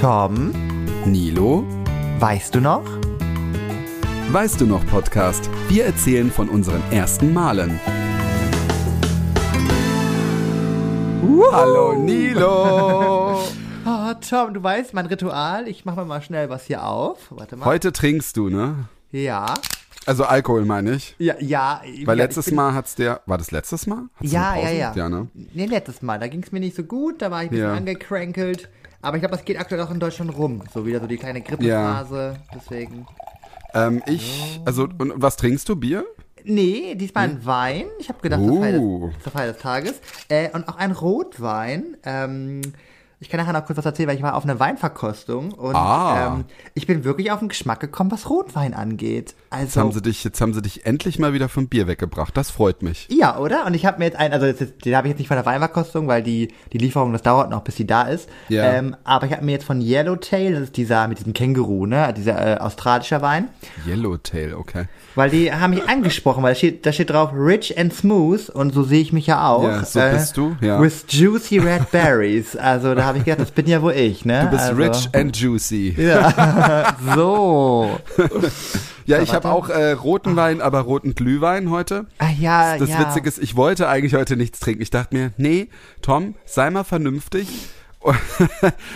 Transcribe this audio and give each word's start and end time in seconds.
Tom, 0.00 0.52
Nilo, 1.06 1.64
weißt 2.20 2.54
du 2.54 2.60
noch? 2.60 2.84
weißt 4.30 4.60
du 4.60 4.66
noch 4.66 4.84
Podcast? 4.86 5.48
Wir 5.68 5.86
erzählen 5.86 6.30
von 6.30 6.48
unseren 6.48 6.82
ersten 6.92 7.32
Malen. 7.32 7.80
Hallo 11.50 11.94
Nilo. 11.94 13.40
Oh, 13.86 14.12
Tom, 14.28 14.54
du 14.54 14.62
weißt, 14.62 14.94
mein 14.94 15.06
Ritual, 15.06 15.66
ich 15.66 15.84
mache 15.84 16.04
mal 16.04 16.20
schnell 16.22 16.48
was 16.50 16.66
hier 16.66 16.84
auf. 16.84 17.26
Warte 17.30 17.56
mal. 17.56 17.64
Heute 17.64 17.92
trinkst 17.92 18.36
du, 18.36 18.50
ne? 18.50 18.88
Ja. 19.10 19.54
Also 20.06 20.24
Alkohol 20.24 20.64
meine 20.64 20.92
ich. 20.94 21.14
Ja, 21.18 21.34
ja. 21.40 21.82
Weil 22.04 22.18
ja, 22.18 22.24
letztes 22.24 22.50
Mal 22.50 22.72
hat's 22.74 22.94
der, 22.94 23.20
war 23.26 23.36
das 23.38 23.50
letztes 23.50 23.86
Mal? 23.86 24.04
Hat's 24.16 24.30
Ja, 24.32 24.56
ja, 24.56 24.70
ja. 24.70 24.92
Ja, 24.94 25.08
ne? 25.08 25.28
Nee, 25.34 25.66
letztes 25.66 26.02
Mal. 26.02 26.18
Da 26.18 26.28
ging 26.28 26.42
es 26.42 26.52
mir 26.52 26.60
nicht 26.60 26.76
so 26.76 26.82
gut, 26.84 27.20
da 27.20 27.30
war 27.30 27.42
ich 27.42 27.48
ein 27.48 27.50
bisschen 27.50 27.66
Ja. 27.66 27.74
angekränkelt. 27.74 28.68
Aber 29.00 29.16
ich 29.16 29.22
glaube, 29.22 29.36
das 29.36 29.44
geht 29.44 29.58
aktuell 29.58 29.80
auch 29.80 29.90
in 29.90 30.00
Deutschland 30.00 30.36
rum. 30.36 30.62
So 30.72 30.84
wieder 30.84 31.00
so 31.00 31.06
die 31.06 31.16
kleine 31.16 31.40
Grippephase. 31.40 32.36
Deswegen. 32.54 33.06
Ähm, 33.74 34.02
ich, 34.06 34.60
also, 34.64 34.88
und 34.98 35.12
was 35.16 35.36
trinkst 35.36 35.68
du? 35.68 35.76
Bier? 35.76 36.04
Nee, 36.44 36.94
diesmal 36.94 37.28
ein 37.28 37.44
Wein. 37.44 37.84
Ich 37.98 38.08
habe 38.08 38.20
gedacht, 38.20 38.40
zur, 38.42 38.60
Feier 38.60 38.78
Uh. 38.80 39.08
des, 39.08 39.22
zur 39.22 39.32
Feier 39.32 39.52
des 39.52 39.62
Tages. 39.62 40.00
Äh, 40.28 40.50
und 40.50 40.68
auch 40.68 40.76
ein 40.76 40.92
Rotwein. 40.92 41.96
Ähm, 42.04 42.62
ich 43.20 43.28
kann 43.28 43.40
nachher 43.40 43.52
noch 43.52 43.64
kurz 43.66 43.76
was 43.78 43.84
erzählen, 43.84 44.08
weil 44.08 44.16
ich 44.16 44.22
war 44.22 44.34
auf 44.36 44.44
einer 44.44 44.60
Weinverkostung 44.60 45.52
und 45.52 45.74
Ah. 45.74 46.34
ähm, 46.36 46.44
ich 46.74 46.86
bin 46.86 47.04
wirklich 47.04 47.30
auf 47.32 47.40
den 47.40 47.48
Geschmack 47.48 47.80
gekommen, 47.80 48.10
was 48.12 48.30
Rotwein 48.30 48.74
angeht. 48.74 49.34
Also, 49.50 49.64
Jetzt 49.64 49.76
haben 49.76 49.92
sie 49.92 50.02
dich, 50.02 50.24
jetzt 50.24 50.40
haben 50.40 50.54
sie 50.54 50.62
dich 50.62 50.86
endlich 50.86 51.18
mal 51.18 51.32
wieder 51.32 51.48
vom 51.48 51.68
Bier 51.68 51.86
weggebracht. 51.86 52.36
Das 52.36 52.50
freut 52.50 52.82
mich. 52.82 53.08
Ja, 53.10 53.38
oder? 53.38 53.66
Und 53.66 53.74
ich 53.74 53.86
habe 53.86 53.98
mir 53.98 54.04
jetzt 54.04 54.16
einen, 54.18 54.32
also 54.34 54.46
jetzt, 54.46 54.84
den 54.84 54.94
habe 54.96 55.08
ich 55.08 55.12
jetzt 55.12 55.18
nicht 55.18 55.28
von 55.28 55.36
der 55.36 55.46
Weinverkostung, 55.46 56.06
weil 56.06 56.22
die, 56.22 56.52
die 56.72 56.78
Lieferung, 56.78 57.12
das 57.12 57.22
dauert 57.22 57.50
noch, 57.50 57.62
bis 57.62 57.76
die 57.76 57.86
da 57.86 58.02
ist. 58.02 58.28
Ja. 58.48 58.64
Ähm, 58.74 58.94
aber 59.04 59.26
ich 59.26 59.32
habe 59.32 59.44
mir 59.44 59.52
jetzt 59.52 59.64
von 59.64 59.80
Yellowtail, 59.80 60.52
das 60.52 60.62
ist 60.64 60.76
dieser 60.76 61.08
mit 61.08 61.18
diesem 61.18 61.32
Känguru, 61.32 61.86
ne, 61.86 62.12
dieser 62.16 62.56
äh, 62.56 62.60
australischer 62.60 63.22
Wein, 63.22 63.48
Yellowtail, 63.86 64.54
okay. 64.54 64.84
weil 65.14 65.30
die 65.30 65.52
haben 65.52 65.70
mich 65.70 65.88
angesprochen, 65.88 66.42
weil 66.42 66.52
da 66.52 66.56
steht, 66.58 66.86
da 66.86 66.92
steht 66.92 67.10
drauf 67.10 67.30
rich 67.34 67.76
and 67.78 67.92
smooth 67.92 68.48
und 68.50 68.72
so 68.74 68.82
sehe 68.82 69.00
ich 69.00 69.12
mich 69.12 69.26
ja 69.26 69.48
auch. 69.48 69.64
Äh, 69.64 69.68
Ja, 69.68 69.84
so 69.84 70.00
bist 70.00 70.36
du, 70.36 70.56
ja. 70.60 70.80
With 70.80 71.04
juicy 71.08 71.58
red 71.58 71.90
berries. 71.90 72.54
Also 72.56 72.94
da 72.94 73.07
habe 73.08 73.18
ich 73.18 73.24
gedacht, 73.24 73.40
das 73.40 73.50
bin 73.50 73.66
ja 73.66 73.82
wohl 73.82 73.92
ich, 73.92 74.24
ne? 74.24 74.42
Du 74.44 74.50
bist 74.50 74.64
also, 74.64 74.82
rich 74.82 75.08
and 75.14 75.36
juicy. 75.36 75.94
Ja, 75.98 76.96
so. 77.14 77.98
Ja, 79.06 79.20
ich 79.20 79.32
habe 79.32 79.50
auch 79.50 79.68
äh, 79.70 79.92
roten 79.92 80.36
Wein, 80.36 80.60
aber 80.60 80.80
roten 80.80 81.14
Glühwein 81.14 81.70
heute. 81.70 82.06
Ah, 82.18 82.28
ja, 82.38 82.76
Das 82.76 82.90
ja. 82.90 83.00
Witzige 83.00 83.28
ist, 83.28 83.38
ich 83.38 83.56
wollte 83.56 83.88
eigentlich 83.88 84.14
heute 84.14 84.36
nichts 84.36 84.60
trinken. 84.60 84.82
Ich 84.82 84.90
dachte 84.90 85.16
mir, 85.16 85.32
nee, 85.38 85.68
Tom, 86.02 86.34
sei 86.44 86.70
mal 86.70 86.84
vernünftig. 86.84 87.48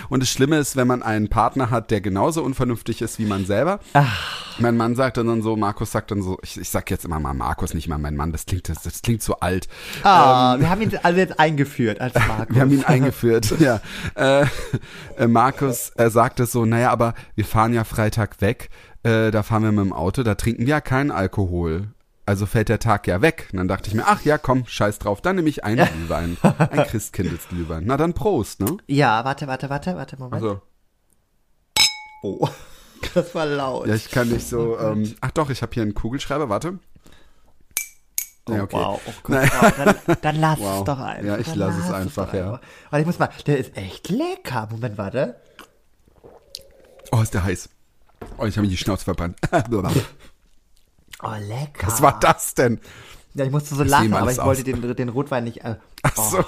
Und 0.09 0.23
das 0.23 0.29
Schlimme 0.29 0.57
ist, 0.57 0.75
wenn 0.75 0.87
man 0.87 1.03
einen 1.03 1.29
Partner 1.29 1.69
hat, 1.69 1.91
der 1.91 2.01
genauso 2.01 2.43
unvernünftig 2.43 3.01
ist 3.01 3.19
wie 3.19 3.25
man 3.25 3.45
selber. 3.45 3.79
Mein 4.59 4.77
Mann 4.77 4.95
sagt 4.95 5.17
dann 5.17 5.41
so, 5.41 5.55
Markus 5.55 5.91
sagt 5.91 6.11
dann 6.11 6.21
so, 6.21 6.37
ich, 6.41 6.59
ich 6.59 6.69
sag 6.69 6.89
jetzt 6.89 7.05
immer 7.05 7.19
mal 7.19 7.33
Markus, 7.33 7.73
nicht 7.73 7.87
mal 7.87 7.97
mein 7.97 8.15
Mann, 8.15 8.31
das 8.31 8.45
klingt, 8.45 8.69
das, 8.69 8.83
das 8.83 9.01
klingt 9.01 9.21
so 9.21 9.39
alt. 9.39 9.67
Ah, 10.03 10.57
wir 10.59 10.69
haben 10.69 10.81
ihn 10.81 10.91
also 11.01 11.19
jetzt 11.19 11.39
eingeführt 11.39 11.99
als 11.99 12.13
Markus. 12.27 12.47
Ähm, 12.49 12.55
Wir 12.55 12.61
haben 12.61 12.71
ihn 12.71 12.83
eingeführt, 12.83 13.59
ja. 13.59 13.81
Äh, 14.15 14.45
äh, 15.17 15.27
Markus 15.27 15.91
äh, 15.95 16.09
sagte 16.09 16.45
so, 16.45 16.65
naja, 16.65 16.91
aber 16.91 17.13
wir 17.35 17.45
fahren 17.45 17.73
ja 17.73 17.83
Freitag 17.83 18.41
weg, 18.41 18.69
äh, 19.03 19.31
da 19.31 19.43
fahren 19.43 19.63
wir 19.63 19.71
mit 19.71 19.85
dem 19.85 19.93
Auto, 19.93 20.23
da 20.23 20.35
trinken 20.35 20.61
wir 20.61 20.71
ja 20.71 20.81
keinen 20.81 21.11
Alkohol. 21.11 21.87
Also 22.25 22.45
fällt 22.45 22.69
der 22.69 22.79
Tag 22.79 23.05
ja 23.07 23.21
weg. 23.21 23.49
Und 23.51 23.57
dann 23.57 23.67
dachte 23.67 23.89
ich 23.89 23.95
mir, 23.95 24.05
ach 24.07 24.23
ja, 24.23 24.37
komm, 24.37 24.65
scheiß 24.65 24.99
drauf, 24.99 25.19
dann 25.21 25.35
nehme 25.35 25.49
ich 25.49 25.63
einen 25.65 25.85
Glühwein. 25.85 26.37
Ein 26.41 26.83
Christkindlesglühwein. 26.87 27.83
Na 27.85 27.97
dann 27.97 28.13
Prost, 28.13 28.61
ne? 28.61 28.77
Ja, 28.87 29.25
warte, 29.25 29.47
warte, 29.47 29.69
warte, 29.69 29.95
warte, 29.95 30.17
Moment. 30.17 30.35
Also, 30.41 30.61
Oh, 32.25 32.47
das 33.13 33.35
war 33.35 33.45
laut. 33.45 33.87
ja, 33.87 33.95
ich 33.95 34.09
kann 34.09 34.29
nicht 34.29 34.47
so, 34.47 34.79
ähm, 34.79 35.13
ach 35.19 35.31
doch, 35.31 35.49
ich 35.49 35.61
habe 35.61 35.73
hier 35.73 35.83
einen 35.83 35.93
Kugelschreiber, 35.93 36.47
warte. 36.47 36.79
Oh, 38.47 38.53
Ja, 38.53 38.63
okay. 38.63 38.75
Wow, 38.77 39.01
oh 39.05 39.11
Gott, 39.23 39.35
wow. 39.61 39.73
Dann, 40.05 40.17
dann 40.21 40.35
lass 40.39 40.59
Wow. 40.61 40.79
es 40.79 40.83
doch 40.85 40.99
einfach. 40.99 41.25
Ja, 41.25 41.37
ich 41.37 41.47
Dann 41.47 41.57
lass 41.59 41.77
es 41.77 41.91
einfach, 41.91 42.33
ja. 42.33 42.61
Warte, 42.89 43.01
ich 43.01 43.05
muss 43.05 43.19
mal, 43.19 43.29
der 43.45 43.57
ist 43.57 43.75
echt 43.75 44.07
lecker. 44.09 44.69
Moment, 44.71 44.97
warte. 44.97 45.35
Oh, 47.11 47.19
ist 47.21 47.33
der 47.33 47.43
heiß. 47.43 47.67
Oh, 48.37 48.45
ich 48.45 48.55
habe 48.55 48.65
mir 48.65 48.71
die 48.71 48.77
Schnauze 48.77 49.03
verbrannt. 49.03 49.37
Oh, 51.23 51.31
lecker. 51.39 51.87
Was 51.87 52.01
war 52.01 52.19
das 52.19 52.53
denn? 52.53 52.79
Ja, 53.33 53.45
ich 53.45 53.51
musste 53.51 53.75
so 53.75 53.83
Ich 53.83 53.89
lachen, 53.89 54.13
aber 54.13 54.31
ich 54.31 54.37
wollte 54.37 54.73
aus. 54.73 54.81
den, 54.81 54.95
den 54.95 55.09
Rotwein 55.09 55.45
nicht. 55.45 55.63
Äh, 55.63 55.75
Ach 56.03 56.15
so. 56.15 56.43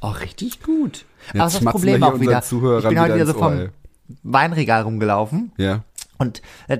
oh, 0.00 0.08
richtig 0.08 0.62
gut. 0.62 1.04
Jetzt 1.26 1.30
aber 1.34 1.38
das 1.44 1.54
ist 1.54 1.64
das 1.64 1.72
Problem 1.72 2.02
auch 2.02 2.18
wieder. 2.20 2.42
Zuhörern 2.42 2.82
Ich 2.82 2.88
bin 2.88 3.00
heute 3.00 3.14
wieder 3.14 3.26
so 3.26 3.34
Ohr, 3.34 3.38
vom. 3.38 3.68
Weinregal 4.24 4.82
rumgelaufen. 4.82 5.52
Ja. 5.56 5.84
Und 6.18 6.42
äh, 6.68 6.78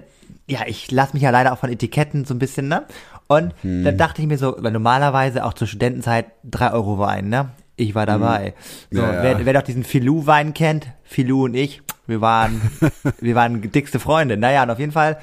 ja, 0.48 0.60
ich 0.66 0.90
lasse 0.90 1.12
mich 1.12 1.22
ja 1.22 1.30
leider 1.30 1.52
auch 1.52 1.58
von 1.58 1.70
Etiketten 1.70 2.24
so 2.24 2.34
ein 2.34 2.38
bisschen, 2.40 2.66
ne? 2.68 2.84
Und 3.28 3.54
Hm. 3.62 3.84
dann 3.84 3.96
dachte 3.96 4.20
ich 4.22 4.26
mir 4.26 4.38
so, 4.38 4.56
weil 4.58 4.72
normalerweise 4.72 5.44
auch 5.44 5.54
zur 5.54 5.68
Studentenzeit 5.68 6.26
3 6.44 6.72
Euro 6.72 6.98
Wein, 6.98 7.28
ne? 7.28 7.50
Ich 7.76 7.94
war 7.94 8.04
dabei. 8.06 8.54
So, 8.90 9.00
Hm. 9.00 9.08
Ja, 9.08 9.14
ja. 9.14 9.22
Wer, 9.22 9.46
wer 9.46 9.52
doch 9.54 9.62
diesen 9.62 9.84
Filou-Wein 9.84 10.52
kennt, 10.54 10.88
Filou 11.04 11.44
und 11.44 11.54
ich, 11.54 11.82
wir 12.08 12.20
waren, 12.20 12.60
wir 13.20 13.34
waren 13.36 13.62
dickste 13.70 14.00
Freunde. 14.00 14.36
Naja, 14.36 14.64
und 14.64 14.70
auf 14.70 14.80
jeden 14.80 14.92
Fall 14.92 15.18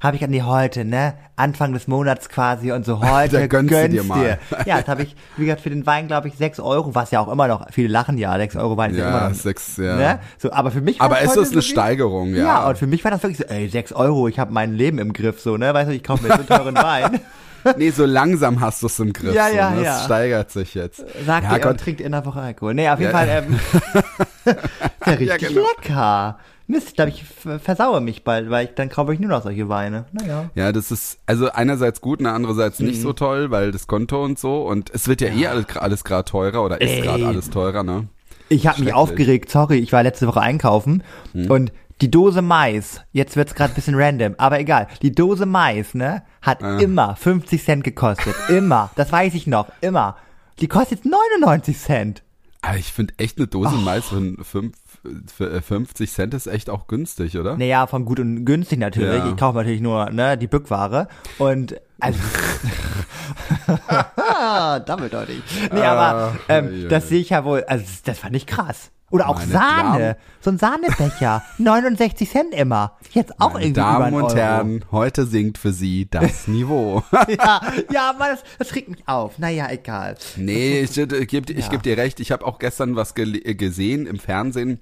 habe 0.00 0.16
ich 0.16 0.24
an 0.24 0.32
die 0.32 0.42
heute, 0.42 0.84
ne? 0.84 1.14
Anfang 1.36 1.72
des 1.72 1.88
Monats 1.88 2.28
quasi 2.28 2.72
und 2.72 2.84
so 2.84 3.00
heute 3.00 3.38
Da 3.40 3.46
gönnst 3.46 3.72
du 3.72 3.88
dir 3.88 4.02
mal. 4.04 4.38
Ja, 4.66 4.78
jetzt 4.78 4.88
habe 4.88 5.02
ich, 5.02 5.14
wie 5.36 5.44
gesagt, 5.46 5.60
für 5.62 5.70
den 5.70 5.86
Wein, 5.86 6.06
glaube 6.08 6.28
ich, 6.28 6.34
6 6.36 6.60
Euro, 6.60 6.94
was 6.94 7.10
ja 7.10 7.20
auch 7.20 7.28
immer 7.30 7.48
noch, 7.48 7.66
viele 7.70 7.88
lachen 7.88 8.18
ja, 8.18 8.36
6 8.36 8.56
Euro 8.56 8.76
Wein 8.76 8.92
ist 8.92 8.98
ja, 8.98 9.08
immer 9.08 9.18
Ja, 9.22 9.28
noch. 9.28 9.34
sechs, 9.34 9.76
ja. 9.76 9.96
Ne? 9.96 10.18
So, 10.38 10.52
aber 10.52 10.70
für 10.70 10.80
mich 10.80 10.98
war 11.00 11.06
Aber 11.06 11.16
das 11.16 11.24
ist 11.24 11.36
das 11.36 11.52
eine 11.52 11.62
so 11.62 11.68
Steigerung, 11.68 12.34
ja? 12.34 12.44
ja, 12.44 12.68
und 12.68 12.78
für 12.78 12.86
mich 12.86 13.02
war 13.04 13.10
das 13.10 13.22
wirklich 13.22 13.38
so, 13.38 13.44
ey, 13.44 13.68
6 13.68 13.92
Euro, 13.92 14.28
ich 14.28 14.38
habe 14.38 14.52
mein 14.52 14.72
Leben 14.74 14.98
im 14.98 15.12
Griff, 15.12 15.40
so, 15.40 15.56
ne? 15.56 15.72
Weißt 15.72 15.90
du, 15.90 15.94
ich 15.94 16.02
kaufe 16.04 16.24
mir 16.26 16.34
einen 16.34 16.46
teuren 16.46 16.74
Wein. 16.76 17.20
nee, 17.76 17.90
so 17.90 18.04
langsam 18.04 18.60
hast 18.60 18.82
du 18.82 18.86
es 18.86 18.98
im 18.98 19.12
Griff. 19.12 19.34
Ja, 19.34 19.48
so, 19.48 19.56
ja, 19.56 19.70
ne? 19.70 19.82
ja. 19.84 19.96
Es 19.98 20.04
steigert 20.04 20.50
sich 20.50 20.74
jetzt. 20.74 21.04
Sagt 21.24 21.44
ja, 21.50 21.56
ihr 21.70 21.76
trinkt 21.76 22.00
in 22.00 22.12
der 22.12 22.24
Woche 22.26 22.40
Alkohol. 22.40 22.74
Nee, 22.74 22.88
auf 22.90 22.98
jeden 22.98 23.12
Ja. 23.12 23.18
Fall, 23.18 23.28
ähm, 23.28 23.60
ja, 25.06 25.12
richtig 25.12 25.28
Ja, 25.28 25.36
genau. 25.48 25.60
lecker. 25.78 26.38
Mist, 26.72 26.88
ich 26.88 26.94
glaube, 26.96 27.10
ich 27.10 27.24
versaue 27.62 28.00
mich 28.00 28.24
bald, 28.24 28.50
weil 28.50 28.66
ich, 28.66 28.74
dann 28.74 28.88
kaufe 28.88 29.14
ich 29.14 29.20
nur 29.20 29.30
noch 29.30 29.42
solche 29.44 29.68
Weine. 29.68 30.06
Naja. 30.12 30.50
Ja, 30.56 30.72
das 30.72 30.90
ist 30.90 31.18
also 31.26 31.50
einerseits 31.52 32.00
gut 32.00 32.18
und 32.20 32.26
andererseits 32.26 32.80
nicht 32.80 32.98
Mhm. 32.98 33.02
so 33.02 33.12
toll, 33.12 33.50
weil 33.52 33.70
das 33.70 33.86
Konto 33.86 34.24
und 34.24 34.38
so 34.38 34.62
und 34.66 34.90
es 34.90 35.06
wird 35.06 35.20
ja, 35.20 35.28
eh 35.28 35.46
alles, 35.46 35.76
alles 35.76 36.02
gerade 36.04 36.24
teurer 36.24 36.64
oder 36.64 36.80
ist 36.80 37.02
gerade 37.02 37.26
alles 37.26 37.50
teurer, 37.50 37.82
ne? 37.84 38.08
Ich 38.48 38.66
habe 38.66 38.82
mich 38.82 38.92
aufgeregt, 38.92 39.50
sorry, 39.50 39.78
ich 39.78 39.92
war 39.92 40.02
letzte 40.02 40.26
Woche 40.26 40.40
einkaufen 40.40 41.02
und 41.32 41.72
die 42.00 42.10
Dose 42.10 42.42
Mais, 42.42 43.00
jetzt 43.12 43.36
wird's 43.36 43.54
gerade 43.54 43.72
ein 43.72 43.76
bisschen 43.76 43.94
random, 43.94 44.34
aber 44.38 44.58
egal, 44.58 44.88
die 45.02 45.12
Dose 45.12 45.46
Mais, 45.46 45.94
ne, 45.94 46.22
hat 46.42 46.60
immer 46.80 47.14
50 47.16 47.62
Cent 47.64 47.84
gekostet. 47.84 48.34
Immer. 48.48 48.90
Das 48.96 49.12
weiß 49.12 49.34
ich 49.34 49.46
noch. 49.46 49.68
Immer. 49.80 50.16
Die 50.60 50.66
kostet 50.68 50.98
jetzt 51.04 51.12
99 51.40 51.78
Cent. 51.78 52.22
Aber 52.64 52.76
ich 52.78 52.92
finde 52.92 53.14
echt 53.18 53.38
eine 53.38 53.48
Dose 53.48 53.74
Mais 53.74 54.04
für, 54.04 54.36
fünf, 54.44 54.76
für 55.34 55.50
äh, 55.50 55.60
50 55.60 56.12
Cent 56.12 56.32
ist 56.32 56.46
echt 56.46 56.70
auch 56.70 56.86
günstig, 56.86 57.36
oder? 57.36 57.56
Naja, 57.56 57.88
von 57.88 58.04
gut 58.04 58.20
und 58.20 58.44
günstig 58.44 58.78
natürlich. 58.78 59.18
Ja. 59.18 59.30
Ich 59.30 59.36
kaufe 59.36 59.58
natürlich 59.58 59.80
nur 59.80 60.10
ne, 60.10 60.38
die 60.38 60.46
Bückware. 60.46 61.08
Und 61.38 61.80
also. 61.98 62.20
Doppeldeutig. 64.86 65.42
Nee, 65.72 65.82
aber 65.82 66.32
Ah, 66.32 66.34
ähm, 66.48 66.88
das 66.88 67.08
sehe 67.08 67.20
ich 67.20 67.30
ja 67.30 67.44
wohl. 67.44 67.64
Also 67.64 67.84
das 68.04 68.18
fand 68.18 68.36
ich 68.36 68.46
krass. 68.46 68.90
Oder 69.12 69.28
auch 69.28 69.36
Meine 69.38 69.52
Sahne. 69.52 69.98
Damen- 69.98 70.14
So 70.40 70.50
ein 70.50 70.58
Sahnebecher. 70.58 71.42
69 71.58 72.28
Cent 72.30 72.54
immer. 72.54 72.96
Jetzt 73.12 73.40
auch 73.40 73.52
Meine 73.52 73.66
irgendwie 73.66 73.80
Damen 73.80 74.14
und 74.14 74.22
Euro. 74.24 74.34
Herren, 74.34 74.84
heute 74.90 75.26
singt 75.26 75.58
für 75.58 75.72
Sie 75.72 76.08
das 76.10 76.48
Niveau. 76.48 77.02
Ja, 77.28 77.60
ja, 77.92 78.10
aber 78.10 78.28
das, 78.30 78.42
das 78.58 78.74
regt 78.74 78.88
mich 78.88 79.06
auf. 79.06 79.38
Naja, 79.38 79.68
egal. 79.70 80.16
Nee, 80.36 80.80
ich, 80.80 80.96
ich 80.96 81.28
gebe 81.28 81.52
Ja. 81.52 81.68
geb 81.68 81.82
dir 81.82 81.96
recht. 81.98 82.20
Ich 82.20 82.32
habe 82.32 82.44
auch 82.46 82.58
gestern 82.58 82.96
was 82.96 83.14
äh, 83.16 83.54
gesehen 83.54 84.06
im 84.06 84.18
Fernsehen, 84.18 84.80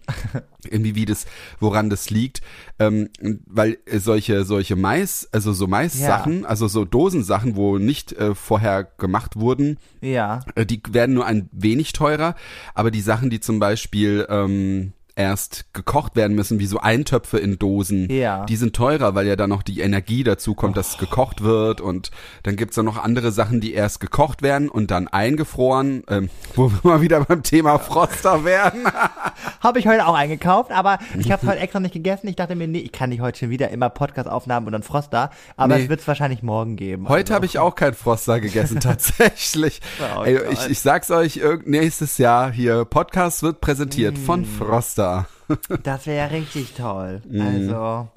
irgendwie 0.65 0.94
wie 0.94 1.05
das, 1.06 1.26
woran 1.59 1.91
das 1.91 2.09
liegt, 2.11 2.41
ähm, 2.81 3.11
weil 3.47 3.79
äh, 3.87 3.99
solche 3.99 4.44
solche 4.44 4.75
Mais, 4.75 5.29
also 5.31 5.53
so 5.53 5.67
Mais-Sachen, 5.69 6.44
also 6.47 6.67
so 6.67 6.85
Dosensachen, 6.85 7.55
wo 7.55 7.79
nicht 7.79 8.12
äh, 8.15 8.35
vorher 8.35 8.85
gemacht 8.85 9.37
wurden, 9.37 9.79
Ja. 10.00 10.41
äh, 10.56 10.67
die 10.67 10.81
werden 10.91 11.15
nur 11.15 11.27
ein 11.27 11.49
wenig 11.53 11.93
teurer, 11.93 12.35
aber 12.75 12.91
die 12.91 13.03
Sachen, 13.03 13.31
die 13.31 13.38
zum 13.41 13.61
Beispiel 13.61 14.27
ähm, 14.29 14.93
erst 15.20 15.72
gekocht 15.75 16.17
werden 16.17 16.34
müssen, 16.34 16.58
wie 16.58 16.67
so 16.67 16.81
Eintöpfe 16.81 17.38
in 17.38 17.58
Dosen, 17.58 18.11
Ja. 18.11 18.44
die 18.46 18.56
sind 18.56 18.75
teurer, 18.75 19.14
weil 19.14 19.26
ja 19.26 19.37
da 19.37 19.46
noch 19.46 19.62
die 19.62 19.81
Energie 19.81 20.25
dazu 20.25 20.55
kommt, 20.55 20.76
dass 20.76 20.99
gekocht 20.99 21.43
wird 21.43 21.81
und 21.81 22.11
dann 22.43 22.56
gibt's 22.56 22.76
dann 22.76 22.84
noch 22.84 22.96
andere 23.02 23.31
Sachen, 23.32 23.61
die 23.61 23.72
erst 23.75 24.00
gekocht 24.00 24.43
werden 24.43 24.69
und 24.69 24.90
dann 24.90 25.08
eingefroren, 25.08 26.02
ähm, 26.08 26.31
wo 26.55 26.70
wir 26.70 26.81
mal 26.82 27.00
wieder 27.00 27.20
beim 27.25 27.43
Thema 27.43 27.78
Froster 27.78 28.44
werden. 28.44 28.84
Habe 29.61 29.78
ich 29.78 29.87
heute 29.87 30.06
auch 30.06 30.14
eingekauft, 30.14 30.70
aber 30.72 30.99
ich 31.19 31.31
habe 31.31 31.46
heute 31.46 31.58
extra 31.61 31.81
nicht 31.81 31.93
gegessen. 31.94 32.28
Ich 32.28 32.37
dachte 32.37 32.55
mir, 32.56 32.66
nee, 32.69 32.78
ich 32.81 32.93
kann 32.93 33.11
nicht 33.11 33.20
heute 33.20 33.38
schon 33.38 33.50
wieder 33.50 33.70
immer 33.70 33.90
Podcast-Aufnahmen 33.90 34.66
und 34.66 34.73
dann 34.73 34.82
Froster. 34.82 35.31
Aber 35.56 35.76
Nee. 35.76 35.84
es 35.84 35.88
wird 35.88 36.00
es 36.00 36.08
wahrscheinlich 36.08 36.43
morgen 36.43 36.76
geben. 36.76 37.08
Heute 37.08 37.25
Also- 37.32 37.34
habe 37.34 37.46
ich 37.46 37.58
auch 37.58 37.75
kein 37.75 37.94
Froster 37.94 38.40
gegessen, 38.40 38.81
tatsächlich. 38.81 39.81
Oh 40.16 40.23
Ey, 40.25 40.40
ich, 40.50 40.69
ich 40.70 40.81
sag's 40.81 41.11
euch, 41.11 41.40
nächstes 41.64 42.19
Jahr 42.19 42.50
hier, 42.52 42.84
Podcast 42.84 43.43
wird 43.43 43.61
präsentiert 43.61 44.19
von 44.19 44.43
Mm. 44.43 44.44
Froster. 44.44 45.10
Da. 45.11 45.27
Das 45.83 46.07
wäre 46.07 46.19
ja 46.19 46.25
richtig 46.27 46.75
toll. 46.75 47.23
Also. 47.33 48.09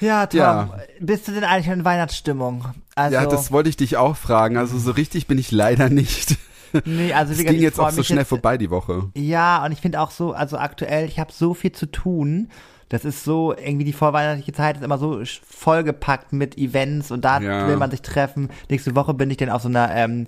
Ja, 0.00 0.26
Tom, 0.26 0.38
ja. 0.38 0.78
bist 1.00 1.26
du 1.26 1.32
denn 1.32 1.44
eigentlich 1.44 1.68
in 1.68 1.84
Weihnachtsstimmung? 1.84 2.66
Also, 2.94 3.14
ja, 3.14 3.26
das 3.26 3.50
wollte 3.50 3.70
ich 3.70 3.76
dich 3.76 3.96
auch 3.96 4.16
fragen. 4.16 4.56
Also 4.56 4.78
so 4.78 4.90
richtig 4.92 5.26
bin 5.26 5.38
ich 5.38 5.50
leider 5.50 5.88
nicht. 5.88 6.36
Nee, 6.84 7.12
also 7.14 7.32
wie 7.32 7.36
gesagt, 7.36 7.50
ging 7.50 7.62
jetzt 7.62 7.80
auch 7.80 7.90
so 7.90 8.02
schnell 8.02 8.18
jetzt, 8.18 8.28
vorbei 8.28 8.58
die 8.58 8.70
Woche. 8.70 9.10
Ja, 9.14 9.64
und 9.64 9.72
ich 9.72 9.80
finde 9.80 10.00
auch 10.00 10.10
so, 10.10 10.32
also 10.32 10.58
aktuell, 10.58 11.06
ich 11.06 11.18
habe 11.18 11.32
so 11.32 11.54
viel 11.54 11.72
zu 11.72 11.86
tun. 11.86 12.50
Das 12.90 13.04
ist 13.04 13.24
so, 13.24 13.54
irgendwie 13.54 13.84
die 13.84 13.92
vorweihnachtliche 13.92 14.52
Zeit 14.52 14.76
ist 14.76 14.82
immer 14.82 14.98
so 14.98 15.22
vollgepackt 15.46 16.32
mit 16.32 16.56
Events 16.56 17.10
und 17.10 17.24
da 17.24 17.40
ja. 17.40 17.68
will 17.68 17.76
man 17.76 17.90
sich 17.90 18.02
treffen. 18.02 18.50
Nächste 18.70 18.94
Woche 18.94 19.14
bin 19.14 19.30
ich 19.30 19.36
dann 19.36 19.50
auf 19.50 19.62
so 19.62 19.68
einer 19.68 19.94
ähm, 19.94 20.26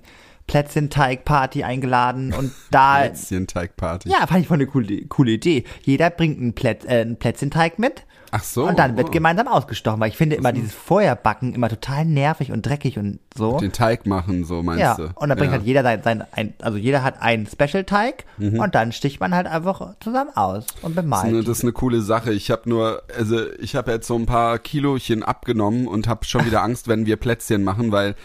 Plätzchenteig-Party 0.51 1.63
eingeladen 1.63 2.33
und 2.33 2.51
da. 2.71 2.97
Plätzchenteig-Party. 2.99 4.09
Ja, 4.09 4.27
fand 4.27 4.41
ich 4.41 4.47
voll 4.47 4.57
eine 4.57 4.67
coole, 4.67 5.05
coole 5.05 5.31
Idee. 5.31 5.63
Jeder 5.83 6.09
bringt 6.09 6.39
einen, 6.39 6.53
Plätz, 6.53 6.85
äh, 6.85 7.01
einen 7.01 7.17
Plätzchenteig 7.17 7.79
mit 7.79 8.05
Ach 8.33 8.43
so. 8.43 8.65
Und 8.65 8.79
dann 8.79 8.95
wird 8.95 9.09
oh. 9.09 9.11
gemeinsam 9.11 9.47
ausgestochen, 9.49 9.99
weil 9.99 10.09
ich 10.09 10.15
finde 10.15 10.37
immer 10.37 10.53
dieses 10.53 10.73
Feuerbacken 10.73 11.53
immer 11.53 11.67
total 11.67 12.05
nervig 12.05 12.51
und 12.53 12.65
dreckig 12.65 12.97
und 12.97 13.19
so. 13.35 13.57
Den 13.57 13.73
Teig 13.73 14.05
machen, 14.05 14.45
so 14.45 14.63
meinst 14.63 14.81
ja. 14.81 14.95
du? 14.95 15.09
Und 15.15 15.29
dann 15.29 15.37
bringt 15.37 15.51
ja. 15.51 15.57
halt 15.57 15.67
jeder 15.67 15.83
sein, 15.83 16.01
sein 16.01 16.23
ein, 16.31 16.53
also 16.61 16.77
jeder 16.77 17.03
hat 17.03 17.21
einen 17.21 17.45
Special-Teig 17.45 18.25
mhm. 18.37 18.59
und 18.59 18.73
dann 18.73 18.93
sticht 18.93 19.19
man 19.19 19.35
halt 19.35 19.47
einfach 19.47 19.95
zusammen 19.99 20.31
aus 20.33 20.65
und 20.81 20.95
bemalt. 20.95 21.23
Das 21.23 21.29
ist 21.29 21.35
eine, 21.35 21.43
das 21.43 21.57
ist 21.57 21.63
eine 21.63 21.73
coole 21.73 22.01
Sache. 22.01 22.31
Ich 22.31 22.49
habe 22.51 22.69
nur, 22.69 23.03
also 23.17 23.37
ich 23.59 23.75
habe 23.75 23.91
jetzt 23.91 24.07
so 24.07 24.15
ein 24.15 24.25
paar 24.25 24.59
Kilochen 24.59 25.23
abgenommen 25.23 25.87
und 25.87 26.07
habe 26.07 26.23
schon 26.23 26.45
wieder 26.45 26.63
Angst, 26.63 26.87
wenn 26.87 27.05
wir 27.05 27.17
Plätzchen 27.17 27.65
machen, 27.65 27.91
weil 27.91 28.15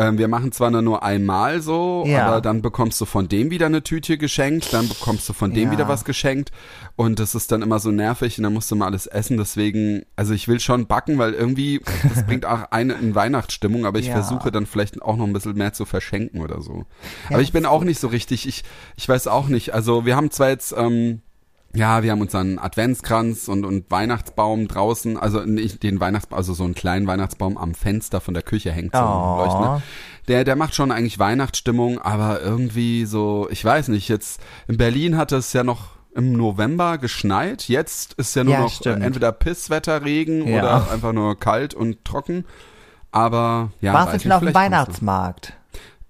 ähm, 0.00 0.16
wir 0.16 0.28
machen 0.28 0.50
zwar 0.50 0.70
nur 0.70 1.02
einmal 1.02 1.60
so, 1.60 2.04
ja. 2.06 2.26
aber 2.26 2.40
dann 2.40 2.62
bekommst 2.62 2.98
du 3.02 3.04
von 3.04 3.28
dem 3.28 3.50
wieder 3.50 3.66
eine 3.66 3.82
Tüte 3.82 4.16
geschenkt, 4.16 4.72
dann 4.72 4.88
bekommst 4.88 5.28
du 5.28 5.34
von 5.34 5.52
dem 5.52 5.66
ja. 5.66 5.72
wieder 5.72 5.88
was 5.88 6.06
geschenkt 6.06 6.52
und 6.96 7.18
das 7.18 7.34
ist 7.34 7.52
dann 7.52 7.60
immer 7.60 7.78
so 7.80 7.90
nervig 7.90 8.38
und 8.38 8.44
dann 8.44 8.54
musst 8.54 8.70
du 8.70 8.76
mal 8.76 8.86
alles 8.86 9.06
essen. 9.06 9.36
Deswegen, 9.36 10.06
also 10.16 10.32
ich 10.32 10.48
will 10.48 10.58
schon 10.58 10.86
backen, 10.86 11.18
weil 11.18 11.34
irgendwie, 11.34 11.82
das 12.14 12.24
bringt 12.24 12.46
auch 12.46 12.70
eine 12.70 12.94
in 12.94 13.14
Weihnachtsstimmung, 13.14 13.84
aber 13.84 13.98
ich 13.98 14.06
ja. 14.06 14.14
versuche 14.14 14.50
dann 14.50 14.64
vielleicht 14.64 15.02
auch 15.02 15.18
noch 15.18 15.26
ein 15.26 15.34
bisschen 15.34 15.54
mehr 15.54 15.74
zu 15.74 15.84
verschenken 15.84 16.40
oder 16.40 16.62
so. 16.62 16.86
aber 17.28 17.42
ich 17.42 17.52
bin 17.52 17.66
auch 17.66 17.84
nicht 17.84 18.00
so 18.00 18.08
richtig, 18.08 18.48
ich, 18.48 18.64
ich 18.96 19.06
weiß 19.06 19.26
auch 19.26 19.48
nicht. 19.48 19.74
Also 19.74 20.06
wir 20.06 20.16
haben 20.16 20.30
zwar 20.30 20.48
jetzt, 20.48 20.74
ähm, 20.74 21.20
ja, 21.74 22.02
wir 22.02 22.10
haben 22.10 22.20
unseren 22.20 22.58
Adventskranz 22.58 23.48
und, 23.48 23.64
und 23.64 23.90
Weihnachtsbaum 23.90 24.66
draußen, 24.66 25.16
also 25.16 25.40
nicht 25.40 25.82
den 25.82 26.00
Weihnachtsbaum, 26.00 26.36
also 26.36 26.52
so 26.52 26.64
einen 26.64 26.74
kleinen 26.74 27.06
Weihnachtsbaum 27.06 27.56
am 27.56 27.74
Fenster 27.74 28.20
von 28.20 28.34
der 28.34 28.42
Küche 28.42 28.72
hängt 28.72 28.94
so 28.94 29.00
oh. 29.00 29.44
Leuchten. 29.44 29.82
Der, 30.28 30.44
der 30.44 30.56
macht 30.56 30.74
schon 30.74 30.90
eigentlich 30.90 31.18
Weihnachtsstimmung, 31.18 32.00
aber 32.00 32.40
irgendwie 32.40 33.04
so, 33.04 33.48
ich 33.50 33.64
weiß 33.64 33.88
nicht, 33.88 34.08
jetzt 34.08 34.40
in 34.68 34.76
Berlin 34.76 35.16
hat 35.16 35.32
es 35.32 35.52
ja 35.52 35.62
noch 35.62 35.90
im 36.14 36.32
November 36.32 36.98
geschneit, 36.98 37.68
jetzt 37.68 38.14
ist 38.14 38.34
ja 38.34 38.42
nur 38.42 38.54
ja, 38.54 38.60
noch 38.60 38.86
äh, 38.86 38.90
entweder 38.90 39.30
Pisswetter, 39.30 40.04
Regen 40.04 40.46
ja. 40.46 40.58
oder 40.58 40.90
einfach 40.90 41.12
nur 41.12 41.38
kalt 41.38 41.72
und 41.72 42.04
trocken. 42.04 42.44
Aber 43.12 43.70
ja. 43.80 43.92
Warst 43.92 44.14
du 44.14 44.20
schon 44.20 44.32
auf 44.32 44.42
dem 44.42 44.54
Weihnachtsmarkt? 44.54 45.54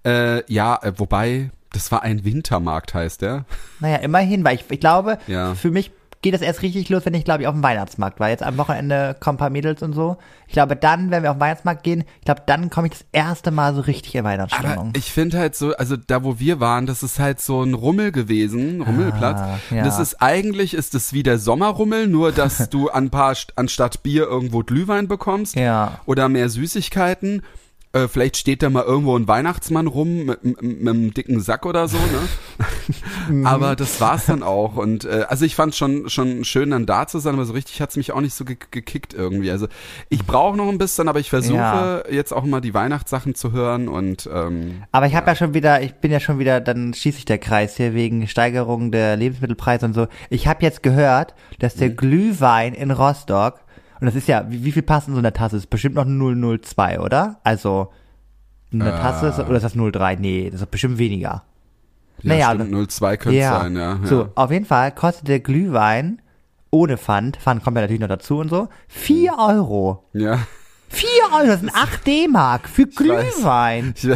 Äh, 0.05 0.51
ja, 0.51 0.79
äh, 0.81 0.93
wobei, 0.97 1.51
das 1.73 1.91
war 1.91 2.03
ein 2.03 2.25
Wintermarkt, 2.25 2.93
heißt 2.93 3.21
der. 3.21 3.45
Naja, 3.79 3.97
immerhin, 3.97 4.43
weil 4.43 4.55
ich, 4.55 4.65
ich 4.69 4.79
glaube, 4.79 5.17
ja. 5.27 5.55
für 5.55 5.71
mich 5.71 5.91
geht 6.21 6.33
das 6.35 6.41
erst 6.41 6.61
richtig 6.61 6.87
los, 6.89 7.05
wenn 7.05 7.13
ich, 7.13 7.25
glaube 7.25 7.41
ich, 7.41 7.47
auf 7.47 7.53
dem 7.53 7.63
Weihnachtsmarkt 7.63 8.19
war. 8.19 8.29
Jetzt 8.29 8.43
am 8.43 8.57
Wochenende 8.57 9.15
kommen 9.19 9.37
ein 9.37 9.39
paar 9.39 9.49
Mädels 9.49 9.81
und 9.81 9.93
so. 9.93 10.17
Ich 10.47 10.53
glaube, 10.53 10.75
dann, 10.75 11.09
wenn 11.09 11.23
wir 11.23 11.31
auf 11.31 11.37
den 11.37 11.41
Weihnachtsmarkt 11.41 11.83
gehen, 11.83 12.03
ich 12.19 12.25
glaube, 12.25 12.43
dann 12.45 12.69
komme 12.69 12.87
ich 12.87 12.93
das 12.93 13.05
erste 13.11 13.49
Mal 13.49 13.73
so 13.73 13.81
richtig 13.81 14.13
in 14.15 14.23
Weihnachtsstimmung. 14.23 14.89
Aber 14.89 14.91
ich 14.95 15.11
finde 15.11 15.39
halt 15.39 15.55
so, 15.55 15.75
also 15.75 15.97
da, 15.97 16.23
wo 16.23 16.39
wir 16.39 16.59
waren, 16.59 16.85
das 16.85 17.01
ist 17.01 17.19
halt 17.19 17.41
so 17.41 17.63
ein 17.63 17.73
Rummel 17.73 18.11
gewesen, 18.11 18.81
Rummelplatz. 18.81 19.39
Ah, 19.39 19.59
ja. 19.71 19.83
Das 19.83 19.97
ist 19.97 20.21
eigentlich, 20.21 20.75
ist 20.75 20.93
es 20.93 21.11
wie 21.11 21.23
der 21.23 21.39
Sommerrummel, 21.39 22.07
nur 22.07 22.31
dass 22.31 22.69
du 22.69 22.89
ein 22.89 23.09
paar, 23.09 23.35
anstatt 23.55 24.03
Bier 24.03 24.27
irgendwo 24.27 24.59
Glühwein 24.59 25.07
bekommst. 25.07 25.55
Ja. 25.55 26.01
Oder 26.05 26.29
mehr 26.29 26.49
Süßigkeiten. 26.49 27.41
Äh, 27.93 28.07
vielleicht 28.07 28.37
steht 28.37 28.63
da 28.63 28.69
mal 28.69 28.83
irgendwo 28.83 29.17
ein 29.17 29.27
Weihnachtsmann 29.27 29.87
rum 29.87 30.25
mit, 30.25 30.43
mit, 30.45 30.61
mit 30.61 30.87
einem 30.87 31.13
dicken 31.13 31.41
Sack 31.41 31.65
oder 31.65 31.89
so, 31.89 31.97
ne? 31.97 33.45
aber 33.45 33.75
das 33.75 33.99
war's 33.99 34.27
dann 34.27 34.43
auch. 34.43 34.77
Und 34.77 35.03
äh, 35.03 35.25
also 35.27 35.43
ich 35.43 35.55
fand 35.55 35.75
schon 35.75 36.09
schon 36.09 36.45
schön, 36.45 36.69
dann 36.69 36.85
da 36.85 37.05
zu 37.07 37.19
sein, 37.19 37.33
aber 37.33 37.43
so 37.43 37.51
richtig 37.51 37.81
hat's 37.81 37.97
mich 37.97 38.13
auch 38.13 38.21
nicht 38.21 38.33
so 38.33 38.45
ge 38.45 38.55
gekickt 38.71 39.13
irgendwie. 39.13 39.51
Also 39.51 39.67
ich 40.07 40.25
brauche 40.25 40.55
noch 40.55 40.69
ein 40.69 40.77
bisschen, 40.77 41.09
aber 41.09 41.19
ich 41.19 41.29
versuche 41.29 41.57
ja. 41.57 42.03
jetzt 42.09 42.31
auch 42.31 42.45
mal 42.45 42.61
die 42.61 42.73
Weihnachtssachen 42.73 43.35
zu 43.35 43.51
hören 43.51 43.89
und 43.89 44.29
ähm, 44.33 44.83
Aber 44.93 45.07
ich 45.07 45.15
habe 45.15 45.25
ja. 45.25 45.33
ja 45.33 45.35
schon 45.35 45.53
wieder, 45.53 45.81
ich 45.81 45.93
bin 45.95 46.11
ja 46.11 46.21
schon 46.21 46.39
wieder, 46.39 46.61
dann 46.61 46.93
schießt 46.93 47.17
sich 47.17 47.25
der 47.25 47.39
Kreis 47.39 47.75
hier 47.75 47.93
wegen 47.93 48.25
Steigerung 48.27 48.91
der 48.91 49.17
Lebensmittelpreise 49.17 49.85
und 49.85 49.93
so. 49.93 50.07
Ich 50.29 50.47
habe 50.47 50.63
jetzt 50.63 50.81
gehört, 50.81 51.33
dass 51.59 51.75
der 51.75 51.89
mhm. 51.89 51.97
Glühwein 51.97 52.73
in 52.73 52.91
Rostock 52.91 53.59
und 54.01 54.07
das 54.07 54.15
ist 54.15 54.27
ja, 54.27 54.45
wie, 54.49 54.65
wie 54.65 54.71
viel 54.71 54.81
passt 54.81 55.07
in 55.07 55.13
so 55.13 55.19
einer 55.19 55.31
Tasse? 55.31 55.55
Das 55.55 55.63
ist 55.63 55.69
bestimmt 55.69 55.95
noch 55.95 56.05
002, 56.05 56.99
oder? 56.99 57.39
Also, 57.43 57.91
eine 58.73 58.89
äh. 58.89 58.91
Tasse 58.91 59.27
ist, 59.27 59.39
oder 59.39 59.55
ist 59.55 59.63
das 59.63 59.75
03? 59.75 60.15
Nee, 60.15 60.49
das 60.49 60.61
ist 60.61 60.71
bestimmt 60.71 60.97
weniger. 60.97 61.43
Ja, 62.23 62.33
naja, 62.33 62.53
stimmt, 62.55 62.91
02 62.91 63.17
könnte 63.17 63.37
ja. 63.37 63.59
sein, 63.59 63.75
ja, 63.75 63.99
ja. 64.01 64.07
So, 64.07 64.29
auf 64.35 64.51
jeden 64.51 64.65
Fall 64.65 64.91
kostet 64.91 65.27
der 65.27 65.39
Glühwein 65.39 66.21
ohne 66.71 66.97
Pfand, 66.97 67.37
Pfand 67.37 67.63
kommt 67.63 67.75
ja 67.75 67.81
natürlich 67.81 68.01
noch 68.01 68.07
dazu 68.07 68.39
und 68.39 68.49
so, 68.49 68.69
4 68.87 69.33
Euro. 69.37 70.05
Ja. 70.13 70.39
4 70.89 71.09
Euro, 71.33 71.47
das 71.47 71.59
sind 71.59 71.73
8 71.73 72.05
D-Mark 72.07 72.67
für 72.67 72.85
Glühwein. 72.85 73.93
Ich, 73.95 74.07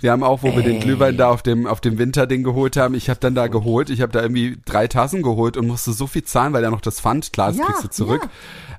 wir 0.00 0.10
haben 0.10 0.22
auch, 0.22 0.42
wo 0.42 0.48
Ey. 0.48 0.56
wir 0.56 0.62
den 0.62 0.80
Glühwein 0.80 1.16
da 1.16 1.28
auf 1.28 1.42
dem, 1.42 1.66
auf 1.66 1.80
dem 1.80 1.98
Winterding 1.98 2.42
geholt 2.42 2.76
haben, 2.76 2.94
ich 2.94 3.10
habe 3.10 3.20
dann 3.20 3.34
da 3.34 3.46
geholt, 3.48 3.90
ich 3.90 4.00
habe 4.00 4.12
da 4.12 4.22
irgendwie 4.22 4.58
drei 4.64 4.88
Tassen 4.88 5.22
geholt 5.22 5.56
und 5.56 5.66
musste 5.66 5.92
so 5.92 6.06
viel 6.06 6.24
zahlen, 6.24 6.52
weil 6.52 6.62
ja 6.62 6.70
noch 6.70 6.80
das 6.80 7.00
Pfand, 7.00 7.32
klar, 7.32 7.48
das 7.48 7.58
ja, 7.58 7.66
kriegst 7.66 7.84
du 7.84 7.88
zurück. 7.88 8.22
Ja. 8.22 8.30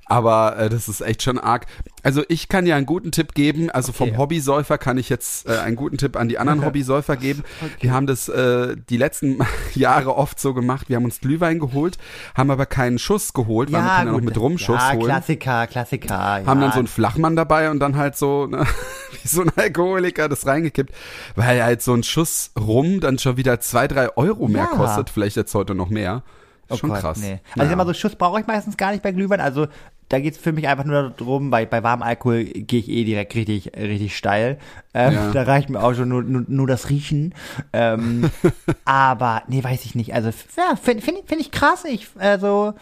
Aber 0.08 0.58
äh, 0.58 0.70
das 0.70 0.88
ist 0.88 1.02
echt 1.02 1.24
schon 1.24 1.40
arg. 1.40 1.66
Also 2.04 2.24
ich 2.28 2.48
kann 2.48 2.68
ja 2.68 2.76
einen 2.76 2.86
guten 2.86 3.12
Tipp 3.12 3.34
geben. 3.34 3.72
Also 3.72 3.90
okay. 3.90 3.98
vom 3.98 4.18
Hobbysäufer 4.18 4.78
kann 4.78 4.98
ich 4.98 5.10
jetzt 5.10 5.50
äh, 5.50 5.58
einen 5.58 5.76
guten 5.76 5.98
Tipp 5.98 6.16
an 6.16 6.30
die 6.30 6.38
anderen 6.38 6.64
Hobbysäufer 6.66 7.18
geben. 7.18 7.44
Okay. 7.62 7.74
Wir 7.80 7.94
haben 7.94 8.06
das 8.06 8.30
äh, 8.30 8.76
die 8.90 8.98
letzten 8.98 9.40
Jahre 9.74 10.16
oft 10.16 10.40
so 10.40 10.54
gemacht. 10.54 10.90
Wir 10.90 10.98
haben 10.98 11.06
uns 11.06 11.20
Glühwein 11.22 11.60
geholt, 11.60 11.98
haben 12.36 12.52
aber 12.52 12.68
keinen 12.68 13.00
Schuss 13.00 13.34
geholt, 13.34 13.72
weil 13.72 13.80
ja, 13.80 13.86
man 13.86 13.98
kann 13.98 14.08
ja 14.08 14.14
noch 14.14 14.22
mit 14.22 14.38
Rumschuss 14.38 14.80
ja, 14.80 14.94
holen. 14.94 15.06
Klassiker, 15.06 15.68
Klassiker. 15.68 16.08
Ja. 16.14 16.46
Haben 16.46 16.62
dann 16.62 16.72
so 16.72 16.80
einen 16.80 16.88
Flachmann 16.88 17.36
dabei 17.36 17.72
und 17.72 17.80
dann 17.80 17.98
halt 17.98 18.16
so, 18.16 18.46
ne, 18.46 18.66
wie 19.24 19.28
so 19.28 19.42
ein 19.42 19.52
Alkoholiker 19.56 20.30
das 20.30 20.46
reingekippt, 20.46 20.94
weil 21.36 21.64
halt 21.64 21.82
so 21.82 21.94
ein 21.94 22.04
Schuss 22.04 22.52
Rum 22.60 23.00
dann 23.00 23.18
schon 23.18 23.38
wieder 23.38 23.60
zwei, 23.60 23.88
drei 23.88 24.16
Euro 24.16 24.48
mehr 24.48 24.68
ja. 24.72 24.78
kostet. 24.78 25.10
Vielleicht 25.10 25.36
jetzt 25.36 25.56
heute 25.56 25.74
noch 25.74 25.90
mehr. 25.90 26.24
Oh 26.70 26.78
Schon 26.78 26.90
Gott, 26.90 27.00
krass. 27.00 27.20
Nee. 27.20 27.40
Also 27.52 27.58
ja. 27.58 27.64
ich 27.64 27.70
sag 27.70 27.78
mal 27.78 27.86
so, 27.86 27.94
Schuss 27.94 28.16
brauche 28.16 28.40
ich 28.40 28.48
meistens 28.48 28.76
gar 28.76 28.92
nicht 28.92 29.04
bei 29.04 29.12
Glühwein. 29.12 29.40
Also 29.40 29.68
da 30.10 30.20
geht's 30.20 30.38
für 30.38 30.52
mich 30.52 30.68
einfach 30.68 30.86
nur 30.86 31.14
darum, 31.18 31.50
bei, 31.50 31.66
bei 31.66 31.82
warmem 31.82 32.04
Alkohol 32.04 32.44
gehe 32.44 32.80
ich 32.80 32.90
eh 32.90 33.04
direkt 33.04 33.34
richtig, 33.34 33.72
richtig 33.76 34.16
steil. 34.16 34.60
Ähm, 34.94 35.14
ja. 35.14 35.32
Da 35.32 35.44
reicht 35.44 35.70
mir 35.70 35.82
auch 35.82 35.94
schon 35.94 36.10
nur, 36.10 36.22
nur, 36.22 36.46
nur 36.48 36.68
das 36.68 36.90
Riechen. 36.90 37.34
Ähm, 37.74 38.30
aber, 38.86 39.44
nee, 39.48 39.64
weiß 39.64 39.86
ich 39.86 39.96
nicht. 39.96 40.14
Also, 40.14 40.30
ja, 40.58 40.76
finde 40.76 41.04
find, 41.04 41.28
find 41.28 41.42
ich 41.42 41.52
krass. 41.52 41.86
Ich, 41.86 42.08
also, 42.18 42.74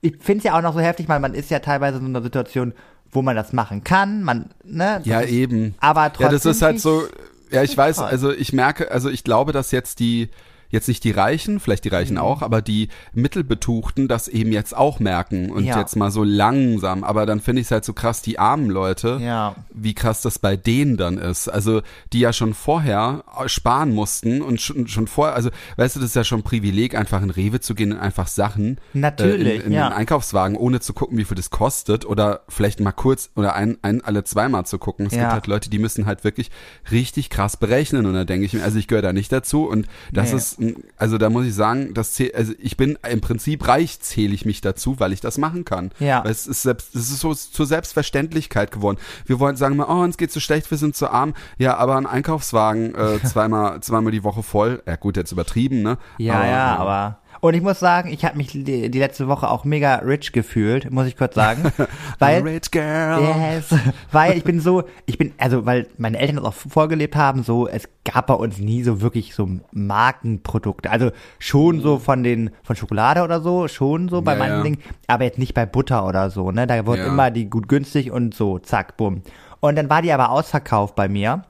ich 0.00 0.16
finde 0.20 0.38
es 0.38 0.44
ja 0.44 0.58
auch 0.58 0.62
noch 0.62 0.74
so 0.74 0.80
heftig, 0.80 1.08
weil 1.08 1.20
man 1.20 1.34
ist 1.34 1.50
ja 1.50 1.60
teilweise 1.60 1.98
in 1.98 2.06
einer 2.06 2.22
Situation, 2.22 2.72
wo 3.12 3.22
man 3.22 3.36
das 3.36 3.52
machen 3.52 3.84
kann. 3.84 4.22
Man, 4.22 4.50
ne? 4.64 5.00
Ja, 5.04 5.22
eben. 5.22 5.76
Aber 5.78 6.08
trotzdem. 6.08 6.26
Ja, 6.26 6.32
das 6.32 6.46
ist 6.46 6.62
halt 6.62 6.80
so, 6.80 7.04
ja, 7.52 7.62
ich 7.62 7.76
weiß, 7.76 8.00
also 8.00 8.32
ich 8.32 8.52
merke, 8.52 8.90
also 8.90 9.08
ich 9.08 9.22
glaube, 9.22 9.52
dass 9.52 9.70
jetzt 9.70 10.00
die, 10.00 10.30
jetzt 10.72 10.88
nicht 10.88 11.04
die 11.04 11.10
Reichen, 11.12 11.60
vielleicht 11.60 11.84
die 11.84 11.90
Reichen 11.90 12.14
mhm. 12.14 12.22
auch, 12.22 12.42
aber 12.42 12.62
die 12.62 12.88
Mittelbetuchten 13.12 14.08
das 14.08 14.26
eben 14.26 14.52
jetzt 14.52 14.76
auch 14.76 14.98
merken 14.98 15.50
und 15.50 15.64
ja. 15.64 15.78
jetzt 15.78 15.94
mal 15.96 16.10
so 16.10 16.24
langsam. 16.24 17.04
Aber 17.04 17.26
dann 17.26 17.40
finde 17.40 17.60
ich 17.60 17.68
es 17.68 17.70
halt 17.70 17.84
so 17.84 17.92
krass, 17.92 18.22
die 18.22 18.38
armen 18.38 18.70
Leute, 18.70 19.18
ja. 19.20 19.54
wie 19.72 19.94
krass 19.94 20.22
das 20.22 20.38
bei 20.38 20.56
denen 20.56 20.96
dann 20.96 21.18
ist. 21.18 21.48
Also 21.48 21.82
die 22.12 22.20
ja 22.20 22.32
schon 22.32 22.54
vorher 22.54 23.22
sparen 23.46 23.94
mussten 23.94 24.40
und 24.40 24.60
schon, 24.60 24.88
schon 24.88 25.06
vorher, 25.06 25.34
also 25.36 25.50
weißt 25.76 25.96
du, 25.96 26.00
das 26.00 26.10
ist 26.10 26.16
ja 26.16 26.24
schon 26.24 26.40
ein 26.40 26.44
Privileg, 26.44 26.96
einfach 26.96 27.22
in 27.22 27.30
Rewe 27.30 27.60
zu 27.60 27.74
gehen 27.74 27.92
und 27.92 27.98
einfach 27.98 28.26
Sachen 28.26 28.80
Natürlich, 28.94 29.46
äh, 29.46 29.56
in, 29.56 29.62
in 29.66 29.72
ja. 29.72 29.90
den 29.90 29.92
Einkaufswagen, 29.92 30.56
ohne 30.56 30.80
zu 30.80 30.94
gucken, 30.94 31.18
wie 31.18 31.24
viel 31.24 31.36
das 31.36 31.50
kostet 31.50 32.06
oder 32.06 32.40
vielleicht 32.48 32.80
mal 32.80 32.92
kurz 32.92 33.30
oder 33.36 33.54
ein, 33.54 33.76
ein 33.82 34.00
alle 34.02 34.24
zweimal 34.24 34.64
zu 34.64 34.78
gucken. 34.78 35.06
Es 35.06 35.12
ja. 35.12 35.20
gibt 35.20 35.32
halt 35.32 35.46
Leute, 35.46 35.68
die 35.68 35.78
müssen 35.78 36.06
halt 36.06 36.24
wirklich 36.24 36.50
richtig 36.90 37.28
krass 37.28 37.58
berechnen 37.58 38.06
und 38.06 38.14
da 38.14 38.24
denke 38.24 38.46
ich 38.46 38.54
mir, 38.54 38.64
also 38.64 38.78
ich 38.78 38.88
gehöre 38.88 39.02
da 39.02 39.12
nicht 39.12 39.30
dazu 39.30 39.68
und 39.68 39.86
das 40.12 40.30
nee. 40.30 40.38
ist 40.38 40.61
also 40.96 41.18
da 41.18 41.30
muss 41.30 41.46
ich 41.46 41.54
sagen, 41.54 41.94
das 41.94 42.12
zähl, 42.12 42.32
also 42.34 42.52
ich 42.58 42.76
bin 42.76 42.98
im 43.08 43.20
Prinzip 43.20 43.66
reich, 43.68 44.00
zähle 44.00 44.34
ich 44.34 44.44
mich 44.44 44.60
dazu, 44.60 44.98
weil 44.98 45.12
ich 45.12 45.20
das 45.20 45.38
machen 45.38 45.64
kann. 45.64 45.90
Ja. 45.98 46.24
Weil 46.24 46.30
es 46.30 46.46
ist 46.46 46.62
selbst, 46.62 46.94
es 46.94 47.10
ist 47.10 47.20
so 47.20 47.34
zur 47.34 47.66
Selbstverständlichkeit 47.66 48.70
geworden. 48.70 48.98
Wir 49.26 49.40
wollen 49.40 49.56
sagen 49.56 49.76
mal, 49.76 49.86
oh, 49.88 50.02
uns 50.02 50.16
geht 50.16 50.32
so 50.32 50.40
schlecht, 50.40 50.70
wir 50.70 50.78
sind 50.78 50.96
zu 50.96 51.10
arm. 51.10 51.34
Ja, 51.58 51.76
aber 51.76 51.96
ein 51.96 52.06
Einkaufswagen 52.06 52.94
äh, 52.94 53.22
zweimal, 53.24 53.80
zweimal 53.80 54.12
die 54.12 54.24
Woche 54.24 54.42
voll. 54.42 54.82
Ja 54.86 54.96
gut, 54.96 55.16
jetzt 55.16 55.32
übertrieben, 55.32 55.82
ne? 55.82 55.98
Ja, 56.18 56.34
aber, 56.34 56.46
ja, 56.46 56.76
aber 56.76 57.18
Und 57.44 57.54
ich 57.54 57.60
muss 57.60 57.80
sagen, 57.80 58.08
ich 58.12 58.24
habe 58.24 58.36
mich 58.36 58.52
die, 58.52 58.88
die 58.88 58.98
letzte 59.00 59.26
Woche 59.26 59.50
auch 59.50 59.64
mega 59.64 59.96
rich 59.96 60.30
gefühlt, 60.30 60.92
muss 60.92 61.08
ich 61.08 61.16
kurz 61.16 61.34
sagen. 61.34 61.72
weil, 62.20 62.40
Rich 62.42 62.70
Girl. 62.70 63.20
Yes, 63.20 63.74
weil 64.12 64.36
ich 64.38 64.44
bin 64.44 64.60
so, 64.60 64.84
ich 65.06 65.18
bin, 65.18 65.32
also 65.38 65.66
weil 65.66 65.88
meine 65.98 66.18
Eltern 66.20 66.36
das 66.36 66.44
auch 66.44 66.52
vorgelebt 66.54 67.16
haben, 67.16 67.42
so, 67.42 67.66
es 67.66 67.88
gab 68.04 68.28
bei 68.28 68.34
uns 68.34 68.58
nie 68.58 68.84
so 68.84 69.00
wirklich 69.00 69.34
so 69.34 69.48
Markenprodukte. 69.72 70.88
Also 70.88 71.10
schon 71.40 71.80
so 71.80 71.98
von 71.98 72.22
den, 72.22 72.50
von 72.62 72.76
Schokolade 72.76 73.22
oder 73.24 73.40
so, 73.40 73.66
schon 73.66 74.08
so 74.08 74.22
bei 74.22 74.34
Ja, 74.34 74.38
manchen 74.38 74.56
ja. 74.58 74.62
Dingen, 74.62 74.78
aber 75.08 75.24
jetzt 75.24 75.38
nicht 75.40 75.52
bei 75.54 75.66
Butter 75.66 76.06
oder 76.06 76.30
so, 76.30 76.52
ne? 76.52 76.68
Da 76.68 76.86
wurde 76.86 77.02
Ja. 77.02 77.08
immer 77.08 77.32
die 77.32 77.50
gut 77.50 77.68
günstig 77.68 78.12
und 78.12 78.34
so, 78.34 78.60
zack, 78.60 78.96
bumm. 78.96 79.22
Und 79.58 79.74
dann 79.76 79.90
war 79.90 80.00
die 80.00 80.12
aber 80.12 80.30
ausverkauft 80.30 80.94
bei 80.94 81.08
mir. 81.08 81.42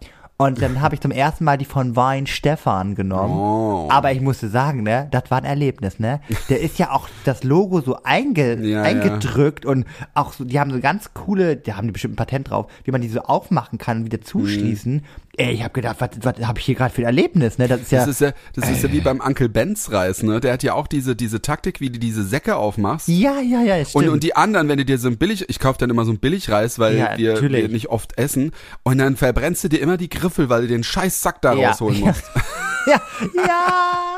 Und 0.47 0.61
dann 0.61 0.81
habe 0.81 0.95
ich 0.95 1.01
zum 1.01 1.11
ersten 1.11 1.45
Mal 1.45 1.57
die 1.59 1.65
von 1.65 1.97
Wein 1.97 2.27
Stefan 2.27 2.95
genommen. 2.95 3.39
Oh. 3.39 3.89
Aber 3.91 4.13
ich 4.13 4.21
musste 4.21 4.49
sagen, 4.49 4.83
ne, 4.83 5.09
das 5.11 5.31
war 5.31 5.39
ein 5.39 5.45
Erlebnis, 5.45 5.99
ne? 5.99 6.21
Der 6.49 6.61
ist 6.61 6.79
ja 6.79 6.91
auch 6.91 7.09
das 7.25 7.45
Logo 7.45 7.81
so 7.81 7.99
einge, 8.03 8.57
Ja, 8.65 8.83
eingedrückt 8.83 9.65
und 9.65 9.87
auch 10.15 10.33
so, 10.33 10.45
die 10.45 10.59
haben 10.59 10.71
so 10.71 10.81
ganz 10.81 11.15
coole, 11.15 11.57
die 11.57 11.75
haben 11.75 11.87
die 11.87 11.93
bestimmt 11.93 12.15
ein 12.15 12.17
Patent 12.17 12.51
drauf, 12.51 12.67
wie 12.85 12.91
man 12.91 13.01
die 13.01 13.09
so 13.09 13.21
aufmachen 13.21 13.79
kann 13.79 13.99
und 13.99 14.05
wieder 14.07 14.21
zuschließen. 14.21 15.05
Ey, 15.39 15.53
ich 15.55 15.63
habe 15.63 15.73
gedacht, 15.73 15.97
was, 16.01 16.11
was 16.21 16.47
habe 16.47 16.59
ich 16.59 16.67
hier 16.67 16.75
gerade 16.75 16.93
für 16.93 17.01
ein 17.03 17.07
Erlebnis, 17.07 17.57
ne? 17.57 17.67
Das 17.67 17.81
ist 17.81 17.91
ja, 17.91 18.01
Das 18.01 18.09
ist 18.09 18.21
ja, 18.21 18.33
das 18.55 18.69
ist 18.69 18.83
ja 18.83 18.93
wie 18.93 19.01
beim 19.01 19.19
Uncle 19.21 19.49
Benz 19.49 19.91
Reis, 19.91 20.23
ne? 20.23 20.41
Der 20.41 20.53
hat 20.53 20.63
ja 20.63 20.75
auch 20.75 20.87
diese, 20.87 21.17
diese 21.17 21.41
Taktik, 21.41 21.81
wie 21.81 21.89
du 21.89 21.99
diese 21.99 22.23
Säcke 22.23 22.57
aufmachst. 22.57 23.09
ja, 23.09 23.41
ja, 23.41 23.63
ja, 23.63 23.83
stimmt. 23.83 24.05
Und, 24.05 24.11
und 24.13 24.23
die 24.25 24.37
anderen, 24.37 24.69
wenn 24.69 24.77
du 24.77 24.85
dir 24.85 24.99
so 24.99 25.09
ein 25.09 25.17
billig, 25.17 25.49
ich 25.49 25.59
kaufe 25.59 25.79
dann 25.79 25.89
immer 25.89 26.05
so 26.05 26.13
ein 26.13 26.19
Billigreis, 26.19 26.79
weil 26.79 26.99
Ja, 26.99 27.17
wir, 27.17 27.41
wir 27.41 27.69
nicht 27.69 27.89
oft 27.89 28.19
essen. 28.19 28.53
Und 28.83 28.99
dann 28.99 29.17
verbrennst 29.17 29.65
du 29.65 29.69
dir 29.69 29.81
immer 29.81 29.97
die 29.97 30.11
Griffel, 30.11 30.51
weil 30.51 30.63
du 30.63 30.69
den 30.69 30.85
scheiß 30.85 31.23
Sack 31.23 31.41
da 31.41 31.55
Ja. 31.55 31.71
rausholen 31.71 32.01
musst. 32.01 32.25
ja, 32.87 33.01
ja. 33.35 34.17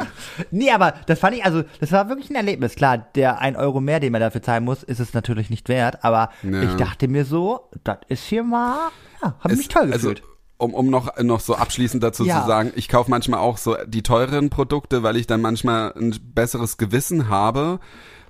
Nee, 0.50 0.72
aber 0.72 0.94
das 1.06 1.20
fand 1.20 1.36
ich, 1.36 1.44
also, 1.44 1.62
das 1.78 1.92
war 1.92 2.08
wirklich 2.08 2.28
ein 2.30 2.34
Erlebnis. 2.36 2.74
Klar, 2.74 3.06
der 3.14 3.38
ein 3.38 3.54
Euro 3.54 3.80
mehr, 3.80 4.00
den 4.00 4.10
man 4.10 4.20
dafür 4.20 4.42
zahlen 4.42 4.64
muss, 4.64 4.82
ist 4.82 4.98
es 4.98 5.14
natürlich 5.14 5.48
nicht 5.48 5.68
wert, 5.68 6.02
aber 6.02 6.30
Ja. 6.42 6.62
ich 6.64 6.74
dachte 6.74 7.06
mir 7.06 7.24
so, 7.24 7.70
das 7.84 7.98
ist 8.08 8.24
hier 8.24 8.42
mal, 8.42 8.88
ja, 9.22 9.36
hab 9.38 9.52
Es- 9.52 9.58
mich 9.58 9.68
toll 9.68 9.92
also, 9.92 10.08
gefühlt. 10.08 10.22
Um, 10.56 10.74
um 10.74 10.88
noch, 10.88 11.16
noch 11.22 11.40
so 11.40 11.54
abschließend 11.56 12.02
dazu 12.02 12.24
Ja. 12.24 12.40
zu 12.42 12.46
sagen, 12.46 12.72
ich 12.76 12.88
kaufe 12.88 13.10
manchmal 13.10 13.40
auch 13.40 13.58
so 13.58 13.76
die 13.86 14.02
teureren 14.02 14.50
Produkte, 14.50 15.02
weil 15.02 15.16
ich 15.16 15.26
dann 15.26 15.40
manchmal 15.40 15.92
ein 15.96 16.16
besseres 16.34 16.76
Gewissen 16.76 17.28
habe. 17.28 17.80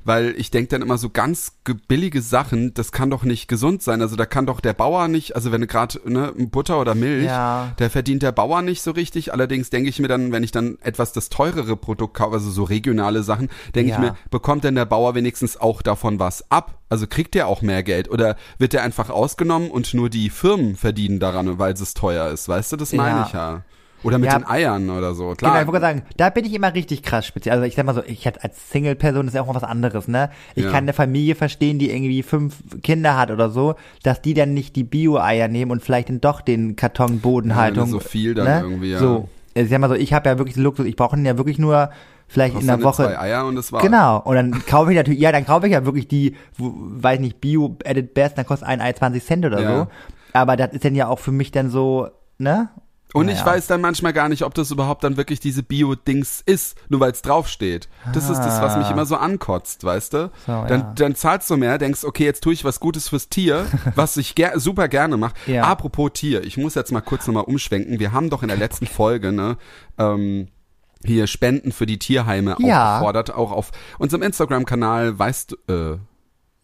Weil 0.05 0.35
ich 0.37 0.51
denke 0.51 0.69
dann 0.69 0.83
immer 0.83 0.99
so 0.99 1.09
ganz 1.09 1.55
ge- 1.65 1.77
billige 1.89 2.21
Sachen, 2.21 2.75
das 2.75 2.93
kann 2.93 3.09
doch 3.11 3.23
nicht 3.25 3.49
gesund 3.49 3.83
sein. 3.83 4.03
Also 4.03 4.17
da 4.17 4.27
kann 4.27 4.45
doch 4.45 4.61
der 4.61 4.75
Bauer 4.75 5.09
nicht, 5.09 5.35
also 5.35 5.51
wenn 5.51 5.63
du 5.63 5.67
gerade 5.67 5.99
ne, 6.05 6.33
Butter 6.37 6.79
oder 6.79 6.95
Milch, 6.95 7.25
Ja. 7.25 7.73
da 7.79 7.89
verdient 7.89 8.23
der 8.23 8.33
Bauer 8.33 8.61
nicht 8.63 8.83
so 8.83 8.91
richtig. 8.91 9.33
Allerdings 9.33 9.71
denke 9.71 9.89
ich 9.89 9.99
mir 9.99 10.09
dann, 10.09 10.31
wenn 10.31 10.43
ich 10.43 10.53
dann 10.53 10.77
etwas 10.83 11.13
das 11.13 11.31
teurere 11.31 11.77
Produkt 11.77 12.15
kaufe, 12.15 12.35
also 12.35 12.51
so 12.51 12.65
regionale 12.65 13.23
Sachen, 13.23 13.49
denke 13.75 13.91
Ja. 13.93 13.97
ich 13.97 14.01
mir, 14.03 14.17
bekommt 14.31 14.65
denn 14.65 14.75
der 14.75 14.85
Bauer 14.85 15.15
wenigstens 15.15 15.57
auch 15.57 15.81
davon 15.81 16.19
was 16.19 16.51
ab? 16.51 16.79
Also 16.91 17.07
kriegt 17.07 17.35
der 17.35 17.49
auch 17.49 17.63
mehr 17.63 17.83
Geld 17.83 18.11
oder 18.11 18.37
wird 18.59 18.75
der 18.75 18.83
einfach 18.83 19.09
ausgenommen 19.11 19.71
und 19.71 19.95
nur 19.95 20.11
die 20.11 20.29
Firmen 20.29 20.77
verdienen 20.77 21.19
daran, 21.19 21.59
weil 21.59 21.73
es 21.73 21.95
teuer 21.95 22.29
ist? 22.31 22.47
Weißt 22.49 22.73
du, 22.73 22.77
das 22.77 22.93
meine 22.93 23.21
Ja. 23.21 23.27
ich 23.27 23.33
ja. 23.33 23.63
Oder 24.05 24.19
mit 24.19 24.31
Ja. 24.31 24.39
den 24.39 24.47
Eiern 24.47 24.91
oder 24.91 25.15
so. 25.15 25.25
Genau, 25.25 25.35
Klar. 25.35 25.61
ich 25.63 25.67
wollte 25.67 25.81
sagen, 25.81 26.03
da 26.17 26.31
bin 26.31 26.45
ich 26.45 26.55
immer 26.55 26.73
richtig 26.75 27.03
krass 27.03 27.27
speziell. 27.27 27.55
Also 27.55 27.67
ich 27.67 27.75
sag 27.75 27.85
mal 27.87 27.95
so, 27.95 28.03
ich 28.07 28.25
hätte 28.27 28.43
als 28.45 28.71
Single-Person, 28.71 29.27
ist 29.27 29.35
ja 29.35 29.43
auch 29.43 29.47
mal 29.47 29.55
was 29.55 29.65
anderes, 29.65 30.09
ne? 30.09 30.31
Ich 30.55 30.65
Ja. 30.65 30.71
kann 30.71 30.85
eine 30.85 30.93
Familie 30.93 31.35
verstehen, 31.35 31.79
die 31.79 31.91
irgendwie 31.91 32.23
fünf 32.23 32.57
Kinder 32.83 33.17
hat 33.17 33.31
oder 33.31 33.51
so, 33.51 33.75
dass 34.03 34.21
die 34.23 34.35
dann 34.35 34.55
nicht 34.55 34.77
die 34.77 34.85
Bio-Eier 34.85 35.49
nehmen 35.49 35.71
und 35.71 35.83
vielleicht 35.83 36.09
dann 36.11 36.21
doch 36.21 36.41
den 36.41 36.77
Karton 36.77 37.21
Bodenhaltung. 37.21 37.87
Ja, 37.87 37.91
so 37.91 38.01
viel 38.01 38.35
dann 38.35 38.45
ne? 38.47 38.61
irgendwie, 38.63 38.91
ja. 38.93 38.99
So, 38.99 39.29
ich 39.55 39.69
sag 39.71 39.79
mal 39.79 39.89
so, 39.89 39.95
ich 39.95 40.13
habe 40.13 40.29
ja 40.29 40.39
wirklich 40.39 40.57
Luxus, 40.57 40.87
ich 40.87 40.97
brauche 40.97 41.19
ja 41.19 41.37
wirklich 41.39 41.59
nur 41.59 41.91
vielleicht 42.27 42.59
in 42.61 42.67
der 42.67 42.83
Woche. 42.83 43.05
Zwei 43.05 43.19
Eier 43.19 43.47
und 43.47 43.55
das 43.55 43.71
war. 43.73 43.81
Genau, 43.83 44.21
und 44.21 44.35
dann 44.35 44.65
kaufe 44.67 44.91
ich 44.91 44.97
natürlich, 44.97 45.21
ja, 45.21 45.31
dann 45.33 45.47
kaufe 45.47 45.67
ich 45.67 45.73
ja 45.73 45.85
wirklich 45.85 46.09
die, 46.09 46.35
wo, 46.57 46.73
weiß 46.77 47.21
nicht, 47.21 47.41
Bio 47.41 47.77
Edit 47.85 48.15
Best, 48.15 48.37
dann 48.39 48.47
kostet 48.47 48.69
ein 48.69 48.81
Ei 48.81 48.93
20 48.93 49.25
Cent 49.25 49.45
oder 49.47 49.61
Ja. 49.61 49.77
so. 49.81 49.87
Aber 50.33 50.57
das 50.57 50.73
ist 50.73 50.85
dann 50.85 50.95
ja 50.97 51.07
auch 51.07 51.21
für 51.21 51.31
mich 51.33 51.53
dann 51.53 51.71
so, 51.71 52.09
ne? 52.39 52.69
Und 53.15 53.27
Naja. 53.27 53.39
ich 53.39 53.47
weiß 53.47 53.69
dann 53.69 53.81
manchmal 53.81 54.13
gar 54.13 54.29
nicht, 54.29 54.43
ob 54.43 54.53
das 54.55 54.71
überhaupt 54.71 55.05
dann 55.05 55.17
wirklich 55.17 55.39
diese 55.41 55.63
Bio-Dings 55.63 56.43
ist, 56.45 56.77
nur 56.89 56.99
weil 57.01 57.13
es 57.13 57.23
draufsteht. 57.23 57.89
Das 58.13 58.29
ist 58.29 58.41
das, 58.41 58.61
was 58.61 58.77
mich 58.77 58.91
immer 58.91 59.07
so 59.07 59.17
ankotzt, 59.17 59.85
weißt 59.85 60.13
du? 60.13 60.31
So, 60.47 60.65
dann, 60.67 60.81
ja. 60.81 60.93
dann 60.97 61.15
zahlst 61.15 61.49
du 61.49 61.57
mehr, 61.57 61.79
denkst, 61.79 62.05
okay, 62.05 62.25
jetzt 62.25 62.43
tue 62.43 62.53
ich 62.53 62.65
was 62.65 62.81
Gutes 62.81 63.09
fürs 63.09 63.29
Tier, 63.29 63.67
was 63.95 64.17
ich 64.17 64.35
ger 64.35 64.59
super 64.59 64.89
gerne 64.89 65.17
mache. 65.17 65.35
Ja. 65.47 65.63
Apropos 65.63 66.11
Tier, 66.13 66.45
ich 66.45 66.57
muss 66.57 66.75
jetzt 66.75 66.91
mal 66.93 67.01
kurz 67.03 67.27
nochmal 67.29 67.45
umschwenken. 67.45 68.01
Wir 68.01 68.13
haben 68.13 68.31
doch 68.31 68.43
in 68.43 68.49
der 68.49 68.59
letzten 68.59 68.87
Folge, 68.89 69.31
ne, 69.33 69.57
ähm, 69.97 70.49
hier 71.05 71.27
Spenden 71.29 71.71
für 71.71 71.87
die 71.87 71.99
Tierheime 72.01 72.57
Ja. 72.59 72.95
aufgefordert, 72.97 73.33
auch 73.35 73.53
auf 73.53 73.71
unserem 73.99 74.23
Instagram-Kanal, 74.23 75.19
weißt 75.19 75.57
du, 75.67 75.73
äh, 75.95 75.99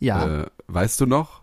Ja, 0.00 0.26
äh, 0.42 0.46
weißt 0.66 1.00
du 1.00 1.06
noch? 1.06 1.39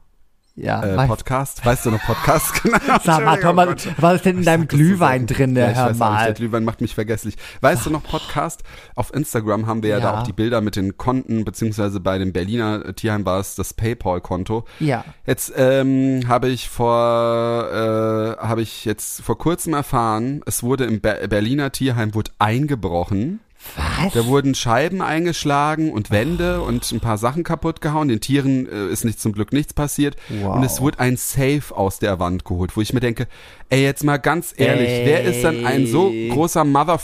Ja. 0.58 0.84
Äh, 0.84 0.98
weiß- 0.98 1.08
Podcast, 1.08 1.66
weißt 1.66 1.86
du 1.86 1.92
noch 1.92 2.02
Podcast? 2.04 2.62
Genau. 2.64 2.78
Sag 3.04 3.24
mal, 3.24 3.40
Thomas, 3.40 3.88
was 3.98 4.16
ist 4.16 4.26
denn 4.26 4.40
in 4.40 4.44
deinem 4.44 4.62
so 4.64 4.68
Glühwein 4.76 5.28
selten. 5.28 5.34
drin, 5.34 5.56
Ja, 5.56 5.68
hör 5.68 5.90
weiß 5.90 6.02
auch 6.02 6.10
nicht, 6.12 6.20
der 6.22 6.28
mal? 6.28 6.34
Glühwein 6.34 6.64
macht 6.66 6.82
mich 6.82 6.96
vergesslich. 6.96 7.36
Weißt 7.62 7.86
du 7.86 7.90
noch 7.90 8.04
Podcast? 8.04 8.64
Auf 8.96 9.14
Instagram 9.14 9.68
haben 9.68 9.84
wir 9.84 9.92
ja, 9.92 10.00
da 10.00 10.14
Ja. 10.14 10.20
auch 10.20 10.24
die 10.24 10.34
Bilder 10.34 10.60
mit 10.62 10.76
den 10.76 10.98
Konten, 10.98 11.46
beziehungsweise 11.46 12.00
bei 12.00 12.18
dem 12.18 12.34
Berliner 12.34 12.94
Tierheim 12.96 13.26
war 13.26 13.40
es 13.40 13.56
das 13.56 13.74
Paypal-Konto. 13.74 14.66
Ja. 14.80 15.06
Jetzt 15.26 15.54
ähm, 15.56 16.24
habe 16.28 16.50
ich 16.50 16.68
vor 16.70 17.68
äh, 17.72 18.46
habe 18.46 18.62
ich 18.62 18.86
jetzt 18.86 19.22
vor 19.22 19.38
kurzem 19.38 19.74
erfahren, 19.74 20.42
es 20.46 20.64
wurde 20.64 20.86
im 20.86 21.00
Ber 21.02 21.28
Berliner 21.28 21.72
Tierheim 21.72 22.14
wurde 22.16 22.32
eingebrochen. 22.40 23.40
Was? 23.76 24.14
Da 24.14 24.26
wurden 24.26 24.56
Scheiben 24.56 25.02
eingeschlagen 25.02 25.92
und 25.92 26.12
Wände 26.12 26.62
und 26.62 26.90
ein 26.92 27.00
paar 27.00 27.18
Sachen 27.18 27.44
kaputt 27.44 27.82
gehauen. 27.82 28.08
Den 28.08 28.22
Tieren 28.22 28.68
äh, 28.68 28.88
ist 28.88 29.06
nicht 29.06 29.20
zum 29.20 29.34
Glück 29.34 29.52
nichts 29.54 29.74
passiert. 29.74 30.16
Wow. 30.30 30.56
Und 30.56 30.64
es 30.64 30.80
wurde 30.82 31.00
ein 31.00 31.18
Safe 31.18 31.64
aus 31.76 32.00
der 32.00 32.20
Wand 32.20 32.46
geholt, 32.46 32.76
wo 32.78 32.82
ich 32.82 32.94
mir 32.94 33.00
denke, 33.00 33.28
ey, 33.70 33.84
jetzt 33.84 34.04
mal 34.04 34.18
ganz 34.18 34.54
ehrlich, 34.56 34.90
Ey. 34.90 35.06
wer 35.06 35.24
ist 35.24 35.44
dann 35.44 35.66
ein 35.66 35.88
so 35.88 36.12
großer 36.30 36.64
Mother 36.64 37.00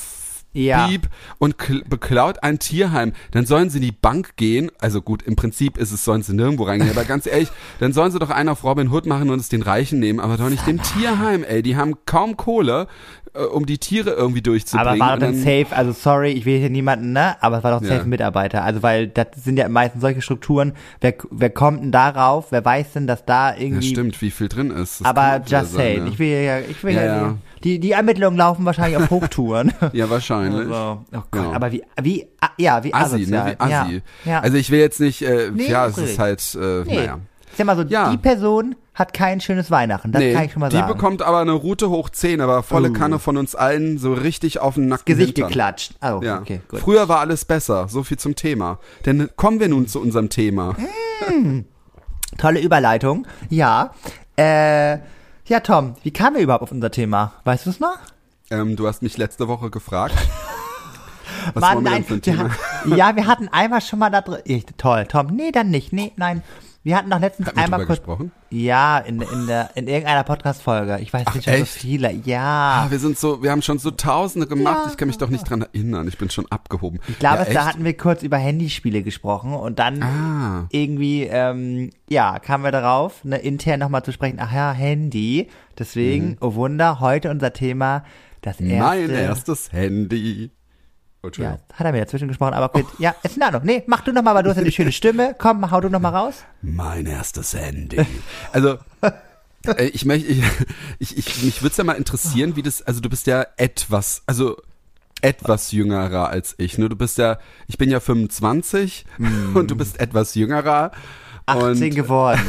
Ja. 0.55 0.87
Piep 0.87 1.09
und 1.39 1.55
kl- 1.57 1.83
beklaut 1.89 2.43
ein 2.43 2.59
Tierheim, 2.59 3.13
dann 3.31 3.47
sollen 3.47 3.71
sie 3.71 3.79
in 3.79 3.85
die 3.85 3.91
Bank 3.91 4.35
gehen. 4.35 4.69
Also 4.79 5.01
gut, 5.01 5.23
im 5.23 5.35
Prinzip 5.35 5.77
ist 5.79 5.91
es, 5.91 6.05
sollen 6.05 6.21
sie 6.21 6.35
nirgendwo 6.35 6.63
reingehen, 6.65 6.91
aber 6.91 7.05
ganz 7.05 7.25
ehrlich, 7.25 7.49
dann 7.79 7.91
sollen 7.91 8.11
sie 8.11 8.19
doch 8.19 8.29
einen 8.29 8.49
auf 8.49 8.63
Robin 8.63 8.91
Hood 8.91 9.07
machen 9.07 9.31
und 9.31 9.39
es 9.39 9.49
den 9.49 9.63
Reichen 9.63 9.99
nehmen, 9.99 10.19
aber 10.19 10.37
doch 10.37 10.49
nicht 10.49 10.67
dem 10.67 10.79
Tierheim, 10.81 11.43
ey. 11.43 11.63
Die 11.63 11.75
haben 11.75 11.95
kaum 12.05 12.37
Kohle, 12.37 12.87
um 13.33 13.65
die 13.65 13.77
Tiere 13.79 14.11
irgendwie 14.11 14.41
durchzubringen. 14.41 14.87
aber 14.87 14.99
war 14.99 15.13
doch 15.17 15.25
dann 15.25 15.35
safe, 15.35 15.67
also 15.71 15.91
sorry, 15.91 16.31
ich 16.31 16.45
will 16.45 16.59
hier 16.59 16.69
niemanden, 16.69 17.13
ne? 17.13 17.35
Aber 17.41 17.57
es 17.57 17.63
war 17.63 17.71
doch 17.71 17.81
Ja. 17.81 17.89
safe 17.95 18.01
ein 18.03 18.09
Mitarbeiter. 18.09 18.63
Also 18.63 18.83
weil 18.83 19.07
das 19.07 19.27
sind 19.43 19.57
ja 19.57 19.67
meistens 19.69 20.01
solche 20.01 20.21
Strukturen. 20.21 20.73
Wer, 21.01 21.15
wer 21.31 21.49
kommt 21.49 21.81
denn 21.83 21.91
darauf? 21.91 22.51
Wer 22.51 22.63
weiß 22.63 22.93
denn, 22.93 23.07
dass 23.07 23.25
da 23.25 23.53
Ja, 23.53 23.59
irgendwie. 23.61 23.89
stimmt, 23.89 24.21
wie 24.21 24.29
viel 24.31 24.49
drin 24.49 24.69
ist. 24.71 25.01
Das 25.01 25.07
aber 25.07 25.41
just 25.45 25.73
saying, 25.73 26.05
ja. 26.05 26.11
ich 26.11 26.19
will 26.19 26.43
ja, 26.43 26.59
ich 26.59 26.83
will 26.83 26.93
Ja, 26.93 27.03
ja, 27.05 27.15
ja. 27.17 27.37
Die, 27.63 27.79
die 27.79 27.91
Ermittlungen 27.91 28.37
laufen 28.37 28.65
wahrscheinlich 28.65 28.97
auf 28.97 29.09
Hochtouren. 29.09 29.71
Ja, 29.93 30.09
wahrscheinlich. 30.09 30.67
Also, 30.67 31.05
oh 31.13 31.23
Gott, 31.31 31.43
Ja. 31.43 31.51
aber 31.53 31.71
wie, 31.71 31.81
wie, 32.01 32.27
ah, 32.41 32.49
ja, 32.57 32.83
wie 32.83 32.93
Assi, 32.93 33.15
asozial. 33.15 33.45
ne? 33.45 33.51
Wie 33.51 33.59
Assi. 33.59 34.01
Ja, 34.25 34.31
ja. 34.31 34.39
Also 34.41 34.57
ich 34.57 34.69
will 34.69 34.79
jetzt 34.79 34.99
nicht, 34.99 35.21
äh, 35.21 35.49
Nee, 35.53 35.69
ja, 35.69 35.87
es 35.87 35.97
ist 35.97 36.19
halt, 36.19 36.41
äh, 36.59 36.83
nee. 36.85 36.95
naja. 36.97 37.19
Ich 37.53 37.57
sag 37.57 37.65
mal 37.65 37.75
so, 37.77 37.83
Ja. 37.83 38.09
die 38.11 38.17
Person 38.17 38.75
hat 38.95 39.13
kein 39.13 39.39
schönes 39.41 39.69
Weihnachten. 39.71 40.11
Das 40.11 40.21
nee, 40.21 40.33
kann 40.33 40.43
ich 40.45 40.51
schon 40.53 40.59
mal 40.59 40.69
die 40.69 40.75
sagen. 40.75 40.91
bekommt 40.91 41.21
aber 41.21 41.39
eine 41.39 41.51
Route 41.53 41.89
hoch 41.89 42.09
10, 42.09 42.41
aber 42.41 42.61
volle 42.63 42.89
Uh. 42.89 42.93
Kanne 42.93 43.19
von 43.19 43.37
uns 43.37 43.55
allen 43.55 43.97
so 43.97 44.13
richtig 44.13 44.59
auf 44.59 44.73
den 44.75 44.87
nackten 44.87 45.15
Gesicht 45.15 45.35
Hintern. 45.37 45.49
geklatscht. 45.49 45.93
Oh, 46.01 46.19
Ja. 46.23 46.39
okay, 46.41 46.61
gut. 46.67 46.79
Früher 46.79 47.07
war 47.09 47.19
alles 47.19 47.45
besser, 47.45 47.87
so 47.89 48.03
viel 48.03 48.17
zum 48.17 48.35
Thema. 48.35 48.79
Denn 49.05 49.29
kommen 49.35 49.59
wir 49.59 49.69
nun 49.69 49.87
zu 49.87 50.01
unserem 50.01 50.29
Thema. 50.29 50.75
Tolle 52.37 52.59
Überleitung. 52.59 53.27
Ja. 53.49 53.93
Äh, 54.37 54.93
ja, 55.45 55.59
Tom, 55.61 55.95
wie 56.03 56.11
kamen 56.11 56.35
wir 56.37 56.43
überhaupt 56.43 56.63
auf 56.63 56.71
unser 56.71 56.89
Thema? 56.91 57.33
Weißt 57.43 57.65
du 57.65 57.69
es 57.69 57.79
noch? 57.79 57.97
Ähm, 58.49 58.75
du 58.75 58.87
hast 58.87 59.01
mich 59.03 59.17
letzte 59.17 59.47
Woche 59.47 59.69
gefragt. 59.69 60.15
Was 61.53 61.61
Mann, 61.61 61.83
wir 61.83 61.91
nein, 61.91 62.03
ein 62.03 62.09
wir 62.09 62.21
Thema? 62.21 62.43
hatten- 62.49 62.95
ja, 62.95 63.15
wir 63.15 63.27
hatten 63.27 63.49
einmal 63.49 63.81
schon 63.81 63.99
mal 63.99 64.09
da 64.09 64.21
drin. 64.21 64.63
Toll, 64.77 65.05
Tom. 65.07 65.27
Nee, 65.27 65.51
dann 65.51 65.69
nicht. 65.69 65.91
Nee, 65.93 66.11
nein. 66.15 66.41
Wir 66.85 66.97
hatten 66.97 67.09
doch 67.09 67.19
letztens 67.19 67.47
wir 67.47 67.57
einmal 67.63 67.85
kurz. 67.85 67.99
gesprochen? 67.99 68.31
Ja, 68.49 68.97
in, 68.97 69.21
in, 69.21 69.47
der, 69.47 69.69
in 69.75 69.87
irgendeiner 69.87 70.23
Podcast-Folge. 70.25 70.99
Ich 71.01 71.13
weiß 71.13 71.23
Ach, 71.25 71.35
nicht 71.35 71.45
schon 71.45 71.57
so 71.59 71.65
viele. 71.65 72.11
Ja. 72.11 72.83
Ah, 72.85 72.91
wir 72.91 72.99
sind 72.99 73.17
so, 73.17 73.41
wir 73.41 73.51
haben 73.51 73.61
schon 73.61 73.79
so 73.79 73.89
Tausende 73.91 74.47
gemacht. 74.47 74.81
Ja. 74.85 74.91
Ich 74.91 74.97
kann 74.97 75.07
mich 75.07 75.17
doch 75.17 75.29
nicht 75.29 75.49
dran 75.49 75.61
erinnern. 75.61 76.07
Ich 76.09 76.17
bin 76.17 76.29
schon 76.29 76.45
abgehoben. 76.51 76.99
Ich 77.07 77.19
glaube, 77.19 77.45
ja, 77.47 77.53
da 77.53 77.65
hatten 77.65 77.85
wir 77.85 77.95
kurz 77.95 78.21
über 78.21 78.37
Handyspiele 78.37 79.01
gesprochen 79.01 79.53
und 79.53 79.79
dann 79.79 80.03
Ah. 80.03 80.65
irgendwie, 80.71 81.23
ähm, 81.23 81.89
ja, 82.09 82.37
kamen 82.39 82.65
wir 82.65 82.71
darauf, 82.71 83.23
ne, 83.23 83.37
intern 83.37 83.79
nochmal 83.79 84.03
zu 84.03 84.11
sprechen, 84.11 84.39
ach 84.41 84.53
ja, 84.53 84.73
Handy. 84.73 85.47
Deswegen, 85.79 86.37
oh 86.41 86.55
Wunder, 86.55 86.99
heute 86.99 87.29
unser 87.31 87.53
Thema, 87.53 88.03
das 88.41 88.59
erste. 88.59 88.73
Mhm. 88.73 88.79
Mein 88.79 89.09
erstes 89.09 89.71
Handy. 89.71 90.51
Oh, 91.25 91.29
Ja, 91.37 91.57
hat 91.73 91.85
er 91.85 91.93
mir 91.93 92.01
dazwischen 92.01 92.27
gesprochen, 92.27 92.53
aber 92.53 92.67
gut. 92.67 92.85
Ja, 92.99 93.15
ist 93.23 93.37
in 93.37 93.43
Ordnung. 93.43 93.61
Nee, 93.63 93.83
mach 93.87 94.01
du 94.01 94.11
noch 94.11 94.21
mal, 94.21 94.35
weil 94.35 94.43
du 94.43 94.49
hast 94.49 94.57
ja 94.57 94.63
die 94.63 94.73
schöne 94.73 94.91
Stimme. 94.91 95.33
Komm, 95.37 95.71
hau 95.71 95.79
du 95.79 95.89
noch 95.89 96.01
mal 96.01 96.09
raus. 96.09 96.43
Mein 96.61 97.05
erstes 97.05 97.53
Handy. 97.53 98.05
Also, 98.51 98.77
äh, 99.01 99.85
ich 99.85 100.03
möchte, 100.03 100.27
ich, 100.29 100.43
ich, 100.99 101.17
ich, 101.17 101.43
mich 101.43 101.61
würde 101.61 101.71
es 101.71 101.77
ja 101.77 101.85
mal 101.85 101.93
interessieren, 101.93 102.57
wie 102.57 102.61
das, 102.61 102.81
also 102.81 102.99
du 102.99 103.09
bist 103.09 103.27
ja 103.27 103.45
etwas, 103.55 104.23
also 104.25 104.57
etwas 105.21 105.71
jüngerer 105.71 106.27
als 106.27 106.55
ich. 106.57 106.77
Ne? 106.77 106.89
Du 106.89 106.97
bist 106.97 107.17
ja, 107.17 107.39
ich 107.67 107.77
bin 107.77 107.89
ja 107.89 108.01
25 108.01 109.05
mm. 109.17 109.55
und 109.55 109.71
du 109.71 109.77
bist 109.77 110.01
etwas 110.01 110.35
jüngerer. 110.35 110.91
18 111.45 111.83
und 111.83 111.95
geworden. 111.95 112.41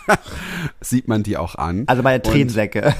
sieht 0.80 1.08
man 1.08 1.22
die 1.22 1.38
auch 1.38 1.54
an. 1.54 1.84
Also 1.86 2.02
meine 2.02 2.22
Tränensäcke. 2.22 2.94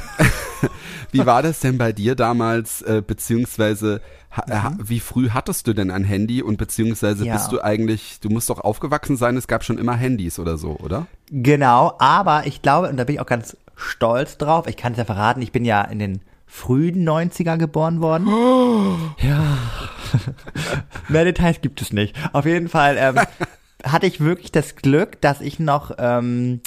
wie 1.13 1.25
war 1.27 1.43
das 1.43 1.61
denn 1.61 1.79
bei 1.79 1.93
dir 1.93 2.15
damals, 2.15 2.83
äh, 2.83 3.03
beziehungsweise 3.07 4.01
mhm. 4.47 4.79
wie 4.83 5.01
früh 5.01 5.31
hattest 5.31 5.67
du 5.67 5.73
denn 5.73 5.91
ein 5.91 6.05
Handy 6.05 6.43
und 6.43 6.57
beziehungsweise 6.57 7.25
ja. 7.27 7.35
bist 7.35 7.53
du 7.53 7.63
eigentlich, 7.63 8.21
du 8.21 8.29
musst 8.29 8.51
doch 8.51 8.61
aufgewachsen 8.61 9.17
sein, 9.17 9.37
es 9.37 9.47
gab 9.47 9.65
schon 9.65 9.79
immer 9.79 9.95
Handys 9.95 10.39
oder 10.39 10.57
so, 10.57 10.77
oder? 10.77 11.07
Genau, 11.31 11.95
aber 11.99 12.47
ich 12.47 12.63
glaube, 12.63 12.89
und 12.89 12.97
da 12.97 13.05
bin 13.05 13.17
ich 13.17 13.21
auch 13.21 13.27
ganz 13.27 13.57
stolz 13.77 14.39
drauf, 14.39 14.67
ich 14.67 14.77
kann 14.77 14.93
es 14.93 14.99
ja 14.99 15.05
verraten, 15.05 15.43
ich 15.43 15.53
bin 15.53 15.65
ja 15.65 15.83
in 15.83 15.99
den 15.99 16.21
frühen 16.47 17.09
90er 17.09 17.57
geboren 17.59 18.01
worden. 18.01 18.29
Oh. 18.29 18.97
Ja. 19.23 19.59
Mehr 21.09 21.25
Details 21.25 21.61
gibt 21.61 21.81
es 21.83 21.93
nicht. 21.93 22.15
Auf 22.33 22.47
jeden 22.47 22.69
Fall 22.69 22.97
ähm, 22.99 23.19
hatte 23.85 24.07
ich 24.07 24.21
wirklich 24.21 24.53
das 24.53 24.77
Glück, 24.77 25.21
dass 25.21 25.41
ich 25.41 25.59
noch 25.59 25.93
ähm, 25.99 26.61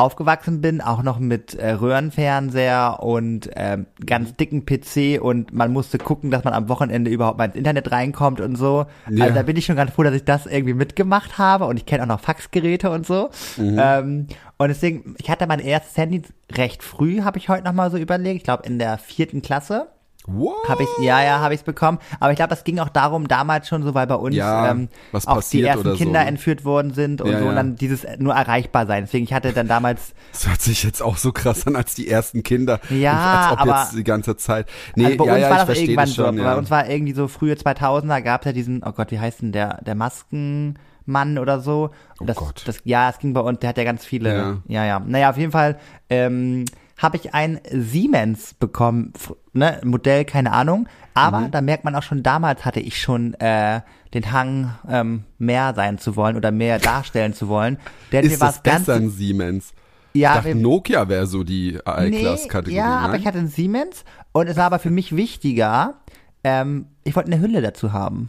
aufgewachsen 0.00 0.60
bin, 0.60 0.80
auch 0.80 1.02
noch 1.02 1.18
mit 1.18 1.54
äh, 1.54 1.72
Röhrenfernseher 1.72 2.98
und 3.00 3.50
ähm, 3.54 3.86
ganz 4.04 4.34
dicken 4.34 4.64
PC 4.64 5.22
und 5.22 5.52
man 5.52 5.72
musste 5.72 5.98
gucken, 5.98 6.30
dass 6.30 6.44
man 6.44 6.54
am 6.54 6.68
Wochenende 6.68 7.10
überhaupt 7.10 7.38
mal 7.38 7.44
ins 7.44 7.56
Internet 7.56 7.92
reinkommt 7.92 8.40
und 8.40 8.56
so. 8.56 8.86
Ja. 9.10 9.24
Also 9.24 9.34
da 9.34 9.42
bin 9.42 9.56
ich 9.56 9.66
schon 9.66 9.76
ganz 9.76 9.92
froh, 9.92 10.02
dass 10.02 10.14
ich 10.14 10.24
das 10.24 10.46
irgendwie 10.46 10.74
mitgemacht 10.74 11.38
habe 11.38 11.66
und 11.66 11.76
ich 11.76 11.86
kenne 11.86 12.02
auch 12.02 12.08
noch 12.08 12.20
Faxgeräte 12.20 12.90
und 12.90 13.06
so. 13.06 13.30
Mhm. 13.56 13.78
Ähm, 13.80 14.26
und 14.56 14.68
deswegen, 14.68 15.14
ich 15.18 15.30
hatte 15.30 15.46
mein 15.46 15.60
erstes 15.60 15.96
Handy 15.96 16.22
recht 16.52 16.82
früh, 16.82 17.22
habe 17.22 17.38
ich 17.38 17.48
heute 17.48 17.64
noch 17.64 17.72
mal 17.72 17.90
so 17.90 17.96
überlegt, 17.96 18.36
ich 18.36 18.44
glaube 18.44 18.66
in 18.66 18.78
der 18.78 18.98
vierten 18.98 19.42
Klasse. 19.42 19.88
What? 20.26 20.68
Hab 20.68 20.80
ich, 20.80 20.88
ja, 21.00 21.22
ja, 21.22 21.40
habe 21.40 21.54
ich 21.54 21.60
es 21.60 21.64
bekommen. 21.64 21.98
Aber 22.20 22.30
ich 22.30 22.36
glaube, 22.36 22.52
es 22.52 22.62
ging 22.62 22.78
auch 22.78 22.90
darum, 22.90 23.26
damals 23.26 23.68
schon 23.68 23.82
so, 23.82 23.94
weil 23.94 24.06
bei 24.06 24.14
uns 24.14 24.36
ja, 24.36 24.70
ähm, 24.70 24.88
auch 25.12 25.42
die 25.42 25.62
ersten 25.62 25.94
Kinder 25.94 26.20
so. 26.20 26.28
entführt 26.28 26.64
worden 26.64 26.92
sind 26.92 27.22
und 27.22 27.30
ja, 27.30 27.38
so 27.38 27.46
und 27.46 27.56
dann 27.56 27.76
dieses 27.76 28.06
nur 28.18 28.34
erreichbar 28.34 28.86
sein. 28.86 29.04
Deswegen, 29.04 29.24
ich 29.24 29.32
hatte 29.32 29.52
dann 29.52 29.68
damals. 29.68 30.14
Das 30.32 30.46
hört 30.46 30.62
sich 30.62 30.84
jetzt 30.84 31.02
auch 31.02 31.16
so 31.16 31.32
krass 31.32 31.66
an 31.66 31.74
als 31.74 31.94
die 31.94 32.08
ersten 32.08 32.42
Kinder. 32.42 32.80
Ja, 32.88 33.48
als 33.48 33.52
ob 33.52 33.60
aber 33.60 33.80
jetzt 33.80 33.96
die 33.96 34.04
ganze 34.04 34.36
Zeit. 34.36 34.68
Nee, 34.94 35.06
also 35.06 35.16
bei 35.16 35.24
ja, 35.24 35.32
uns 35.32 35.42
ja, 35.42 35.50
war 35.50 35.66
das 35.66 35.78
irgendwann 35.78 36.06
das 36.06 36.14
schon, 36.14 36.36
so. 36.38 36.44
Bei 36.44 36.56
uns 36.56 36.70
war 36.70 36.88
irgendwie 36.88 37.12
so 37.12 37.26
frühe 37.26 37.54
2000er 37.54 38.20
gab 38.22 38.42
es 38.42 38.46
ja 38.46 38.52
diesen, 38.52 38.82
oh 38.84 38.92
Gott, 38.92 39.10
wie 39.10 39.18
heißt 39.18 39.42
denn 39.42 39.52
der, 39.52 39.82
der 39.82 39.96
Maskenmann 39.96 41.38
oder 41.38 41.60
so. 41.60 41.90
Oh 42.20 42.24
das, 42.24 42.36
Gott. 42.36 42.62
Das, 42.64 42.80
ja, 42.84 43.10
es 43.10 43.18
ging 43.18 43.32
bei 43.32 43.40
uns, 43.40 43.58
der 43.58 43.70
hat 43.70 43.78
ja 43.78 43.84
ganz 43.84 44.04
viele. 44.04 44.34
Ja, 44.36 44.56
ja. 44.68 44.84
ja. 44.84 45.00
Naja, 45.00 45.30
auf 45.30 45.36
jeden 45.36 45.52
Fall. 45.52 45.78
Ähm, 46.08 46.64
habe 47.00 47.16
ich 47.16 47.34
ein 47.34 47.60
Siemens 47.72 48.54
bekommen, 48.54 49.14
ne, 49.54 49.80
Modell, 49.84 50.24
keine 50.26 50.52
Ahnung. 50.52 50.86
Aber 51.14 51.40
mhm. 51.40 51.50
da 51.50 51.60
merkt 51.62 51.84
man 51.84 51.96
auch 51.96 52.02
schon, 52.02 52.22
damals 52.22 52.64
hatte 52.64 52.80
ich 52.80 53.00
schon 53.00 53.34
äh, 53.34 53.80
den 54.12 54.30
Hang, 54.32 54.74
ähm, 54.88 55.24
mehr 55.38 55.74
sein 55.74 55.98
zu 55.98 56.14
wollen 56.14 56.36
oder 56.36 56.52
mehr 56.52 56.78
darstellen 56.78 57.32
zu 57.32 57.48
wollen. 57.48 57.78
Denn 58.12 58.24
Ist 58.24 58.40
das 58.40 58.62
besser 58.62 58.94
ein 58.94 59.10
Siemens? 59.10 59.72
Ja, 60.12 60.30
ich 60.30 60.36
dachte, 60.42 60.54
Nokia 60.56 61.08
wäre 61.08 61.26
so 61.26 61.42
die 61.42 61.74
i-Class-Kategorie. 61.76 62.74
Nee, 62.74 62.78
ja, 62.78 63.00
nein? 63.00 63.04
aber 63.04 63.16
ich 63.16 63.26
hatte 63.26 63.38
ein 63.38 63.48
Siemens 63.48 64.04
und 64.32 64.48
es 64.48 64.56
war 64.56 64.64
aber 64.64 64.78
für 64.78 64.90
mich 64.90 65.16
wichtiger, 65.16 65.94
ähm, 66.44 66.86
ich 67.04 67.16
wollte 67.16 67.32
eine 67.32 67.40
Hülle 67.40 67.62
dazu 67.62 67.92
haben. 67.92 68.28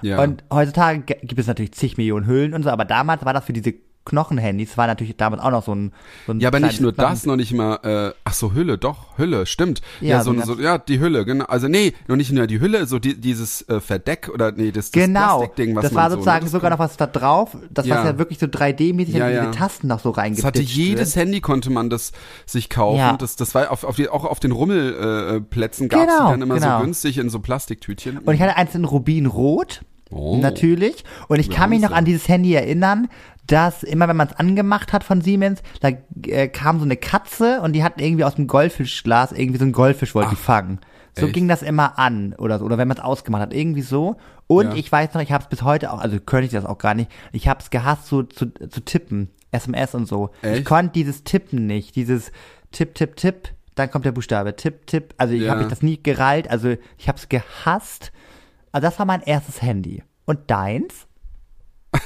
Ja. 0.00 0.22
Und 0.22 0.44
heutzutage 0.52 1.00
gibt 1.00 1.38
es 1.38 1.46
natürlich 1.46 1.72
zig 1.72 1.96
Millionen 1.96 2.26
Hüllen 2.26 2.54
und 2.54 2.62
so, 2.62 2.70
aber 2.70 2.84
damals 2.84 3.24
war 3.24 3.34
das 3.34 3.44
für 3.44 3.52
diese 3.52 3.74
Knochenhandys 4.08 4.76
war 4.76 4.86
natürlich 4.86 5.16
damals 5.16 5.42
auch 5.42 5.50
noch 5.50 5.64
so 5.64 5.74
ein, 5.74 5.92
so 6.26 6.32
ein 6.32 6.40
Ja, 6.40 6.48
aber 6.48 6.60
nicht 6.60 6.80
nur 6.80 6.92
Knochen. 6.92 7.10
das, 7.10 7.26
noch 7.26 7.36
nicht 7.36 7.52
mal, 7.52 7.76
äh, 7.82 8.14
ach 8.24 8.32
so, 8.32 8.52
Hülle, 8.52 8.78
doch, 8.78 9.18
Hülle, 9.18 9.46
stimmt. 9.46 9.80
Ja, 10.00 10.08
ja 10.08 10.22
so, 10.22 10.34
so, 10.42 10.58
ja, 10.60 10.78
die 10.78 11.00
Hülle, 11.00 11.24
genau. 11.24 11.44
Also 11.44 11.68
nee, 11.68 11.94
noch 12.06 12.16
nicht 12.16 12.32
nur 12.32 12.46
die 12.46 12.60
Hülle, 12.60 12.86
so 12.86 12.98
die, 12.98 13.20
dieses 13.20 13.68
äh, 13.68 13.80
Verdeck 13.80 14.30
oder 14.32 14.52
nee, 14.52 14.72
das, 14.72 14.90
das 14.90 15.04
genau, 15.04 15.38
Plastikding, 15.38 15.76
was 15.76 15.82
das 15.82 15.92
man 15.92 16.02
war 16.02 16.10
sozusagen 16.10 16.46
so, 16.46 16.46
ne, 16.46 16.50
sogar 16.50 16.70
noch 16.70 16.78
was 16.78 16.96
da 16.96 17.06
drauf, 17.06 17.56
das 17.70 17.86
ja. 17.86 17.96
war 17.96 18.04
ja 18.04 18.18
wirklich 18.18 18.38
so 18.38 18.46
3D-mäßig, 18.46 19.16
ja, 19.16 19.28
ja. 19.28 19.46
diese 19.46 19.58
Tasten 19.58 19.88
noch 19.88 20.00
so 20.00 20.10
reingepischt. 20.10 20.44
Das 20.44 20.48
hatte 20.48 20.62
jedes 20.62 21.14
wird. 21.14 21.26
Handy 21.26 21.40
konnte 21.40 21.70
man 21.70 21.90
das 21.90 22.12
sich 22.46 22.68
kaufen. 22.68 22.98
Ja. 22.98 23.16
Das, 23.16 23.36
das 23.36 23.54
war 23.54 23.70
auf, 23.70 23.84
auf 23.84 23.96
die, 23.96 24.08
auch 24.08 24.24
auf 24.24 24.40
den 24.40 24.52
Rummelplätzen 24.52 25.86
äh, 25.86 25.88
gab 25.88 26.08
es 26.08 26.16
genau, 26.16 26.30
dann 26.30 26.42
immer 26.42 26.54
genau. 26.54 26.78
so 26.78 26.84
günstig 26.84 27.18
in 27.18 27.30
so 27.30 27.40
Plastiktütchen. 27.40 28.18
Und 28.18 28.34
ich 28.34 28.40
hatte 28.40 28.56
eins 28.56 28.74
in 28.74 28.84
Rubinrot. 28.84 29.82
Oh. 30.10 30.38
Natürlich. 30.38 31.04
Und 31.28 31.38
ich 31.38 31.50
kann 31.50 31.70
mich 31.70 31.82
noch 31.82 31.90
an 31.90 32.04
dieses 32.04 32.28
Handy 32.28 32.54
erinnern 32.54 33.08
dass 33.48 33.82
immer 33.82 34.08
wenn 34.08 34.16
man 34.16 34.28
es 34.28 34.36
angemacht 34.36 34.92
hat 34.92 35.04
von 35.04 35.20
Siemens, 35.20 35.62
da 35.80 35.90
äh, 36.26 36.48
kam 36.48 36.78
so 36.78 36.84
eine 36.84 36.96
Katze 36.96 37.60
und 37.62 37.72
die 37.72 37.82
hatten 37.82 38.00
irgendwie 38.00 38.24
aus 38.24 38.36
dem 38.36 38.46
Goldfischglas 38.46 39.32
irgendwie 39.32 39.58
so 39.58 39.64
einen 39.64 39.72
Goldfisch 39.72 40.14
wollte 40.14 40.30
die 40.30 40.36
fangen. 40.36 40.80
So 41.16 41.26
echt? 41.26 41.34
ging 41.34 41.48
das 41.48 41.62
immer 41.62 41.98
an 41.98 42.34
oder 42.38 42.58
so, 42.58 42.64
oder 42.64 42.78
wenn 42.78 42.86
man 42.86 42.96
es 42.96 43.02
ausgemacht 43.02 43.42
hat, 43.42 43.54
irgendwie 43.54 43.82
so. 43.82 44.16
Und 44.46 44.66
ja. 44.66 44.74
ich 44.74 44.90
weiß 44.90 45.14
noch, 45.14 45.22
ich 45.22 45.32
habe 45.32 45.42
es 45.42 45.50
bis 45.50 45.62
heute 45.62 45.92
auch, 45.92 45.98
also 45.98 46.20
könnte 46.20 46.46
ich 46.46 46.52
das 46.52 46.64
auch 46.64 46.78
gar 46.78 46.94
nicht, 46.94 47.10
ich 47.32 47.48
habe 47.48 47.60
es 47.60 47.70
gehasst 47.70 48.06
so 48.06 48.22
zu, 48.22 48.46
zu 48.46 48.80
tippen, 48.84 49.30
SMS 49.50 49.94
und 49.94 50.06
so. 50.06 50.30
Echt? 50.42 50.60
Ich 50.60 50.64
konnte 50.64 50.92
dieses 50.92 51.24
Tippen 51.24 51.66
nicht, 51.66 51.96
dieses 51.96 52.30
Tipp, 52.70 52.94
Tipp, 52.94 53.16
Tipp, 53.16 53.48
dann 53.74 53.90
kommt 53.90 54.04
der 54.04 54.12
Buchstabe, 54.12 54.56
Tipp, 54.56 54.86
Tipp. 54.86 55.14
Also 55.16 55.34
ich 55.34 55.42
ja. 55.42 55.52
habe 55.52 55.66
das 55.66 55.82
nie 55.82 56.02
gereilt, 56.02 56.50
also 56.50 56.76
ich 56.98 57.08
habe 57.08 57.18
es 57.18 57.28
gehasst. 57.28 58.12
Also 58.72 58.86
das 58.86 58.98
war 58.98 59.06
mein 59.06 59.22
erstes 59.22 59.62
Handy. 59.62 60.02
Und 60.26 60.50
deins? 60.50 61.07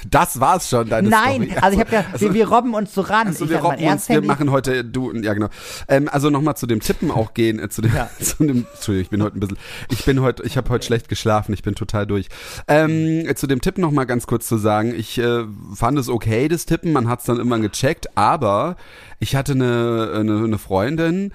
Das 0.09 0.39
war's 0.39 0.69
schon, 0.69 0.89
deine 0.89 1.09
Nein, 1.09 1.43
Story. 1.43 1.59
also 1.61 1.75
ich 1.79 1.85
habe 1.85 1.93
ja, 1.93 2.05
also, 2.13 2.27
wir, 2.27 2.35
wir 2.35 2.49
robben 2.49 2.75
uns 2.75 2.95
so 2.95 3.01
ran. 3.01 3.27
Also 3.27 3.51
wir 3.51 3.59
robben 3.59 3.85
uns, 3.85 4.09
wir 4.09 4.23
machen 4.23 4.51
heute, 4.51 4.85
du, 4.85 5.13
ja 5.13 5.35
genau. 5.35 5.49
Ähm, 5.89 6.09
also 6.09 6.31
nochmal 6.31 6.57
zu 6.57 6.67
dem 6.67 6.81
Tippen 6.81 7.11
auch 7.11 7.35
gehen, 7.35 7.59
äh, 7.59 7.69
zu 7.69 7.83
dem, 7.83 7.95
ja. 7.95 8.09
zu 8.21 8.45
dem, 8.45 8.67
Entschuldigung, 8.73 9.03
ich 9.03 9.11
bin 9.11 9.23
heute 9.23 9.39
ein 9.39 9.41
bisschen, 9.41 9.59
ich 9.91 10.05
bin 10.05 10.21
heute, 10.21 10.45
ich 10.45 10.57
habe 10.57 10.69
heute 10.71 10.87
schlecht 10.87 11.09
geschlafen, 11.09 11.53
ich 11.53 11.63
bin 11.63 11.75
total 11.75 12.07
durch. 12.07 12.29
Ähm, 12.69 13.25
zu 13.35 13.47
dem 13.49 13.61
Tippen 13.61 13.81
nochmal 13.81 14.07
ganz 14.07 14.27
kurz 14.27 14.47
zu 14.47 14.57
sagen, 14.57 14.95
ich 14.95 15.19
äh, 15.19 15.45
fand 15.75 15.99
es 15.99 16.09
okay, 16.09 16.47
das 16.47 16.65
Tippen, 16.65 16.93
man 16.93 17.09
hat's 17.09 17.25
dann 17.25 17.41
immer 17.41 17.59
gecheckt, 17.59 18.17
aber 18.17 18.77
ich 19.19 19.35
hatte 19.35 19.53
eine, 19.53 20.13
eine, 20.15 20.45
eine 20.45 20.59
Freundin, 20.59 21.33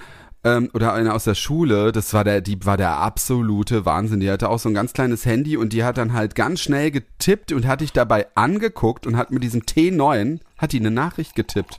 ähm, 0.48 0.70
oder 0.74 0.94
eine 0.94 1.14
aus 1.14 1.26
der 1.26 1.36
Schule, 1.36 1.92
das 1.92 2.14
war 2.14 2.24
der, 2.24 2.42
die 2.42 2.66
war 2.66 2.78
der 2.78 2.98
absolute 2.98 3.86
Wahnsinn. 3.86 4.20
Die 4.20 4.30
hatte 4.30 4.50
auch 4.50 4.60
so 4.60 4.70
ein 4.70 4.74
ganz 4.74 4.94
kleines 4.94 5.26
Handy 5.26 5.58
und 5.58 5.74
die 5.74 5.84
hat 5.84 5.98
dann 5.98 6.14
halt 6.14 6.36
ganz 6.36 6.62
schnell 6.62 6.92
getippt 6.92 7.52
und 7.52 7.68
hat 7.68 7.82
dich 7.82 7.92
dabei 7.92 8.28
angeguckt 8.36 9.06
und 9.06 9.18
hat 9.18 9.32
mit 9.32 9.44
diesem 9.44 9.62
T9, 9.62 10.40
hat 10.58 10.72
die 10.72 10.80
eine 10.80 10.92
Nachricht 10.92 11.36
getippt. 11.36 11.78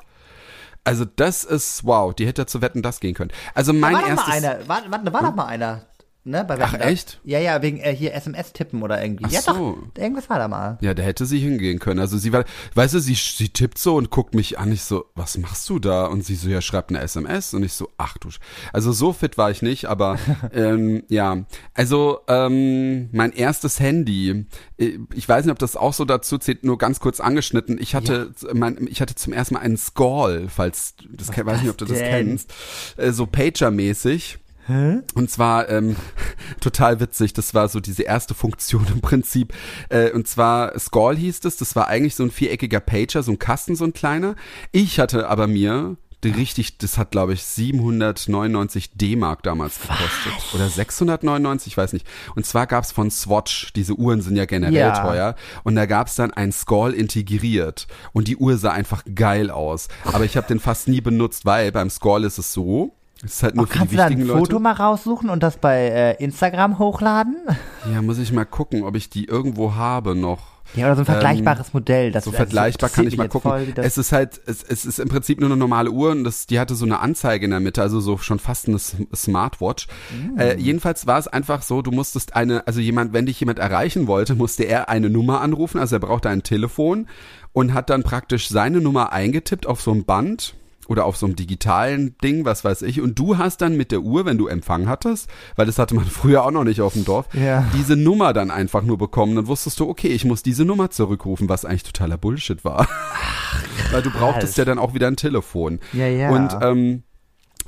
Also 0.84 1.04
das 1.04 1.44
ist 1.44 1.84
wow, 1.84 2.14
die 2.14 2.26
hätte 2.26 2.46
zu 2.46 2.62
wetten 2.62 2.82
das 2.82 3.00
gehen 3.00 3.14
können. 3.14 3.30
Also 3.54 3.72
mein 3.72 3.94
da 3.94 4.00
war 4.00 4.08
erstes. 4.08 4.26
Doch 4.26 4.28
mal 4.28 4.36
einer, 4.36 4.68
war, 4.68 4.90
war, 4.90 5.12
war 5.12 5.20
hm? 5.20 5.26
doch 5.28 5.34
mal 5.34 5.46
einer 5.46 5.82
ne? 6.28 6.44
Bei 6.44 6.58
Ach, 6.60 6.74
echt? 6.74 7.20
Ja, 7.24 7.38
ja, 7.38 7.62
wegen 7.62 7.78
äh, 7.78 7.94
hier 7.94 8.14
SMS-Tippen 8.14 8.82
oder 8.82 9.02
irgendwie. 9.02 9.24
Ach 9.26 9.30
ja, 9.30 9.40
so. 9.40 9.52
doch, 9.94 10.02
irgendwas 10.02 10.28
war 10.30 10.38
da 10.38 10.48
mal. 10.48 10.78
Ja, 10.80 10.94
da 10.94 11.02
hätte 11.02 11.26
sie 11.26 11.38
hingehen 11.38 11.78
können. 11.78 12.00
Also 12.00 12.18
sie 12.18 12.32
war, 12.32 12.44
weißt 12.74 12.94
du, 12.94 13.00
sie, 13.00 13.14
sie 13.14 13.48
tippt 13.48 13.78
so 13.78 13.96
und 13.96 14.10
guckt 14.10 14.34
mich 14.34 14.58
an. 14.58 14.70
Ich 14.72 14.82
so, 14.82 15.06
was 15.14 15.38
machst 15.38 15.68
du 15.68 15.78
da? 15.78 16.06
Und 16.06 16.24
sie 16.24 16.34
so, 16.34 16.48
ja, 16.48 16.60
schreibt 16.60 16.90
eine 16.90 17.00
SMS. 17.00 17.54
Und 17.54 17.62
ich 17.62 17.72
so, 17.72 17.88
ach 17.96 18.18
du. 18.18 18.28
Also 18.72 18.92
so 18.92 19.12
fit 19.12 19.38
war 19.38 19.50
ich 19.50 19.62
nicht, 19.62 19.86
aber 19.86 20.18
ähm, 20.52 21.02
ja. 21.08 21.44
Also 21.74 22.20
ähm, 22.28 23.08
mein 23.12 23.32
erstes 23.32 23.80
Handy. 23.80 24.46
Äh, 24.76 24.98
ich 25.14 25.28
weiß 25.28 25.44
nicht, 25.44 25.52
ob 25.52 25.58
das 25.58 25.76
auch 25.76 25.94
so 25.94 26.04
dazu 26.04 26.38
zählt. 26.38 26.64
Nur 26.64 26.78
ganz 26.78 27.00
kurz 27.00 27.20
angeschnitten. 27.20 27.78
Ich 27.80 27.94
hatte, 27.94 28.32
ja. 28.42 28.54
mein, 28.54 28.86
ich 28.88 29.00
hatte 29.00 29.14
zum 29.14 29.32
ersten 29.32 29.54
Mal 29.54 29.60
einen 29.60 29.76
Skull, 29.76 30.48
falls 30.48 30.94
das, 31.10 31.28
was 31.28 31.46
weiß 31.46 31.60
nicht, 31.62 31.70
ob 31.70 31.78
du 31.78 31.84
das 31.84 31.98
kennst. 31.98 32.52
Äh, 32.96 33.12
so 33.12 33.26
Pager-mäßig. 33.26 34.38
Hä? 34.68 34.98
Und 35.14 35.30
zwar 35.30 35.70
ähm, 35.70 35.96
total 36.60 37.00
witzig, 37.00 37.32
das 37.32 37.54
war 37.54 37.68
so 37.68 37.80
diese 37.80 38.02
erste 38.02 38.34
Funktion 38.34 38.86
im 38.92 39.00
Prinzip. 39.00 39.54
Äh, 39.88 40.10
und 40.12 40.28
zwar 40.28 40.78
Scall 40.78 41.16
hieß 41.16 41.40
es, 41.44 41.56
das 41.56 41.74
war 41.74 41.88
eigentlich 41.88 42.14
so 42.14 42.22
ein 42.22 42.30
viereckiger 42.30 42.80
Pager, 42.80 43.22
so 43.22 43.32
ein 43.32 43.38
Kasten, 43.38 43.76
so 43.76 43.84
ein 43.84 43.94
kleiner. 43.94 44.36
Ich 44.70 45.00
hatte 45.00 45.28
aber 45.28 45.46
mir 45.46 45.96
die 46.24 46.30
richtig, 46.30 46.78
das 46.78 46.98
hat 46.98 47.12
glaube 47.12 47.32
ich 47.32 47.44
799 47.44 48.90
D-Mark 48.94 49.42
damals 49.42 49.80
gekostet. 49.80 50.32
Was? 50.36 50.54
Oder 50.54 50.68
699, 50.68 51.72
ich 51.72 51.76
weiß 51.76 51.94
nicht. 51.94 52.06
Und 52.34 52.44
zwar 52.44 52.66
gab's 52.66 52.92
von 52.92 53.10
Swatch, 53.10 53.72
diese 53.72 53.94
Uhren 53.94 54.20
sind 54.20 54.36
ja 54.36 54.44
generell 54.44 54.74
ja. 54.74 55.02
teuer. 55.02 55.34
Und 55.62 55.76
da 55.76 55.86
gab's 55.86 56.16
dann 56.16 56.32
ein 56.32 56.52
Skull 56.52 56.92
integriert. 56.92 57.86
Und 58.12 58.28
die 58.28 58.36
Uhr 58.36 58.58
sah 58.58 58.72
einfach 58.72 59.04
geil 59.14 59.50
aus. 59.50 59.88
Aber 60.04 60.24
ich 60.24 60.36
habe 60.36 60.48
den 60.48 60.60
fast 60.60 60.88
nie 60.88 61.00
benutzt, 61.00 61.46
weil 61.46 61.72
beim 61.72 61.88
Skull 61.88 62.24
ist 62.24 62.38
es 62.38 62.52
so, 62.52 62.97
das 63.22 63.34
ist 63.34 63.42
halt 63.42 63.56
nur 63.56 63.64
oh, 63.64 63.66
für 63.66 63.78
kannst 63.78 63.92
die 63.92 63.96
du 63.96 64.02
da 64.02 64.06
ein 64.06 64.26
Foto 64.26 64.60
mal 64.60 64.72
raussuchen 64.72 65.28
und 65.28 65.42
das 65.42 65.56
bei 65.56 65.88
äh, 65.88 66.22
Instagram 66.22 66.78
hochladen? 66.78 67.36
Ja, 67.92 68.02
muss 68.02 68.18
ich 68.18 68.32
mal 68.32 68.44
gucken, 68.44 68.82
ob 68.82 68.96
ich 68.96 69.08
die 69.08 69.24
irgendwo 69.24 69.74
habe 69.74 70.14
noch. 70.14 70.58
Ja, 70.74 70.86
oder 70.86 70.96
so 70.96 71.02
ein 71.02 71.06
vergleichbares 71.06 71.68
ähm, 71.68 71.72
Modell. 71.74 72.12
Das, 72.12 72.24
so 72.24 72.32
vergleichbar 72.32 72.90
kann 72.90 73.06
ich 73.06 73.16
mal 73.16 73.28
gucken. 73.28 73.50
Voll, 73.50 73.72
es 73.76 73.96
ist 73.96 74.12
halt, 74.12 74.40
es, 74.44 74.62
es 74.62 74.84
ist 74.84 74.98
im 74.98 75.08
Prinzip 75.08 75.40
nur 75.40 75.48
eine 75.48 75.56
normale 75.56 75.90
Uhr 75.90 76.10
und 76.10 76.24
das, 76.24 76.46
die 76.46 76.60
hatte 76.60 76.74
so 76.74 76.84
eine 76.84 77.00
Anzeige 77.00 77.46
in 77.46 77.52
der 77.52 77.60
Mitte, 77.60 77.80
also 77.80 78.00
so 78.00 78.18
schon 78.18 78.38
fast 78.38 78.68
eine 78.68 78.78
Smartwatch. 78.78 79.86
Mm. 80.10 80.38
Äh, 80.38 80.56
jedenfalls 80.56 81.06
war 81.06 81.18
es 81.18 81.28
einfach 81.28 81.62
so, 81.62 81.80
du 81.80 81.90
musstest 81.90 82.36
eine, 82.36 82.66
also 82.66 82.80
jemand, 82.80 83.14
wenn 83.14 83.24
dich 83.24 83.40
jemand 83.40 83.58
erreichen 83.58 84.06
wollte, 84.06 84.34
musste 84.34 84.64
er 84.64 84.90
eine 84.90 85.08
Nummer 85.08 85.40
anrufen, 85.40 85.78
also 85.78 85.96
er 85.96 86.00
brauchte 86.00 86.28
ein 86.28 86.42
Telefon 86.42 87.06
und 87.52 87.72
hat 87.72 87.88
dann 87.88 88.02
praktisch 88.02 88.48
seine 88.48 88.82
Nummer 88.82 89.12
eingetippt 89.12 89.66
auf 89.66 89.80
so 89.80 89.92
ein 89.92 90.04
Band 90.04 90.54
oder 90.88 91.04
auf 91.04 91.16
so 91.16 91.26
einem 91.26 91.36
digitalen 91.36 92.16
Ding, 92.18 92.44
was 92.44 92.64
weiß 92.64 92.82
ich. 92.82 93.00
Und 93.00 93.18
du 93.18 93.38
hast 93.38 93.60
dann 93.60 93.76
mit 93.76 93.92
der 93.92 94.00
Uhr, 94.00 94.24
wenn 94.24 94.38
du 94.38 94.48
Empfang 94.48 94.88
hattest, 94.88 95.28
weil 95.54 95.66
das 95.66 95.78
hatte 95.78 95.94
man 95.94 96.04
früher 96.10 96.44
auch 96.44 96.50
noch 96.50 96.64
nicht 96.64 96.80
auf 96.80 96.94
dem 96.94 97.04
Dorf, 97.04 97.28
Ja. 97.34 97.64
diese 97.76 97.94
Nummer 97.94 98.32
dann 98.32 98.50
einfach 98.50 98.82
nur 98.82 98.98
bekommen. 98.98 99.36
Dann 99.36 99.46
wusstest 99.46 99.78
du, 99.78 99.88
okay, 99.88 100.08
ich 100.08 100.24
muss 100.24 100.42
diese 100.42 100.64
Nummer 100.64 100.90
zurückrufen, 100.90 101.48
was 101.48 101.64
eigentlich 101.64 101.84
totaler 101.84 102.16
Bullshit 102.16 102.64
war. 102.64 102.88
weil 103.92 104.02
du 104.02 104.10
brauchtest 104.10 104.58
ja 104.58 104.64
dann 104.64 104.78
auch 104.78 104.94
wieder 104.94 105.06
ein 105.06 105.16
Telefon. 105.16 105.78
Ja, 105.92 106.06
ja. 106.06 106.30
Und 106.30 106.56
ähm, 106.62 107.02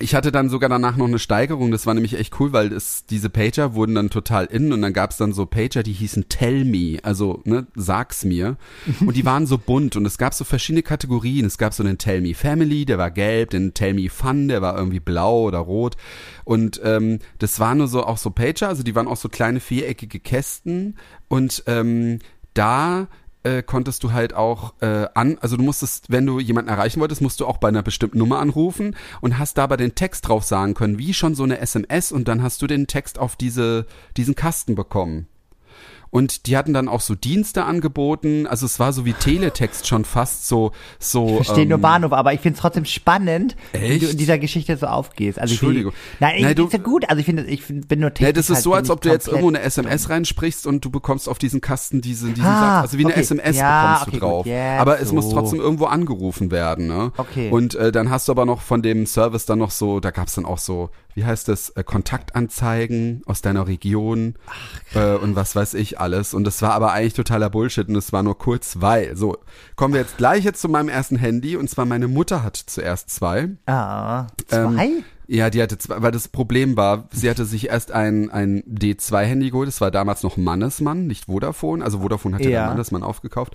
ich 0.01 0.15
hatte 0.15 0.33
dann 0.33 0.49
sogar 0.49 0.71
danach 0.71 0.97
noch 0.97 1.07
eine 1.07 1.19
Steigerung, 1.19 1.71
das 1.71 1.87
war 1.87 1.93
nämlich 1.93 2.19
echt 2.19 2.41
cool, 2.41 2.53
weil 2.53 2.73
es, 2.73 3.05
diese 3.05 3.29
Pager 3.29 3.75
wurden 3.75 3.95
dann 3.95 4.09
total 4.09 4.47
in 4.47 4.73
und 4.73 4.81
dann 4.81 4.95
gab's 4.95 5.19
dann 5.19 5.33
so 5.33 5.45
Pager, 5.45 5.83
die 5.83 5.93
hießen 5.93 6.29
Tell 6.29 6.65
Me, 6.65 6.99
also 7.03 7.43
ne, 7.45 7.67
sag's 7.75 8.25
mir. 8.25 8.57
Und 9.01 9.17
die 9.17 9.25
waren 9.25 9.47
so 9.47 9.59
bunt 9.59 9.97
und 9.97 10.07
es 10.07 10.17
gab 10.17 10.33
so 10.33 10.45
verschiedene 10.45 10.83
Kategorien. 10.83 11.45
Es 11.45 11.59
gab 11.59 11.75
so 11.75 11.83
einen 11.83 11.99
Tell 11.99 12.23
Me 12.23 12.35
Family, 12.35 12.87
der 12.87 12.99
war 12.99 13.11
gelb, 13.11 13.51
den 13.51 13.75
Tell 13.75 13.95
Me 13.95 14.09
Fun, 14.09 14.49
der 14.49 14.63
war 14.63 14.77
irgendwie 14.77 15.01
blau 15.01 15.43
oder 15.43 15.59
rot. 15.59 15.97
Und 16.45 16.81
ähm, 16.83 17.19
das 17.39 17.61
waren 17.61 17.79
nur 17.79 17.89
so 17.89 18.05
auch 18.05 18.19
so 18.19 18.31
Pager, 18.31 18.69
also 18.69 18.83
die 18.83 18.95
waren 18.95 19.07
auch 19.07 19.19
so 19.19 19.29
kleine 19.29 19.61
viereckige 19.61 20.19
Kästen 20.19 20.97
und 21.29 21.63
ähm, 21.67 22.21
da 22.55 23.09
äh, 23.42 23.62
konntest 23.62 24.05
du 24.05 24.12
halt 24.12 24.35
auch 24.35 24.74
äh, 24.81 25.07
an, 25.14 25.38
also 25.40 25.57
du 25.57 25.62
musstest, 25.62 26.11
wenn 26.11 26.26
du 26.26 26.40
jemanden 26.40 26.70
erreichen 26.70 27.00
wolltest, 27.00 27.22
musst 27.22 27.40
du 27.40 27.46
auch 27.46 27.59
bei 27.59 27.68
einer 27.68 27.83
bestimmten 27.83 28.18
Nummer 28.18 28.38
anrufen 28.38 28.96
und 29.20 29.38
hast 29.38 29.59
dabei 29.59 29.76
den 29.76 29.94
Text 29.94 30.29
drauf 30.29 30.44
sagen 30.44 30.74
können, 30.74 30.98
wie 30.98 31.14
schon 31.14 31.35
so 31.35 31.44
eine 31.44 31.59
SMS 31.59 32.12
und 32.12 32.29
dann 32.29 32.42
hast 32.42 32.61
du 32.62 32.66
den 32.66 32.87
Text 32.87 33.18
auf 33.18 33.37
diese, 33.37 33.87
diesen 34.16 34.35
Kasten 34.35 34.74
bekommen. 34.74 35.26
Und 36.11 36.46
die 36.46 36.57
hatten 36.57 36.73
dann 36.75 36.88
auch 36.88 37.01
so 37.01 37.14
Dienste 37.14 37.64
angeboten, 37.64 38.46
also 38.49 38.66
es 38.66 38.81
war 38.81 38.92
so 38.92 39.05
wie 39.05 39.12
Teletext 39.12 39.87
schon 39.87 40.05
fast 40.05 40.49
so, 40.49 40.73
so. 40.99 41.29
Ich 41.40 41.46
verstehe 41.46 41.66
nur 41.66 41.77
ähm, 41.77 41.83
Bahnhof, 41.83 42.12
aber 42.12 42.33
ich 42.35 42.40
finde 42.40 42.57
es 42.57 42.61
trotzdem 42.61 42.85
spannend, 42.85 43.55
wie 43.73 43.79
Echt? 43.79 44.03
du 44.03 44.07
in 44.09 44.16
dieser 44.16 44.38
Geschichte 44.38 44.77
so 44.77 44.87
aufgehst. 44.87 45.38
Also 45.38 45.53
ich 45.55 45.61
Entschuldigung. 45.61 45.92
find- 45.92 46.20
Nein, 46.20 46.42
Nein, 46.42 46.51
ich, 46.51 46.57
du- 46.57 46.66
ist 46.66 46.73
ja 46.73 46.79
gut. 46.81 47.09
Also 47.09 47.20
ich 47.20 47.27
finde, 47.27 47.44
ich 47.44 47.64
bin 47.66 48.01
nur 48.01 48.11
Nee, 48.11 48.14
technisch 48.14 48.35
das 48.35 48.51
ist 48.51 48.57
halt 48.57 48.64
so, 48.64 48.75
als 48.75 48.88
ich 48.88 48.92
ob 48.92 49.01
du 49.03 49.09
jetzt 49.09 49.29
irgendwo 49.29 49.49
eine 49.49 49.61
SMS 49.61 50.11
reinsprichst 50.11 50.66
und 50.66 50.85
du 50.85 50.90
bekommst 50.90 51.29
auf 51.29 51.38
diesen 51.38 51.61
Kasten 51.61 52.01
diesen, 52.01 52.35
diesen 52.35 52.46
Ah, 52.49 52.61
Satz. 52.81 52.83
Also 52.83 52.99
wie 52.99 53.05
eine 53.05 53.12
okay. 53.12 53.20
SMS 53.20 53.57
Ja, 53.57 53.83
bekommst 53.92 54.03
okay, 54.09 54.16
du 54.16 54.20
drauf. 54.27 54.44
gut. 54.44 54.53
Ja, 54.53 54.79
aber 54.79 55.01
es 55.01 55.09
so. 55.11 55.14
muss 55.14 55.31
trotzdem 55.31 55.61
irgendwo 55.61 55.85
angerufen 55.87 56.51
werden. 56.51 56.88
Ne? 56.88 57.12
Okay. 57.16 57.51
Und 57.51 57.77
äh, 57.77 57.92
dann 57.92 58.11
hast 58.11 58.27
du 58.27 58.33
aber 58.33 58.46
noch 58.46 58.62
von 58.62 58.83
dem 58.83 59.07
Service 59.07 59.46
dann 59.46 59.61
noch 59.61 59.70
so, 59.70 60.01
da 60.01 60.11
gab's 60.11 60.35
dann 60.35 60.44
auch 60.44 60.59
so, 60.59 60.90
wie 61.14 61.25
heißt 61.25 61.49
das, 61.49 61.70
äh, 61.70 61.83
Kontaktanzeigen 61.85 63.23
aus 63.27 63.42
deiner 63.42 63.66
Region 63.66 64.35
äh, 64.94 65.14
und 65.14 65.37
was 65.37 65.55
weiß 65.57 65.75
ich 65.75 66.01
alles. 66.01 66.35
Und 66.35 66.44
das 66.44 66.62
war 66.62 66.73
aber 66.73 66.92
eigentlich 66.92 67.14
totaler 67.14 67.51
Bullshit 67.51 67.88
und 67.88 67.96
es 67.96 68.12
war 68.12 68.23
nur 68.23 68.38
kurz, 68.38 68.77
weil. 68.81 69.16
So, 69.16 69.37
kommen 69.77 69.94
wir 69.94 70.01
jetzt 70.01 70.16
gleich 70.16 70.44
jetzt 70.44 70.61
zu 70.61 70.68
meinem 70.68 70.88
ersten 70.88 71.16
Handy 71.16 71.57
und 71.57 71.68
zwar 71.68 71.85
meine 71.87 72.09
Mutter 72.09 72.42
hatte 72.42 72.64
zuerst 72.66 73.11
zwei. 73.11 73.49
Ah, 73.66 74.27
Ähm, 74.51 74.75
zwei? 74.75 74.90
Ja, 75.33 75.49
die 75.49 75.62
hatte 75.62 75.79
zwei, 75.79 76.03
weil 76.03 76.11
das 76.11 76.27
Problem 76.27 76.77
war, 76.77 77.09
sie 77.12 77.31
hatte 77.31 77.44
sich 77.44 77.68
erst 77.68 77.92
ein, 77.92 78.31
ein 78.31 78.64
D2-Handy 78.64 79.51
geholt, 79.51 79.68
das 79.68 79.81
war 79.81 79.92
damals 79.92 80.25
noch 80.25 80.37
Mannesmann, 80.37 81.07
nicht 81.07 81.27
Vodafone, 81.27 81.85
also 81.85 82.01
Vodafone 82.01 82.35
hatte 82.35 82.51
Ja. 82.51 82.62
der 82.62 82.66
Mannesmann 82.66 83.05
aufgekauft. 83.05 83.55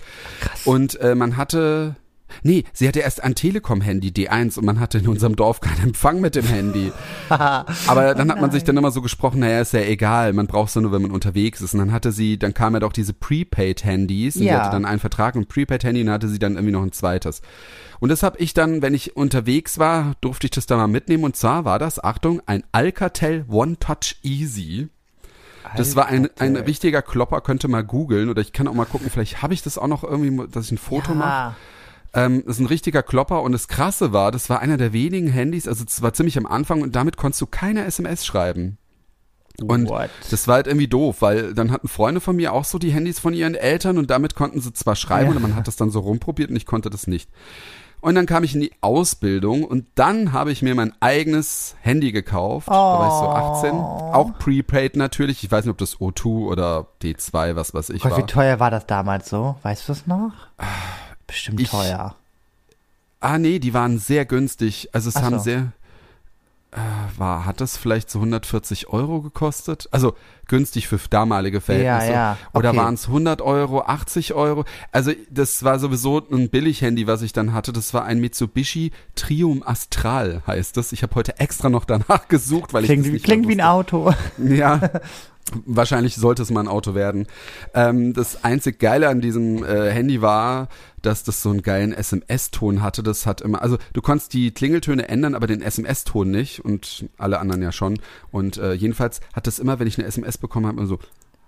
Und 0.64 0.98
äh, 1.00 1.14
man 1.14 1.36
hatte, 1.36 1.96
nee, 2.42 2.64
sie 2.72 2.86
hatte 2.88 3.00
erst 3.00 3.22
ein 3.22 3.34
Telekom-Handy 3.34 4.08
D1 4.08 4.58
und 4.58 4.64
man 4.64 4.80
hatte 4.80 4.98
in 4.98 5.08
unserem 5.08 5.36
Dorf 5.36 5.60
keinen 5.60 5.82
Empfang 5.82 6.20
mit 6.20 6.34
dem 6.34 6.46
Handy. 6.46 6.92
Aber 7.28 8.14
dann 8.14 8.30
hat 8.30 8.40
man 8.40 8.50
sich 8.50 8.64
dann 8.64 8.76
immer 8.76 8.90
so 8.90 9.02
gesprochen, 9.02 9.40
naja, 9.40 9.60
ist 9.60 9.72
ja 9.72 9.80
egal, 9.80 10.32
man 10.32 10.46
braucht 10.46 10.68
es 10.70 10.76
nur, 10.76 10.92
wenn 10.92 11.02
man 11.02 11.10
unterwegs 11.10 11.60
ist. 11.60 11.74
Und 11.74 11.80
dann 11.80 11.92
hatte 11.92 12.12
sie, 12.12 12.38
dann 12.38 12.54
kam 12.54 12.74
ja 12.74 12.80
doch 12.80 12.92
diese 12.92 13.12
Prepaid-Handys 13.12 14.36
und 14.36 14.42
sie 14.42 14.48
Ja. 14.48 14.60
hatte 14.60 14.70
dann 14.70 14.84
einen 14.84 15.00
Vertrag 15.00 15.34
und 15.36 15.48
Prepaid-Handy 15.48 16.00
und 16.00 16.06
dann 16.06 16.14
hatte 16.14 16.28
sie 16.28 16.38
dann 16.38 16.54
irgendwie 16.54 16.72
noch 16.72 16.82
ein 16.82 16.92
zweites. 16.92 17.42
Und 18.00 18.10
das 18.10 18.22
habe 18.22 18.38
ich 18.38 18.52
dann, 18.54 18.82
wenn 18.82 18.92
ich 18.94 19.16
unterwegs 19.16 19.78
war, 19.78 20.14
durfte 20.20 20.46
ich 20.46 20.50
das 20.50 20.66
da 20.66 20.76
mal 20.76 20.86
mitnehmen. 20.86 21.24
Und 21.24 21.36
zwar 21.36 21.64
war 21.64 21.78
das, 21.78 22.02
Achtung, 22.02 22.42
ein 22.46 22.62
Alcatel 22.72 23.44
One 23.48 23.78
Touch 23.78 24.16
Easy. 24.22 24.88
Das 25.76 25.96
war 25.96 26.06
ein, 26.06 26.28
ein 26.38 26.54
richtiger 26.56 27.02
Klopper, 27.02 27.40
könnte 27.40 27.66
mal 27.66 27.82
googeln 27.82 28.28
oder 28.28 28.40
ich 28.40 28.52
kann 28.52 28.68
auch 28.68 28.74
mal 28.74 28.84
gucken, 28.84 29.10
vielleicht 29.10 29.42
habe 29.42 29.52
ich 29.52 29.62
das 29.62 29.78
auch 29.78 29.88
noch 29.88 30.04
irgendwie, 30.04 30.46
dass 30.48 30.66
ich 30.66 30.72
ein 30.72 30.78
Foto 30.78 31.12
mache. 31.14 31.56
Ähm, 32.16 32.42
das 32.46 32.56
ist 32.56 32.60
ein 32.60 32.66
richtiger 32.66 33.02
Klopper 33.02 33.42
und 33.42 33.52
das 33.52 33.68
Krasse 33.68 34.12
war, 34.12 34.32
das 34.32 34.50
war 34.50 34.60
einer 34.60 34.76
der 34.78 34.92
wenigen 34.92 35.28
Handys, 35.28 35.68
also 35.68 35.84
es 35.86 36.02
war 36.02 36.12
ziemlich 36.14 36.36
am 36.38 36.46
Anfang 36.46 36.80
und 36.82 36.96
damit 36.96 37.16
konntest 37.16 37.40
du 37.42 37.46
keine 37.46 37.84
SMS 37.84 38.24
schreiben. 38.26 38.78
Und 39.62 39.88
What? 39.88 40.10
das 40.30 40.48
war 40.48 40.56
halt 40.56 40.66
irgendwie 40.66 40.88
doof, 40.88 41.22
weil 41.22 41.54
dann 41.54 41.70
hatten 41.72 41.88
Freunde 41.88 42.20
von 42.20 42.36
mir 42.36 42.52
auch 42.52 42.64
so 42.64 42.78
die 42.78 42.90
Handys 42.90 43.18
von 43.18 43.32
ihren 43.32 43.54
Eltern 43.54 43.96
und 43.96 44.10
damit 44.10 44.34
konnten 44.34 44.60
sie 44.60 44.72
zwar 44.74 44.96
schreiben 44.96 45.30
Ja. 45.30 45.36
und 45.36 45.42
man 45.42 45.54
hat 45.56 45.66
das 45.66 45.76
dann 45.76 45.90
so 45.90 46.00
rumprobiert 46.00 46.50
und 46.50 46.56
ich 46.56 46.66
konnte 46.66 46.90
das 46.90 47.06
nicht. 47.06 47.30
Und 48.02 48.14
dann 48.14 48.26
kam 48.26 48.44
ich 48.44 48.54
in 48.54 48.60
die 48.60 48.72
Ausbildung 48.82 49.64
und 49.64 49.86
dann 49.94 50.32
habe 50.34 50.52
ich 50.52 50.60
mir 50.60 50.74
mein 50.74 50.92
eigenes 51.00 51.74
Handy 51.80 52.12
gekauft. 52.12 52.68
Da 52.68 52.72
war 52.72 53.08
ich 53.08 53.14
so 53.14 53.70
18. 53.70 53.70
Auch 53.72 54.38
Prepaid 54.38 54.96
natürlich. 54.96 55.42
Ich 55.42 55.50
weiß 55.50 55.64
nicht, 55.64 55.72
ob 55.72 55.78
das 55.78 55.96
O2 55.96 56.46
oder 56.46 56.86
D2, 57.02 57.56
was 57.56 57.72
weiß 57.72 57.88
ich 57.90 58.02
Gott, 58.02 58.12
wie 58.12 58.20
war. 58.20 58.26
teuer 58.26 58.60
war 58.60 58.70
das 58.70 58.86
damals 58.86 59.30
so? 59.30 59.56
Weißt 59.62 59.88
du 59.88 59.92
es 59.92 60.06
noch? 60.06 60.32
Bestimmt 61.26 61.60
Ich- 61.60 61.70
teuer. 61.70 62.16
Ah, 63.20 63.38
nee, 63.38 63.58
die 63.58 63.74
waren 63.74 63.98
sehr 63.98 64.24
günstig. 64.26 64.90
Also 64.92 65.08
es 65.08 65.16
Ach 65.16 65.22
haben 65.22 65.38
so. 65.38 65.44
sehr, 65.44 65.72
äh, 66.70 66.78
war, 67.18 67.46
hat 67.46 67.60
das 67.62 67.76
vielleicht 67.76 68.10
so 68.10 68.18
140 68.20 68.88
Euro 68.88 69.22
gekostet? 69.22 69.88
Also 69.90 70.14
günstig 70.46 70.86
für 70.86 70.98
damalige 71.10 71.60
Verhältnisse. 71.62 72.12
ja, 72.12 72.36
Oder 72.52 72.68
okay. 72.70 72.78
waren 72.78 72.94
es 72.94 73.08
100 73.08 73.40
Euro, 73.40 73.80
80 73.82 74.34
Euro? 74.34 74.64
Also 74.92 75.12
das 75.30 75.64
war 75.64 75.78
sowieso 75.78 76.18
ein 76.30 76.50
Billighandy, 76.50 77.06
was 77.06 77.22
ich 77.22 77.32
dann 77.32 77.52
hatte. 77.54 77.72
Das 77.72 77.94
war 77.94 78.04
ein 78.04 78.20
Mitsubishi 78.20 78.92
Triumph 79.14 79.66
Astral, 79.66 80.42
heißt 80.46 80.76
das. 80.76 80.92
Ich 80.92 81.02
habe 81.02 81.14
heute 81.14 81.40
extra 81.40 81.70
noch 81.70 81.86
danach 81.86 82.28
gesucht, 82.28 82.74
weil 82.74 82.84
Klingt, 82.84 83.00
ich 83.06 83.06
das 83.06 83.12
nicht 83.14 83.24
klingt 83.24 83.48
wie 83.48 83.54
ein. 83.54 83.60
Auto. 83.62 84.12
Ja. 84.38 84.80
Wahrscheinlich 85.64 86.16
sollte 86.16 86.42
es 86.42 86.50
mal 86.50 86.60
ein 86.60 86.68
Auto 86.68 86.94
werden. 86.94 87.26
Ähm, 87.72 88.12
das 88.12 88.42
einzig 88.42 88.80
Geile 88.80 89.08
an 89.08 89.20
diesem 89.20 89.64
äh, 89.64 89.90
Handy 89.90 90.20
war, 90.20 90.68
dass 91.02 91.22
das 91.22 91.40
so 91.40 91.50
einen 91.50 91.62
geilen 91.62 91.92
SMS-Ton 91.92 92.82
hatte. 92.82 93.04
Das 93.04 93.26
hat 93.26 93.42
immer, 93.42 93.62
also 93.62 93.78
du 93.92 94.02
konntest 94.02 94.32
die 94.32 94.50
Klingeltöne 94.50 95.08
ändern, 95.08 95.36
aber 95.36 95.46
den 95.46 95.62
SMS-Ton 95.62 96.30
nicht 96.30 96.64
und 96.64 97.08
alle 97.16 97.38
anderen 97.38 97.62
ja 97.62 97.70
schon. 97.70 98.00
Und 98.32 98.56
äh, 98.56 98.72
jedenfalls 98.72 99.20
hat 99.34 99.46
das 99.46 99.60
immer, 99.60 99.78
wenn 99.78 99.86
ich 99.86 99.98
eine 99.98 100.08
SMS 100.08 100.36
bekommen 100.36 100.66
habe, 100.66 100.78
immer 100.78 100.88
so 100.88 100.98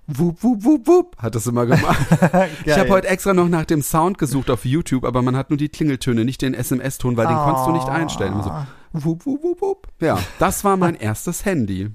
wup, 0.07 0.43
wup, 0.43 0.65
wup, 0.65 0.87
wup, 0.87 1.17
hat 1.19 1.35
das 1.35 1.47
immer 1.47 1.67
gemacht. 1.67 1.99
ich 2.65 2.79
habe 2.79 2.89
heute 2.91 3.09
extra 3.09 3.35
noch 3.35 3.49
nach 3.49 3.65
dem 3.65 3.83
Sound 3.83 4.17
gesucht 4.17 4.49
auf 4.49 4.65
YouTube, 4.65 5.05
aber 5.05 5.23
man 5.23 5.37
hat 5.37 5.51
nur 5.51 5.57
die 5.57 5.69
Klingeltöne, 5.69 6.25
nicht 6.25 6.41
den 6.41 6.55
SMS-Ton, 6.55 7.17
weil 7.17 7.27
den 7.27 7.37
konntest 7.37 7.67
du 7.67 7.73
nicht 7.73 7.89
einstellen. 7.89 8.33
Immer 8.33 8.67
so 8.93 9.05
wup, 9.05 9.27
wup, 9.27 9.43
wup, 9.43 9.61
wup. 9.61 9.89
Ja, 10.01 10.19
das 10.39 10.65
war 10.65 10.77
mein 10.77 10.95
erstes 11.01 11.45
Handy. 11.45 11.91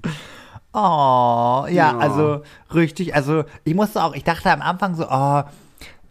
Oh, 0.74 1.66
ja, 1.68 1.70
Ja. 1.70 1.98
also 1.98 2.42
richtig, 2.74 3.14
also 3.14 3.44
ich 3.64 3.74
musste 3.74 4.02
auch, 4.02 4.14
ich 4.14 4.24
dachte 4.24 4.50
am 4.50 4.60
Anfang 4.60 4.94
so, 4.96 5.06
oh, 5.08 5.42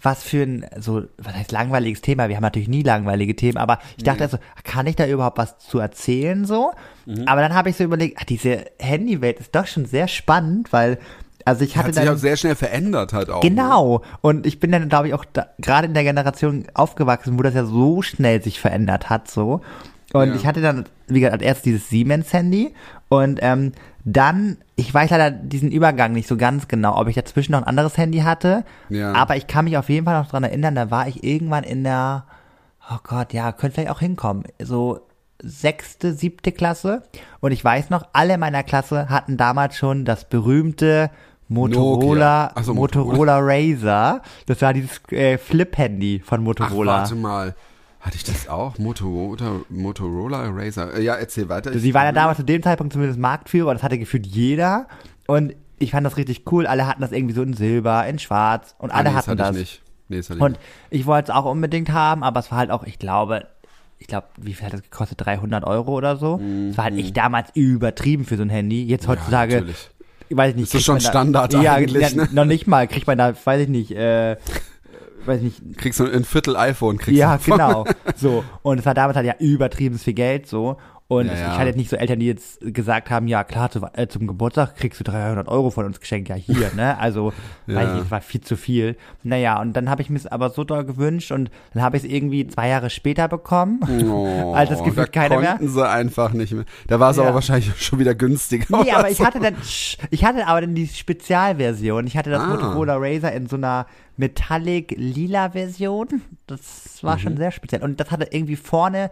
was 0.02 0.24
für 0.24 0.44
ein, 0.44 0.66
so, 0.80 1.04
was 1.18 1.34
heißt 1.34 1.52
langweiliges 1.52 2.02
Thema? 2.02 2.28
Wir 2.30 2.36
haben 2.38 2.44
natürlich 2.44 2.68
nie 2.68 2.84
langweilige 2.84 3.36
Themen, 3.36 3.58
aber 3.58 3.80
ich 3.98 4.04
dachte 4.04 4.28
so, 4.28 4.38
kann 4.64 4.86
ich 4.88 4.96
da 4.98 5.06
überhaupt 5.08 5.38
was 5.38 5.58
zu 5.60 5.80
erzählen 5.80 6.46
so? 6.46 6.72
Mhm. 7.06 7.26
Aber 7.28 7.42
dann 7.42 7.54
habe 7.54 7.70
ich 7.70 7.78
so 7.78 7.84
überlegt, 7.84 8.18
ach, 8.20 8.26
diese 8.26 8.66
Handywelt 8.80 9.40
ist 9.40 9.56
doch 9.56 9.66
schon 9.68 9.86
sehr 9.86 10.08
spannend, 10.10 10.74
weil, 10.74 10.98
also 11.46 11.64
ich 11.64 11.76
hatte 11.78 11.88
Hat 11.90 11.96
sich 11.96 12.04
dann, 12.06 12.16
auch 12.16 12.18
sehr 12.20 12.36
schnell 12.38 12.56
verändert 12.56 13.14
halt 13.14 13.30
auch. 13.30 13.44
Ne? 13.44 13.50
Genau. 13.50 14.02
Und 14.22 14.46
ich 14.46 14.60
bin 14.60 14.72
dann, 14.72 14.90
glaube 14.90 15.08
ich, 15.10 15.14
auch 15.14 15.26
da- 15.26 15.48
gerade 15.60 15.88
in 15.88 15.94
der 15.94 16.04
Generation 16.04 16.66
aufgewachsen, 16.74 17.38
wo 17.38 17.44
das 17.44 17.54
ja 17.54 17.64
so 17.66 18.02
schnell 18.02 18.42
sich 18.42 18.60
verändert 18.60 19.10
hat, 19.10 19.30
so. 19.30 19.62
Und 20.14 20.30
Ja. 20.30 20.36
ich 20.36 20.46
hatte 20.46 20.62
dann, 20.62 20.84
wie 21.08 21.22
gesagt, 21.22 21.34
als 21.34 21.44
erstes 21.44 21.64
dieses 21.64 21.90
Siemens-Handy 21.90 22.74
und 23.10 23.40
ähm, 23.42 23.72
dann, 24.06 24.58
ich 24.76 24.94
weiß 24.94 25.10
leider 25.12 25.32
diesen 25.32 25.72
Übergang 25.72 26.12
nicht 26.14 26.28
so 26.28 26.36
ganz 26.38 26.68
genau, 26.68 26.98
ob 27.00 27.08
ich 27.08 27.16
dazwischen 27.16 27.54
noch 27.54 27.60
ein 27.62 27.68
anderes 27.68 27.98
Handy 27.98 28.20
hatte, 28.20 28.66
Ja. 28.90 29.14
aber 29.14 29.36
ich 29.38 29.48
kann 29.48 29.66
mich 29.66 29.78
auf 29.78 29.90
jeden 29.90 30.06
Fall 30.06 30.20
noch 30.22 30.30
dran 30.30 30.44
erinnern, 30.44 30.76
da 30.76 30.92
war 30.92 31.08
ich 31.08 31.24
irgendwann 31.24 31.64
in 31.64 31.84
der, 31.84 32.26
oh 32.92 32.98
Gott, 33.04 33.34
ja, 33.34 33.52
könnte 33.52 33.76
vielleicht 33.76 33.92
auch 33.92 34.00
hinkommen, 34.02 34.44
so 34.62 35.00
sechste, 35.42 36.14
siebte 36.14 36.52
Klasse 36.52 37.04
und 37.40 37.52
ich 37.52 37.64
weiß 37.64 37.90
noch, 37.90 38.06
alle 38.14 38.36
in 38.36 38.40
meiner 38.40 38.64
Klasse 38.64 39.10
hatten 39.10 39.38
damals 39.38 39.78
schon 39.78 40.06
das 40.06 40.28
berühmte 40.30 41.10
Motorola. 41.50 42.52
Ach 42.56 42.64
so, 42.64 42.74
Motorola 42.74 43.38
Razer. 43.42 44.22
Das 44.48 44.62
war 44.62 44.74
dieses 44.74 45.02
äh, 45.12 45.38
Flip-Handy 45.38 46.22
von 46.26 46.40
Ach, 46.42 46.44
Motorola. 46.46 47.00
warte 47.00 47.16
mal. 47.16 47.56
Hatte 48.04 48.18
ich 48.18 48.24
das 48.26 48.50
auch? 48.50 48.78
Motorola, 48.78 49.62
Motorola 49.70 50.50
Razer. 50.54 50.94
Äh, 50.94 51.04
Ja, 51.04 51.16
erzähl 51.16 51.48
weiter. 51.48 51.78
Sie 51.78 51.94
waren 51.94 52.06
ja 52.06 52.12
damals 52.12 52.38
zu 52.38 52.44
dem 52.44 52.62
Zeitpunkt 52.62 52.92
zumindest 52.92 53.18
Marktführer, 53.20 53.74
das 53.74 53.82
hatte 53.82 53.98
gefühlt 53.98 54.28
jeder. 54.28 54.88
Und 55.26 55.56
ich 55.80 55.92
fand 55.92 56.06
das 56.06 56.18
richtig 56.18 56.44
cool. 56.52 56.68
Alle 56.68 56.86
hatten 56.86 57.02
das 57.02 57.12
irgendwie 57.14 57.34
so 57.34 57.42
in 57.44 57.54
Silber, 57.54 58.06
in 58.08 58.20
Schwarz 58.20 58.76
und 58.78 58.92
Ah, 58.92 58.96
alle 58.96 59.10
nee, 59.12 59.16
hatten 59.16 59.32
hatte 59.32 59.38
das. 59.38 59.56
Ich 59.56 59.60
nicht. 59.60 59.82
Nee, 60.10 60.18
das 60.18 60.30
hatte 60.30 60.38
ich 60.40 60.44
Und 60.44 60.52
nicht. 60.52 60.62
ich 60.90 61.06
wollte 61.06 61.32
es 61.32 61.36
auch 61.38 61.46
unbedingt 61.46 61.92
haben, 61.92 62.24
aber 62.24 62.42
es 62.42 62.52
war 62.52 62.58
halt 62.58 62.72
auch, 62.72 62.84
ich 62.84 63.00
glaube, 63.00 63.48
ich 64.00 64.08
glaube, 64.08 64.28
wie 64.38 64.54
viel 64.54 64.66
hat 64.66 64.74
das 64.74 64.82
gekostet? 64.84 65.26
300 65.26 65.64
Euro 65.64 65.94
oder 65.94 66.18
so? 66.18 66.42
Es 66.70 66.78
war 66.78 66.84
halt 66.86 66.98
echt 66.98 67.16
damals 67.16 67.52
übertrieben 67.54 68.26
für 68.26 68.36
so 68.36 68.44
ein 68.44 68.50
Handy. 68.50 68.84
Jetzt 68.84 69.08
heutzutage, 69.08 69.56
natürlich. 69.56 69.90
ich 70.28 70.36
weiß 70.36 70.56
nicht. 70.56 70.64
Ist 70.66 70.74
das 70.74 70.80
kriegt 70.80 70.86
schon 70.86 70.96
da- 71.00 71.10
Standard 71.10 71.54
ja, 71.54 71.74
eigentlich, 71.76 72.12
ja, 72.12 72.24
ne? 72.26 72.30
noch 72.34 72.44
nicht 72.44 72.68
mal, 72.68 72.86
kriegt 72.90 73.08
man 73.08 73.18
da, 73.18 73.34
weiß 73.46 73.62
ich 73.62 73.70
nicht, 73.70 73.92
äh, 73.92 74.36
weiß 75.28 75.42
nicht. 75.42 75.78
Kriegst 75.78 76.00
du 76.00 76.06
ein 76.06 76.24
Viertel 76.24 76.56
iPhone, 76.56 76.98
kriegst 76.98 77.18
Ja, 77.20 77.38
du. 77.38 77.52
genau. 77.52 77.86
So. 78.16 78.44
Und 78.62 78.80
es 78.80 78.86
war 78.86 78.94
damals 78.94 79.16
halt 79.16 79.26
ja 79.28 79.36
übertrieben 79.40 79.98
viel 80.00 80.14
Geld 80.14 80.48
so. 80.48 80.78
Und 81.20 81.28
Ja, 81.28 81.34
ich 81.34 81.40
ja. 81.40 81.58
hatte 81.58 81.68
jetzt 81.68 81.76
nicht 81.78 81.90
so 81.90 81.96
Eltern, 81.96 82.20
die 82.20 82.28
jetzt 82.28 82.60
gesagt 82.62 83.10
haben, 83.10 83.28
ja 83.28 83.44
klar, 83.44 83.70
zu, 83.72 83.80
äh, 83.94 84.08
zum 84.08 84.28
Geburtstag 84.28 84.76
kriegst 84.76 85.00
du 85.00 85.04
300 85.04 85.48
Euro 85.48 85.70
von 85.70 85.86
uns 85.86 86.00
geschenkt, 86.00 86.30
ja 86.30 86.36
hier, 86.36 86.72
ne? 86.76 86.98
Also, 86.98 87.34
Ja. 87.68 87.98
ich, 88.02 88.12
war 88.12 88.22
viel 88.22 88.42
zu 88.42 88.56
viel. 88.58 88.98
Naja, 89.24 89.60
und 89.62 89.74
dann 89.74 89.90
habe 89.90 90.02
ich 90.02 90.10
mir 90.10 90.18
es 90.18 90.28
aber 90.28 90.50
so 90.50 90.64
doll 90.64 90.84
gewünscht 90.86 91.32
und 91.32 91.50
dann 91.74 91.84
habe 91.84 91.98
ich 91.98 92.04
es 92.04 92.10
irgendwie 92.10 92.46
zwei 92.48 92.68
Jahre 92.68 92.90
später 92.90 93.28
bekommen. 93.28 93.80
Oh, 94.10 94.54
Als 94.54 94.70
das 94.70 94.80
gefühlt 94.80 94.98
da 94.98 95.06
keiner 95.08 95.40
mehr. 95.40 95.58
sie 95.62 95.88
einfach 95.90 96.34
nicht 96.34 96.52
mehr. 96.54 96.66
Da 96.88 97.00
war 97.00 97.12
es 97.12 97.18
Ja. 97.18 97.24
aber 97.24 97.36
wahrscheinlich 97.36 97.72
schon 97.82 98.00
wieder 98.00 98.16
günstiger. 98.16 98.66
Nee, 98.84 98.92
aber 98.92 99.10
ich 99.10 99.18
so. 99.18 99.26
hatte 99.26 99.40
dann, 99.40 99.56
ich 100.10 100.26
hatte 100.26 100.46
aber 100.48 100.62
dann 100.62 100.76
die 100.76 100.88
Spezialversion. 100.88 102.06
Ich 102.08 102.18
hatte 102.18 102.30
das 102.30 102.42
Ah. 102.42 102.48
Motorola 102.48 102.96
Razer 102.98 103.32
in 103.32 103.48
so 103.48 103.56
einer 103.56 103.86
Metallic 104.18 104.94
Lila 104.98 105.52
Version. 105.52 106.22
Das 106.48 107.00
war 107.02 107.16
Mhm. 107.16 107.20
schon 107.20 107.38
sehr 107.38 107.52
speziell. 107.52 107.82
Und 107.84 108.00
das 108.00 108.12
hatte 108.12 108.28
irgendwie 108.32 108.56
vorne 108.56 109.10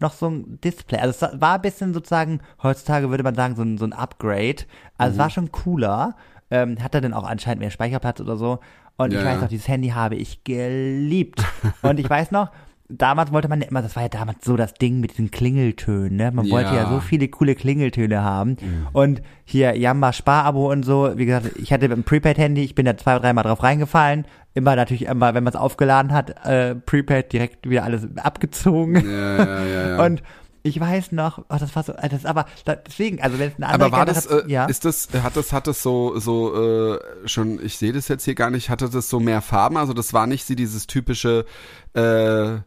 noch 0.00 0.12
so 0.12 0.28
ein 0.28 0.58
Display. 0.62 0.98
Also 0.98 1.26
es 1.26 1.40
war 1.40 1.54
ein 1.54 1.62
bisschen 1.62 1.94
sozusagen, 1.94 2.40
heutzutage 2.62 3.10
würde 3.10 3.22
man 3.24 3.34
sagen, 3.34 3.54
so 3.56 3.62
ein, 3.62 3.78
so 3.78 3.84
ein 3.84 3.92
Upgrade. 3.92 4.64
Also 4.98 5.12
Mhm. 5.14 5.14
es 5.14 5.18
war 5.18 5.30
schon 5.30 5.52
cooler. 5.52 6.16
Ähm, 6.50 6.82
hatte 6.82 7.00
dann 7.00 7.14
auch 7.14 7.24
anscheinend 7.24 7.60
mehr 7.60 7.70
Speicherplatz 7.70 8.20
oder 8.20 8.36
so. 8.36 8.58
Und 8.96 9.12
Ja, 9.12 9.18
ich 9.20 9.24
weiß 9.24 9.40
noch, 9.40 9.48
dieses 9.48 9.66
Handy 9.66 9.88
habe 9.88 10.14
ich 10.14 10.44
geliebt. 10.44 11.42
Und 11.82 11.98
ich 11.98 12.08
weiß 12.08 12.30
noch, 12.30 12.50
damals 12.88 13.32
wollte 13.32 13.48
man 13.48 13.60
ja 13.60 13.68
immer, 13.68 13.80
das 13.82 13.96
war 13.96 14.02
ja 14.02 14.08
damals 14.08 14.44
so 14.44 14.56
das 14.56 14.74
Ding 14.74 15.00
mit 15.00 15.12
diesen 15.12 15.30
Klingeltönen, 15.30 16.16
ne? 16.16 16.30
Man 16.32 16.50
wollte 16.50 16.74
ja 16.74 16.82
Ja. 16.82 16.90
so 16.90 17.00
viele 17.00 17.28
coole 17.28 17.54
Klingeltöne 17.54 18.22
haben. 18.22 18.56
Mhm. 18.60 18.88
Und 18.92 19.22
hier 19.44 19.76
Jamba 19.76 20.12
Sparabo 20.12 20.70
und 20.70 20.84
so, 20.84 21.12
wie 21.16 21.26
gesagt, 21.26 21.52
ich 21.56 21.72
hatte 21.72 21.86
ein 21.86 22.04
Prepaid-Handy, 22.04 22.62
ich 22.62 22.74
bin 22.74 22.84
da 22.86 22.96
zwei, 22.96 23.18
dreimal 23.18 23.44
drauf 23.44 23.62
reingefallen. 23.62 24.26
Immer 24.52 24.76
natürlich 24.76 25.06
immer, 25.06 25.34
wenn 25.34 25.42
man 25.44 25.52
es 25.52 25.58
aufgeladen 25.58 26.12
hat, 26.12 26.44
äh, 26.46 26.74
Prepaid 26.74 27.32
direkt 27.32 27.68
wieder 27.68 27.84
alles 27.84 28.06
abgezogen. 28.16 28.94
Ja, 29.10 29.36
ja, 29.44 29.64
ja, 29.64 29.88
ja. 29.96 30.04
Und 30.04 30.22
ich 30.62 30.78
weiß 30.80 31.12
noch, 31.12 31.38
oh, 31.40 31.56
das 31.58 31.74
war 31.76 31.82
so, 31.82 31.92
das 31.92 32.12
ist 32.12 32.26
aber 32.26 32.46
deswegen, 32.66 33.20
also 33.20 33.38
wenn 33.38 33.48
es 33.50 33.56
eine 33.56 33.66
andere 33.68 33.86
aber 33.88 33.96
war 33.98 34.06
das, 34.06 34.30
hat- 34.30 34.44
äh, 34.46 34.50
ja. 34.50 34.64
ist 34.66 34.84
das, 34.84 35.08
hat 35.22 35.36
das, 35.36 35.52
hat 35.52 35.66
das 35.66 35.82
so, 35.82 36.18
so, 36.18 36.94
äh, 36.94 36.98
schon, 37.26 37.62
ich 37.62 37.76
sehe 37.76 37.92
das 37.92 38.08
jetzt 38.08 38.24
hier 38.24 38.34
gar 38.34 38.50
nicht, 38.50 38.70
hatte 38.70 38.88
das 38.88 39.08
so 39.10 39.20
mehr 39.20 39.42
Farben? 39.42 39.76
Also 39.76 39.92
das 39.92 40.12
war 40.14 40.26
nicht 40.26 40.44
sie 40.44 40.56
dieses 40.56 40.86
typische, 40.86 41.44
äh, 41.94 42.58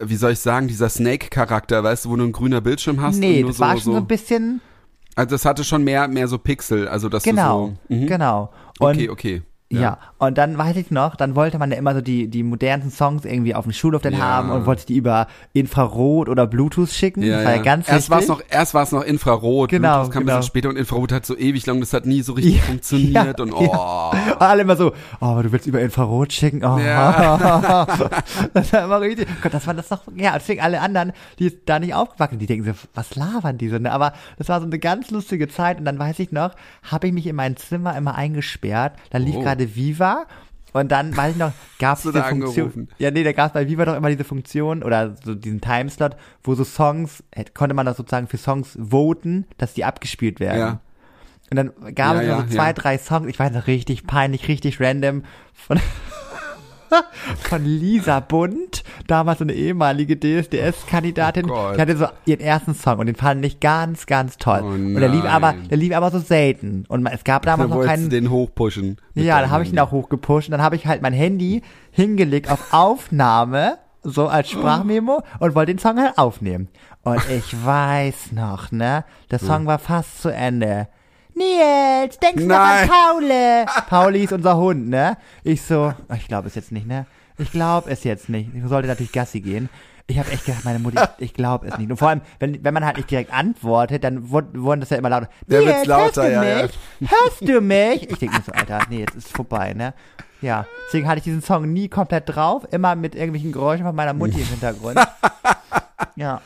wie 0.00 0.16
soll 0.16 0.32
ich 0.32 0.38
sagen, 0.38 0.68
dieser 0.68 0.88
Snake-Charakter, 0.88 1.82
weißt 1.82 2.04
du, 2.04 2.10
wo 2.10 2.16
du 2.16 2.24
ein 2.24 2.32
grüner 2.32 2.60
Bildschirm 2.60 3.00
hast? 3.00 3.18
nee, 3.18 3.42
das 3.42 3.58
war 3.58 3.74
so, 3.76 3.82
schon 3.82 3.92
so 3.92 3.98
ein 3.98 4.06
bisschen, 4.06 4.60
Also 5.16 5.30
das 5.30 5.44
hatte 5.44 5.64
schon 5.64 5.82
mehr, 5.84 6.06
mehr 6.08 6.28
so 6.28 6.38
Pixel, 6.38 6.88
also 6.88 7.08
dass 7.08 7.24
genau, 7.24 7.76
so, 7.88 8.06
genau. 8.06 8.52
Und 8.78 8.90
okay, 8.90 9.08
okay. 9.08 9.42
Ja. 9.70 9.98
und 10.16 10.38
dann 10.38 10.56
weiß 10.56 10.76
ich 10.76 10.90
noch, 10.90 11.14
dann 11.14 11.34
wollte 11.34 11.58
man 11.58 11.70
ja 11.70 11.76
immer 11.76 11.94
so 11.94 12.00
die, 12.00 12.28
die 12.28 12.42
modernsten 12.42 12.90
Songs 12.90 13.26
irgendwie 13.26 13.54
auf 13.54 13.64
dem 13.64 13.72
Schulhof 13.72 14.00
dann 14.00 14.14
Ja. 14.14 14.20
haben 14.20 14.50
und 14.50 14.64
wollte 14.64 14.86
die 14.86 14.96
über 14.96 15.26
Infrarot 15.52 16.28
oder 16.30 16.46
Bluetooth 16.46 16.88
schicken. 16.90 17.20
das 17.20 17.44
war 17.44 17.56
ja 17.56 17.62
ganz 17.62 17.86
erst 17.88 18.08
war 18.08 18.20
es 18.20 18.28
noch, 18.28 18.40
erst 18.48 18.72
war 18.72 18.82
es 18.84 18.92
noch 18.92 19.02
Infrarot, 19.02 19.68
Genau, 19.70 19.96
Bluetooth 19.96 20.12
kam 20.12 20.22
ein 20.22 20.26
genau. 20.26 20.38
bisschen 20.38 20.48
später 20.48 20.68
und 20.70 20.76
Infrarot 20.76 21.12
hat 21.12 21.26
so 21.26 21.36
ewig 21.36 21.66
lang, 21.66 21.80
das 21.80 21.92
hat 21.92 22.06
nie 22.06 22.22
so 22.22 22.32
richtig 22.32 22.56
Ja, 22.56 22.62
funktioniert 22.62 23.38
ja, 23.38 23.44
und 23.44 23.52
oh. 23.52 23.62
ja. 24.14 24.36
Alle 24.38 24.62
immer 24.62 24.76
so, 24.76 24.92
oh, 25.20 25.26
aber 25.26 25.42
du 25.42 25.52
willst 25.52 25.66
über 25.66 25.80
Infrarot 25.80 26.32
schicken. 26.32 26.64
Oh. 26.64 26.78
Ja. 26.78 27.86
das 28.54 28.72
war 28.72 28.84
immer 28.84 29.00
richtig. 29.00 29.28
Gott, 29.42 29.52
das 29.54 29.66
war 29.66 29.74
das 29.74 29.88
doch, 29.88 30.02
ja, 30.16 30.32
deswegen 30.38 30.60
alle 30.62 30.80
anderen, 30.80 31.12
die 31.38 31.52
da 31.66 31.78
nicht 31.78 31.94
aufgewachsen, 31.94 32.32
sind, 32.34 32.40
die 32.40 32.46
denken 32.46 32.64
so, 32.64 32.72
was 32.94 33.14
labern 33.16 33.58
die 33.58 33.68
so, 33.68 33.78
ne? 33.78 33.92
Aber 33.92 34.12
das 34.38 34.48
war 34.48 34.60
so 34.60 34.66
eine 34.66 34.78
ganz 34.78 35.10
lustige 35.10 35.48
Zeit 35.48 35.78
und 35.78 35.84
dann 35.84 35.98
weiß 35.98 36.18
ich 36.20 36.32
noch, 36.32 36.52
habe 36.90 37.06
ich 37.08 37.12
mich 37.12 37.26
in 37.26 37.36
mein 37.36 37.56
Zimmer 37.56 37.96
immer 37.96 38.14
eingesperrt, 38.14 38.94
da 39.10 39.18
lief 39.18 39.36
Oh. 39.36 39.42
gerade 39.42 39.57
Viva 39.74 40.26
und 40.72 40.92
dann, 40.92 41.16
weiß 41.16 41.32
ich 41.32 41.38
noch, 41.38 41.52
gab 41.78 41.96
es 41.96 42.02
diese 42.04 42.22
Funktion. 42.22 42.66
angerufen? 42.66 42.88
Ja, 42.98 43.10
nee, 43.10 43.24
da 43.24 43.32
gab 43.32 43.46
es 43.48 43.52
bei 43.54 43.66
Viva 43.68 43.84
doch 43.84 43.96
immer 43.96 44.10
diese 44.10 44.24
Funktion 44.24 44.82
oder 44.82 45.16
so 45.24 45.34
diesen 45.34 45.60
Timeslot, 45.60 46.16
wo 46.42 46.54
so 46.54 46.64
Songs, 46.64 47.24
konnte 47.54 47.74
man 47.74 47.86
das 47.86 47.96
sozusagen 47.96 48.26
für 48.28 48.36
Songs 48.38 48.76
voten, 48.80 49.46
dass 49.56 49.74
die 49.74 49.84
abgespielt 49.84 50.40
werden. 50.40 50.58
Ja. 50.58 50.80
Und 51.50 51.56
dann 51.56 51.94
gab 51.94 52.16
Ja, 52.16 52.20
es 52.20 52.26
ja, 52.28 52.40
so 52.40 52.46
zwei, 52.54 52.66
ja. 52.66 52.72
drei 52.74 52.98
Songs, 52.98 53.26
ich 53.28 53.38
weiß 53.38 53.52
noch, 53.52 53.66
richtig 53.66 54.06
peinlich, 54.06 54.48
richtig 54.48 54.80
random 54.80 55.22
von, 55.54 55.80
von 57.42 57.64
Lisa 57.64 58.20
Bund, 58.20 58.82
damals 59.06 59.40
eine 59.40 59.52
ehemalige 59.52 60.16
DSDS-Kandidatin. 60.16 61.50
Oh 61.50 61.72
die 61.74 61.80
hatte 61.80 61.96
so 61.96 62.06
ihren 62.26 62.40
ersten 62.40 62.74
Song 62.74 62.98
und 62.98 63.06
den 63.06 63.16
fand 63.16 63.44
ich 63.44 63.60
ganz, 63.60 64.06
ganz 64.06 64.36
toll. 64.38 64.60
Oh 64.62 64.68
und 64.68 64.94
der 64.94 65.08
lief 65.08 65.24
aber, 65.24 65.54
der 65.70 65.76
lief 65.76 65.94
aber 65.94 66.10
so 66.10 66.18
selten. 66.18 66.84
Und 66.88 67.06
es 67.06 67.24
gab 67.24 67.42
damals 67.42 67.70
Da 67.70 67.76
noch 67.76 67.84
keinen, 67.84 68.10
den 68.10 68.30
hochpushen. 68.30 68.98
ja, 69.14 69.40
dann 69.40 69.50
habe 69.50 69.64
ich 69.64 69.72
ihn 69.72 69.78
auch 69.78 69.90
hochgepusht 69.90 70.48
und 70.48 70.52
dann 70.52 70.62
habe 70.62 70.76
ich 70.76 70.86
halt 70.86 71.02
mein 71.02 71.12
Handy 71.12 71.62
hingelegt 71.90 72.50
auf 72.50 72.72
Aufnahme, 72.72 73.78
so 74.02 74.28
als 74.28 74.50
Sprachmemo 74.50 75.22
und 75.40 75.54
wollte 75.54 75.72
den 75.72 75.78
Song 75.78 75.98
halt 75.98 76.16
aufnehmen. 76.18 76.68
Und 77.02 77.20
ich 77.30 77.64
weiß 77.64 78.32
noch, 78.32 78.70
ne, 78.70 79.04
der 79.30 79.38
Song 79.38 79.66
war 79.66 79.78
fast 79.78 80.22
zu 80.22 80.28
Ende. 80.30 80.88
Nils, 81.38 82.18
denkst 82.18 82.42
du 82.42 82.48
noch 82.48 82.56
an 82.56 82.86
Nein. 82.86 82.88
Paule? 82.88 83.66
Pauli 83.88 84.24
ist 84.24 84.32
unser 84.32 84.56
Hund, 84.56 84.88
ne? 84.88 85.16
Ich 85.44 85.62
so, 85.62 85.94
ich 86.14 86.26
glaube 86.28 86.48
es 86.48 86.54
jetzt 86.54 86.72
nicht, 86.72 86.86
ne? 86.86 87.06
Ich 87.38 87.52
glaube 87.52 87.90
es 87.90 88.04
jetzt 88.04 88.28
nicht. 88.28 88.50
Ich 88.54 88.64
sollte 88.66 88.88
natürlich 88.88 89.12
Gassi 89.12 89.40
gehen. 89.40 89.68
Ich 90.08 90.18
habe 90.18 90.30
echt 90.30 90.46
gedacht, 90.46 90.64
meine 90.64 90.78
Mutter, 90.78 91.14
ich, 91.18 91.26
ich 91.26 91.34
glaube 91.34 91.68
es 91.68 91.78
nicht. 91.78 91.90
Und 91.90 91.96
vor 91.96 92.08
allem, 92.08 92.22
wenn, 92.40 92.64
wenn 92.64 92.74
man 92.74 92.84
halt 92.84 92.96
nicht 92.96 93.10
direkt 93.10 93.32
antwortet, 93.32 94.02
dann 94.04 94.30
wurden, 94.30 94.62
wurden 94.62 94.80
das 94.80 94.90
ja 94.90 94.96
immer 94.96 95.10
lauter. 95.10 95.28
Der 95.46 95.60
wird's 95.60 95.76
Nils, 95.76 95.86
lauter, 95.86 96.04
hörst 96.04 96.16
du 96.16 96.22
ja, 96.32 96.42
ja. 96.44 96.62
mich? 96.62 96.78
Hörst 97.10 97.40
du 97.48 97.60
mich? 97.60 98.10
Ich 98.10 98.18
denke 98.18 98.36
mir 98.36 98.42
so, 98.42 98.52
Alter, 98.52 98.80
nee, 98.90 99.00
jetzt 99.00 99.14
ist 99.14 99.26
es 99.26 99.32
vorbei, 99.32 99.74
ne? 99.74 99.94
Ja, 100.40 100.66
deswegen 100.86 101.08
hatte 101.08 101.18
ich 101.18 101.24
diesen 101.24 101.42
Song 101.42 101.72
nie 101.72 101.88
komplett 101.88 102.28
drauf, 102.28 102.66
immer 102.70 102.94
mit 102.94 103.14
irgendwelchen 103.14 103.52
Geräuschen 103.52 103.84
von 103.84 103.94
meiner 103.94 104.14
Mutti 104.14 104.40
im 104.40 104.46
Hintergrund. 104.46 104.98
Ja. 106.14 106.40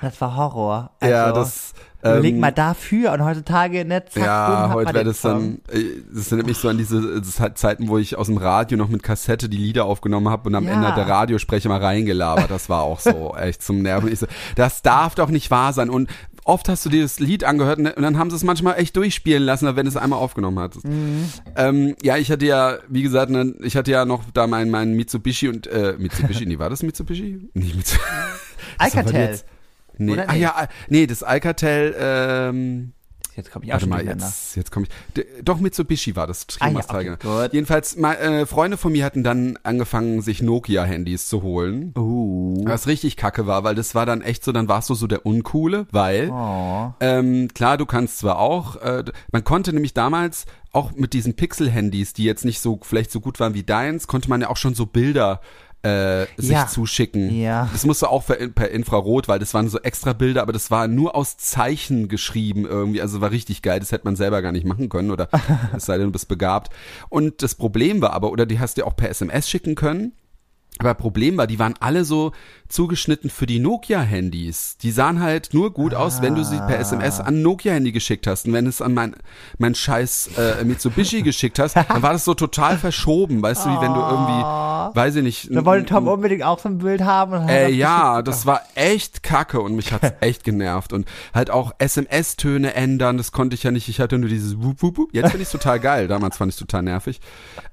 Das 0.00 0.18
war 0.20 0.34
Horror. 0.36 0.90
Also, 1.00 1.14
Ja, 1.14 1.32
das. 1.32 1.74
Überleg 2.12 2.34
ähm, 2.34 2.40
mal 2.40 2.50
dafür 2.52 3.12
und 3.12 3.24
heutzutage, 3.24 3.84
ne, 3.84 4.04
zack, 4.04 4.24
Ja, 4.24 4.68
hat 4.68 4.74
heute 4.74 4.94
wäre 4.94 5.04
das 5.04 5.20
dann, 5.20 5.60
äh, 5.70 5.84
das 6.14 6.28
erinnert 6.28 6.46
mich 6.48 6.58
so 6.58 6.68
an 6.68 6.78
diese 6.78 7.22
halt 7.38 7.58
Zeiten, 7.58 7.88
wo 7.88 7.98
ich 7.98 8.16
aus 8.16 8.26
dem 8.26 8.36
Radio 8.36 8.78
noch 8.78 8.88
mit 8.88 9.02
Kassette 9.02 9.48
die 9.48 9.56
Lieder 9.56 9.84
aufgenommen 9.84 10.28
habe 10.28 10.48
und 10.48 10.54
am 10.54 10.64
Ja. 10.66 10.72
Ende 10.72 10.92
der 10.94 11.08
Radiosprecher 11.08 11.68
mal 11.68 11.80
reingelabert. 11.80 12.50
Das 12.50 12.68
war 12.68 12.82
auch 12.82 13.00
so 13.00 13.34
echt 13.40 13.62
zum 13.62 13.82
Nerven. 13.82 14.10
Ich 14.12 14.20
so, 14.20 14.26
das 14.54 14.82
darf 14.82 15.14
doch 15.14 15.28
nicht 15.28 15.50
wahr 15.50 15.72
sein. 15.72 15.90
Und 15.90 16.08
oft 16.44 16.68
hast 16.68 16.86
du 16.86 16.90
dir 16.90 17.02
das 17.02 17.18
Lied 17.18 17.44
angehört 17.44 17.78
und 17.78 18.00
dann 18.00 18.18
haben 18.18 18.30
sie 18.30 18.36
es 18.36 18.44
manchmal 18.44 18.78
echt 18.78 18.96
durchspielen 18.96 19.42
lassen, 19.42 19.66
wenn 19.74 19.84
du 19.84 19.90
es 19.90 19.96
einmal 19.96 20.18
aufgenommen 20.18 20.58
hattest. 20.60 20.86
Mhm. 20.86 21.24
Ähm, 21.56 21.96
ja, 22.02 22.16
ich 22.16 22.30
hatte 22.30 22.46
ja, 22.46 22.76
wie 22.88 23.02
gesagt, 23.02 23.30
ne, 23.30 23.54
ich 23.62 23.76
hatte 23.76 23.90
ja 23.90 24.04
noch 24.04 24.22
da 24.32 24.46
meinen 24.46 24.70
mein 24.70 24.94
Mitsubishi 24.94 25.48
und 25.48 25.66
äh, 25.66 25.94
Mitsubishi, 25.98 26.46
nee, 26.46 26.58
war 26.58 26.70
das 26.70 26.82
Mitsubishi? 26.82 27.48
Nicht 27.54 27.76
Mitsubishi. 27.76 28.06
Alcatel. 28.78 29.40
Nee, 29.98 30.12
Oder 30.12 30.28
ah 30.28 30.32
nicht? 30.32 30.42
ja, 30.42 30.54
ah, 30.56 30.68
nee, 30.88 31.06
das 31.06 31.22
Alcatel, 31.22 31.94
ähm, 31.98 32.92
Jetzt 33.36 33.50
komme 33.52 33.66
ich 33.66 33.70
auch 33.70 33.74
Warte 33.74 33.82
schon 33.84 33.90
mal, 33.90 34.06
jetzt, 34.06 34.56
jetzt 34.56 34.72
komme 34.72 34.86
ich. 35.14 35.24
Doch, 35.44 35.60
Mitsubishi 35.60 36.16
war 36.16 36.26
das. 36.26 36.46
Ah 36.58 36.70
ja, 36.70 36.78
okay, 36.88 37.16
gut. 37.20 37.52
Jedenfalls, 37.52 37.96
ma- 37.96 38.14
äh, 38.14 38.46
Freunde 38.46 38.78
von 38.78 38.92
mir 38.92 39.04
hatten 39.04 39.22
dann 39.22 39.58
angefangen, 39.62 40.22
sich 40.22 40.40
Nokia-Handys 40.40 41.28
zu 41.28 41.42
holen. 41.42 41.92
Uh. 41.98 42.64
Was 42.66 42.86
richtig 42.86 43.18
kacke 43.18 43.46
war, 43.46 43.62
weil 43.62 43.74
das 43.74 43.94
war 43.94 44.06
dann 44.06 44.22
echt 44.22 44.42
so, 44.42 44.52
dann 44.52 44.68
warst 44.68 44.88
du 44.88 44.94
so 44.94 45.06
der 45.06 45.26
Uncoole, 45.26 45.86
weil, 45.90 46.30
Oh. 46.30 46.94
ähm, 47.00 47.48
klar, 47.52 47.76
du 47.76 47.84
kannst 47.84 48.16
zwar 48.20 48.38
auch, 48.38 48.76
äh, 48.76 49.04
man 49.32 49.44
konnte 49.44 49.74
nämlich 49.74 49.92
damals 49.92 50.46
auch 50.72 50.92
mit 50.92 51.12
diesen 51.12 51.36
Pixel-Handys, 51.36 52.14
die 52.14 52.24
jetzt 52.24 52.46
nicht 52.46 52.60
so, 52.60 52.80
vielleicht 52.82 53.10
so 53.10 53.20
gut 53.20 53.38
waren 53.38 53.52
wie 53.52 53.64
deins, 53.64 54.06
konnte 54.06 54.30
man 54.30 54.40
ja 54.40 54.48
auch 54.48 54.56
schon 54.56 54.74
so 54.74 54.86
Bilder 54.86 55.42
äh, 55.82 56.26
sich 56.36 56.50
Ja. 56.50 56.66
zuschicken. 56.66 57.30
Ja. 57.38 57.68
Das 57.72 57.84
musste 57.84 58.08
auch 58.08 58.26
per, 58.26 58.36
per 58.48 58.70
Infrarot, 58.70 59.28
weil 59.28 59.38
das 59.38 59.54
waren 59.54 59.68
so 59.68 59.78
extra 59.80 60.12
Bilder, 60.12 60.42
aber 60.42 60.52
das 60.52 60.70
war 60.70 60.88
nur 60.88 61.14
aus 61.14 61.36
Zeichen 61.36 62.08
geschrieben 62.08 62.66
irgendwie. 62.66 63.00
Also 63.02 63.20
war 63.20 63.30
richtig 63.30 63.62
geil. 63.62 63.78
Das 63.80 63.92
hätte 63.92 64.04
man 64.04 64.16
selber 64.16 64.42
gar 64.42 64.52
nicht 64.52 64.66
machen 64.66 64.88
können 64.88 65.10
oder 65.10 65.28
es 65.76 65.86
sei 65.86 65.96
denn, 65.98 66.06
du 66.06 66.12
bist 66.12 66.28
begabt. 66.28 66.72
Und 67.08 67.42
das 67.42 67.54
Problem 67.54 68.00
war 68.00 68.12
aber, 68.12 68.30
oder 68.32 68.46
die 68.46 68.58
hast 68.58 68.78
du 68.78 68.86
auch 68.86 68.96
per 68.96 69.10
SMS 69.10 69.48
schicken 69.48 69.74
können. 69.74 70.12
Aber 70.78 70.94
Problem 70.94 71.36
war, 71.36 71.46
die 71.46 71.58
waren 71.58 71.74
alle 71.80 72.04
so 72.04 72.32
zugeschnitten 72.68 73.30
für 73.30 73.46
die 73.46 73.60
Nokia-Handys. 73.60 74.76
Die 74.78 74.90
sahen 74.90 75.20
halt 75.20 75.54
nur 75.54 75.72
gut 75.72 75.94
aus, 75.94 76.20
wenn 76.20 76.34
du 76.34 76.44
sie 76.44 76.58
per 76.58 76.78
SMS 76.78 77.20
an 77.20 77.36
ein 77.36 77.42
Nokia-Handy 77.42 77.92
geschickt 77.92 78.26
hast. 78.26 78.46
Und 78.46 78.52
wenn 78.52 78.66
es 78.66 78.82
an 78.82 78.92
mein, 78.92 79.16
mein 79.58 79.74
scheiß 79.74 80.30
äh, 80.36 80.64
Mitsubishi 80.64 81.22
geschickt 81.22 81.58
hast, 81.58 81.76
dann 81.76 82.02
war 82.02 82.12
das 82.12 82.24
so 82.24 82.34
total 82.34 82.76
verschoben. 82.76 83.40
Weißt 83.40 83.64
du, 83.64 83.70
wie 83.70 83.80
wenn 83.80 83.94
du 83.94 84.00
irgendwie, 84.00 84.96
weiß 84.96 85.16
ich 85.16 85.22
nicht. 85.22 85.48
Da 85.54 85.64
wollte 85.64 85.86
Tom 85.86 86.08
unbedingt 86.08 86.42
auch 86.42 86.58
so 86.58 86.68
ein 86.68 86.78
Bild 86.78 87.02
haben. 87.02 87.48
Äh, 87.48 87.70
ja, 87.70 88.20
das 88.22 88.44
war 88.44 88.60
echt 88.74 89.22
kacke 89.22 89.60
und 89.60 89.76
mich 89.76 89.92
hat's 89.92 90.12
echt 90.20 90.44
genervt. 90.44 90.92
Und 90.92 91.06
halt 91.32 91.50
auch 91.50 91.72
SMS-Töne 91.78 92.74
ändern, 92.74 93.16
das 93.16 93.32
konnte 93.32 93.54
ich 93.54 93.62
ja 93.62 93.70
nicht. 93.70 93.88
Ich 93.88 94.00
hatte 94.00 94.18
nur 94.18 94.28
dieses 94.28 94.60
Wup, 94.60 94.82
Wup, 94.82 94.98
Wup. 94.98 95.08
Jetzt 95.12 95.30
finde 95.30 95.44
ich 95.44 95.50
total 95.50 95.80
geil. 95.80 96.08
Damals 96.08 96.36
fand 96.36 96.52
ich 96.52 96.58
total 96.58 96.82
nervig. 96.82 97.20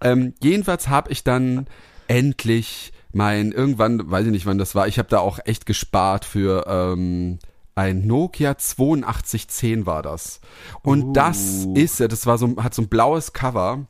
Ähm, 0.02 0.34
jedenfalls 0.42 0.88
habe 0.88 1.12
ich 1.12 1.24
dann 1.24 1.68
endlich 2.08 2.93
mein, 3.14 3.52
irgendwann, 3.52 4.10
weiß 4.10 4.26
ich 4.26 4.32
nicht 4.32 4.46
wann 4.46 4.58
das 4.58 4.76
war, 4.76 4.88
ich 4.88 5.00
habe 5.00 5.10
da 5.10 5.20
auch 5.20 5.40
echt 5.46 5.66
gespart 5.66 6.26
für 6.26 6.66
ähm, 6.68 7.40
ein 7.76 8.06
Nokia 8.06 8.52
8210 8.52 9.86
war 9.86 10.02
das. 10.02 10.42
Und 10.82 11.14
das 11.14 11.68
ist 11.74 12.00
ja, 12.00 12.08
das 12.08 12.26
war 12.26 12.38
so, 12.38 12.56
hat 12.58 12.74
so 12.74 12.82
ein 12.82 12.90
blaues 12.90 13.34
Cover. 13.34 13.86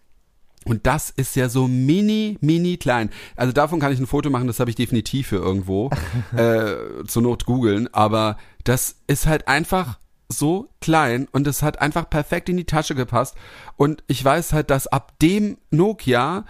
Und 0.65 0.87
das 0.87 1.09
ist 1.09 1.35
ja 1.35 1.49
so 1.49 1.67
mini, 1.67 2.37
mini 2.39 2.77
klein. 2.77 3.09
Also 3.35 3.51
davon 3.51 3.81
kann 3.81 3.91
ich 3.91 3.99
ein 3.99 4.07
Foto 4.07 4.29
machen, 4.29 4.47
das 4.47 4.61
habe 4.61 4.69
ich 4.69 4.77
definitiv 4.77 5.27
für 5.27 5.37
irgendwo. 5.37 5.89
äh, 6.35 7.03
zur 7.05 7.21
Not 7.21 7.45
googeln. 7.45 7.93
Aber 7.93 8.37
das 8.63 8.95
ist 9.07 9.25
halt 9.25 9.47
einfach 9.47 9.99
so 10.29 10.69
klein 10.79 11.27
und 11.31 11.47
es 11.47 11.61
hat 11.61 11.81
einfach 11.81 12.09
perfekt 12.09 12.49
in 12.49 12.57
die 12.57 12.65
Tasche 12.65 12.95
gepasst. 12.95 13.35
Und 13.75 14.03
ich 14.07 14.23
weiß 14.23 14.53
halt, 14.53 14.69
dass 14.69 14.87
ab 14.87 15.19
dem 15.21 15.57
Nokia 15.69 16.45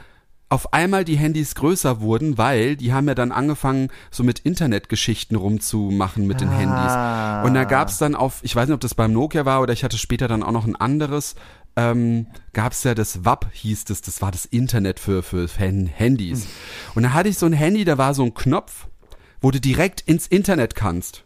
auf 0.53 0.71
einmal 0.71 1.03
die 1.03 1.17
Handys 1.17 1.55
größer 1.55 1.99
wurden, 2.01 2.37
weil 2.37 2.75
die 2.75 2.93
haben 2.93 3.07
ja 3.07 3.15
dann 3.15 3.31
angefangen, 3.31 3.89
so 4.11 4.23
mit 4.23 4.39
Internetgeschichten 4.39 5.35
rumzumachen 5.35 6.27
mit 6.27 6.41
den 6.41 6.49
Ah. 6.49 7.41
Handys. 7.41 7.47
Und 7.47 7.55
da 7.55 7.63
gab's 7.63 7.97
dann 7.97 8.13
auf, 8.15 8.39
ich 8.43 8.55
weiß 8.55 8.67
nicht, 8.67 8.75
ob 8.75 8.79
das 8.81 8.93
beim 8.93 9.13
Nokia 9.13 9.45
war 9.45 9.61
oder 9.61 9.73
ich 9.73 9.83
hatte 9.83 9.97
später 9.97 10.27
dann 10.27 10.43
auch 10.43 10.51
noch 10.51 10.65
ein 10.65 10.75
anderes, 10.75 11.35
ähm, 11.75 12.27
gab's 12.53 12.83
ja 12.83 12.93
das 12.93 13.25
WAP, 13.25 13.47
hieß 13.51 13.85
das, 13.85 14.01
das 14.01 14.21
war 14.21 14.29
das 14.31 14.45
Internet 14.45 14.99
für, 14.99 15.23
für 15.23 15.47
Fan- 15.47 15.87
Handys. 15.87 16.45
Und 16.93 17.01
da 17.03 17.13
hatte 17.13 17.29
ich 17.29 17.37
so 17.39 17.47
ein 17.47 17.53
Handy, 17.53 17.83
da 17.83 17.97
war 17.97 18.13
so 18.13 18.23
ein 18.23 18.35
Knopf, 18.35 18.87
wo 19.41 19.49
du 19.49 19.59
direkt 19.59 20.01
ins 20.01 20.27
Internet 20.27 20.75
kannst. 20.75 21.22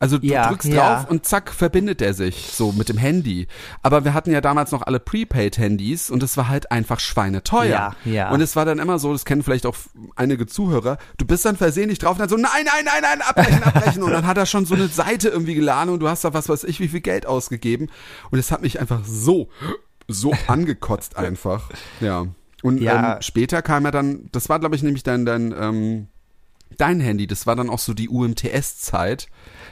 Also 0.00 0.18
du 0.18 0.26
Ja, 0.26 0.48
drückst 0.48 0.68
ja. 0.68 0.96
drauf 1.00 1.10
und 1.10 1.26
zack, 1.26 1.50
verbindet 1.52 2.00
er 2.00 2.14
sich 2.14 2.50
so 2.52 2.72
mit 2.72 2.88
dem 2.88 2.98
Handy. 2.98 3.48
Aber 3.82 4.04
wir 4.04 4.14
hatten 4.14 4.30
ja 4.30 4.40
damals 4.40 4.70
noch 4.70 4.82
alle 4.82 5.00
Prepaid-Handys 5.00 6.10
und 6.10 6.22
es 6.22 6.36
war 6.36 6.48
halt 6.48 6.70
einfach 6.70 7.00
schweineteuer. 7.00 7.68
Ja, 7.68 7.94
ja. 8.04 8.30
Und 8.30 8.40
es 8.40 8.54
war 8.54 8.64
dann 8.64 8.78
immer 8.78 8.98
so, 8.98 9.12
das 9.12 9.24
kennen 9.24 9.42
vielleicht 9.42 9.66
auch 9.66 9.76
einige 10.16 10.46
Zuhörer, 10.46 10.98
du 11.16 11.26
bist 11.26 11.44
dann 11.44 11.56
versehentlich 11.56 11.98
drauf 11.98 12.12
und 12.12 12.20
dann 12.20 12.28
so, 12.28 12.36
nein, 12.36 12.64
nein, 12.64 12.84
nein, 12.84 13.02
nein, 13.02 13.22
abbrechen, 13.22 13.62
abbrechen. 13.62 14.02
und 14.02 14.12
dann 14.12 14.26
hat 14.26 14.36
er 14.38 14.46
schon 14.46 14.66
so 14.66 14.74
eine 14.74 14.88
Seite 14.88 15.28
irgendwie 15.28 15.54
geladen 15.54 15.92
und 15.92 16.00
du 16.00 16.08
hast 16.08 16.24
da 16.24 16.32
was 16.32 16.48
weiß 16.48 16.64
ich, 16.64 16.80
wie 16.80 16.88
viel 16.88 17.00
Geld 17.00 17.26
ausgegeben. 17.26 17.88
Und 18.30 18.38
es 18.38 18.52
hat 18.52 18.62
mich 18.62 18.80
einfach 18.80 19.00
so, 19.04 19.48
so 20.06 20.32
angekotzt 20.46 21.16
einfach. 21.16 21.70
Ja. 22.00 22.26
Und 22.62 22.80
Ja. 22.80 23.14
Ähm, 23.16 23.22
später 23.22 23.62
kam 23.62 23.84
ja 23.84 23.90
dann, 23.90 24.28
das 24.32 24.48
war 24.48 24.58
glaube 24.60 24.76
ich 24.76 24.82
nämlich 24.82 25.02
dein, 25.02 25.24
dein, 25.24 25.54
ähm, 25.58 26.08
dein 26.76 27.00
Handy, 27.00 27.26
das 27.26 27.46
war 27.46 27.56
dann 27.56 27.70
auch 27.70 27.78
so 27.78 27.94
die 27.94 28.08
UMTS-Zeit. 28.08 29.28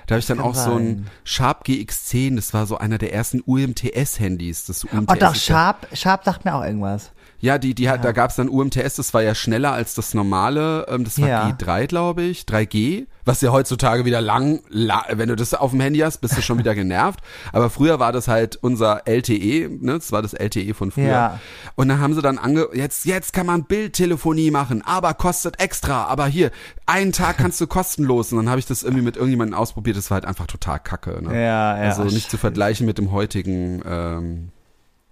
Da 0.06 0.14
habe 0.14 0.20
ich 0.20 0.26
dann 0.26 0.38
Kann 0.38 0.46
auch 0.46 0.54
so 0.54 0.74
ein 0.74 0.96
sein. 0.98 1.10
Sharp 1.24 1.64
GX10, 1.66 2.36
das 2.36 2.54
war 2.54 2.66
so 2.66 2.78
einer 2.78 2.98
der 2.98 3.12
ersten 3.12 3.42
UMTS-Handys. 3.44 4.66
Das 4.66 4.84
UMTS 4.84 5.12
Oh 5.12 5.16
doch, 5.18 5.34
Sharp, 5.34 5.88
Sharp 5.92 6.24
sagt 6.24 6.44
mir 6.44 6.54
auch 6.54 6.64
irgendwas. 6.64 7.10
Ja, 7.40 7.58
die, 7.58 7.74
die 7.74 7.88
hat, 7.88 8.04
da 8.04 8.12
gab's 8.12 8.36
dann 8.36 8.48
UMTS, 8.48 8.96
das 8.96 9.12
war 9.14 9.22
ja 9.22 9.34
schneller 9.34 9.72
als 9.72 9.94
das 9.94 10.14
normale, 10.14 10.86
ähm, 10.88 11.04
das 11.04 11.20
war 11.20 11.28
Ja. 11.28 11.48
G3, 11.48 11.86
glaube 11.86 12.22
ich, 12.22 12.42
3G, 12.42 13.06
was 13.24 13.40
ja 13.40 13.50
heutzutage 13.50 14.04
wieder 14.04 14.20
lang, 14.20 14.60
la, 14.68 15.04
wenn 15.12 15.28
du 15.28 15.36
das 15.36 15.52
auf 15.52 15.72
dem 15.72 15.80
Handy 15.80 15.98
hast, 16.00 16.18
bist 16.18 16.36
du 16.36 16.42
schon 16.42 16.58
wieder 16.58 16.74
genervt. 16.74 17.20
Aber 17.52 17.70
früher 17.70 17.98
war 17.98 18.12
das 18.12 18.28
halt 18.28 18.56
unser 18.56 19.02
LTE, 19.06 19.68
ne, 19.80 19.94
das 19.94 20.12
war 20.12 20.22
das 20.22 20.32
LTE 20.32 20.74
von 20.74 20.90
früher. 20.90 21.06
Ja. 21.06 21.40
Und 21.74 21.88
dann 21.88 22.00
haben 22.00 22.14
sie 22.14 22.22
dann 22.22 22.38
ange, 22.38 22.68
jetzt, 22.72 23.04
jetzt 23.04 23.32
kann 23.32 23.46
man 23.46 23.64
Bildtelefonie 23.64 24.50
machen, 24.50 24.82
aber 24.82 25.14
kostet 25.14 25.60
extra, 25.60 26.04
aber 26.04 26.26
hier, 26.26 26.50
einen 26.86 27.12
Tag 27.12 27.36
kannst 27.38 27.60
du 27.60 27.66
kostenlos. 27.66 28.32
Und 28.32 28.38
dann 28.38 28.48
habe 28.48 28.60
ich 28.60 28.66
das 28.66 28.82
irgendwie 28.82 29.02
mit 29.04 29.16
irgendjemandem 29.16 29.58
ausprobiert, 29.58 29.96
das 29.96 30.10
war 30.10 30.16
halt 30.16 30.24
einfach 30.24 30.46
total 30.46 30.78
kacke, 30.80 31.22
ne? 31.22 31.34
Ja, 31.34 31.76
ja. 31.76 31.82
Also 31.90 32.04
nicht 32.04 32.30
zu 32.30 32.38
vergleichen 32.38 32.86
mit 32.86 32.98
dem 32.98 33.12
heutigen, 33.12 33.82
ähm, 33.86 34.48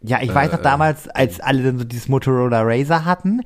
Ja, 0.07 0.21
ich 0.21 0.35
weiß 0.35 0.53
noch 0.53 0.63
damals, 0.63 1.09
als 1.09 1.41
alle 1.41 1.63
dann 1.63 1.79
so 1.79 1.85
dieses 1.85 2.09
Motorola 2.09 2.61
Razer 2.63 3.05
hatten, 3.05 3.41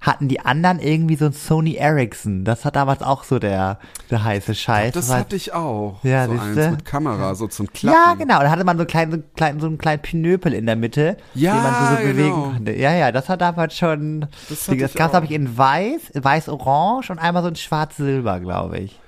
hatten 0.00 0.28
die 0.28 0.38
anderen 0.40 0.80
irgendwie 0.80 1.16
so 1.16 1.24
ein 1.24 1.32
Sony 1.32 1.76
Ericsson. 1.76 2.44
Das 2.44 2.62
war 2.64 2.70
damals 2.72 3.02
auch 3.02 3.24
so 3.24 3.38
der, 3.38 3.78
der 4.10 4.22
heiße 4.22 4.54
Scheiß. 4.54 4.92
Das 4.92 5.08
war, 5.08 5.20
hatte 5.20 5.34
ich 5.34 5.54
auch. 5.54 5.98
Ja, 6.04 6.26
so 6.26 6.32
eins 6.32 6.56
mit 6.70 6.84
Kamera, 6.84 7.34
so 7.34 7.46
zum 7.48 7.72
Klappen. 7.72 7.96
ja, 7.98 8.14
genau. 8.14 8.40
Da 8.40 8.50
hatte 8.50 8.64
man 8.64 8.76
so 8.76 8.82
einen 8.82 8.86
kleinen, 8.88 9.10
so 9.12 9.16
einen 9.16 9.34
kleinen, 9.34 9.60
so 9.60 9.66
einen 9.66 9.78
kleinen 9.78 10.02
Pinöpel 10.02 10.52
in 10.52 10.66
der 10.66 10.76
Mitte, 10.76 11.16
Ja, 11.34 11.54
den 11.54 11.62
man 11.62 11.74
so, 11.74 11.80
so 11.80 11.96
genau. 12.02 12.12
bewegen 12.12 12.52
konnte. 12.52 12.72
Ja, 12.76 12.92
ja, 12.92 13.12
das 13.12 13.28
war 13.30 13.38
damals 13.38 13.76
schon. 13.76 14.20
Das 14.20 14.66
Das, 14.66 14.66
das 14.66 14.76
gab 14.76 14.84
es, 14.88 14.92
glaube 14.94 15.18
auch. 15.18 15.22
ich, 15.24 15.30
in 15.30 15.56
weiß, 15.56 16.12
weiß-orange 16.14 17.10
und 17.10 17.18
einmal 17.18 17.42
so 17.42 17.48
in 17.48 17.56
schwarz-silber, 17.56 18.40
glaube 18.40 18.78
ich. 18.80 19.00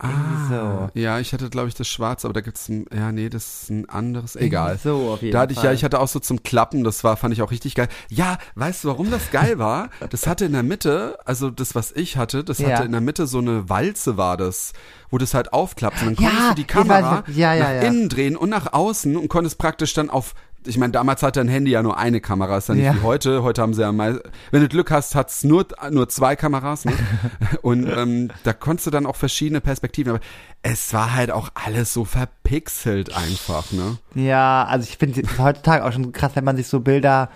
Irgendwie 0.00 0.48
so. 0.48 0.90
Ja, 0.94 1.18
ich 1.20 1.32
hatte, 1.32 1.48
glaube 1.50 1.68
ich, 1.68 1.74
das 1.74 1.86
Schwarze, 1.86 2.26
aber 2.26 2.32
da 2.34 2.40
gibt's 2.40 2.68
ein, 2.68 2.86
ja, 2.92 3.12
nee, 3.12 3.28
das 3.28 3.62
ist 3.64 3.70
ein 3.70 3.88
anderes, 3.88 4.34
egal. 4.36 4.78
So, 4.82 5.10
auf 5.12 5.22
jeden 5.22 5.32
Da 5.32 5.40
hatte 5.40 5.52
ich, 5.52 5.58
Fall. 5.58 5.66
ja, 5.66 5.72
ich 5.72 5.84
hatte 5.84 6.00
auch 6.00 6.08
so 6.08 6.18
zum 6.18 6.42
Klappen, 6.42 6.82
das 6.82 7.04
war, 7.04 7.16
fand 7.16 7.34
ich 7.34 7.42
auch 7.42 7.50
richtig 7.50 7.74
geil. 7.74 7.88
Ja, 8.08 8.38
weißt 8.56 8.84
du, 8.84 8.88
warum 8.88 9.10
das 9.10 9.30
geil 9.30 9.58
war? 9.58 9.90
Das 10.10 10.26
hatte 10.26 10.44
in 10.46 10.52
der 10.52 10.62
Mitte, 10.62 11.18
also 11.24 11.50
das, 11.50 11.74
was 11.74 11.92
ich 11.92 12.16
hatte, 12.16 12.42
das 12.42 12.58
Ja. 12.58 12.70
hatte 12.70 12.84
in 12.84 12.92
der 12.92 13.00
Mitte 13.00 13.26
so 13.26 13.38
eine 13.38 13.68
Walze 13.68 14.16
war 14.16 14.36
das, 14.36 14.72
wo 15.10 15.18
das 15.18 15.34
halt 15.34 15.52
aufklappt 15.52 16.00
und 16.02 16.06
dann 16.18 16.24
Ja, 16.24 16.30
konntest 16.30 16.50
du 16.50 16.54
die 16.54 16.62
weiß 16.62 16.86
Kamera 16.88 17.24
ich. 17.28 17.36
Ja, 17.36 17.54
nach 17.56 17.82
innen 17.86 18.08
drehen 18.08 18.36
und 18.36 18.48
nach 18.50 18.72
außen 18.72 19.16
und 19.16 19.28
konntest 19.28 19.58
praktisch 19.58 19.92
dann 19.94 20.10
auf 20.10 20.34
ich 20.66 20.78
meine, 20.78 20.92
damals 20.92 21.22
hatte 21.22 21.40
ein 21.40 21.48
Handy 21.48 21.70
ja 21.72 21.82
nur 21.82 21.96
eine 21.98 22.20
Kamera, 22.20 22.56
ist 22.58 22.68
ja 22.68 22.74
nicht 22.74 22.84
Ja. 22.84 22.94
wie 22.94 23.00
heute. 23.02 23.42
Heute 23.42 23.62
haben 23.62 23.74
sie 23.74 23.82
ja 23.82 23.92
mal, 23.92 24.22
wenn 24.50 24.60
du 24.62 24.68
Glück 24.68 24.90
hast, 24.90 25.14
hat's 25.14 25.44
nur, 25.44 25.66
nur 25.90 26.08
zwei 26.08 26.36
Kameras, 26.36 26.84
ne? 26.84 26.92
Und 27.62 27.88
ähm, 27.88 28.30
da 28.44 28.52
konntest 28.52 28.86
du 28.86 28.90
dann 28.90 29.06
auch 29.06 29.16
verschiedene 29.16 29.60
Perspektiven, 29.60 30.10
aber 30.12 30.20
es 30.62 30.92
war 30.94 31.14
halt 31.14 31.30
auch 31.30 31.50
alles 31.54 31.92
so 31.92 32.04
verpixelt 32.04 33.16
einfach, 33.16 33.72
ne? 33.72 33.98
Ja, 34.14 34.64
also 34.64 34.86
ich 34.88 34.96
finde 34.98 35.20
es 35.22 35.38
heutzutage 35.38 35.84
auch 35.84 35.92
schon 35.92 36.12
krass, 36.12 36.32
wenn 36.34 36.44
man 36.44 36.56
sich 36.56 36.68
so 36.68 36.80
Bilder 36.80 37.28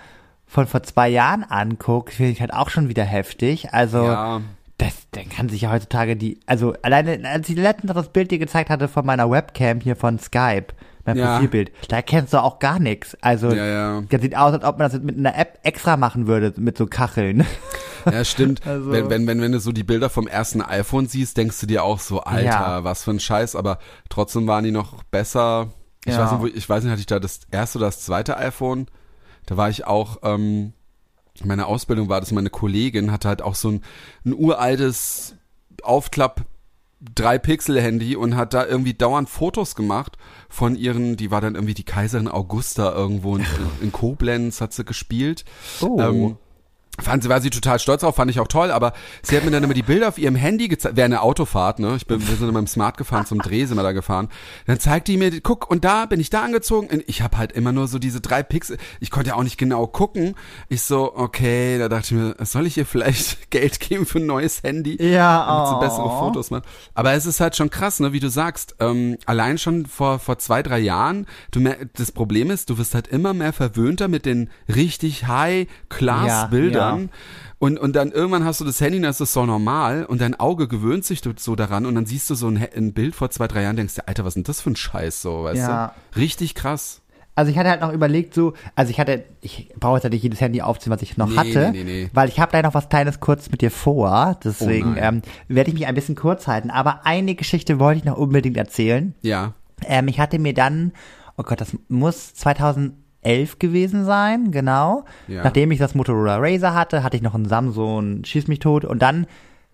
von 0.45 0.65
vor 0.67 0.81
zwei 0.83 1.09
Jahren 1.09 1.43
anguckt, 1.43 2.13
finde 2.13 2.31
ich 2.31 2.39
halt 2.41 2.53
auch 2.53 2.69
schon 2.69 2.87
wieder 2.87 3.03
heftig. 3.03 3.73
Also 3.73 4.03
Ja. 4.03 4.41
Das, 4.77 4.93
dann 5.11 5.27
kann 5.29 5.49
sich 5.49 5.61
ja 5.61 5.71
heutzutage 5.71 6.15
die, 6.15 6.39
also 6.45 6.73
alleine, 6.83 7.27
als 7.27 7.49
ich 7.49 7.55
letztens 7.57 7.93
das 7.93 8.09
Bild 8.09 8.29
dir 8.31 8.37
gezeigt 8.39 8.69
hatte 8.69 8.87
von 8.87 9.05
meiner 9.05 9.29
Webcam 9.31 9.79
hier 9.79 9.95
von 9.95 10.19
Skype, 10.19 10.67
mein 11.05 11.17
Ja. 11.17 11.33
Profilbild, 11.35 11.71
da 11.87 11.95
erkennst 11.97 12.33
du 12.33 12.37
auch 12.43 12.59
gar 12.59 12.77
nichts. 12.79 13.17
Also 13.21 13.49
Ja, 13.51 13.65
ja. 13.65 14.03
das 14.09 14.21
sieht 14.21 14.35
aus, 14.37 14.53
als 14.53 14.63
ob 14.63 14.77
man 14.77 14.91
das 14.91 15.01
mit 15.01 15.17
einer 15.17 15.35
App 15.37 15.59
extra 15.63 15.97
machen 15.97 16.27
würde, 16.27 16.53
mit 16.57 16.77
so 16.77 16.85
Kacheln. 16.87 17.45
Ja, 18.05 18.23
stimmt. 18.23 18.61
Also- 18.65 18.89
wenn, 18.91 19.09
wenn, 19.09 19.27
wenn, 19.27 19.41
wenn 19.41 19.51
du 19.51 19.59
so 19.59 19.71
die 19.73 19.83
Bilder 19.83 20.09
vom 20.09 20.27
ersten 20.27 20.61
iPhone 20.61 21.07
siehst, 21.07 21.35
denkst 21.35 21.59
du 21.59 21.65
dir 21.65 21.83
auch 21.83 21.99
so, 21.99 22.21
Alter, 22.21 22.45
Ja. 22.45 22.83
was 22.85 23.03
für 23.03 23.11
ein 23.11 23.19
Scheiß, 23.19 23.55
aber 23.57 23.79
trotzdem 24.09 24.47
waren 24.47 24.63
die 24.63 24.71
noch 24.71 25.03
besser. 25.03 25.71
Ich 26.05 26.13
Ja. 26.13 26.23
weiß 26.23 26.31
nicht, 26.33 26.41
wo, 26.41 26.45
ich 26.47 26.69
weiß 26.69 26.83
nicht, 26.83 26.91
hatte 26.91 27.01
ich 27.01 27.05
da 27.07 27.19
das 27.19 27.41
erste 27.51 27.79
oder 27.79 27.87
das 27.87 27.99
zweite 28.01 28.37
iPhone? 28.37 28.87
Da 29.45 29.57
war 29.57 29.69
ich 29.69 29.85
auch, 29.87 30.19
ähm, 30.23 30.71
meine 31.45 31.67
Ausbildung 31.67 32.09
war 32.09 32.19
das, 32.19 32.31
meine 32.31 32.49
Kollegin 32.49 33.11
hatte 33.11 33.27
halt 33.27 33.41
auch 33.41 33.55
so 33.55 33.69
ein, 33.69 33.81
ein 34.25 34.33
uraltes 34.33 35.35
Aufklapp 35.83 36.45
3-Pixel-Handy 37.15 38.15
und 38.15 38.35
hat 38.35 38.53
da 38.53 38.65
irgendwie 38.65 38.93
dauernd 38.93 39.29
Fotos 39.29 39.75
gemacht 39.75 40.17
von 40.49 40.75
ihren, 40.75 41.15
die 41.15 41.29
war 41.29 41.41
dann 41.41 41.55
irgendwie 41.55 41.75
die 41.75 41.83
Kaiserin 41.83 42.27
Augusta 42.27 42.91
irgendwo 42.93 43.35
in, 43.35 43.45
in 43.81 43.91
Koblenz, 43.91 44.61
hat 44.61 44.73
sie 44.73 44.83
gespielt. 44.83 45.45
Oh. 45.81 45.99
Ähm, 45.99 46.37
Fand 46.99 47.23
sie, 47.23 47.29
war 47.29 47.41
sie 47.41 47.49
total 47.49 47.79
stolz 47.79 48.01
drauf, 48.01 48.15
fand 48.15 48.31
ich 48.31 48.39
auch 48.39 48.47
toll, 48.47 48.71
aber 48.71 48.93
sie 49.21 49.37
hat 49.37 49.45
mir 49.45 49.51
dann 49.51 49.63
immer 49.63 49.73
die 49.73 49.83
Bilder 49.83 50.07
auf 50.07 50.17
ihrem 50.17 50.35
Handy 50.35 50.67
gezeigt, 50.67 50.95
während 50.95 51.13
der 51.13 51.23
Autofahrt, 51.23 51.79
ne? 51.79 51.95
Ich 51.95 52.07
bin, 52.07 52.19
wir 52.27 52.35
sind 52.35 52.47
in 52.47 52.53
meinem 52.53 52.67
Smart 52.67 52.97
gefahren, 52.97 53.25
zum 53.25 53.39
Dreh 53.39 53.65
sind 53.65 53.77
wir 53.77 53.83
da 53.83 53.91
gefahren. 53.91 54.29
Dann 54.65 54.79
zeigt 54.79 55.07
die 55.07 55.17
mir, 55.17 55.41
guck, 55.41 55.69
und 55.69 55.85
da 55.85 56.05
bin 56.05 56.19
ich 56.19 56.29
da 56.29 56.43
angezogen. 56.43 56.87
Und 56.87 57.03
ich 57.07 57.21
habe 57.21 57.37
halt 57.37 57.51
immer 57.51 57.71
nur 57.71 57.87
so 57.87 57.99
diese 57.99 58.21
drei 58.21 58.43
Pixel. 58.43 58.77
Ich 58.99 59.11
konnte 59.11 59.29
ja 59.29 59.35
auch 59.35 59.43
nicht 59.43 59.57
genau 59.57 59.87
gucken. 59.87 60.35
Ich 60.69 60.81
so, 60.81 61.15
okay, 61.15 61.77
da 61.77 61.89
dachte 61.89 62.15
ich 62.15 62.21
mir, 62.21 62.35
soll 62.45 62.65
ich 62.65 62.77
ihr 62.77 62.85
vielleicht 62.85 63.37
Geld 63.51 63.79
geben 63.79 64.05
für 64.05 64.19
ein 64.19 64.25
neues 64.25 64.63
Handy? 64.63 65.01
Ja, 65.01 65.45
damit 65.45 65.67
sie 65.69 65.75
oh. 65.75 65.79
bessere 65.79 66.19
Fotos 66.19 66.51
macht. 66.51 66.63
Aber 66.93 67.13
es 67.13 67.25
ist 67.25 67.39
halt 67.39 67.55
schon 67.55 67.69
krass, 67.69 67.99
ne, 67.99 68.13
wie 68.13 68.19
du 68.19 68.29
sagst. 68.29 68.75
Ähm, 68.79 69.17
allein 69.25 69.57
schon 69.57 69.85
vor 69.85 70.19
vor 70.19 70.39
zwei 70.39 70.63
drei 70.63 70.79
Jahren. 70.79 71.25
Du 71.51 71.61
das 71.93 72.11
Problem 72.11 72.51
ist, 72.51 72.69
du 72.69 72.77
wirst 72.77 72.95
halt 72.95 73.07
immer 73.07 73.33
mehr 73.33 73.53
verwöhnter 73.53 74.07
mit 74.07 74.25
den 74.25 74.49
richtig 74.73 75.27
High 75.27 75.67
Class 75.89 76.27
Ja, 76.27 76.51
Ja. 76.95 76.99
Und, 77.59 77.79
und 77.79 77.95
dann 77.95 78.11
irgendwann 78.11 78.45
hast 78.45 78.61
du 78.61 78.65
das 78.65 78.79
Handy, 78.81 79.01
das 79.01 79.19
ist 79.19 79.33
so 79.33 79.45
normal 79.45 80.05
und 80.05 80.21
dein 80.21 80.39
Auge 80.39 80.67
gewöhnt 80.67 81.05
sich 81.05 81.21
so 81.37 81.55
daran 81.55 81.85
und 81.85 81.95
dann 81.95 82.05
siehst 82.05 82.29
du 82.29 82.35
so 82.35 82.47
ein, 82.47 82.57
ein 82.75 82.93
Bild 82.93 83.15
vor 83.15 83.29
zwei, 83.31 83.47
drei 83.47 83.63
Jahren, 83.63 83.75
denkst 83.75 83.95
dir, 83.95 84.07
Alter, 84.07 84.23
was 84.23 84.29
ist 84.31 84.35
denn 84.35 84.43
das 84.43 84.61
für 84.61 84.69
ein 84.69 84.75
Scheiß, 84.75 85.21
so, 85.21 85.43
weißt 85.43 85.57
Ja. 85.57 85.93
du? 86.13 86.19
Richtig 86.19 86.53
krass. 86.55 87.01
Also 87.33 87.51
ich 87.51 87.57
hatte 87.59 87.69
halt 87.69 87.81
noch 87.81 87.93
überlegt, 87.93 88.33
so, 88.33 88.53
also 88.73 88.89
ich 88.89 88.99
hatte, 88.99 89.23
ich 89.41 89.69
brauche 89.79 89.97
jetzt 89.97 90.03
ja 90.05 90.09
nicht 90.09 90.23
jedes 90.23 90.41
Handy 90.41 90.61
aufziehen, 90.63 90.91
was 90.91 91.03
ich 91.03 91.17
noch 91.17 91.29
Nee, 91.29 91.35
hatte, 91.35 91.69
nee, 91.71 91.83
nee, 91.83 92.03
nee. 92.03 92.09
weil 92.13 92.29
ich 92.29 92.39
habe 92.39 92.51
da 92.51 92.63
noch 92.63 92.73
was 92.73 92.89
Kleines 92.89 93.19
kurz 93.19 93.51
mit 93.51 93.61
dir 93.61 93.69
vor, 93.69 94.39
deswegen 94.43 94.95
Oh 94.95 94.99
ähm, 94.99 95.21
werde 95.47 95.69
ich 95.69 95.75
mich 95.75 95.85
ein 95.85 95.93
bisschen 95.93 96.15
kurz 96.15 96.47
halten. 96.47 96.71
Aber 96.71 97.05
eine 97.05 97.35
Geschichte 97.35 97.77
wollte 97.79 97.99
ich 97.99 98.05
noch 98.05 98.17
unbedingt 98.17 98.57
erzählen. 98.57 99.13
Ja. 99.21 99.53
Ähm, 99.85 100.07
ich 100.07 100.19
hatte 100.19 100.39
mir 100.39 100.55
dann, 100.55 100.93
oh 101.37 101.43
Gott, 101.43 101.61
das 101.61 101.77
muss 101.89 102.33
2011 103.23 103.59
gewesen 103.59 104.05
sein, 104.05 104.51
genau. 104.51 105.05
Ja. 105.27 105.43
Nachdem 105.43 105.71
ich 105.71 105.79
das 105.79 105.95
Motorola 105.95 106.37
Razer 106.37 106.73
hatte, 106.73 107.03
hatte 107.03 107.17
ich 107.17 107.23
noch 107.23 107.35
einen 107.35 107.47
Samsung 107.47 108.23
Schieß 108.23 108.47
mich 108.47 108.59
tot 108.59 108.85
und 108.85 109.01
dann 109.01 109.27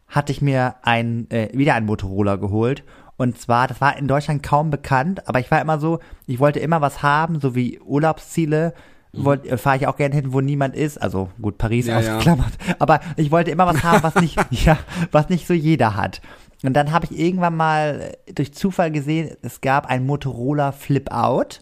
hatte 0.08 0.32
ich 0.32 0.42
mir 0.42 0.76
ein, 0.84 1.30
äh, 1.32 1.50
wieder 1.54 1.74
ein 1.76 1.86
Motorola 1.86 2.36
geholt. 2.36 2.84
Und 3.18 3.40
zwar, 3.40 3.68
das 3.68 3.80
war 3.80 3.98
in 3.98 4.08
Deutschland 4.08 4.44
kaum 4.44 4.70
bekannt, 4.70 5.28
aber 5.28 5.40
ich 5.40 5.50
war 5.52 5.62
immer 5.62 5.80
so, 5.80 6.00
ich 6.26 6.40
wollte 6.40 6.60
immer 6.60 6.82
was 6.82 7.04
haben, 7.04 7.40
so 7.40 7.56
wie 7.56 7.80
Urlaubsziele. 7.80 8.74
Wollt, 9.16 9.46
äh, 9.46 9.58
fahre 9.58 9.78
ich 9.78 9.86
auch 9.86 9.96
gerne 9.96 10.16
hin, 10.16 10.34
wo 10.34 10.42
niemand 10.42 10.76
ist. 10.76 11.00
Also 11.00 11.30
gut, 11.40 11.60
Paris 11.60 11.86
Mhm. 11.86 11.92
Ja, 11.92 12.00
ja. 12.00 12.18
ausgeklammert. 12.18 12.54
Aber 12.80 13.00
ich 13.16 13.30
wollte 13.30 13.52
immer 13.52 13.68
was 13.68 13.84
haben, 13.84 14.02
was 14.02 14.16
nicht, 14.16 14.40
ja, 14.50 14.78
was 15.12 15.30
nicht 15.30 15.46
so 15.46 15.54
jeder 15.54 15.96
hat. 15.96 16.20
Und 16.64 16.74
dann 16.74 16.92
habe 16.92 17.06
ich 17.06 17.20
irgendwann 17.20 17.56
mal 17.56 18.14
durch 18.34 18.56
Zufall 18.56 18.90
gesehen, 18.90 19.36
es 19.44 19.62
gab 19.62 19.86
ein 19.86 20.06
Motorola 20.06 20.72
Flip 20.72 21.12
Out 21.12 21.62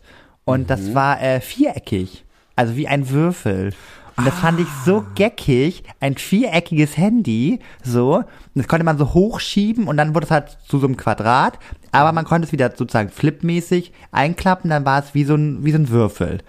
und 0.51 0.61
Mhm. 0.61 0.67
das 0.67 0.93
war 0.93 1.21
äh, 1.21 1.41
viereckig, 1.41 2.23
also 2.55 2.75
wie 2.75 2.87
ein 2.87 3.09
Würfel. 3.09 3.73
Und 4.17 4.27
das 4.27 4.35
fand 4.35 4.59
ich 4.59 4.67
so 4.85 5.03
geckig. 5.15 5.83
Ein 5.99 6.15
viereckiges 6.15 6.97
Handy, 6.97 7.59
so. 7.81 8.17
Und 8.17 8.25
das 8.53 8.67
konnte 8.67 8.83
man 8.85 8.97
so 8.97 9.13
hochschieben 9.13 9.87
und 9.87 9.97
dann 9.97 10.13
wurde 10.13 10.25
es 10.25 10.31
halt 10.31 10.57
zu 10.67 10.77
so 10.79 10.85
einem 10.85 10.97
Quadrat. 10.97 11.57
Aber 11.91 12.11
man 12.11 12.25
konnte 12.25 12.45
es 12.45 12.51
wieder 12.51 12.69
sozusagen 12.75 13.09
flipmäßig 13.09 13.91
einklappen, 14.11 14.69
dann 14.69 14.85
war 14.85 14.99
es 14.99 15.13
wie 15.15 15.23
so 15.23 15.35
ein, 15.35 15.63
wie 15.65 15.71
so 15.71 15.77
ein 15.79 15.89
Würfel. 15.89 16.39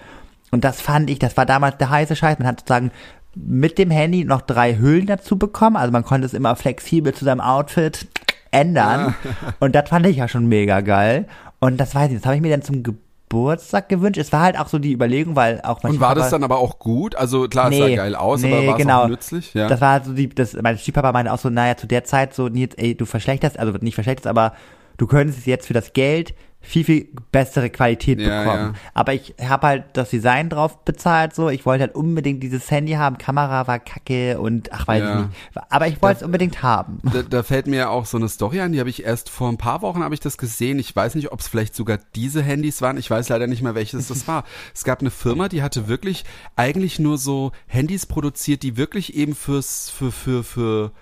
Und 0.50 0.64
das 0.64 0.80
fand 0.82 1.08
ich, 1.08 1.18
das 1.18 1.36
war 1.36 1.46
damals 1.46 1.78
der 1.78 1.88
heiße 1.88 2.14
Scheiß. 2.16 2.38
Man 2.38 2.48
hat 2.48 2.60
sozusagen 2.60 2.90
mit 3.34 3.78
dem 3.78 3.90
Handy 3.90 4.24
noch 4.24 4.42
drei 4.42 4.76
Hüllen 4.76 5.06
dazu 5.06 5.38
bekommen. 5.38 5.76
Also 5.76 5.92
man 5.92 6.04
konnte 6.04 6.26
es 6.26 6.34
immer 6.34 6.54
flexibel 6.56 7.14
zu 7.14 7.24
seinem 7.24 7.40
Outfit 7.40 8.06
ändern. 8.50 9.14
Und 9.60 9.74
das 9.74 9.88
fand 9.88 10.06
ich 10.06 10.16
ja 10.18 10.28
schon 10.28 10.46
mega 10.46 10.80
geil. 10.82 11.26
Und 11.60 11.78
das 11.78 11.94
weiß 11.94 12.10
ich, 12.10 12.18
das 12.18 12.26
habe 12.26 12.36
ich 12.36 12.42
mir 12.42 12.50
dann 12.50 12.62
zum 12.62 12.82
Geburtstag 12.82 13.11
gewünscht. 13.88 14.18
Es 14.18 14.32
war 14.32 14.40
halt 14.40 14.58
auch 14.58 14.68
so 14.68 14.78
die 14.78 14.92
Überlegung, 14.92 15.36
weil 15.36 15.60
auch 15.62 15.82
mein 15.82 15.92
Und 15.94 16.00
war 16.00 16.14
das 16.14 16.30
dann 16.30 16.44
aber 16.44 16.58
auch 16.58 16.78
gut? 16.78 17.16
Also 17.16 17.48
klar, 17.48 17.70
es 17.70 17.78
sah 17.78 17.86
Nee, 17.86 17.96
geil 17.96 18.14
aus, 18.14 18.42
nee, 18.42 18.52
aber 18.52 18.66
war 18.66 18.74
es 18.74 18.82
genau. 18.82 19.02
auch 19.02 19.08
nützlich? 19.08 19.54
Ja. 19.54 19.68
Das 19.68 19.80
war 19.80 20.04
so 20.04 20.12
die, 20.12 20.28
das, 20.28 20.54
mein 20.54 20.78
Stiefpapa 20.78 21.12
meinte 21.12 21.32
auch 21.32 21.38
so, 21.38 21.50
naja, 21.50 21.76
zu 21.76 21.86
der 21.86 22.04
Zeit 22.04 22.34
so, 22.34 22.48
ey, 22.48 22.94
du 22.94 23.06
verschlechterst, 23.06 23.58
also 23.58 23.72
nicht 23.80 23.94
verschlechterst, 23.94 24.26
aber 24.26 24.54
du 24.98 25.06
könntest 25.06 25.46
jetzt 25.46 25.66
für 25.66 25.74
das 25.74 25.92
Geld 25.92 26.34
viel, 26.62 26.84
viel 26.84 27.08
bessere 27.32 27.68
Qualität 27.70 28.20
Ja, 28.20 28.44
bekommen. 28.44 28.74
ja. 28.74 28.80
Aber 28.94 29.12
ich 29.14 29.34
habe 29.40 29.66
halt 29.66 29.84
das 29.94 30.10
Design 30.10 30.48
drauf 30.48 30.84
bezahlt, 30.84 31.34
so. 31.34 31.48
Ich 31.50 31.66
wollte 31.66 31.82
halt 31.82 31.94
unbedingt 31.94 32.42
dieses 32.42 32.70
Handy 32.70 32.92
haben. 32.92 33.18
Kamera 33.18 33.66
war 33.66 33.78
kacke 33.80 34.38
und, 34.40 34.72
ach, 34.72 34.86
weiß 34.86 35.02
Ja. 35.02 35.12
ich 35.20 35.26
nicht. 35.26 35.66
Aber 35.70 35.88
ich 35.88 36.00
wollte 36.00 36.18
es 36.20 36.22
unbedingt 36.22 36.62
haben. 36.62 37.00
Da, 37.12 37.22
da 37.22 37.42
fällt 37.42 37.66
mir 37.66 37.90
auch 37.90 38.06
so 38.06 38.16
eine 38.16 38.28
Story 38.28 38.60
an, 38.60 38.72
die 38.72 38.80
habe 38.80 38.90
ich 38.90 39.04
erst 39.04 39.28
vor 39.28 39.48
ein 39.48 39.58
paar 39.58 39.82
Wochen 39.82 40.02
habe 40.02 40.14
ich 40.14 40.20
das 40.20 40.38
gesehen. 40.38 40.78
Ich 40.78 40.94
weiß 40.94 41.14
nicht, 41.16 41.32
ob 41.32 41.40
es 41.40 41.48
vielleicht 41.48 41.74
sogar 41.74 41.98
diese 42.14 42.42
Handys 42.42 42.80
waren. 42.80 42.96
Ich 42.96 43.10
weiß 43.10 43.28
leider 43.28 43.46
nicht 43.46 43.62
mehr, 43.62 43.74
welches 43.74 44.08
das 44.08 44.26
war. 44.28 44.44
Es 44.74 44.84
gab 44.84 45.00
eine 45.00 45.10
Firma, 45.10 45.48
die 45.48 45.62
hatte 45.62 45.88
wirklich 45.88 46.24
eigentlich 46.56 46.98
nur 46.98 47.18
so 47.18 47.52
Handys 47.66 48.06
produziert, 48.06 48.62
die 48.62 48.76
wirklich 48.76 49.14
eben 49.14 49.34
fürs 49.34 49.90
für 49.90 50.12
für 50.12 50.44
für 50.44 50.92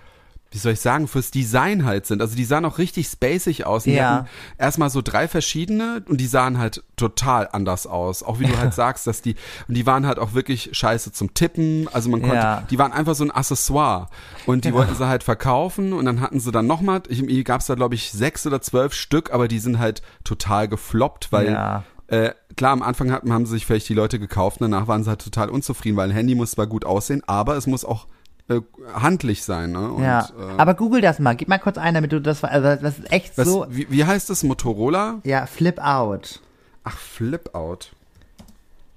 wie 0.53 0.59
soll 0.59 0.73
ich 0.73 0.81
sagen, 0.81 1.07
fürs 1.07 1.31
Design 1.31 1.85
halt 1.85 2.07
sind. 2.07 2.21
Also 2.21 2.35
die 2.35 2.45
sahen 2.45 2.65
auch 2.65 2.79
richtig 2.79 3.07
spacig 3.07 3.67
aus. 3.67 3.85
Die 3.85 3.93
Ja. 3.93 4.11
hatten 4.15 4.29
erstmal 4.59 4.91
so 4.91 5.01
drei 5.01 5.29
verschiedene 5.29 6.03
und 6.09 6.21
die 6.21 6.27
sahen 6.27 6.59
halt 6.59 6.83
total 6.97 7.49
anders 7.53 7.87
aus. 7.87 8.23
Auch 8.25 8.41
wie 8.41 8.47
du 8.47 8.59
halt 8.59 8.75
sagst, 8.75 9.07
dass 9.07 9.23
die, 9.23 9.37
und 9.69 9.77
die 9.77 9.87
waren 9.87 10.07
halt 10.07 10.19
auch 10.19 10.35
wirklich 10.35 10.71
scheiße 10.73 11.13
zum 11.13 11.35
Tippen. 11.35 11.87
Also 11.93 12.11
man 12.11 12.21
konnte, 12.21 12.35
Ja. 12.37 12.63
die 12.69 12.79
waren 12.79 12.93
einfach 12.93 13.15
so 13.15 13.23
ein 13.25 13.31
Accessoire. 13.31 14.09
Und 14.47 14.65
die 14.65 14.73
wollten 14.75 14.95
sie 14.97 15.07
halt 15.07 15.23
verkaufen 15.23 15.93
und 15.93 16.05
dann 16.05 16.21
hatten 16.21 16.41
sie 16.41 16.51
dann 16.51 16.67
nochmal, 16.67 17.03
hier 17.09 17.45
gab 17.45 17.61
es 17.61 17.67
da 17.69 17.75
glaube 17.77 17.95
ich 17.95 18.11
sechs 18.11 18.45
oder 18.47 18.61
zwölf 18.61 18.93
Stück, 18.93 19.33
aber 19.33 19.47
die 19.47 19.61
sind 19.61 19.79
halt 19.79 20.03
total 20.25 20.67
gefloppt, 20.67 21.31
weil 21.31 21.83
äh, 22.09 22.33
klar, 22.57 22.73
am 22.73 22.83
Anfang 22.83 23.13
hatten, 23.13 23.33
haben 23.33 23.47
sich 23.47 23.67
vielleicht 23.67 23.89
die 23.89 23.95
Leute 23.95 24.19
gekauft, 24.19 24.61
und 24.61 24.69
danach 24.69 24.89
waren 24.89 25.05
sie 25.05 25.11
halt 25.11 25.23
total 25.23 25.49
unzufrieden, 25.49 25.97
weil 25.97 26.09
ein 26.11 26.15
Handy 26.15 26.35
muss 26.35 26.51
zwar 26.51 26.67
gut 26.67 26.85
aussehen, 26.85 27.23
aber 27.29 27.57
es 27.57 27.69
muss 27.69 27.85
auch 27.85 28.09
äh, 28.51 28.61
handlich 28.93 29.43
sein. 29.45 29.73
Ne? 29.73 29.91
Und, 29.93 30.03
ja. 30.03 30.27
äh, 30.39 30.59
Aber 30.59 30.75
google 30.75 31.01
das 31.01 31.19
mal. 31.19 31.35
Gib 31.35 31.49
mal 31.49 31.59
kurz 31.59 31.79
ein, 31.79 31.95
damit 31.95 32.13
du 32.13 32.21
das, 32.21 32.45
also 32.45 32.77
das 32.83 32.99
ist 32.99 33.13
echt 33.13 33.39
was, 33.39 33.47
so, 33.47 33.67
wie, 33.71 33.91
wie 33.91 34.05
heißt 34.05 34.29
das? 34.31 34.43
Motorola? 34.43 35.21
ja, 35.25 35.47
flip 35.47 35.79
out. 35.79 36.41
Ach, 36.83 36.97
Flip 36.97 37.55
Out. 37.55 37.93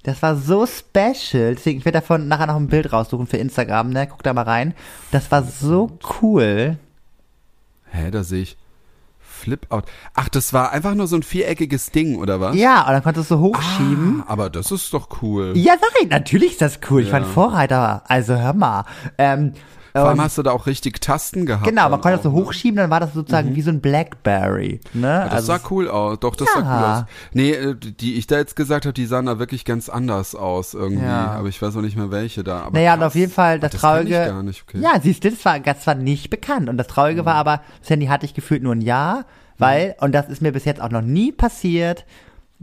Das 0.03 0.21
war 0.21 0.35
so 0.35 0.65
special. 0.65 1.55
Deswegen, 1.55 1.79
ich 1.79 1.85
werde 1.85 1.99
davon 1.99 2.27
nachher 2.27 2.47
noch 2.47 2.55
ein 2.55 2.67
Bild 2.67 2.91
raussuchen 2.91 3.27
für 3.27 3.37
Instagram, 3.37 3.89
ne? 3.89 4.07
Guck 4.07 4.23
da 4.23 4.33
mal 4.33 4.43
rein. 4.43 4.73
Das 5.11 5.31
war 5.31 5.43
so 5.43 5.97
cool. 6.21 6.77
Hä, 7.91 8.11
da 8.11 8.23
sehe 8.23 8.43
ich 8.43 8.57
Flip 9.43 9.65
Out. 9.69 9.83
Ach, 10.13 10.29
das 10.29 10.53
war 10.53 10.71
einfach 10.71 10.95
nur 10.95 11.07
so 11.07 11.17
ein 11.17 11.23
viereckiges 11.23 11.91
Ding, 11.91 12.15
oder 12.17 12.39
was? 12.39 12.55
Ja, 12.55 12.81
und 12.87 12.93
dann 12.93 13.03
konntest 13.03 13.29
du 13.29 13.39
hochschieben. 13.39 14.23
Ah, 14.25 14.31
aber 14.31 14.49
das 14.49 14.71
ist 14.71 14.93
doch 14.93 15.09
cool. 15.21 15.51
Ja, 15.55 15.73
sag 15.79 16.01
ich, 16.01 16.09
natürlich 16.09 16.53
ist 16.53 16.61
das 16.61 16.79
cool. 16.89 17.01
Ich 17.01 17.07
Ja. 17.07 17.13
war 17.13 17.19
ein 17.19 17.25
Vorreiter. 17.25 18.03
Also 18.07 18.35
hör 18.37 18.53
mal. 18.53 18.85
Ähm, 19.17 19.51
Vor 20.01 20.09
allem 20.09 20.21
hast 20.21 20.37
du 20.39 20.43
da 20.43 20.51
auch 20.51 20.65
richtig 20.65 21.01
Tasten 21.01 21.45
gehabt. 21.45 21.65
genau, 21.65 21.87
man 21.89 22.01
konnte 22.01 22.17
das 22.17 22.23
so 22.23 22.29
ne? 22.29 22.35
hochschieben, 22.35 22.77
dann 22.77 22.89
war 22.89 22.99
das 22.99 23.13
sozusagen 23.13 23.55
wie 23.55 23.61
so 23.61 23.69
ein 23.69 23.79
Blackberry. 23.79 24.79
Ne? 24.93 25.07
Ja, 25.07 25.23
das 25.25 25.33
also, 25.33 25.47
sah 25.47 25.59
cool 25.69 25.87
aus. 25.87 26.19
Doch, 26.19 26.35
das 26.35 26.47
sah 26.51 26.59
cool 26.59 26.65
Ja. 26.65 26.99
aus. 26.99 27.05
Nee, 27.33 27.51
äh, 27.51 27.75
die 27.75 28.15
ich 28.15 28.25
da 28.25 28.37
jetzt 28.37 28.55
gesagt 28.55 28.85
habe, 28.85 28.93
die 28.93 29.05
sahen 29.05 29.27
da 29.27 29.37
wirklich 29.37 29.65
ganz 29.65 29.89
anders 29.89 30.33
aus 30.35 30.73
irgendwie. 30.73 31.05
Ja. 31.05 31.31
Aber 31.31 31.47
ich 31.47 31.61
weiß 31.61 31.75
auch 31.77 31.81
nicht 31.81 31.95
mehr 31.95 32.09
welche 32.09 32.43
da. 32.43 32.61
Aber 32.61 32.77
naja, 32.77 32.95
und 32.95 33.03
auf 33.03 33.15
jeden 33.15 33.31
Fall 33.31 33.59
das, 33.59 33.71
das 33.71 33.81
Traurige. 33.81 34.11
Gar 34.11 34.41
nicht, 34.43 34.63
okay. 34.67 34.77
Mhm. 34.77 34.83
Ja, 34.83 34.99
siehst 35.01 35.23
du, 35.23 35.29
das 35.29 35.45
war, 35.45 35.59
das 35.59 35.85
war 35.85 35.95
nicht 35.95 36.29
bekannt. 36.29 36.69
Und 36.69 36.77
das 36.77 36.87
Traurige 36.87 37.25
war 37.25 37.35
aber, 37.35 37.61
das 37.79 37.89
Handy 37.89 38.07
hatte 38.07 38.25
ich 38.25 38.33
gefühlt 38.33 38.63
nur 38.63 38.73
ein 38.73 38.81
Jahr, 38.81 39.25
weil, 39.59 39.95
und 39.99 40.13
das 40.13 40.27
ist 40.27 40.41
mir 40.41 40.51
bis 40.51 40.65
jetzt 40.65 40.81
auch 40.81 40.89
noch 40.89 41.01
nie 41.01 41.31
passiert, 41.31 42.05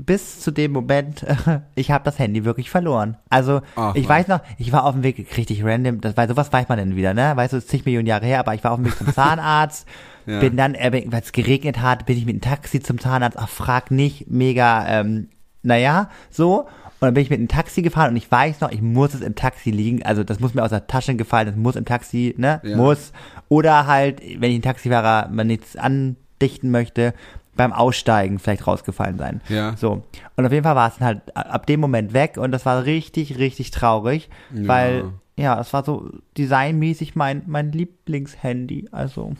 bis 0.05 0.41
zu 0.41 0.51
dem 0.51 0.73
Moment, 0.73 1.25
ich 1.75 1.91
habe 1.91 2.05
das 2.05 2.19
Handy 2.19 2.45
wirklich 2.45 2.71
verloren. 2.71 3.17
Also, 3.29 3.61
Ach, 3.77 3.95
ich 3.95 4.09
weiß 4.09 4.29
noch, 4.29 4.41
ich 4.59 4.73
war 4.73 4.85
auf 4.85 4.95
dem 4.95 5.03
Weg 5.03 5.37
richtig 5.37 5.65
random, 5.65 6.01
das, 6.01 6.17
weil 6.17 6.29
sowas 6.29 6.53
weiß 6.53 6.69
man 6.69 6.79
denn 6.79 6.97
wieder, 6.97 7.15
ne? 7.15 7.33
Weißt 7.35 7.53
du, 7.53 7.57
es 7.59 7.65
ist 7.65 7.71
zig 7.71 7.85
Millionen 7.85 8.07
Jahre 8.07 8.27
her, 8.27 8.41
aber 8.41 8.55
ich 8.55 8.65
war 8.65 8.73
auf 8.73 8.79
dem 8.79 8.87
Weg 8.87 8.97
zum 8.97 9.13
Zahnarzt, 9.15 9.87
Ja. 10.27 10.41
bin 10.41 10.57
dann, 10.57 10.75
äh, 10.75 11.05
weil 11.07 11.21
es 11.21 11.33
geregnet 11.33 11.81
hat, 11.81 12.07
bin 12.07 12.17
ich 12.17 12.27
mit 12.27 12.37
dem 12.37 12.41
Taxi 12.41 12.81
zum 12.81 12.99
Zahnarzt, 12.99 13.39
ach, 13.39 13.49
frag 13.49 13.91
nicht, 13.91 14.31
mega, 14.31 14.87
ähm, 14.89 15.29
naja, 15.63 16.09
so. 16.31 16.61
Und 17.03 17.07
dann 17.07 17.15
bin 17.15 17.23
ich 17.23 17.31
mit 17.31 17.41
dem 17.41 17.49
Taxi 17.49 17.81
gefahren 17.81 18.11
und 18.11 18.17
ich 18.17 18.31
weiß 18.31 18.61
noch, 18.61 18.71
ich 18.71 18.83
muss 18.83 19.15
es 19.15 19.23
im 19.23 19.35
Taxi 19.35 19.71
liegen. 19.71 20.03
Also 20.03 20.23
das 20.23 20.39
muss 20.39 20.53
mir 20.53 20.63
aus 20.63 20.69
der 20.71 20.87
Tasche 20.87 21.15
gefallen, 21.17 21.47
das 21.47 21.57
muss 21.57 21.77
im 21.77 21.87
Taxi, 21.87 22.35
ne? 22.37 22.61
Ja. 22.63 22.77
Muss. 22.77 23.13
Oder 23.49 23.87
halt, 23.87 24.21
wenn 24.39 24.51
ich 24.51 24.59
ein 24.59 24.63
Taxifahrer 24.63 25.29
mal 25.31 25.45
nichts 25.45 25.77
andichten 25.77 26.71
möchte, 26.71 27.15
beim 27.57 27.73
Aussteigen 27.73 28.39
vielleicht 28.39 28.67
rausgefallen 28.67 29.19
sein. 29.19 29.41
Ja. 29.49 29.77
So. 29.77 30.03
Und 30.37 30.47
auf 30.47 30.53
jeden 30.53 30.65
Fall 30.65 30.77
war 30.77 30.89
es 30.89 30.97
dann 30.99 31.07
halt 31.07 31.37
ab 31.37 31.67
dem 31.67 31.81
Moment 31.81 32.13
weg 32.13 32.37
und 32.39 32.53
das 32.53 32.65
war 32.67 32.85
richtig, 32.85 33.39
richtig 33.39 33.71
traurig, 33.71 34.29
Ja. 34.55 34.69
weil, 34.69 35.05
ja, 35.37 35.61
es 35.61 35.73
war 35.73 35.85
so 35.85 36.09
designmäßig 36.39 37.17
mein, 37.17 37.43
mein 37.47 37.73
Lieblingshandy. 37.73 38.89
Also, 38.93 39.33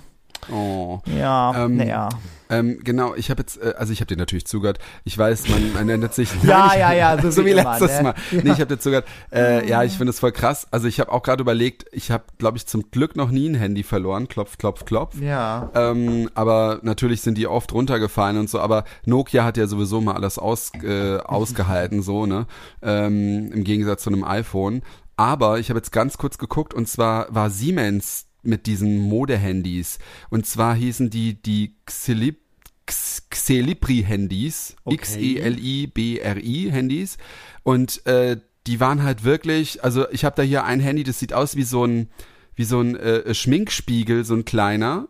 Oh. 0.53 1.01
ja, 1.07 1.64
Ähm, 1.64 1.76
naja. 1.76 2.09
Ähm, 2.51 2.80
genau, 2.82 3.14
ich 3.14 3.30
habe 3.30 3.43
jetzt, 3.43 3.62
äh, 3.62 3.74
also 3.78 3.93
ich 3.93 4.01
habe 4.01 4.09
dir 4.09 4.16
natürlich 4.16 4.45
zugehört. 4.45 4.80
Ich 5.05 5.16
weiß, 5.16 5.49
man, 5.49 5.72
man 5.72 5.86
nennt 5.86 6.12
sich. 6.12 6.28
Ja, 6.43 6.66
Nein, 6.66 6.80
ja, 6.80 6.93
ja, 6.93 7.22
so 7.22 7.30
so 7.30 7.43
wie 7.43 7.47
wie 7.47 7.51
immer, 7.53 7.78
letztes 7.78 7.99
ne? 7.99 8.03
Mal. 8.03 8.14
Nee, 8.32 8.51
ich 8.51 8.61
habe 8.61 8.66
dir 8.66 8.78
zugehört. 8.78 9.07
Äh, 9.32 9.68
ja, 9.68 9.84
ich 9.84 9.97
finde 9.97 10.11
es 10.11 10.18
voll 10.18 10.32
krass. 10.32 10.66
Also 10.72 10.88
ich 10.88 10.99
habe 10.99 11.12
auch 11.12 11.22
gerade 11.22 11.43
überlegt, 11.43 11.86
ich 11.93 12.11
habe, 12.11 12.24
glaube 12.38 12.59
ich, 12.59 12.66
zum 12.66 12.91
Glück 12.91 13.14
noch 13.14 13.30
nie 13.30 13.49
ein 13.49 13.55
Handy 13.55 13.84
verloren. 13.84 14.26
Klopf, 14.26 14.59
klopf, 14.59 14.84
klopf. 14.84 15.14
Ja. 15.20 15.70
Ähm, 15.74 16.28
aber 16.34 16.80
natürlich 16.82 17.20
sind 17.20 17.38
die 17.38 17.47
oft 17.47 17.72
runtergefallen 17.72 18.36
und 18.36 18.51
so. 18.51 18.59
Aber 18.59 18.82
Nokia 19.05 19.45
hat 19.45 19.57
ja 19.57 19.68
sowieso 19.68 20.01
mal 20.01 20.14
alles 20.14 20.36
aus, 20.38 20.72
äh, 20.82 21.18
ausgehalten, 21.18 22.03
so, 22.03 22.26
ne? 22.26 22.47
Ähm, 22.82 23.53
Im 23.53 23.62
Gegensatz 23.62 24.03
zu 24.03 24.11
einem 24.11 24.24
iPhone. 24.24 24.82
Aber 25.16 25.59
ich 25.61 25.68
habe 25.68 25.78
jetzt 25.78 25.93
ganz 25.93 26.18
kurz 26.18 26.38
geguckt 26.38 26.74
und 26.74 26.88
zwar 26.88 27.26
war 27.28 27.51
Siemens 27.51 28.26
mit 28.43 28.66
diesen 28.66 28.99
Modehandys. 28.99 29.99
Und 30.30 30.47
zwar 30.47 30.74
hießen 30.74 31.11
die 31.11 31.41
die 31.41 31.76
Xelip 31.86 32.41
X- 32.86 33.22
Xelibri-Handys, 33.30 34.74
Okay. 34.84 34.95
X-E-L-I-B-R-I-Handys. 35.91 37.18
Und 37.62 38.05
äh, 38.07 38.36
die 38.66 38.80
waren 38.80 39.03
halt 39.03 39.24
wirklich, 39.24 39.82
also 39.84 40.09
ich 40.11 40.24
habe 40.24 40.36
da 40.36 40.43
hier 40.43 40.64
ein 40.64 40.80
Handy, 40.80 41.05
das 41.05 41.18
sieht 41.18 41.32
aus 41.32 41.57
wie 41.57 41.62
so 41.62 41.84
ein, 41.84 42.09
wie 42.55 42.64
so 42.64 42.80
ein 42.80 42.97
äh, 42.97 43.32
Schminkspiegel, 43.34 44.24
so 44.24 44.34
ein 44.34 44.45
kleiner. 44.45 45.09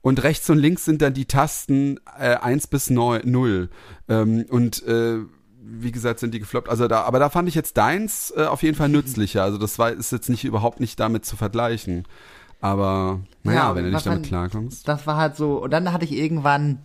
Und 0.00 0.22
rechts 0.24 0.50
und 0.50 0.58
links 0.58 0.84
sind 0.84 1.00
dann 1.00 1.14
die 1.14 1.26
Tasten 1.26 1.98
äh, 2.18 2.34
1 2.36 2.66
bis 2.66 2.90
9, 2.90 3.22
0. 3.24 3.70
Ähm, 4.08 4.44
und 4.48 4.82
äh, 4.86 5.18
wie 5.64 5.92
gesagt, 5.92 6.18
sind 6.20 6.34
die 6.34 6.40
gefloppt. 6.40 6.68
Also 6.68 6.88
da, 6.88 7.02
aber 7.02 7.18
da 7.20 7.30
fand 7.30 7.48
ich 7.48 7.54
jetzt 7.54 7.76
deins 7.76 8.32
äh, 8.36 8.44
auf 8.44 8.62
jeden 8.62 8.76
Fall 8.76 8.88
nützlicher. 8.90 9.42
Also 9.44 9.58
das 9.58 9.78
war, 9.78 9.92
ist 9.92 10.10
jetzt 10.12 10.28
nicht 10.28 10.44
überhaupt 10.44 10.80
nicht 10.80 10.98
damit 10.98 11.24
zu 11.24 11.36
vergleichen. 11.36 12.04
Aber 12.62 13.20
naja, 13.42 13.58
Ja, 13.70 13.74
wenn 13.74 13.84
du 13.84 13.90
nicht 13.90 14.06
damit 14.06 14.22
klarkommst. 14.24 14.88
Das 14.88 15.06
war 15.06 15.16
halt 15.18 15.36
so, 15.36 15.62
und 15.62 15.70
dann 15.72 15.92
hatte 15.92 16.04
ich 16.06 16.12
irgendwann, 16.12 16.78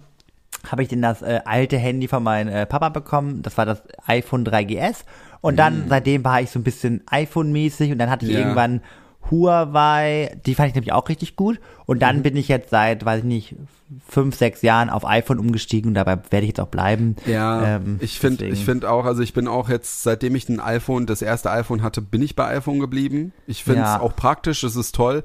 habe 0.69 0.81
ich 0.81 0.89
denn 0.89 1.01
das 1.01 1.21
äh, 1.21 1.39
alte 1.45 1.77
Handy 1.77 2.07
von 2.09 2.23
meinem 2.23 2.49
äh, 2.49 2.65
Papa 2.65 2.89
bekommen, 2.89 3.41
das 3.43 3.57
war 3.57 3.65
das 3.65 3.81
iPhone 4.07 4.43
3GS 4.45 5.05
und 5.41 5.57
dann 5.57 5.85
seitdem 5.87 6.23
war 6.25 6.41
ich 6.41 6.49
so 6.49 6.59
ein 6.59 6.63
bisschen 6.63 7.03
iPhone-mäßig 7.07 7.91
und 7.91 7.99
dann 7.99 8.09
hatte 8.09 8.25
ich 8.25 8.33
Ja. 8.33 8.39
irgendwann 8.39 8.81
Huawei, 9.29 10.37
die 10.45 10.55
fand 10.55 10.69
ich 10.69 10.75
nämlich 10.75 10.93
auch 10.93 11.07
richtig 11.09 11.35
gut 11.35 11.59
und 11.85 11.97
Mhm. 11.97 12.01
dann 12.01 12.23
bin 12.23 12.35
ich 12.35 12.47
jetzt 12.47 12.69
seit, 12.69 13.05
weiß 13.05 13.19
ich 13.19 13.25
nicht, 13.25 13.55
fünf, 14.07 14.35
sechs 14.35 14.61
Jahren 14.61 14.89
auf 14.89 15.05
iPhone 15.05 15.39
umgestiegen 15.39 15.89
und 15.89 15.93
dabei 15.93 16.17
werde 16.29 16.43
ich 16.45 16.49
jetzt 16.49 16.59
auch 16.59 16.67
bleiben. 16.67 17.15
Ja, 17.25 17.75
Ähm, 17.75 17.97
ich 18.01 18.19
finde, 18.19 18.45
ich 18.45 18.63
finde 18.65 18.89
auch, 18.89 19.05
also 19.05 19.21
ich 19.21 19.33
bin 19.33 19.47
auch 19.47 19.69
jetzt, 19.69 20.03
seitdem 20.03 20.35
ich 20.35 20.49
ein 20.49 20.59
iPhone, 20.59 21.05
das 21.05 21.21
erste 21.21 21.51
iPhone 21.51 21.83
hatte, 21.83 22.01
bin 22.01 22.21
ich 22.21 22.35
bei 22.35 22.47
iPhone 22.47 22.79
geblieben. 22.79 23.31
Ich 23.47 23.63
finde 23.63 23.83
es 23.83 23.89
Ja. 23.89 23.99
auch 24.01 24.15
praktisch, 24.15 24.63
es 24.63 24.75
ist 24.75 24.93
toll. 24.95 25.23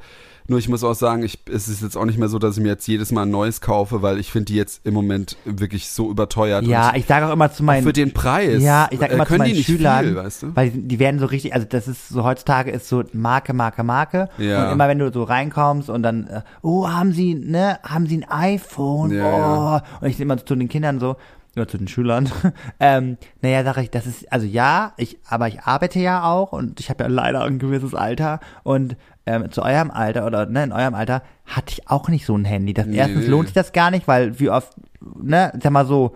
Nur 0.48 0.58
ich 0.58 0.68
muss 0.68 0.84
auch 0.84 0.94
sagen, 0.94 1.22
ich, 1.22 1.38
es 1.50 1.68
ist 1.68 1.82
jetzt 1.82 1.96
auch 1.96 2.04
nicht 2.04 2.18
mehr 2.18 2.28
so, 2.28 2.38
dass 2.38 2.56
ich 2.56 2.62
mir 2.62 2.70
jetzt 2.70 2.86
jedes 2.86 3.12
Mal 3.12 3.22
ein 3.22 3.30
neues 3.30 3.60
kaufe, 3.60 4.02
weil 4.02 4.18
ich 4.18 4.30
finde 4.30 4.46
die 4.46 4.56
jetzt 4.56 4.84
im 4.84 4.94
Moment 4.94 5.36
wirklich 5.44 5.88
so 5.88 6.10
überteuert. 6.10 6.64
Ja, 6.64 6.94
ich 6.94 7.06
sage 7.06 7.26
auch 7.26 7.32
immer 7.32 7.52
zu 7.52 7.62
meinen 7.62 7.82
für 7.84 7.92
den 7.92 8.12
Preis. 8.12 8.62
Ja, 8.62 8.88
ich 8.90 8.98
sag 8.98 9.10
äh, 9.10 9.14
immer 9.14 9.26
zu 9.26 9.36
meinen 9.36 9.54
Schülern, 9.56 10.04
viel, 10.04 10.16
weißt 10.16 10.42
du? 10.42 10.56
weil 10.56 10.70
die, 10.70 10.98
werden 10.98 11.20
so 11.20 11.26
richtig, 11.26 11.54
also 11.54 11.66
das 11.68 11.88
ist 11.88 12.08
so 12.08 12.24
heutzutage 12.24 12.70
ist 12.70 12.88
so 12.88 13.02
Marke, 13.12 13.52
Marke, 13.52 13.82
Marke. 13.82 14.28
Ja. 14.38 14.66
Und 14.66 14.72
immer 14.72 14.88
wenn 14.88 14.98
du 14.98 15.12
so 15.12 15.22
reinkommst 15.22 15.90
und 15.90 16.02
dann, 16.02 16.26
äh, 16.26 16.42
oh, 16.62 16.88
haben 16.88 17.12
sie, 17.12 17.34
ne, 17.34 17.78
haben 17.82 18.06
sie 18.06 18.18
ein 18.18 18.28
iPhone? 18.28 19.12
Ja, 19.12 19.76
oh. 19.76 20.04
Und 20.04 20.08
ich 20.08 20.20
immer 20.20 20.44
zu 20.44 20.54
den 20.54 20.68
Kindern 20.68 21.00
so, 21.00 21.16
oder 21.54 21.68
zu 21.68 21.76
den 21.76 21.88
Schülern, 21.88 22.30
ähm, 22.80 23.18
naja, 23.42 23.62
sage 23.64 23.82
ich, 23.82 23.90
das 23.90 24.06
ist, 24.06 24.32
also 24.32 24.46
ja, 24.46 24.94
ich, 24.96 25.18
aber 25.28 25.48
ich 25.48 25.60
arbeite 25.60 26.00
ja 26.00 26.24
auch 26.24 26.52
und 26.52 26.80
ich 26.80 26.88
habe 26.88 27.04
ja 27.04 27.10
leider 27.10 27.42
ein 27.44 27.58
gewisses 27.58 27.94
Alter 27.94 28.40
und 28.62 28.96
ähm, 29.26 29.50
zu 29.50 29.62
eurem 29.62 29.90
Alter 29.90 30.26
oder 30.26 30.46
ne, 30.46 30.64
in 30.64 30.72
eurem 30.72 30.94
Alter 30.94 31.22
hatte 31.46 31.72
ich 31.72 31.88
auch 31.88 32.08
nicht 32.08 32.26
so 32.26 32.36
ein 32.36 32.44
Handy. 32.44 32.74
Das. 32.74 32.86
Erstens 32.86 33.26
lohnt 33.26 33.48
sich 33.48 33.54
das 33.54 33.72
gar 33.72 33.90
nicht, 33.90 34.08
weil 34.08 34.38
wie 34.40 34.50
oft, 34.50 34.72
ne, 35.20 35.52
sag 35.62 35.72
mal 35.72 35.86
so, 35.86 36.14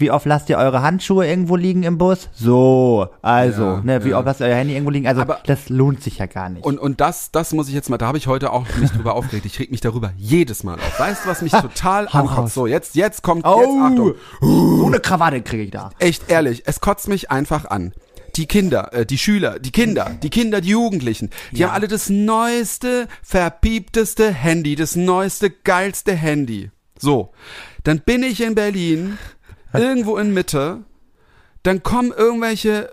wie 0.00 0.12
oft 0.12 0.26
lasst 0.26 0.48
ihr 0.48 0.58
eure 0.58 0.80
Handschuhe 0.82 1.26
irgendwo 1.26 1.56
liegen 1.56 1.82
im 1.82 1.98
Bus? 1.98 2.28
So, 2.32 3.08
also, 3.20 3.62
Ja, 3.64 3.80
ne, 3.82 4.04
wie 4.04 4.10
ja. 4.10 4.18
oft 4.18 4.26
lasst 4.26 4.38
ihr 4.40 4.46
euer 4.46 4.54
Handy 4.54 4.74
irgendwo 4.74 4.90
liegen? 4.90 5.08
Also, 5.08 5.22
Aber- 5.22 5.40
das 5.46 5.68
lohnt 5.70 6.04
sich 6.04 6.18
ja 6.18 6.26
gar 6.26 6.48
nicht. 6.48 6.64
Und, 6.64 6.78
und 6.78 7.00
das, 7.00 7.32
das 7.32 7.52
muss 7.52 7.66
ich 7.68 7.74
jetzt 7.74 7.90
mal, 7.90 7.98
da 7.98 8.06
habe 8.06 8.16
ich 8.16 8.28
heute 8.28 8.52
auch 8.52 8.64
mich 8.80 8.92
drüber 8.92 9.14
aufgeregt. 9.16 9.44
Ich 9.46 9.58
reg 9.58 9.72
mich 9.72 9.80
darüber 9.80 10.12
jedes 10.16 10.62
Mal 10.62 10.74
auf. 10.74 11.00
Weißt 11.00 11.24
du, 11.24 11.28
was 11.28 11.42
mich 11.42 11.50
total 11.52 12.06
ankotzt? 12.12 12.54
So, 12.54 12.68
jetzt, 12.68 12.94
jetzt 12.94 13.24
kommt, 13.24 13.44
jetzt 13.44 13.56
Achtung. 13.56 14.14
so 14.40 14.86
eine 14.86 15.00
Krawatte 15.00 15.42
kriege 15.42 15.64
ich 15.64 15.70
da. 15.72 15.90
Echt 15.98 16.30
ehrlich, 16.30 16.62
es 16.66 16.80
kotzt 16.80 17.08
mich 17.08 17.32
einfach 17.32 17.64
an. 17.64 17.92
Die 18.38 18.46
Kinder, 18.46 18.92
äh, 18.94 19.04
die 19.04 19.18
Schüler, 19.18 19.58
die 19.58 19.72
Kinder, 19.72 20.16
die 20.22 20.30
Kinder, 20.30 20.60
die 20.60 20.70
Jugendlichen, 20.70 21.30
die 21.50 21.58
Ja. 21.58 21.68
haben 21.68 21.74
alle 21.74 21.88
das 21.88 22.08
neueste, 22.08 23.08
verpiepteste 23.22 24.30
Handy, 24.32 24.76
das 24.76 24.96
neueste, 24.96 25.50
geilste 25.50 26.12
Handy. 26.14 26.70
So, 26.98 27.32
dann 27.84 28.00
bin 28.00 28.22
ich 28.22 28.40
in 28.40 28.54
Berlin, 28.54 29.18
irgendwo 29.72 30.16
in 30.18 30.32
Mitte, 30.32 30.84
dann 31.64 31.82
kommen 31.82 32.12
irgendwelche 32.16 32.88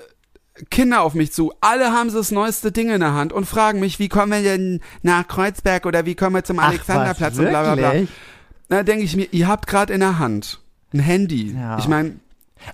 Kinder 0.70 1.02
auf 1.02 1.14
mich 1.14 1.32
zu, 1.32 1.54
alle 1.62 1.92
haben 1.92 2.10
so 2.10 2.18
das 2.18 2.32
neueste 2.32 2.72
Ding 2.72 2.90
in 2.90 3.02
der 3.02 3.14
Hand 3.14 3.32
und 3.34 3.46
fragen 3.46 3.80
mich, 3.80 4.00
wie 4.00 4.10
kommen 4.10 4.32
wir 4.32 4.42
denn 4.42 4.82
nach 5.04 5.28
Kreuzberg 5.28 5.86
oder 5.86 6.06
wie 6.06 6.16
kommen 6.16 6.36
wir 6.36 6.44
zum 6.44 6.60
Ach, 6.60 6.70
Alexanderplatz 6.70 7.34
was, 7.34 7.40
und 7.40 7.50
bla 7.50 7.76
bla 7.76 7.76
bla. 7.76 7.94
Da 8.70 8.84
denke 8.84 9.04
ich 9.04 9.16
mir, 9.16 9.28
ihr 9.32 9.48
habt 9.48 9.68
gerade 9.68 9.94
in 9.94 10.00
der 10.00 10.18
Hand 10.18 10.62
ein 10.94 11.00
Handy. 11.00 11.54
Ja. 11.54 11.78
Ich 11.78 11.88
meine, 11.88 12.16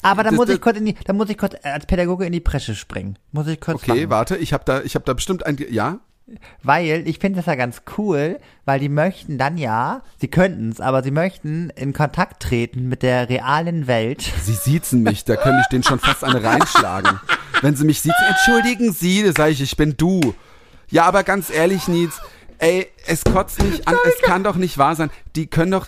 Aber 0.01 0.23
da 0.23 0.31
muss 0.31 0.49
ich 0.49 0.61
kurz 0.61 0.77
in 0.77 0.85
die, 0.85 0.93
da 1.05 1.13
muss 1.13 1.29
ich 1.29 1.37
kurz 1.37 1.55
als 1.63 1.85
Pädagoge 1.85 2.25
in 2.25 2.31
die 2.31 2.39
Bresche 2.39 2.75
springen. 2.75 3.17
Muss 3.31 3.47
ich 3.47 3.59
kurz 3.59 3.81
Okay, 3.81 4.01
machen. 4.01 4.09
warte, 4.09 4.37
ich 4.37 4.53
habe 4.53 4.63
da, 4.65 4.81
ich 4.81 4.95
habe 4.95 5.05
da 5.05 5.13
bestimmt 5.13 5.45
ein, 5.45 5.57
ja, 5.69 5.99
Weil 6.63 7.07
ich 7.07 7.19
finde 7.19 7.37
das 7.37 7.45
ja 7.47 7.55
ganz 7.55 7.81
cool, 7.97 8.39
weil 8.65 8.79
die 8.79 8.89
möchten 8.89 9.37
dann 9.37 9.57
ja, 9.57 10.01
sie 10.19 10.29
könnten 10.29 10.69
es, 10.69 10.79
aber 10.79 11.03
sie 11.03 11.11
möchten 11.11 11.69
in 11.71 11.93
Kontakt 11.93 12.41
treten 12.41 12.87
mit 12.87 13.03
der 13.03 13.27
realen 13.27 13.87
Welt. 13.87 14.21
sie 14.43 14.53
siezen 14.53 15.03
mich, 15.03 15.25
da 15.25 15.35
könnte 15.35 15.59
ich 15.61 15.67
den 15.67 15.83
schon 15.83 15.99
fast 15.99 16.23
eine 16.23 16.41
reinschlagen. 16.43 17.19
Wenn 17.61 17.75
sie 17.75 17.85
mich 17.85 18.01
siezen, 18.01 18.25
entschuldigen 18.29 18.91
Sie, 18.93 19.23
da 19.23 19.33
sage 19.33 19.51
ich, 19.51 19.61
ich 19.61 19.75
bin 19.77 19.95
du. 19.97 20.33
Ja, 20.89 21.03
aber 21.05 21.23
ganz 21.23 21.49
ehrlich, 21.49 21.87
Nils, 21.87 22.19
ey, 22.61 22.87
es 23.07 23.23
kotzt 23.23 23.61
mich 23.63 23.87
an, 23.87 23.95
es 24.07 24.21
kann 24.21 24.43
doch 24.43 24.55
nicht 24.55 24.77
wahr 24.77 24.95
sein. 24.95 25.09
Die 25.35 25.47
können 25.47 25.71
doch, 25.71 25.87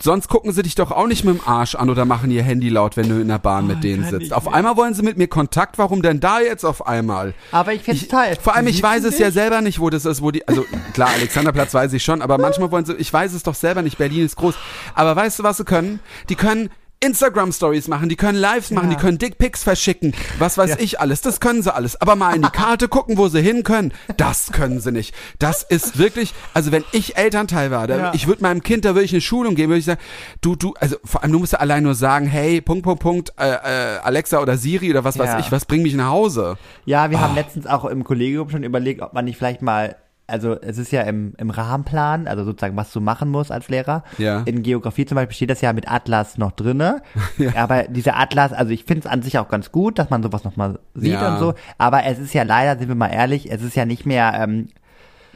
sonst 0.00 0.28
gucken 0.28 0.52
sie 0.52 0.62
dich 0.62 0.76
doch 0.76 0.92
auch 0.92 1.08
nicht 1.08 1.24
mit 1.24 1.36
dem 1.36 1.46
Arsch 1.46 1.74
an 1.74 1.90
oder 1.90 2.04
machen 2.04 2.30
ihr 2.30 2.42
Handy 2.42 2.68
laut, 2.68 2.96
wenn 2.96 3.08
du 3.08 3.20
in 3.20 3.28
der 3.28 3.40
Bahn 3.40 3.66
mit 3.66 3.82
denen 3.82 4.08
sitzt. 4.08 4.32
Auf 4.32 4.44
mehr. 4.44 4.54
einmal 4.54 4.76
wollen 4.76 4.94
sie 4.94 5.02
mit 5.02 5.18
mir 5.18 5.26
Kontakt, 5.26 5.76
warum 5.76 6.02
denn 6.02 6.20
da 6.20 6.40
jetzt 6.40 6.64
auf 6.64 6.86
einmal? 6.86 7.34
Aber 7.50 7.72
ich 7.72 7.82
finde 7.82 8.00
es 8.00 8.08
toll. 8.08 8.36
Vor 8.40 8.54
allem, 8.54 8.68
ich 8.68 8.82
weiß 8.82 9.04
es 9.04 9.18
ja 9.18 9.32
selber 9.32 9.60
nicht, 9.60 9.80
wo 9.80 9.90
das 9.90 10.04
ist, 10.04 10.22
wo 10.22 10.30
die, 10.30 10.46
also 10.46 10.64
klar, 10.92 11.10
Alexanderplatz 11.14 11.74
weiß 11.74 11.92
ich 11.92 12.04
schon, 12.04 12.22
aber 12.22 12.38
manchmal 12.38 12.70
wollen 12.70 12.84
sie, 12.84 12.94
ich 12.94 13.12
weiß 13.12 13.32
es 13.32 13.42
doch 13.42 13.54
selber 13.54 13.82
nicht, 13.82 13.98
Berlin 13.98 14.24
ist 14.24 14.36
groß. 14.36 14.54
Aber 14.94 15.16
weißt 15.16 15.40
du, 15.40 15.42
was 15.42 15.56
sie 15.56 15.64
können? 15.64 15.98
Die 16.28 16.36
können 16.36 16.70
Instagram-Stories 17.04 17.88
machen, 17.88 18.08
die 18.08 18.16
können 18.16 18.38
Lives 18.38 18.70
machen, 18.70 18.90
die 18.90 18.96
können 18.96 19.18
Dickpics 19.18 19.62
verschicken, 19.62 20.12
was 20.38 20.58
weiß 20.58 20.70
Ja. 20.70 20.76
ich 20.78 21.00
alles, 21.00 21.20
das 21.20 21.40
können 21.40 21.62
sie 21.62 21.72
alles. 21.74 22.00
Aber 22.00 22.16
mal 22.16 22.34
in 22.34 22.42
die 22.42 22.48
Karte 22.50 22.88
gucken, 22.88 23.16
wo 23.18 23.28
sie 23.28 23.40
hin 23.42 23.62
können, 23.62 23.92
das 24.16 24.50
können 24.52 24.80
sie 24.80 24.90
nicht. 24.92 25.14
Das 25.38 25.62
ist 25.62 25.98
wirklich, 25.98 26.34
also 26.54 26.72
wenn 26.72 26.84
ich 26.92 27.16
Elternteil 27.16 27.70
war, 27.70 27.86
da, 27.86 27.96
Ja. 27.96 28.14
ich 28.14 28.26
würde 28.26 28.42
meinem 28.42 28.62
Kind, 28.62 28.84
da 28.84 28.90
würde 28.94 29.04
ich 29.04 29.12
eine 29.12 29.20
Schulung 29.20 29.54
geben, 29.54 29.70
würde 29.70 29.78
ich 29.80 29.84
sagen, 29.84 30.00
du, 30.40 30.56
du, 30.56 30.74
also 30.80 30.96
vor 31.04 31.22
allem, 31.22 31.32
du 31.32 31.38
musst 31.38 31.52
ja 31.52 31.58
allein 31.60 31.82
nur 31.82 31.94
sagen, 31.94 32.26
hey, 32.26 32.60
Punkt, 32.60 32.84
Punkt, 32.84 33.00
Punkt, 33.02 33.32
äh, 33.38 33.48
äh, 33.50 33.98
Alexa 34.02 34.40
oder 34.40 34.56
Siri 34.56 34.90
oder 34.90 35.04
was 35.04 35.18
weiß 35.18 35.28
Ja. 35.28 35.38
ich, 35.38 35.52
was 35.52 35.64
bringt 35.66 35.82
mich 35.84 35.94
nach 35.94 36.08
Hause? 36.10 36.56
Ja, 36.84 37.10
wir 37.10 37.18
Ah. 37.18 37.22
haben 37.22 37.34
letztens 37.34 37.66
auch 37.66 37.84
im 37.84 38.04
Kollegium 38.04 38.50
schon 38.50 38.64
überlegt, 38.64 39.02
ob 39.02 39.12
man 39.12 39.24
nicht 39.24 39.36
vielleicht 39.38 39.62
mal, 39.62 39.96
also 40.26 40.58
es 40.60 40.78
ist 40.78 40.90
ja 40.90 41.02
im, 41.02 41.34
im 41.36 41.50
Rahmenplan, 41.50 42.26
also 42.28 42.44
sozusagen, 42.44 42.76
was 42.76 42.92
du 42.92 43.00
machen 43.00 43.28
musst 43.30 43.52
als 43.52 43.68
Lehrer. 43.68 44.04
Ja. 44.18 44.40
In 44.46 44.62
Geografie 44.62 45.04
zum 45.04 45.16
Beispiel 45.16 45.34
steht 45.36 45.50
das 45.50 45.60
ja 45.60 45.72
mit 45.72 45.90
Atlas 45.90 46.38
noch 46.38 46.52
drinne. 46.52 47.02
Aber 47.56 47.84
dieser 47.84 48.16
Atlas, 48.18 48.52
also 48.52 48.72
ich 48.72 48.84
finde 48.84 49.00
es 49.00 49.06
an 49.06 49.22
sich 49.22 49.38
auch 49.38 49.48
ganz 49.48 49.70
gut, 49.70 49.98
dass 49.98 50.08
man 50.10 50.22
sowas 50.22 50.44
nochmal 50.44 50.78
sieht 50.94 51.12
Ja. 51.12 51.34
und 51.34 51.38
so. 51.40 51.54
Aber 51.78 52.04
es 52.04 52.18
ist 52.18 52.32
ja 52.32 52.42
leider, 52.42 52.78
sind 52.78 52.88
wir 52.88 52.94
mal 52.94 53.08
ehrlich, 53.08 53.50
es 53.52 53.62
ist 53.62 53.76
ja 53.76 53.84
nicht 53.84 54.06
mehr, 54.06 54.32
ähm, 54.36 54.68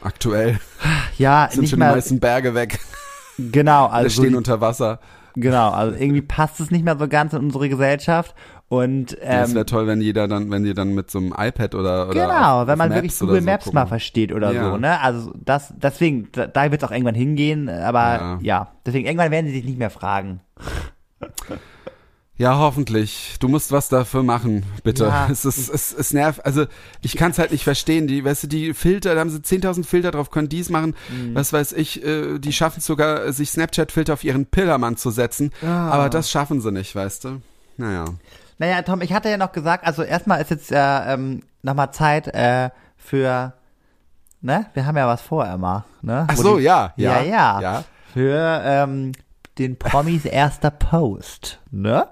Aktuell 0.01 0.59
ja, 1.17 1.49
sind 1.51 1.61
nicht 1.61 1.69
schon 1.71 1.79
die 1.79 1.85
mehr, 1.85 1.93
meisten 1.93 2.19
Berge 2.19 2.55
weg. 2.55 2.79
genau, 3.37 3.85
also, 3.91 4.09
stehen 4.21 4.31
so, 4.31 4.37
unter 4.37 4.61
Wasser. 4.61 4.99
genau, 5.35 5.69
also 5.71 5.95
irgendwie 5.97 6.21
passt 6.21 6.59
es 6.61 6.71
nicht 6.71 6.85
mehr 6.85 6.97
so 6.97 7.07
ganz 7.07 7.33
in 7.33 7.39
unsere 7.39 7.69
Gesellschaft. 7.69 8.33
Und 8.69 9.17
Das 9.21 9.49
ähm, 9.49 9.55
wäre 9.55 9.65
toll, 9.65 9.87
wenn 9.87 9.99
jeder 9.99 10.27
dann, 10.27 10.51
wenn 10.51 10.63
die 10.63 10.75
dann 10.75 10.93
mit 10.93 11.09
so 11.09 11.17
einem 11.17 11.33
iPad 11.35 11.73
oder, 11.73 12.07
oder 12.07 12.13
Genau, 12.27 12.67
wenn 12.67 12.77
man 12.77 12.89
Maps 12.89 12.95
wirklich 13.01 13.19
Google 13.19 13.39
so 13.41 13.45
Maps 13.45 13.63
gucken. 13.65 13.75
mal 13.79 13.85
versteht 13.87 14.31
oder 14.31 14.51
Ja. 14.51 14.69
so, 14.69 14.77
ne? 14.77 15.01
Also 15.01 15.33
das, 15.43 15.73
deswegen, 15.75 16.29
da, 16.33 16.45
da 16.45 16.69
wird 16.71 16.83
es 16.83 16.87
auch 16.87 16.91
irgendwann 16.91 17.15
hingehen, 17.15 17.67
aber 17.67 17.99
Ja. 17.99 18.39
ja. 18.41 18.71
deswegen 18.85 19.07
irgendwann 19.07 19.31
werden 19.31 19.47
sie 19.47 19.53
sich 19.53 19.65
nicht 19.65 19.79
mehr 19.79 19.89
fragen. 19.89 20.41
Ja, 22.37 22.57
hoffentlich. 22.57 23.35
Du 23.41 23.49
musst 23.49 23.73
was 23.73 23.89
dafür 23.89 24.23
machen, 24.23 24.63
bitte. 24.83 25.05
Ja. 25.05 25.27
Es, 25.29 25.43
ist, 25.43 25.67
es, 25.67 25.91
es 25.91 26.13
nervt. 26.13 26.45
Also 26.45 26.67
ich 27.01 27.17
kann 27.17 27.31
es 27.31 27.39
halt 27.39 27.51
nicht 27.51 27.65
verstehen. 27.65 28.07
Die, 28.07 28.23
weißt 28.23 28.43
du, 28.43 28.47
die 28.47 28.73
Filter, 28.73 29.13
da 29.13 29.19
haben 29.19 29.29
sie 29.29 29.39
10.000 29.39 29.83
Filter 29.83 30.11
drauf, 30.11 30.29
können 30.31 30.47
dies 30.47 30.69
machen. 30.69 30.95
Mhm. 31.09 31.35
Was 31.35 31.51
weiß 31.51 31.73
ich. 31.73 32.01
Äh, 32.05 32.39
die 32.39 32.53
schaffen 32.53 32.79
sogar, 32.79 33.33
sich 33.33 33.49
Snapchat-Filter 33.49 34.13
auf 34.13 34.23
ihren 34.23 34.45
Pillermann 34.45 34.95
zu 34.95 35.09
setzen. 35.09 35.51
Ah. 35.65 35.89
Aber 35.89 36.09
das 36.09 36.31
schaffen 36.31 36.61
sie 36.61 36.71
nicht, 36.71 36.95
weißt 36.95 37.25
du. 37.25 37.41
Naja. 37.75 38.05
Naja, 38.59 38.81
Tom, 38.81 38.99
ich 39.01 39.13
hatte 39.13 39.29
ja 39.29 39.37
noch 39.37 39.53
gesagt, 39.53 39.87
also 39.87 40.03
erstmal 40.03 40.41
ist 40.41 40.51
jetzt 40.51 40.69
äh, 40.71 41.13
ähm, 41.13 41.43
nochmal 41.61 41.91
Zeit 41.91 42.27
äh, 42.27 42.69
für, 42.97 43.53
ne? 44.41 44.65
Wir 44.73 44.85
haben 44.85 44.97
ja 44.97 45.07
was 45.07 45.21
vor 45.21 45.45
immer, 45.47 45.85
ne? 46.01 46.27
Ach 46.29 46.37
Wo 46.37 46.41
so, 46.41 46.57
die- 46.57 46.63
ja, 46.63 46.91
Ja, 46.97 47.21
ja, 47.21 47.61
ja. 47.61 47.83
Für 48.13 48.61
ähm, 48.65 49.13
den 49.57 49.79
Promis 49.79 50.25
erster 50.25 50.71
Post, 50.71 51.59
ne? 51.71 52.09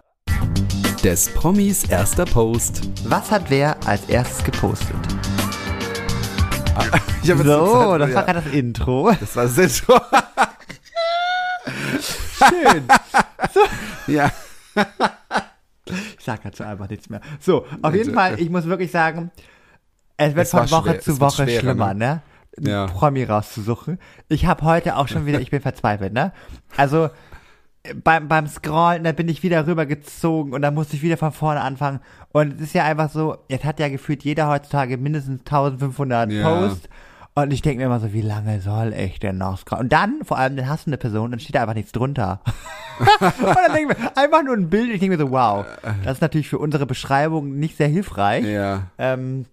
Des 1.03 1.33
Promis 1.33 1.83
erster 1.83 2.23
Post. 2.23 2.89
Was 3.03 3.29
hat 3.29 3.49
wer 3.49 3.75
als 3.85 4.05
erstes 4.05 4.43
gepostet? 4.43 4.95
So, 7.23 7.97
das 7.97 8.09
ja. 8.11 8.15
war 8.15 8.23
gerade 8.23 8.41
das 8.41 8.53
Intro. 8.53 9.11
Das 9.19 9.35
war 9.35 9.49
sehr 9.49 9.67
so. 9.67 9.99
Schön. 12.37 12.87
ja. 14.07 14.31
Ich 16.17 16.23
sag 16.25 16.43
dazu 16.43 16.63
einfach 16.63 16.89
nichts 16.89 17.09
mehr. 17.09 17.21
So, 17.39 17.65
auf 17.81 17.93
jeden 17.93 18.13
Fall, 18.13 18.39
ich 18.39 18.49
muss 18.49 18.65
wirklich 18.65 18.91
sagen, 18.91 19.31
es 20.17 20.35
wird 20.35 20.45
Es 20.45 20.51
von 20.51 20.69
Woche 20.71 20.91
schwer, 20.91 20.99
zu 21.01 21.19
Woche 21.19 21.43
schwerer, 21.43 21.59
schlimmer, 21.61 21.93
ne? 21.93 22.21
ne? 22.57 22.69
Ja. 22.69 22.87
Promi 22.87 23.23
rauszusuchen. 23.23 23.99
Ich 24.29 24.45
habe 24.45 24.63
heute 24.63 24.95
auch 24.97 25.07
schon 25.07 25.25
wieder, 25.25 25.39
ich 25.39 25.51
bin 25.51 25.61
verzweifelt, 25.61 26.13
ne? 26.13 26.33
Also 26.75 27.09
äh, 27.83 27.93
beim, 27.93 28.27
beim 28.27 28.47
Scrollen, 28.47 29.03
da 29.03 29.11
bin 29.11 29.29
ich 29.29 29.43
wieder 29.43 29.67
rübergezogen 29.67 30.53
und 30.53 30.61
da 30.63 30.71
musste 30.71 30.95
ich 30.95 31.03
wieder 31.03 31.17
von 31.17 31.31
vorne 31.31 31.61
anfangen. 31.61 31.99
Und 32.31 32.55
es 32.55 32.61
ist 32.61 32.73
ja 32.73 32.83
einfach 32.83 33.11
so, 33.11 33.37
jetzt 33.47 33.63
hat 33.63 33.79
ja 33.79 33.89
gefühlt 33.89 34.23
jeder 34.23 34.47
heutzutage 34.47 34.97
mindestens 34.97 35.41
1500 35.41 36.31
Ja. 36.31 36.43
Posts. 36.43 36.89
Und 37.37 37.53
ich 37.53 37.61
denke 37.61 37.77
mir 37.77 37.85
immer 37.85 37.99
so, 37.99 38.13
wie 38.13 38.23
lange 38.23 38.61
soll 38.61 38.93
ich 38.93 39.19
denn 39.19 39.37
noch 39.37 39.59
scrollen? 39.59 39.83
Und 39.83 39.93
dann, 39.93 40.21
vor 40.23 40.39
allem, 40.39 40.57
dann 40.57 40.67
hast 40.67 40.87
du 40.87 40.89
eine 40.89 40.97
Person, 40.97 41.29
dann 41.29 41.39
steht 41.39 41.53
da 41.53 41.61
einfach 41.61 41.75
nichts 41.75 41.91
drunter. 41.91 42.41
und 43.19 43.31
dann 43.43 43.73
denke 43.75 43.93
ich 43.93 43.99
mir, 43.99 44.17
einfach 44.17 44.41
nur 44.41 44.55
ein 44.55 44.71
Bild, 44.71 44.89
ich 44.89 44.99
denke 44.99 45.17
mir 45.17 45.23
so, 45.23 45.29
wow, 45.29 45.63
das 46.03 46.13
ist 46.13 46.21
natürlich 46.21 46.49
für 46.49 46.57
unsere 46.57 46.87
Beschreibung 46.87 47.59
nicht 47.59 47.77
sehr 47.77 47.89
hilfreich. 47.89 48.43
Ja. 48.43 48.87
Ähm, 48.97 49.45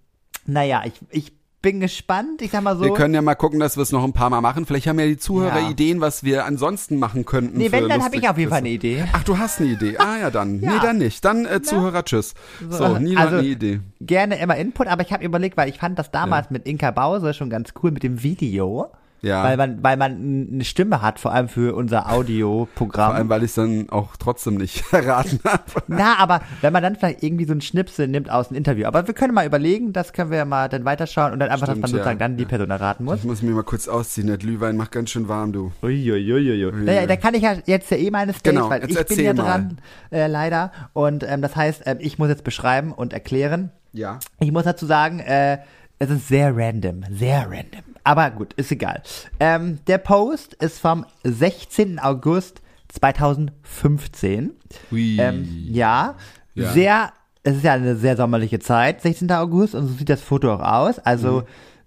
naja, 0.47 0.85
ich, 0.87 0.95
ich 1.11 1.33
bin 1.65 1.81
gespannt, 1.81 2.43
ich 2.43 2.51
sag 2.51 2.63
mal 2.63 2.77
so. 2.77 2.85
Wir 2.85 2.93
können 2.93 3.15
ja 3.15 3.23
mal 3.23 3.35
gucken, 3.35 3.59
dass 3.59 3.77
wir 3.79 3.83
es 3.83 3.91
noch 3.91 4.05
ein 4.05 4.13
paar 4.13 4.29
Mal 4.29 4.43
machen. 4.43 4.67
Vielleicht 4.67 4.87
haben 4.87 4.99
ja 5.01 5.07
die 5.07 5.17
Zuhörer 5.17 5.61
Ja. 5.61 5.71
Ideen, 5.71 6.03
was 6.03 6.23
wir 6.23 6.45
ansonsten 6.45 6.99
machen 6.99 7.25
könnten. 7.25 7.57
nee, 7.57 7.73
wenn, 7.73 7.89
dann 7.89 8.05
habe 8.05 8.15
ich 8.17 8.29
auf 8.29 8.37
jeden 8.37 8.51
Fall 8.51 8.59
eine 8.59 8.69
Idee. 8.69 9.03
Ach, 9.15 9.25
du 9.25 9.39
hast 9.39 9.61
eine 9.61 9.71
Idee. 9.71 9.97
Ah 9.97 10.19
ja, 10.21 10.31
dann. 10.31 10.61
Ja. 10.65 10.73
Nee, 10.75 10.79
dann 10.83 10.99
nicht. 10.99 11.25
Dann 11.25 11.47
äh, 11.47 11.63
Zuhörer, 11.63 12.05
tschüss. 12.05 12.35
So, 12.69 12.99
Nina 12.99 13.21
also- 13.23 13.33
hat 13.37 13.41
eine 13.41 13.49
Idee. 13.49 13.81
Gerne 14.01 14.39
immer 14.39 14.57
Input, 14.57 14.89
aber 14.89 15.03
ich 15.03 15.13
habe 15.13 15.25
überlegt, 15.25 15.57
weil 15.57 15.71
ich 15.71 15.79
fand 15.79 15.99
das 15.99 16.11
damals 16.11 16.51
mit 16.51 16.69
Inka 16.69 16.91
Bause 16.91 17.33
schon 17.33 17.49
ganz 17.49 17.73
cool 17.83 17.91
mit 17.91 18.03
dem 18.03 18.23
Video. 18.23 18.91
Ja. 19.25 19.43
Weil 19.43 19.57
man, 19.57 19.83
weil 19.83 19.97
man 19.97 20.49
eine 20.53 20.65
Stimme 20.65 21.01
hat, 21.01 21.19
vor 21.19 21.33
allem 21.33 21.49
für 21.49 21.75
unser 21.75 22.13
Audioprogramm. 22.13 23.11
Vor 23.11 23.15
allem, 23.15 23.29
weil 23.31 23.43
ich 23.43 23.51
es 23.51 23.55
dann 23.55 23.89
auch 23.89 24.17
trotzdem 24.17 24.57
nicht 24.57 24.85
erraten 24.93 25.41
habe. 25.45 25.63
Na, 25.87 26.19
aber 26.19 26.43
wenn 26.61 26.73
man 26.73 26.83
dann 26.83 26.97
vielleicht 26.97 27.23
irgendwie 27.23 27.47
so 27.47 27.53
einen 27.53 27.63
Schnipsel 27.63 28.07
nimmt 28.07 28.31
aus 28.31 28.49
einem 28.49 28.59
Interview. 28.59 28.87
Aber 28.87 29.07
wir 29.07 29.15
können 29.15 29.33
mal 29.33 29.47
überlegen, 29.47 29.93
das 29.95 30.13
können 30.13 30.31
wir 30.31 30.39
ja 30.39 30.45
mal 30.45 30.69
dann 30.69 30.85
weiterschauen 30.85 31.33
und 31.33 31.39
dann 31.41 31.49
einfach, 31.49 31.67
Stimmt, 31.67 31.83
dass 31.83 31.91
man 31.91 31.99
sozusagen 31.99 32.21
ja. 32.21 32.29
dann 32.29 32.37
die 32.37 32.45
Person 32.45 32.71
erraten 32.71 33.05
muss. 33.05 33.21
Ich 33.21 33.25
muss 33.25 33.41
mir 33.41 33.53
mal 33.53 33.65
kurz 33.65 33.89
ausziehen. 33.89 34.27
Der 34.27 34.37
Glühwein 34.37 34.77
macht 34.77 34.93
ganz 34.93 35.11
schön 35.11 35.27
warm, 35.29 35.53
du. 35.53 35.73
Uiuiuiui. 35.83 36.85
Naja, 36.85 37.07
da 37.07 37.17
kann 37.17 37.35
ich 37.35 37.43
ja 37.43 37.55
jetzt 37.65 37.91
ja 37.91 37.97
eh 37.97 38.11
meine 38.11 38.35
Stage, 38.35 38.57
Genau, 38.57 38.69
weil 38.69 38.89
ich 38.89 39.07
bin 39.07 39.21
ja 39.21 39.33
dran, 39.33 39.79
äh, 40.11 40.27
leider. 40.27 40.71
Und 40.93 41.25
ähm, 41.27 41.41
das 41.41 41.57
heißt, 41.57 41.83
ähm, 41.87 41.97
ich 42.01 42.19
muss 42.19 42.29
jetzt 42.29 42.45
beschreiben 42.45 42.93
und 42.93 43.15
erklären. 43.15 43.71
Ja. 43.93 44.19
Ich 44.41 44.53
muss 44.53 44.65
dazu 44.65 44.85
sagen, 44.87 45.21
äh, 45.21 45.59
es 45.99 46.11
ist 46.11 46.29
sehr 46.29 46.55
random, 46.55 47.05
sehr 47.11 47.47
random. 47.49 47.94
Aber 48.05 48.31
gut, 48.31 48.53
ist 48.55 48.71
egal. 48.71 49.03
Ähm, 49.41 49.79
der 49.87 49.99
Post 49.99 50.55
ist 50.55 50.79
vom 50.79 51.07
16. 51.25 51.99
August 51.99 52.61
2015. 52.89 54.53
Hui. 54.91 55.17
Ähm, 55.19 55.49
ja, 55.69 56.15
Ja. 56.55 56.73
sehr, 56.73 57.13
es 57.43 57.57
ist 57.57 57.65
ja 57.65 57.73
eine 57.75 57.97
sehr 57.97 58.17
sommerliche 58.17 58.59
Zeit, 58.61 59.01
16. 59.03 59.31
August, 59.33 59.75
und 59.75 59.87
so 59.87 59.95
sieht 59.95 60.09
das 60.09 60.21
Foto 60.21 60.53
auch 60.55 60.61
aus. 60.61 60.99
Also, 61.01 61.41
Mhm. 61.41 61.45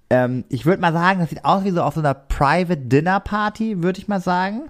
ähm, 0.10 0.44
ich 0.50 0.66
würde 0.66 0.82
mal 0.82 0.94
sagen, 0.94 1.20
das 1.20 1.30
sieht 1.30 1.46
aus 1.46 1.64
wie 1.64 1.72
so 1.72 1.82
auf 1.84 1.94
so 1.94 2.00
einer 2.02 2.14
Private 2.14 2.78
Dinner 2.78 3.20
Party, 3.20 3.82
würde 3.84 4.00
ich 4.00 4.08
mal 4.08 4.20
sagen. 4.22 4.64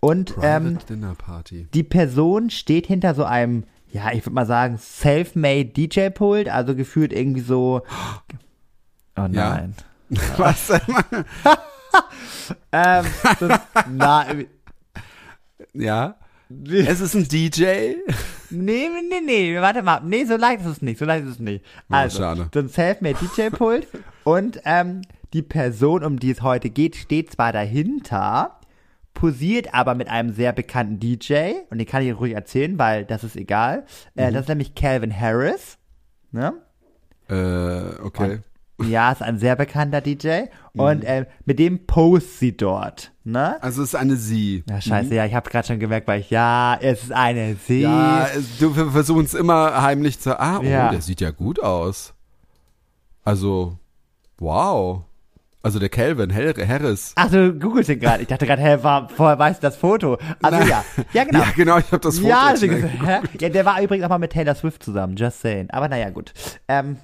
Und 0.00 0.34
ähm, 0.42 0.74
Private 0.74 0.86
Dinner 0.86 1.14
Party. 1.14 1.68
die 1.74 1.82
Person 1.84 2.50
steht 2.50 2.86
hinter 2.86 3.14
so 3.14 3.24
einem, 3.24 3.64
ja, 3.92 4.10
ich 4.12 4.24
würde 4.24 4.34
mal 4.34 4.46
sagen, 4.46 4.78
self-made 4.78 5.66
DJ-Pult, 5.66 6.48
also 6.48 6.74
gefühlt 6.74 7.12
irgendwie 7.12 7.40
so. 7.42 7.82
Oh 9.16 9.26
nein. 9.28 9.74
Was? 10.36 10.70
Ähm, 12.72 13.04
so, 13.38 13.48
na, 13.90 14.26
ja. 15.74 16.16
Es 16.70 17.00
ist 17.00 17.14
ein 17.14 17.28
DJ. 17.28 17.94
Nee, 18.50 18.88
nee, 19.08 19.20
nee, 19.24 19.60
warte 19.60 19.82
mal. 19.82 20.00
Nee, 20.04 20.24
so 20.24 20.36
leicht 20.36 20.62
ist 20.62 20.66
es 20.66 20.82
nicht, 20.82 20.98
so 20.98 21.04
leicht 21.04 21.24
ist 21.24 21.32
es 21.32 21.38
nicht. 21.38 21.64
Also, 21.88 22.18
schade. 22.18 22.48
so 22.52 22.60
ein 22.60 22.68
Selfmade 22.68 23.16
DJ-Pult 23.20 23.86
und 24.24 24.60
ähm, 24.64 25.02
die 25.32 25.42
Person, 25.42 26.02
um 26.04 26.18
die 26.18 26.30
es 26.30 26.42
heute 26.42 26.70
geht, 26.70 26.96
steht 26.96 27.30
zwar 27.32 27.52
dahinter, 27.52 28.58
posiert 29.14 29.72
aber 29.74 29.94
mit 29.94 30.08
einem 30.08 30.32
sehr 30.32 30.52
bekannten 30.52 30.98
DJ 30.98 31.52
und 31.70 31.78
den 31.78 31.86
kann 31.86 32.02
ich 32.02 32.18
ruhig 32.18 32.32
erzählen, 32.34 32.78
weil 32.78 33.04
das 33.04 33.22
ist 33.24 33.36
egal. 33.36 33.84
Äh, 34.16 34.28
Mhm. 34.30 34.34
das 34.34 34.42
ist 34.42 34.48
nämlich 34.48 34.74
Calvin 34.74 35.18
Harris. 35.18 35.78
Ne? 36.32 36.54
Äh, 37.28 38.00
okay. 38.02 38.40
Ja, 38.88 39.12
ist 39.12 39.22
ein 39.22 39.38
sehr 39.38 39.56
bekannter 39.56 40.00
DJ 40.00 40.42
Mhm. 40.74 40.80
und 40.80 41.04
äh, 41.04 41.26
mit 41.44 41.58
dem 41.58 41.86
post 41.86 42.38
sie 42.38 42.56
dort. 42.56 43.12
Ne? 43.24 43.62
Also 43.62 43.82
es 43.82 43.90
ist 43.90 43.94
eine 43.94 44.16
Sie. 44.16 44.64
Ja, 44.68 44.80
scheiße, 44.80 45.14
ja, 45.14 45.26
ich 45.26 45.34
habe 45.34 45.48
gerade 45.50 45.66
schon 45.66 45.78
gemerkt, 45.78 46.08
weil 46.08 46.20
ich, 46.20 46.30
ja, 46.30 46.78
es 46.80 47.02
ist 47.04 47.12
eine 47.12 47.56
Sie. 47.66 47.82
Ja, 47.82 48.26
du 48.58 48.74
wir 48.74 48.90
versuchen 48.90 49.24
es 49.26 49.34
immer 49.34 49.82
heimlich 49.82 50.18
zu. 50.18 50.38
Ah, 50.40 50.58
oh, 50.60 50.62
Ja. 50.62 50.88
der 50.90 51.02
sieht 51.02 51.20
ja 51.20 51.30
gut 51.30 51.62
aus. 51.62 52.14
Also, 53.24 53.78
wow. 54.38 55.02
Also 55.64 55.78
der 55.78 55.90
Calvin 55.90 56.34
Har- 56.34 56.66
Harris. 56.66 57.12
Ach, 57.14 57.30
du 57.30 57.52
googelst 57.56 57.88
ihn 57.88 58.00
gerade. 58.00 58.22
Ich 58.22 58.28
dachte 58.28 58.46
gerade, 58.46 58.60
hä, 58.62 58.78
war, 58.82 59.08
vorher 59.08 59.38
weißt 59.38 59.62
du 59.62 59.66
das 59.68 59.76
Foto. 59.76 60.18
Also 60.42 60.58
Na. 60.58 60.64
ja. 60.66 60.84
Ja, 61.12 61.22
genau. 61.30 61.38
Ja, 61.38 61.46
genau, 61.54 61.78
ich 61.78 61.86
habe 61.92 62.00
das 62.00 62.16
Foto. 62.18 62.28
Ja, 62.28 62.52
hä? 62.58 63.20
ja, 63.40 63.48
der 63.48 63.64
war 63.64 63.80
übrigens 63.80 64.04
auch 64.04 64.08
mal 64.08 64.18
mit 64.18 64.32
Taylor 64.32 64.56
Swift 64.56 64.82
zusammen, 64.82 65.14
just 65.14 65.40
saying. 65.40 65.70
Aber 65.70 65.88
naja, 65.88 66.10
gut. 66.10 66.32
Ähm, 66.66 66.96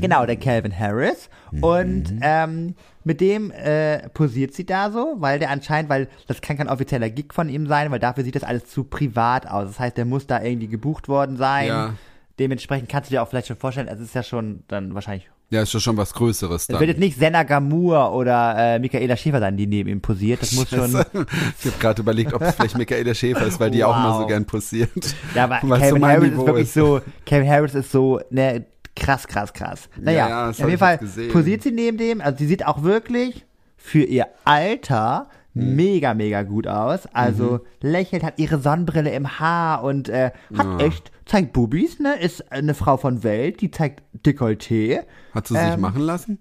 Genau, 0.00 0.26
der 0.26 0.36
Calvin 0.36 0.76
Harris. 0.76 1.28
Und 1.60 2.04
ähm, 2.22 2.74
mit 3.04 3.20
dem 3.20 3.50
äh, 3.50 4.08
posiert 4.10 4.54
sie 4.54 4.64
da 4.66 4.90
so, 4.90 5.14
weil 5.18 5.38
der 5.38 5.50
anscheinend, 5.50 5.88
weil 5.90 6.08
das 6.26 6.40
kann 6.40 6.56
kein 6.56 6.68
offizieller 6.68 7.10
Gig 7.10 7.32
von 7.32 7.48
ihm 7.48 7.66
sein, 7.66 7.90
weil 7.90 7.98
dafür 7.98 8.24
sieht 8.24 8.36
das 8.36 8.44
alles 8.44 8.66
zu 8.66 8.84
privat 8.84 9.48
aus. 9.48 9.66
Das 9.68 9.80
heißt, 9.80 9.96
der 9.96 10.04
muss 10.04 10.26
da 10.26 10.42
irgendwie 10.42 10.68
gebucht 10.68 11.08
worden 11.08 11.36
sein. 11.36 11.66
Ja. 11.68 11.94
Dementsprechend 12.38 12.88
kannst 12.88 13.10
du 13.10 13.14
dir 13.14 13.22
auch 13.22 13.28
vielleicht 13.28 13.48
schon 13.48 13.56
vorstellen, 13.56 13.88
es 13.88 14.00
ist 14.00 14.14
ja 14.14 14.22
schon 14.22 14.62
dann 14.68 14.94
wahrscheinlich 14.94 15.28
Ja, 15.50 15.60
ist 15.62 15.74
doch 15.74 15.80
schon 15.80 15.96
was 15.98 16.14
Größeres 16.14 16.62
es 16.62 16.66
dann. 16.68 16.78
wird 16.80 16.88
jetzt 16.88 17.00
nicht 17.00 17.18
Senna 17.18 17.42
Gamur 17.42 18.12
oder 18.12 18.54
äh, 18.56 18.78
Michaela 18.78 19.14
Schäfer 19.16 19.40
sein, 19.40 19.56
die 19.58 19.66
neben 19.66 19.90
ihm 19.90 20.00
posiert. 20.00 20.40
Das 20.40 20.52
muss 20.52 20.70
schon. 20.70 20.86
ich 20.90 21.66
habe 21.66 21.78
gerade 21.80 22.00
überlegt, 22.00 22.32
ob 22.32 22.40
es 22.40 22.54
vielleicht 22.54 22.78
Michaela 22.78 23.12
Schäfer 23.14 23.46
ist, 23.46 23.60
weil 23.60 23.70
die 23.70 23.84
auch 23.84 23.94
immer 23.96 24.14
so 24.14 24.20
Wow. 24.20 24.28
gern 24.28 24.44
posiert. 24.46 24.90
Ja, 25.34 25.44
aber 25.44 25.56
es 25.56 25.92
mein 25.92 26.02
Harris 26.12 26.30
ist 26.32 26.36
wirklich 26.38 26.62
ist. 26.64 26.74
so, 26.74 27.00
Calvin 27.26 27.48
Harris 27.50 27.74
ist 27.74 27.92
so, 27.92 28.20
ne, 28.30 28.64
krass, 28.96 29.26
krass, 29.26 29.52
krass. 29.52 29.88
Naja, 29.98 30.28
ja, 30.28 30.50
auf 30.50 30.58
jeden 30.58 30.78
Fall 30.78 30.98
posiert 31.32 31.62
sie 31.62 31.70
neben 31.72 31.96
dem, 31.98 32.20
also 32.20 32.38
sie 32.38 32.46
sieht 32.46 32.66
auch 32.66 32.82
wirklich 32.82 33.44
für 33.76 34.02
ihr 34.02 34.26
Alter 34.44 35.28
Hm. 35.52 35.74
mega, 35.74 36.14
mega 36.14 36.42
gut 36.44 36.68
aus. 36.68 37.06
Also 37.12 37.54
Mhm. 37.54 37.60
lächelt, 37.88 38.22
hat 38.22 38.38
ihre 38.38 38.60
Sonnenbrille 38.60 39.10
im 39.10 39.40
Haar 39.40 39.82
und 39.82 40.08
äh, 40.08 40.30
hat 40.56 40.80
echt, 40.80 41.10
zeigt 41.26 41.52
Bubis, 41.52 41.98
ne, 41.98 42.14
ist 42.20 42.52
eine 42.52 42.72
Frau 42.74 42.96
von 42.96 43.24
Welt, 43.24 43.60
die 43.60 43.72
zeigt 43.72 44.02
Dekolleté. 44.24 45.00
Hat 45.34 45.48
sie 45.48 45.54
sich 45.54 45.74
Ähm, 45.74 45.80
machen 45.80 46.02
lassen? 46.02 46.38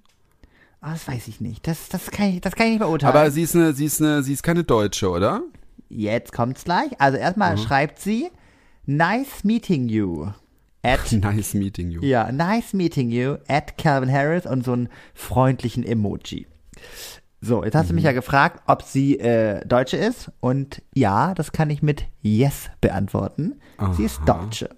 Ah, 0.82 0.92
das 0.92 1.08
weiß 1.08 1.28
ich 1.28 1.42
nicht, 1.42 1.66
das, 1.68 1.90
das, 1.90 2.12
kann, 2.12 2.28
ich, 2.28 2.42
das 2.42 2.54
kann 2.56 2.68
ich 2.68 2.74
nicht 2.74 2.82
beurteilen. 2.82 3.16
Aber 3.16 3.32
sie 3.32 3.42
ist 3.42 3.56
eine, 3.56 3.74
sie 3.74 3.86
ist 3.86 4.00
eine, 4.00 4.22
sie 4.22 4.34
ist 4.34 4.44
keine 4.44 4.64
Deutsche, 4.64 5.10
oder? 5.10 5.42
Jetzt 5.90 6.32
kommt's 6.32 6.64
gleich. 6.64 6.92
Also 7.02 7.18
erstmal 7.18 7.56
Mhm. 7.56 7.62
schreibt 7.62 7.98
sie, 8.00 8.30
nice 8.86 9.44
meeting 9.44 9.90
you. 9.90 10.28
At 10.84 11.12
Nice 11.12 11.54
meeting 11.54 11.92
you. 11.92 12.02
Ja, 12.02 12.32
nice 12.32 12.74
meeting 12.74 13.10
you 13.10 13.36
at 13.48 13.78
Calvin 13.78 14.12
Harris 14.12 14.46
und 14.46 14.64
so 14.64 14.72
einen 14.74 14.90
freundlichen 15.14 15.84
Emoji. 15.84 16.48
So, 17.42 17.64
jetzt 17.64 17.76
hast 17.76 17.90
du 17.90 17.94
mich 17.94 18.04
Mhm. 18.04 18.08
ja 18.08 18.12
gefragt, 18.14 18.62
ob 18.68 18.84
sie 18.84 19.18
äh, 19.20 19.66
Deutsche 19.66 19.98
ist. 19.98 20.32
Und 20.42 20.82
ja, 20.94 21.34
das 21.34 21.52
kann 21.52 21.70
ich 21.70 21.82
mit 21.82 22.06
Yes 22.22 22.70
beantworten. 22.82 23.56
Sie 23.96 24.04
ist 24.04 24.20
Deutsche. 24.26 24.70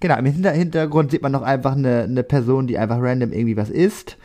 Genau, 0.00 0.16
im 0.18 0.26
Hinter 0.26 0.52
Hintergrund 0.52 1.10
sieht 1.10 1.22
man 1.22 1.32
noch 1.32 1.42
einfach 1.42 1.72
eine, 1.72 2.02
eine 2.04 2.22
Person, 2.22 2.66
die 2.66 2.78
einfach 2.78 2.98
random 3.00 3.32
irgendwie 3.32 3.56
was 3.56 3.70
isst. 3.70 4.16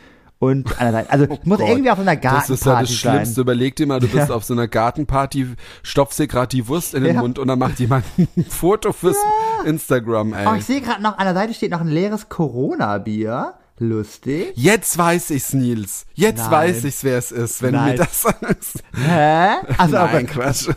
Und 0.42 0.66
an 0.80 0.86
der 0.86 0.92
Seite, 0.92 1.10
also 1.12 1.26
muss 1.44 1.58
Gott, 1.60 1.68
irgendwie 1.68 1.90
auf 1.92 1.98
so 1.98 2.02
einer 2.02 2.16
Das 2.16 2.50
ist 2.50 2.64
ja 2.66 2.72
Gartenparty 2.72 2.92
das 2.92 2.98
Schlimmste. 2.98 3.34
sein. 3.36 3.42
Überleg 3.42 3.76
dir 3.76 3.86
mal, 3.86 4.00
du 4.00 4.08
bist 4.08 4.32
auf 4.32 4.42
so 4.42 4.54
einer 4.54 4.66
Gartenparty, 4.66 5.54
stopfst 5.84 6.18
dir 6.18 6.26
gerade 6.26 6.48
die 6.48 6.66
Wurst 6.66 6.94
in 6.94 7.04
den 7.04 7.14
Ja. 7.14 7.20
Mund 7.20 7.38
und 7.38 7.46
dann 7.46 7.60
macht 7.60 7.78
jemand 7.78 8.04
ein 8.18 8.26
Foto 8.48 8.92
fürs 8.92 9.16
Instagram, 9.64 10.32
ey. 10.34 10.46
Oh, 10.48 10.54
ich 10.56 10.64
sehe 10.64 10.80
gerade 10.80 11.00
noch, 11.00 11.16
an 11.16 11.26
der 11.26 11.34
Seite 11.34 11.54
steht 11.54 11.70
noch 11.70 11.80
ein 11.80 11.86
leeres 11.86 12.28
Corona-Bier. 12.28 13.54
Lustig. 13.78 14.52
Jetzt 14.56 14.98
weiß 14.98 15.30
ich's, 15.30 15.52
Nils. 15.54 16.06
Jetzt 16.14 16.38
Nein. 16.38 16.50
weiß 16.50 16.84
ich's, 16.84 17.04
wer 17.04 17.18
es 17.18 17.30
ist, 17.32 17.62
wenn 17.62 17.74
du 17.74 17.78
mir 17.80 17.86
Nein. 17.88 17.96
das 17.98 18.22
sagst. 18.22 18.82
Hä? 18.94 19.48
Also, 19.78 19.96
Nein, 19.96 20.26
Quatsch. 20.26 20.68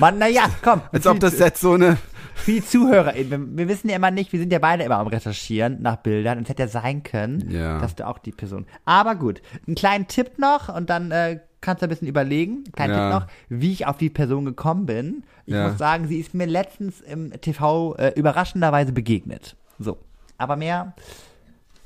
Mann, 0.00 0.18
naja, 0.18 0.44
komm. 0.62 0.80
Als 0.90 1.06
ob 1.06 1.20
das 1.20 1.38
jetzt 1.38 1.60
so 1.60 1.72
eine. 1.72 1.98
Für 2.34 2.50
die 2.52 2.64
Zuhörer, 2.64 3.14
wir, 3.14 3.56
wir 3.56 3.68
wissen 3.68 3.88
ja 3.88 3.96
immer 3.96 4.10
nicht, 4.10 4.32
wir 4.32 4.40
sind 4.40 4.52
ja 4.52 4.58
beide 4.58 4.82
immer 4.84 4.98
am 4.98 5.06
Recherchieren 5.06 5.80
nach 5.82 5.96
Bildern 5.96 6.38
und 6.38 6.44
es 6.44 6.50
hätte 6.50 6.62
ja 6.62 6.68
sein 6.68 7.02
können, 7.02 7.50
Ja. 7.50 7.78
dass 7.80 7.94
du 7.94 8.06
auch 8.06 8.18
die 8.18 8.32
Person. 8.32 8.66
Aber 8.84 9.14
gut, 9.14 9.42
einen 9.66 9.76
kleinen 9.76 10.08
Tipp 10.08 10.38
noch 10.38 10.74
und 10.74 10.90
dann 10.90 11.10
äh, 11.10 11.40
kannst 11.60 11.82
du 11.82 11.86
ein 11.86 11.90
bisschen 11.90 12.08
überlegen. 12.08 12.64
Kleinen 12.72 12.94
Ja. 12.94 13.10
Tipp 13.10 13.20
noch, 13.20 13.26
wie 13.48 13.72
ich 13.72 13.86
auf 13.86 13.96
die 13.98 14.10
Person 14.10 14.44
gekommen 14.44 14.86
bin. 14.86 15.24
Ich 15.46 15.54
Ja. 15.54 15.68
muss 15.68 15.78
sagen, 15.78 16.08
sie 16.08 16.18
ist 16.18 16.34
mir 16.34 16.46
letztens 16.46 17.00
im 17.00 17.30
TV 17.40 17.94
äh, 17.96 18.12
überraschenderweise 18.16 18.92
begegnet. 18.92 19.56
So. 19.78 19.98
Aber 20.38 20.56
mehr 20.56 20.94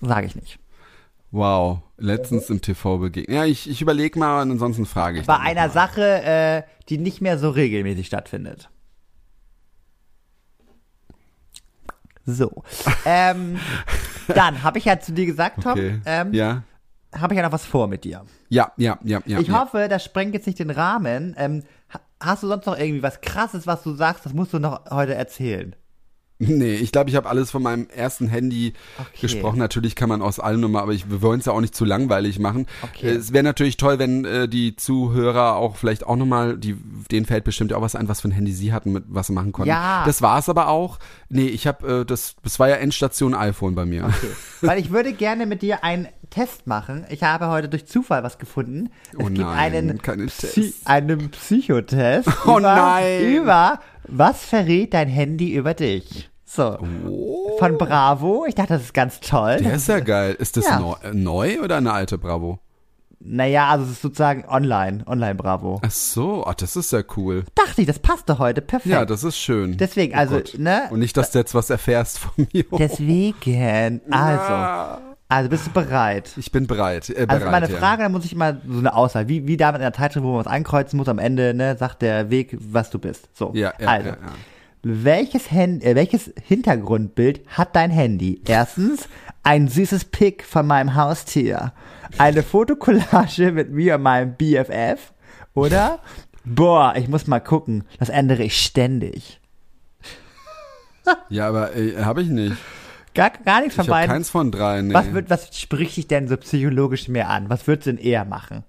sage 0.01 0.27
ich 0.27 0.37
nicht. 0.37 0.59
Wow, 1.33 1.81
letztens 1.99 2.49
im 2.49 2.63
TV 2.63 2.99
begegnet. 2.99 3.35
Ja, 3.35 3.45
ich, 3.45 3.69
ich 3.69 3.83
überlege 3.83 4.19
mal 4.19 4.43
und 4.43 4.53
ansonsten 4.53 4.87
frage 4.87 5.21
ich. 5.21 5.27
Bei 5.27 5.39
einer 5.39 5.63
mal. 5.63 5.71
Sache, 5.71 6.23
äh, 6.23 6.63
die 6.89 6.99
nicht 6.99 7.21
mehr 7.21 7.39
so 7.39 7.51
regelmäßig 7.51 8.07
stattfindet. 8.07 8.71
So. 12.27 12.63
ähm, 13.05 13.59
dann 14.29 14.63
habe 14.63 14.79
ich 14.79 14.85
ja 14.85 14.99
zu 14.99 15.13
dir 15.13 15.27
gesagt, 15.27 15.63
Tom, 15.63 15.73
Okay. 15.73 16.01
ähm, 16.05 16.35
ja. 16.35 16.63
habe 17.17 17.35
ich 17.35 17.39
ja 17.39 17.45
noch 17.45 17.53
was 17.53 17.65
vor 17.65 17.87
mit 17.89 18.05
dir. 18.05 18.25
Ja, 18.49 18.73
ja, 18.77 18.99
ja, 19.05 19.21
ja. 19.27 19.39
ich 19.39 19.49
ja. 19.49 19.61
hoffe, 19.61 19.87
das 19.89 20.05
sprengt 20.05 20.35
jetzt 20.35 20.47
nicht 20.47 20.59
den 20.59 20.71
Rahmen. 20.71 21.35
Ähm, 21.39 21.63
ha- 21.93 22.01
hast 22.21 22.43
du 22.43 22.49
sonst 22.49 22.67
noch 22.67 22.77
irgendwie 22.77 23.03
was 23.03 23.21
Krasses, 23.21 23.67
was 23.67 23.83
du 23.83 23.95
sagst, 23.95 24.27
das 24.27 24.35
musst 24.35 24.53
du 24.53 24.59
noch 24.59 24.91
heute 24.91 25.15
erzählen? 25.15 25.75
Nee, 26.39 26.75
ich 26.75 26.93
glaube, 26.93 27.09
ich 27.09 27.17
habe 27.17 27.29
alles 27.31 27.51
von 27.51 27.63
meinem 27.63 27.89
ersten 27.89 28.29
Handy 28.29 28.75
Okay. 28.99 29.09
gesprochen. 29.23 29.59
Natürlich 29.59 29.95
kann 29.97 30.09
man 30.11 30.21
aus 30.21 30.39
allen 30.39 30.61
Nummer, 30.61 30.83
aber 30.83 30.93
ich, 30.93 31.09
wir 31.11 31.23
wollen 31.23 31.41
es 31.41 31.47
ja 31.47 31.53
auch 31.53 31.61
nicht 31.63 31.75
zu 31.75 31.85
langweilig 31.87 32.39
machen. 32.39 32.67
Okay. 32.83 33.09
Es 33.09 33.33
wäre 33.33 33.43
natürlich 33.43 33.79
toll, 33.79 33.99
wenn 33.99 34.25
äh, 34.27 34.47
die 34.49 34.77
Zuhörer 34.77 35.57
auch 35.57 35.77
vielleicht 35.77 36.05
auch 36.07 36.17
nochmal, 36.17 36.59
die, 36.59 36.77
denen 37.11 37.25
fällt 37.25 37.45
bestimmt 37.45 37.73
auch 37.73 37.81
was 37.81 37.95
ein, 37.95 38.09
was 38.09 38.21
für 38.21 38.29
ein 38.29 38.33
Handy 38.33 38.53
sie 38.53 38.73
hatten, 38.73 38.93
mit 38.93 39.05
was 39.09 39.29
sie 39.29 39.33
machen 39.33 39.53
konnten. 39.53 39.71
Ja. 39.71 40.03
Das 40.05 40.21
war's 40.21 40.49
aber 40.51 40.69
auch. 40.69 40.99
Nee, 41.31 41.47
ich 41.47 41.67
habe, 41.67 42.01
äh, 42.01 42.05
das, 42.05 42.37
das 42.43 42.59
war 42.59 42.69
ja 42.69 42.77
Endstation 42.77 43.35
iPhone 43.35 43.75
bei 43.75 43.87
mir. 43.87 44.05
Okay. 44.05 44.29
Weil 44.61 44.79
ich 44.79 44.91
würde 44.91 45.13
gerne 45.15 45.47
mit 45.47 45.63
dir 45.63 45.85
einen 45.85 46.07
Test 46.29 46.67
machen. 46.67 47.07
Ich 47.09 47.23
habe 47.23 47.49
heute 47.49 47.69
durch 47.69 47.87
Zufall 47.87 48.23
was 48.25 48.39
gefunden. 48.39 48.91
Es 49.13 49.19
Oh 49.21 49.27
gibt 49.27 49.39
nein, 49.39 49.57
einen, 49.75 50.03
keine 50.03 50.27
Psy 50.27 50.61
Tests. 50.63 50.87
einen 50.87 51.31
Psychotest. 51.31 52.29
Oh 52.47 52.59
über, 52.59 52.61
nein. 52.61 53.33
Über 53.33 53.81
was 54.09 54.45
verrät 54.45 54.95
dein 54.95 55.09
Handy 55.09 55.53
über 55.55 55.75
dich? 55.75 56.31
So. 56.45 56.79
Von 57.59 57.77
Bravo. 57.79 58.45
Ich 58.47 58.55
dachte, 58.55 58.75
das 58.75 58.83
ist 58.83 58.95
ganz 58.95 59.21
toll. 59.21 59.57
Oh. 59.61 59.63
Der 59.65 59.75
ist 59.75 59.89
ja 59.89 60.01
geil. 60.01 60.37
Ist 60.39 60.57
das 60.57 60.67
Ja. 60.67 60.79
neu, 60.79 60.95
neu 61.13 61.61
oder 61.63 61.77
eine 61.79 61.93
alte 61.93 62.19
Bravo? 62.19 62.61
Naja, 63.19 63.69
also 63.71 63.85
es 63.87 63.93
ist 63.93 64.03
sozusagen 64.03 64.45
online. 64.47 65.03
Online 65.07 65.35
Bravo. 65.35 65.81
Ach 65.85 65.91
so, 65.91 66.45
ach, 66.47 66.55
das 66.55 66.77
ist 66.77 66.93
ja 66.93 67.03
cool. 67.17 67.45
Dachte 67.55 67.81
ich, 67.81 67.87
das 67.87 67.99
passte 67.99 68.39
heute. 68.39 68.61
Perfekt. 68.61 68.93
Ja, 68.93 69.05
das 69.05 69.25
ist 69.25 69.37
schön. 69.39 69.77
Deswegen, 69.77 70.15
Oh 70.15 70.19
also, 70.19 70.37
Gott. 70.37 70.55
ne? 70.59 70.83
Und 70.91 71.01
nicht, 71.01 71.17
dass 71.17 71.33
du 71.33 71.39
jetzt 71.39 71.55
was 71.55 71.69
erfährst 71.71 72.19
von 72.21 72.47
mir. 72.53 72.65
Deswegen. 72.79 74.01
Also. 74.11 75.03
Also 75.29 75.49
bist 75.49 75.67
du 75.67 75.71
bereit? 75.71 76.31
Ich 76.37 76.53
bin 76.53 76.67
bereit. 76.67 77.11
Äh, 77.11 77.27
bereit 77.27 77.31
Also 77.31 77.51
meine 77.51 77.71
ja. 77.71 77.77
Frage, 77.79 78.03
da 78.03 78.09
muss 78.09 78.25
ich 78.25 78.33
immer 78.33 78.61
so 78.67 78.79
eine 78.79 78.95
Auswahl, 78.95 79.29
wie, 79.29 79.47
wie 79.47 79.57
damit 79.57 79.81
in 79.81 79.83
der 79.83 79.93
Zeitschrift, 79.93 80.25
wo 80.25 80.31
man 80.31 80.45
was 80.45 80.47
ankreuzen 80.47 80.97
muss, 80.97 81.09
am 81.09 81.19
Ende, 81.19 81.53
ne, 81.53 81.77
sagt 81.77 82.03
der 82.03 82.31
Weg, 82.31 82.57
was 82.61 82.91
du 82.91 82.99
bist. 82.99 83.29
So. 83.35 83.53
Ja, 83.55 83.73
ja, 83.81 83.89
also, 83.89 84.09
ja, 84.11 84.15
ja. 84.15 84.33
Welches, 84.83 85.51
Hand, 85.51 85.83
äh, 85.83 85.97
welches 85.97 86.33
Hintergrundbild 86.45 87.41
hat 87.49 87.75
dein 87.75 87.91
Handy? 87.91 88.41
Erstens, 88.47 89.09
ein 89.43 89.67
süßes 89.67 90.07
Pic 90.07 90.45
von 90.45 90.67
meinem 90.67 90.95
Haustier. 90.95 91.73
Eine 92.19 92.45
Fotokollage 92.45 93.51
mit 93.51 93.73
mir 93.73 93.97
und 93.97 94.03
meinem 94.03 94.35
BFF. 94.37 95.13
Oder 95.55 95.99
Boah, 96.49 96.95
ich 96.97 97.09
muss 97.09 97.27
mal 97.27 97.41
gucken. 97.41 97.83
Das 97.99 98.09
ändere 98.09 98.45
ich 98.45 98.65
ständig. 98.65 99.41
Ja, 101.29 101.49
aber 101.49 101.75
äh, 101.77 102.05
habe 102.05 102.23
ich 102.23 102.29
nicht. 102.29 102.57
Gar, 103.17 103.31
gar 103.45 103.61
nichts 103.61 103.75
von 103.75 103.85
Ich 103.85 103.91
beiden. 103.91 104.11
keins 104.13 104.31
von 104.31 104.51
drei. 104.53 104.83
Nee. 104.83 104.95
Was, 104.95 105.13
wird, 105.13 105.29
was 105.31 105.59
spricht 105.59 105.97
dich 105.97 106.07
denn 106.07 106.29
so 106.29 106.37
psychologisch 106.37 107.09
mehr 107.09 107.29
an? 107.31 107.49
Was 107.51 107.67
würdest 107.67 107.87
du 107.89 107.95
denn 107.95 108.05
eher 108.05 108.25
machen? 108.25 108.63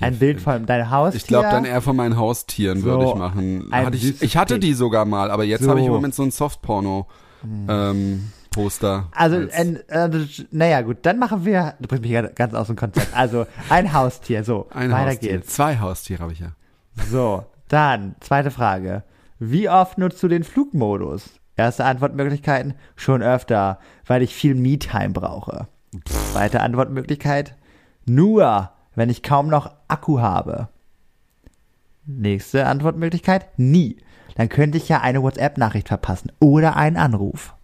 Ein 0.00 0.18
Bild 0.18 0.40
von 0.42 0.66
deinem 0.66 0.90
Haustier? 0.90 1.20
Ich 1.20 1.26
glaube 1.26 1.48
dann 1.50 1.64
eher 1.64 1.80
von 1.80 1.96
meinen 1.96 2.18
Haustieren 2.18 2.80
So, 2.80 2.86
würde 2.86 3.06
ich 3.06 3.14
machen. 3.14 3.68
Hatte 3.72 3.96
ich, 3.96 4.20
ich 4.20 4.36
hatte 4.36 4.58
die 4.58 4.74
sogar 4.74 5.06
mal, 5.06 5.30
aber 5.30 5.44
jetzt 5.44 5.64
So. 5.64 5.70
habe 5.70 5.80
ich 5.80 5.86
im 5.86 5.92
Moment 5.92 6.14
so 6.14 6.22
ein 6.22 6.30
Softporno 6.30 7.06
ähm, 7.68 8.30
Poster. 8.50 9.08
Also, 9.12 9.36
als- 9.36 9.54
ein, 9.54 9.76
äh, 9.88 10.10
naja, 10.50 10.82
gut, 10.82 10.98
dann 11.02 11.18
machen 11.18 11.44
wir, 11.46 11.74
du 11.80 11.88
bringst 11.88 12.04
mich 12.04 12.34
ganz 12.34 12.52
aus 12.52 12.66
dem 12.66 12.76
Konzept. 12.76 13.16
Also, 13.16 13.46
ein 13.70 13.92
Haustier, 13.94 14.44
so, 14.44 14.66
ein 14.70 14.90
weiter 14.90 15.12
Haustier. 15.12 15.32
geht's. 15.32 15.54
Zwei 15.54 15.78
Haustiere 15.78 16.22
habe 16.22 16.32
ich 16.32 16.40
ja. 16.40 16.52
So, 17.10 17.44
dann, 17.68 18.16
zweite 18.20 18.50
Frage. 18.50 19.02
Wie 19.38 19.68
oft 19.70 19.96
nutzt 19.98 20.22
du 20.22 20.28
den 20.28 20.44
Flugmodus? 20.44 21.30
Erste 21.56 21.84
Antwortmöglichkeiten, 21.84 22.74
schon 22.96 23.22
öfter, 23.22 23.78
weil 24.06 24.22
ich 24.22 24.34
viel 24.34 24.54
Me-Time 24.54 25.10
brauche. 25.10 25.68
Zweite 26.04 26.60
Antwortmöglichkeit, 26.60 27.54
nur, 28.04 28.70
wenn 28.94 29.08
ich 29.08 29.22
kaum 29.22 29.48
noch 29.48 29.72
Akku 29.88 30.20
habe. 30.20 30.68
Nächste 32.04 32.66
Antwortmöglichkeit, 32.66 33.58
nie. 33.58 33.96
Dann 34.36 34.48
könnte 34.48 34.76
ich 34.76 34.88
ja 34.88 35.00
eine 35.00 35.22
WhatsApp-Nachricht 35.22 35.88
verpassen 35.88 36.30
oder 36.40 36.76
einen 36.76 36.96
Anruf. 36.98 37.55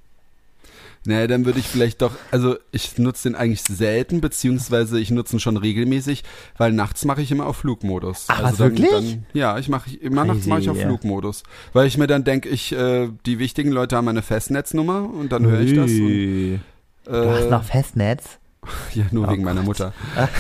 Naja, 1.05 1.27
dann 1.27 1.45
würde 1.45 1.59
ich 1.59 1.67
vielleicht 1.67 2.01
doch, 2.01 2.13
also 2.31 2.57
ich 2.71 2.97
nutze 2.99 3.29
den 3.29 3.35
eigentlich 3.35 3.63
selten, 3.63 4.21
beziehungsweise 4.21 5.01
ich 5.01 5.11
nutze 5.11 5.37
ihn 5.37 5.41
schon 5.41 5.57
regelmäßig, 5.57 6.23
weil 6.59 6.73
nachts 6.73 7.05
mache 7.05 7.23
ich 7.23 7.33
immer 7.33 7.47
auf 7.47 7.57
Flugmodus. 7.57 8.27
Ach, 8.29 8.39
also 8.39 8.49
was, 8.49 8.57
dann, 8.59 8.79
wirklich? 8.79 8.91
Dann, 8.91 9.27
ja, 9.33 9.59
ich 9.59 9.69
mache 9.69 9.97
immer 9.97 10.25
nachts 10.25 10.43
Crazy, 10.43 10.49
mache 10.49 10.61
ich 10.61 10.71
auf 10.71 10.77
ja. 10.77 10.87
Flugmodus, 10.87 11.43
weil 11.73 11.89
ich 11.89 11.99
mir 11.99 12.07
dann 12.07 12.23
denke, 12.23 12.49
ich 12.49 12.73
äh, 12.73 13.09
die 13.27 13.39
wichtigen 13.41 13.73
Leute 13.73 13.97
haben 13.97 14.07
eine 14.07 14.23
Festnetznummer 14.23 15.11
und 15.13 15.33
dann 15.33 15.45
höre 15.45 15.61
ich 15.61 15.75
das. 15.75 15.91
Und, 15.91 16.11
äh, 16.11 16.59
Du 17.05 17.31
hast 17.31 17.51
noch 17.51 17.65
Festnetz? 17.65 18.39
ja, 18.95 19.05
nur 19.11 19.27
Oh 19.27 19.33
wegen 19.33 19.43
meiner 19.45 19.63
Mutter. 19.63 19.93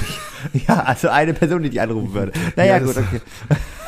Ja, 0.66 0.80
also 0.82 1.08
eine 1.08 1.34
Person, 1.34 1.62
die 1.62 1.70
dich 1.70 1.80
anrufen 1.80 2.14
würde. 2.14 2.32
Naja, 2.56 2.78
Ja, 2.78 2.84
gut, 2.84 2.96
okay. 2.96 3.20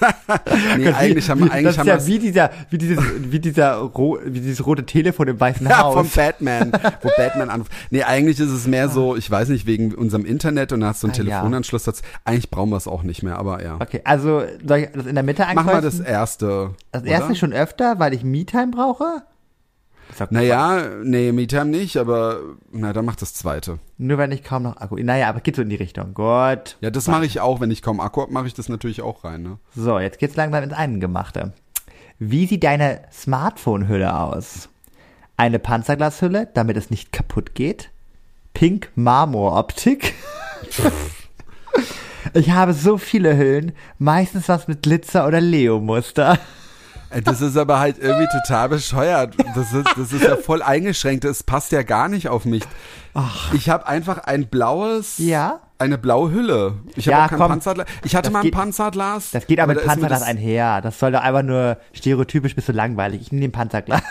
Nee, 0.76 0.88
eigentlich 0.92 1.28
haben 1.30 1.40
wir, 1.40 1.46
das 1.46 1.54
eigentlich 1.54 1.70
ist 1.72 1.78
haben 1.78 1.86
ja 1.86 1.98
wir 2.00 2.06
wie 2.06 2.18
dieser, 2.18 2.50
wie 2.70 2.78
dieses, 2.78 2.98
wie 3.30 3.40
dieser, 3.40 3.90
wie 4.24 4.40
dieses 4.40 4.64
rote 4.66 4.84
Telefon 4.84 5.28
im 5.28 5.40
Weißen 5.40 5.66
Ja, 5.66 5.78
Haus. 5.82 5.94
vom 5.94 6.08
Batman, 6.14 6.72
wo 7.02 7.08
Batman 7.16 7.50
anruft. 7.50 7.72
Nee, 7.90 8.02
eigentlich 8.04 8.38
ist 8.40 8.50
es 8.50 8.66
mehr 8.66 8.88
so, 8.88 9.16
ich 9.16 9.30
weiß 9.30 9.48
nicht, 9.48 9.66
wegen 9.66 9.94
unserem 9.94 10.24
Internet 10.24 10.72
und 10.72 10.80
da 10.80 10.88
hast 10.88 11.02
du 11.02 11.06
einen 11.08 11.14
Ah, 11.14 11.18
ja. 11.18 11.24
Telefonanschluss. 11.24 11.84
Das, 11.84 12.02
eigentlich 12.24 12.50
brauchen 12.50 12.70
wir 12.70 12.76
es 12.76 12.86
auch 12.88 13.02
nicht 13.02 13.22
mehr, 13.22 13.38
aber 13.38 13.62
ja. 13.62 13.76
Okay, 13.80 14.00
also 14.04 14.42
soll 14.66 14.78
ich 14.78 14.88
das 14.94 15.06
in 15.06 15.14
der 15.14 15.24
Mitte 15.24 15.44
Mach 15.54 15.64
mal 15.64 15.80
das 15.80 15.94
ankreuzen? 15.94 16.04
erste. 16.04 16.70
Das 16.92 17.02
oder? 17.02 17.10
erste 17.10 17.34
schon 17.36 17.52
öfter, 17.52 17.98
weil 17.98 18.14
ich 18.14 18.24
Me-Time 18.24 18.68
brauche? 18.68 19.22
Naja, 20.30 20.82
nee, 21.02 21.32
MeTime 21.32 21.66
nicht, 21.66 21.96
aber 21.96 22.40
na, 22.72 22.92
dann 22.92 23.04
mach 23.04 23.16
das 23.16 23.34
zweite. 23.34 23.78
Nur 23.98 24.18
wenn 24.18 24.32
ich 24.32 24.42
kaum 24.42 24.62
noch 24.62 24.76
Akku. 24.76 24.96
Naja, 24.96 25.28
aber 25.28 25.40
geht 25.40 25.56
so 25.56 25.62
in 25.62 25.68
die 25.68 25.76
Richtung. 25.76 26.14
Gut. 26.14 26.76
Ja, 26.80 26.90
das 26.90 27.08
mache 27.08 27.26
ich 27.26 27.40
auch, 27.40 27.60
wenn 27.60 27.70
ich 27.70 27.82
kaum 27.82 28.00
Akku 28.00 28.22
habe, 28.22 28.32
mache 28.32 28.46
ich 28.46 28.54
das 28.54 28.68
natürlich 28.68 29.02
auch 29.02 29.24
rein, 29.24 29.42
ne? 29.42 29.58
So, 29.74 29.98
jetzt 29.98 30.18
geht's 30.18 30.36
langsam 30.36 30.64
ins 30.64 30.72
Eingemachte. 30.72 31.52
Wie 32.18 32.46
sieht 32.46 32.64
deine 32.64 33.02
Smartphone-Hülle 33.12 34.18
aus? 34.18 34.68
Eine 35.36 35.60
Panzerglashülle, 35.60 36.48
damit 36.52 36.76
es 36.76 36.90
nicht 36.90 37.12
kaputt 37.12 37.54
geht? 37.54 37.90
Pink 38.54 38.90
Marmor-Optik? 38.96 40.14
ich 42.34 42.50
habe 42.50 42.72
so 42.72 42.98
viele 42.98 43.36
Hüllen, 43.36 43.72
meistens 43.98 44.48
was 44.48 44.66
mit 44.66 44.82
Glitzer 44.82 45.28
oder 45.28 45.40
Leo-Muster. 45.40 46.38
Ey, 47.10 47.22
Das 47.22 47.40
ist 47.40 47.56
aber 47.56 47.78
halt 47.80 47.98
irgendwie 47.98 48.26
total 48.30 48.68
bescheuert. 48.68 49.34
Das 49.54 49.72
ist, 49.72 49.86
das 49.96 50.12
ist 50.12 50.22
ja 50.22 50.36
voll 50.36 50.62
eingeschränkt. 50.62 51.24
Das 51.24 51.42
passt 51.42 51.72
ja 51.72 51.82
gar 51.82 52.08
nicht 52.08 52.28
auf 52.28 52.44
mich. 52.44 52.62
Ich 53.52 53.68
habe 53.70 53.86
einfach 53.86 54.18
ein 54.18 54.46
blaues, 54.48 55.18
Ja? 55.18 55.60
eine 55.78 55.96
blaue 55.96 56.30
Hülle. 56.32 56.74
Ich 56.96 57.06
habe 57.08 57.18
Ja, 57.18 57.24
auch 57.26 57.28
kein. 57.30 57.38
Panzerglas. 57.38 57.86
Ich 58.04 58.14
hatte 58.14 58.24
Das 58.30 58.32
mal 58.32 58.44
ein 58.44 58.50
Panzerglas. 58.50 59.30
Das 59.30 59.46
geht 59.46 59.58
aber 59.60 59.74
mit 59.74 59.84
Panzerglas 59.84 60.20
das- 60.20 60.28
einher. 60.28 60.80
Das 60.82 60.98
soll 60.98 61.12
doch 61.12 61.20
einfach 61.22 61.42
nur 61.42 61.78
stereotypisch 61.92 62.54
bist 62.54 62.68
du 62.68 62.72
langweilig. 62.72 63.22
Ich 63.22 63.32
nehme 63.32 63.42
den 63.42 63.52
Panzerglas. 63.52 64.02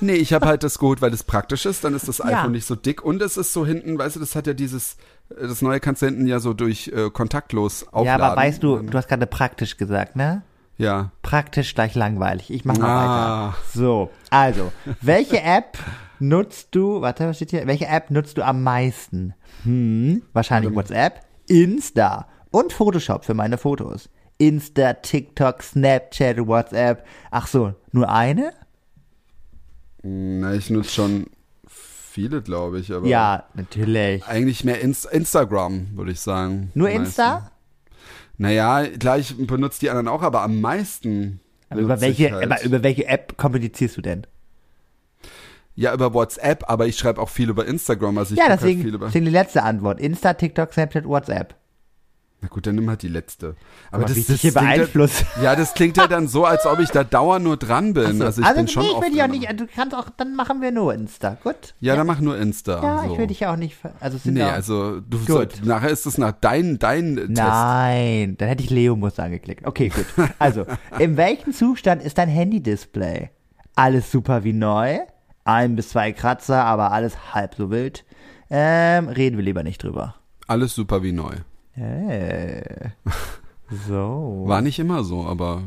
Nee, 0.00 0.14
ich 0.14 0.32
habe 0.32 0.46
halt 0.46 0.62
das 0.62 0.78
gut, 0.78 1.00
weil 1.02 1.10
das 1.10 1.22
praktisch 1.24 1.66
ist. 1.66 1.82
Dann 1.84 1.94
ist 1.94 2.08
das 2.08 2.18
Ja. 2.18 2.24
iPhone 2.26 2.52
nicht 2.52 2.66
so 2.66 2.74
dick 2.76 3.02
und 3.04 3.20
es 3.22 3.36
ist 3.36 3.52
so 3.52 3.64
hinten, 3.66 3.98
weißt 3.98 4.16
du, 4.16 4.20
das 4.20 4.34
hat 4.36 4.46
ja 4.46 4.52
dieses, 4.54 4.96
äh, 5.30 5.46
das 5.46 5.60
neue 5.62 5.80
kannst 5.80 6.02
du 6.02 6.06
hinten 6.06 6.26
ja 6.26 6.38
so 6.40 6.52
durch 6.54 6.88
äh, 6.94 7.10
kontaktlos 7.10 7.86
aufladen. 7.88 8.06
Ja, 8.20 8.26
aber 8.32 8.36
weißt 8.40 8.62
du, 8.62 8.78
du 8.78 8.96
hast 8.98 9.08
gerade 9.08 9.26
praktisch 9.26 9.76
gesagt, 9.76 10.16
ne? 10.16 10.42
Ja. 10.76 11.12
Praktisch 11.22 11.74
gleich 11.74 11.94
langweilig. 11.94 12.50
Ich 12.50 12.64
mach 12.64 12.76
mal 12.78 12.88
Ah. 12.88 13.46
weiter. 13.48 13.56
So, 13.72 14.10
also, 14.30 14.72
welche 15.00 15.40
App 15.42 15.78
nutzt 16.18 16.68
du, 16.74 17.00
warte, 17.00 17.28
was 17.28 17.36
steht 17.36 17.50
hier? 17.50 17.66
Welche 17.66 17.86
App 17.86 18.10
nutzt 18.10 18.36
du 18.38 18.42
am 18.42 18.62
meisten? 18.62 19.34
Hm, 19.62 20.22
wahrscheinlich 20.32 20.74
WhatsApp, 20.74 21.20
Insta 21.48 22.26
und 22.50 22.72
Photoshop 22.72 23.24
für 23.24 23.34
meine 23.34 23.56
Fotos. 23.58 24.08
Insta, 24.38 24.94
TikTok, 24.94 25.62
Snapchat, 25.62 26.38
WhatsApp. 26.46 27.06
Ach 27.30 27.46
so, 27.46 27.74
nur 27.92 28.08
eine? 28.08 28.52
Na, 30.02 30.54
ich 30.54 30.70
nutze 30.70 30.90
schon 30.90 31.26
viele, 31.68 32.42
glaube 32.42 32.78
ich, 32.80 32.92
aber 32.92 33.06
Ja, 33.06 33.44
natürlich. 33.54 34.24
eigentlich 34.26 34.64
mehr 34.64 34.80
Inst 34.80 35.06
Instagram, 35.06 35.88
würde 35.96 36.12
ich 36.12 36.20
sagen. 36.20 36.70
Nur 36.74 36.90
Insta? 36.90 37.50
Naja, 38.36 38.86
klar, 38.98 39.18
ich 39.18 39.36
benutze 39.36 39.80
die 39.80 39.90
anderen 39.90 40.08
auch, 40.08 40.22
aber 40.22 40.42
am 40.42 40.60
meisten. 40.60 41.40
Aber 41.68 41.80
über 41.80 42.00
welche, 42.00 42.32
halt. 42.32 42.44
aber 42.44 42.62
über 42.62 42.82
welche 42.82 43.06
App 43.06 43.36
kommunizierst 43.36 43.96
du 43.96 44.02
denn? 44.02 44.26
Ja, 45.76 45.92
über 45.92 46.14
WhatsApp, 46.14 46.64
aber 46.68 46.86
ich 46.86 46.96
schreibe 46.96 47.20
auch 47.20 47.28
viel 47.28 47.50
über 47.50 47.66
Instagram. 47.66 48.18
Also 48.18 48.34
ich 48.34 48.38
ja, 48.38 48.46
guck 48.46 48.58
deswegen, 48.58 48.78
halt 48.78 48.86
viel 48.86 48.94
über. 48.94 49.06
deswegen 49.06 49.24
die 49.24 49.30
letzte 49.30 49.62
Antwort. 49.62 50.00
Insta, 50.00 50.34
TikTok, 50.34 50.72
Snapchat, 50.72 51.04
WhatsApp. 51.04 51.54
Na 52.44 52.50
gut, 52.50 52.66
dann 52.66 52.74
nimm 52.74 52.90
halt 52.90 53.00
die 53.00 53.08
letzte. 53.08 53.56
Aber 53.90 54.06
ich 54.06 54.26
dich 54.26 54.42
hier 54.42 54.52
klingt 54.52 54.66
beeinflusst. 54.66 55.24
Ja, 55.36 55.44
ja, 55.44 55.56
das 55.56 55.72
klingt 55.72 55.96
ja 55.96 56.06
dann 56.06 56.28
so, 56.28 56.44
als 56.44 56.66
ob 56.66 56.78
ich 56.78 56.90
da 56.90 57.02
dauernd 57.02 57.42
nur 57.42 57.56
dran 57.56 57.94
bin. 57.94 58.18
So, 58.18 58.24
Also 58.26 58.42
ich 58.42 58.52
bin 58.52 58.68
schon 58.68 58.82
nee, 58.82 58.90
ich 58.94 59.00
will 59.00 59.10
dich 59.12 59.22
auch 59.22 59.28
nicht, 59.28 59.60
du 59.60 59.66
kannst 59.66 59.96
auch, 59.96 60.10
dann 60.14 60.36
machen 60.36 60.60
wir 60.60 60.70
nur 60.70 60.92
Insta. 60.92 61.38
Gut? 61.42 61.74
Ja, 61.80 61.96
dann 61.96 62.06
mach 62.06 62.20
nur 62.20 62.36
Insta. 62.36 62.82
Ja, 62.82 63.04
so. 63.06 63.12
ich 63.12 63.18
will 63.18 63.28
dich 63.28 63.40
ja 63.40 63.50
auch 63.50 63.56
nicht, 63.56 63.78
also 63.98 64.18
es 64.18 64.24
sind 64.24 64.34
Nee, 64.34 64.40
ja, 64.40 64.50
also 64.50 65.00
du 65.00 65.16
Gut. 65.20 65.26
soll, 65.26 65.48
nachher 65.62 65.88
ist 65.88 66.04
es 66.04 66.18
nach 66.18 66.32
dein 66.32 66.78
dein 66.78 67.16
Test. 67.16 67.30
Nein, 67.30 68.36
dann 68.36 68.48
hätte 68.48 68.62
ich 68.62 68.68
Leo 68.68 68.94
Muster 68.94 69.22
angeklickt. 69.22 69.66
Okay, 69.66 69.88
gut. 69.88 70.04
Also, 70.38 70.66
in 70.98 71.16
welchem 71.16 71.54
Zustand 71.54 72.02
ist 72.02 72.18
dein 72.18 72.28
Handy-Display? 72.28 73.30
Alles 73.74 74.12
super 74.12 74.44
wie 74.44 74.52
neu, 74.52 74.98
ein 75.44 75.76
bis 75.76 75.88
zwei 75.88 76.12
Kratzer, 76.12 76.62
aber 76.62 76.92
alles 76.92 77.32
halb 77.32 77.54
so 77.54 77.70
wild. 77.70 78.04
Ähm, 78.50 79.08
reden 79.08 79.38
wir 79.38 79.44
lieber 79.44 79.62
nicht 79.62 79.82
drüber. 79.82 80.16
Alles 80.46 80.74
super 80.74 81.02
wie 81.02 81.12
neu. 81.12 81.36
Äh, 81.76 82.90
so. 83.88 84.44
War 84.46 84.60
nicht 84.60 84.78
immer 84.78 85.04
so, 85.04 85.24
aber 85.26 85.62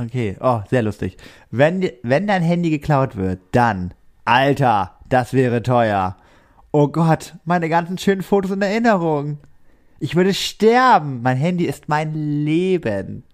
Okay, 0.00 0.36
oh, 0.40 0.60
sehr 0.70 0.82
lustig. 0.82 1.16
Wenn, 1.50 1.88
wenn 2.02 2.26
dein 2.26 2.42
Handy 2.42 2.70
geklaut 2.70 3.16
wird, 3.16 3.40
dann, 3.52 3.94
Alter, 4.24 4.96
das 5.08 5.32
wäre 5.32 5.62
teuer. 5.62 6.16
Oh 6.70 6.88
Gott, 6.88 7.34
meine 7.44 7.68
ganzen 7.68 7.98
schönen 7.98 8.22
Fotos 8.22 8.50
in 8.52 8.62
Erinnerung. 8.62 9.38
Ich 9.98 10.14
würde 10.14 10.34
sterben. 10.34 11.22
Mein 11.22 11.36
Handy 11.36 11.64
ist 11.64 11.88
mein 11.88 12.14
Leben. 12.14 13.24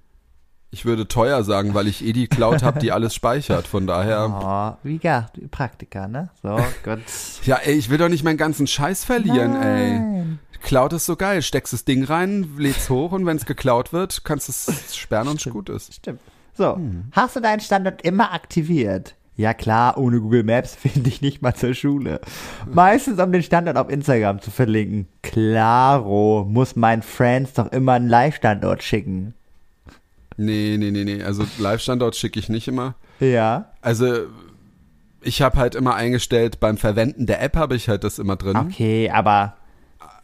ich 0.70 0.84
würde 0.86 1.06
teuer 1.06 1.44
sagen, 1.44 1.74
weil 1.74 1.86
ich 1.86 2.04
eh 2.04 2.12
die 2.12 2.26
Cloud 2.28 2.62
habe, 2.62 2.78
die 2.78 2.92
alles 2.92 3.14
speichert. 3.14 3.66
Von 3.66 3.86
daher. 3.86 4.76
Oh, 4.78 4.78
wie 4.82 4.98
gesagt, 4.98 5.38
Praktiker, 5.50 6.08
ne? 6.08 6.30
So, 6.42 6.58
Gott. 6.82 7.00
Ja, 7.44 7.56
ey, 7.56 7.74
ich 7.74 7.90
will 7.90 7.98
doch 7.98 8.08
nicht 8.08 8.24
meinen 8.24 8.38
ganzen 8.38 8.66
Scheiß 8.66 9.04
verlieren, 9.04 9.54
ey. 9.60 9.98
Nein. 9.98 10.38
Cloud 10.64 10.94
ist 10.94 11.06
so 11.06 11.14
geil. 11.14 11.42
Steckst 11.42 11.72
das 11.72 11.84
Ding 11.84 12.04
rein, 12.04 12.54
lädst 12.56 12.90
hoch 12.90 13.12
und 13.12 13.26
wenn 13.26 13.36
es 13.36 13.44
geklaut 13.44 13.92
wird, 13.92 14.24
kannst 14.24 14.48
du 14.48 14.52
es 14.52 14.96
sperren 14.96 15.28
und 15.28 15.44
gut 15.50 15.68
ist. 15.68 15.94
Stimmt. 15.94 16.20
So, 16.56 16.78
hast 17.12 17.36
du 17.36 17.40
deinen 17.40 17.60
Standort 17.60 18.02
immer 18.02 18.32
aktiviert? 18.32 19.14
Ja 19.36 19.52
klar, 19.52 19.98
ohne 19.98 20.20
Google 20.20 20.44
Maps 20.44 20.74
finde 20.80 21.08
ich 21.08 21.20
nicht 21.20 21.42
mal 21.42 21.54
zur 21.54 21.74
Schule. 21.74 22.20
Meistens 22.72 23.20
um 23.20 23.30
den 23.32 23.42
Standort 23.42 23.76
auf 23.76 23.90
Instagram 23.90 24.40
zu 24.40 24.50
verlinken. 24.50 25.06
Klaro, 25.22 26.46
muss 26.48 26.76
meinen 26.76 27.02
Friends 27.02 27.52
doch 27.54 27.70
immer 27.72 27.92
einen 27.92 28.08
Live-Standort 28.08 28.82
schicken. 28.82 29.34
Nee, 30.36 30.76
nee, 30.78 30.90
nee, 30.90 31.04
nee. 31.04 31.22
Also 31.22 31.44
Live-Standort 31.58 32.16
schicke 32.16 32.38
ich 32.38 32.48
nicht 32.48 32.68
immer. 32.68 32.94
Ja. 33.20 33.70
Also 33.82 34.26
ich 35.20 35.42
habe 35.42 35.58
halt 35.58 35.74
immer 35.74 35.94
eingestellt, 35.94 36.60
beim 36.60 36.76
Verwenden 36.76 37.26
der 37.26 37.42
App 37.42 37.56
habe 37.56 37.76
ich 37.76 37.88
halt 37.88 38.04
das 38.04 38.18
immer 38.18 38.36
drin. 38.36 38.56
Okay, 38.56 39.10
aber 39.10 39.56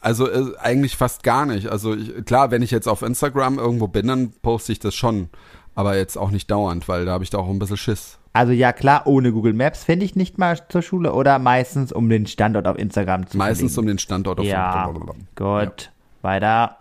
Also 0.01 0.29
äh, 0.31 0.57
eigentlich 0.59 0.97
fast 0.97 1.23
gar 1.23 1.47
nicht. 1.47 1.69
Also 1.69 1.95
ich, 1.95 2.25
klar, 2.25 2.51
wenn 2.51 2.63
ich 2.63 2.71
jetzt 2.71 2.89
auf 2.89 3.03
Instagram 3.03 3.59
irgendwo 3.59 3.87
bin, 3.89 4.07
dann 4.07 4.33
poste 4.43 4.73
ich 4.73 4.79
das 4.79 4.95
schon. 4.95 5.29
Aber 5.75 5.97
jetzt 5.97 6.17
auch 6.17 6.31
nicht 6.31 6.51
dauernd, 6.51 6.89
weil 6.89 7.05
da 7.05 7.13
habe 7.13 7.25
ich 7.25 7.31
da 7.31 7.39
auch 7.39 7.49
ein 7.49 7.59
bisschen 7.59 7.77
Schiss. 7.77 8.19
also 8.33 8.53
ja 8.53 8.73
klar, 8.73 9.07
ohne 9.07 9.33
Google 9.33 9.53
Maps 9.53 9.85
finde 9.85 10.05
ich 10.05 10.17
nicht 10.17 10.37
mal 10.39 10.59
zur 10.69 10.83
Schule 10.83 11.13
oder 11.13 11.39
meistens 11.39 11.93
um 11.93 12.09
den 12.09 12.27
Standort 12.27 12.67
auf 12.67 12.79
Instagram 12.79 13.27
zu 13.27 13.37
Meistens 13.39 13.73
um 13.73 13.85
verlinken. 13.85 13.97
den 13.97 13.99
Standort 13.99 14.41
auf 14.41 14.47
Ja, 14.47 14.93
gut, 15.37 15.93
weiter. 16.23 16.77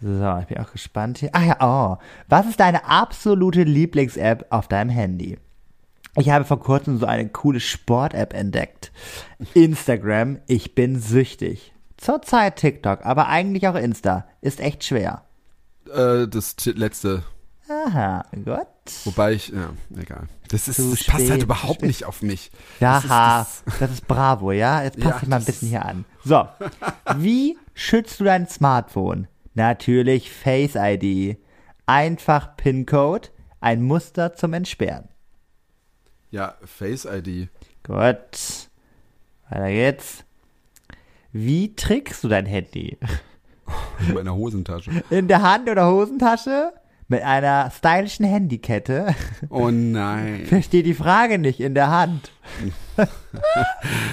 So, 0.00 0.38
ich 0.40 0.46
bin 0.46 0.58
auch 0.58 0.70
gespannt 0.70 1.18
hier. 1.18 1.30
Ach 1.32 1.44
ja, 1.44 1.56
oh. 1.60 1.96
Was 2.28 2.46
ist 2.46 2.60
deine 2.60 2.84
absolute 2.84 3.64
Lieblings-App 3.64 4.46
auf 4.50 4.68
deinem 4.68 4.90
Handy? 4.90 5.38
Ich 6.16 6.30
habe 6.30 6.44
vor 6.44 6.60
kurzem 6.60 6.98
so 6.98 7.06
eine 7.06 7.28
coole 7.28 7.58
Sport-App 7.60 8.32
entdeckt. 8.32 8.92
Instagram, 9.54 10.38
ich 10.46 10.74
bin 10.74 11.00
süchtig. 11.00 11.72
Zurzeit 11.98 12.56
TikTok, 12.56 13.04
aber 13.04 13.28
eigentlich 13.28 13.68
auch 13.68 13.74
Insta. 13.74 14.26
Ist 14.40 14.60
echt 14.60 14.84
schwer. 14.84 15.24
Äh, 15.92 16.26
das 16.26 16.56
letzte. 16.64 17.24
Aha, 17.68 18.24
gut. 18.32 18.66
Wobei 19.04 19.32
ich, 19.32 19.48
ja, 19.48 19.70
egal. 19.94 20.26
Das, 20.48 20.68
ist, 20.68 20.78
das 20.78 21.04
passt 21.04 21.28
halt 21.28 21.42
überhaupt 21.42 21.82
nicht 21.82 22.06
auf 22.06 22.22
mich. 22.22 22.50
Aha, 22.80 23.40
Das 23.40 23.62
ist, 23.66 23.82
das 23.82 23.90
ist 23.90 24.08
Bravo, 24.08 24.52
ja? 24.52 24.82
Jetzt 24.82 24.98
pass 24.98 25.10
Ja, 25.10 25.18
dich 25.18 25.28
mal 25.28 25.36
ein 25.36 25.44
das 25.44 25.46
bisschen 25.46 25.68
hier 25.68 25.84
an. 25.84 26.06
So, 26.24 26.48
wie 27.16 27.58
schützt 27.74 28.18
du 28.20 28.24
dein 28.24 28.48
Smartphone? 28.48 29.28
Natürlich 29.54 30.30
Face 30.32 30.76
ID. 30.76 31.36
Einfach 31.84 32.56
PIN-Code, 32.56 33.28
ein 33.60 33.82
Muster 33.82 34.34
zum 34.34 34.54
Entsperren. 34.54 35.08
ja, 36.30 36.54
Face 36.64 37.04
ID. 37.06 37.48
Gut. 37.82 38.68
Weiter 39.50 39.68
geht's. 39.68 40.24
Wie 41.32 41.74
trickst 41.74 42.24
du 42.24 42.28
dein 42.28 42.46
Handy? 42.46 42.96
In 44.06 44.14
meiner 44.14 44.34
Hosentasche. 44.34 44.90
In 45.10 45.28
der 45.28 45.42
Hand 45.42 45.68
oder 45.68 45.90
Hosentasche? 45.90 46.72
Mit 47.10 47.22
einer 47.22 47.70
stylischen 47.70 48.26
Handykette? 48.26 49.14
Oh 49.48 49.70
nein. 49.70 50.44
Verstehe 50.48 50.82
die 50.82 50.92
Frage 50.92 51.38
nicht. 51.38 51.58
In 51.58 51.74
der 51.74 51.90
Hand. 51.90 52.30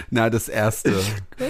Na, 0.10 0.30
das 0.30 0.48
erste. 0.48 0.94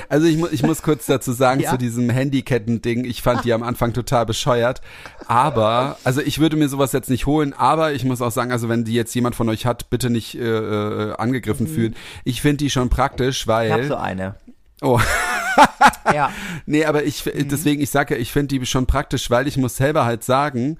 Also 0.09 0.25
ich, 0.25 0.37
mu 0.37 0.47
ich 0.51 0.63
muss 0.63 0.81
kurz 0.81 1.05
dazu 1.05 1.33
sagen, 1.33 1.59
Ja. 1.59 1.69
zu 1.71 1.77
diesem 1.77 2.09
Handyketten-Ding, 2.09 3.05
ich 3.05 3.21
fand 3.21 3.43
die 3.43 3.53
am 3.53 3.61
Anfang 3.61 3.93
total 3.93 4.25
bescheuert. 4.25 4.81
Aber, 5.27 5.97
also 6.03 6.21
ich 6.21 6.39
würde 6.39 6.55
mir 6.57 6.67
sowas 6.69 6.93
jetzt 6.93 7.09
nicht 7.11 7.25
holen, 7.27 7.53
aber 7.53 7.93
ich 7.93 8.05
muss 8.05 8.21
auch 8.21 8.31
sagen, 8.31 8.51
also 8.51 8.67
wenn 8.69 8.83
die 8.83 8.93
jetzt 8.93 9.13
jemand 9.13 9.35
von 9.35 9.47
euch 9.49 9.65
hat, 9.67 9.89
bitte 9.91 10.09
nicht 10.09 10.35
äh, 10.35 10.39
äh, 10.41 11.15
angegriffen 11.17 11.67
fühlen. 11.67 11.95
Ich 12.23 12.41
finde 12.41 12.57
die 12.57 12.69
schon 12.71 12.89
praktisch, 12.89 13.45
weil. 13.45 13.67
Ich 13.67 13.73
hab 13.73 13.83
so 13.83 13.95
eine. 13.95 14.35
Oh. 14.81 14.99
Ja. 16.13 16.31
Nee, 16.65 16.85
aber 16.85 17.03
ich, 17.03 17.23
deswegen, 17.23 17.81
ich 17.81 17.89
sage 17.89 18.15
ja, 18.15 18.19
ich 18.21 18.31
finde 18.31 18.59
die 18.59 18.65
schon 18.65 18.85
praktisch, 18.85 19.29
weil 19.31 19.47
ich 19.47 19.57
muss 19.57 19.75
selber 19.77 20.05
halt 20.05 20.23
sagen, 20.23 20.77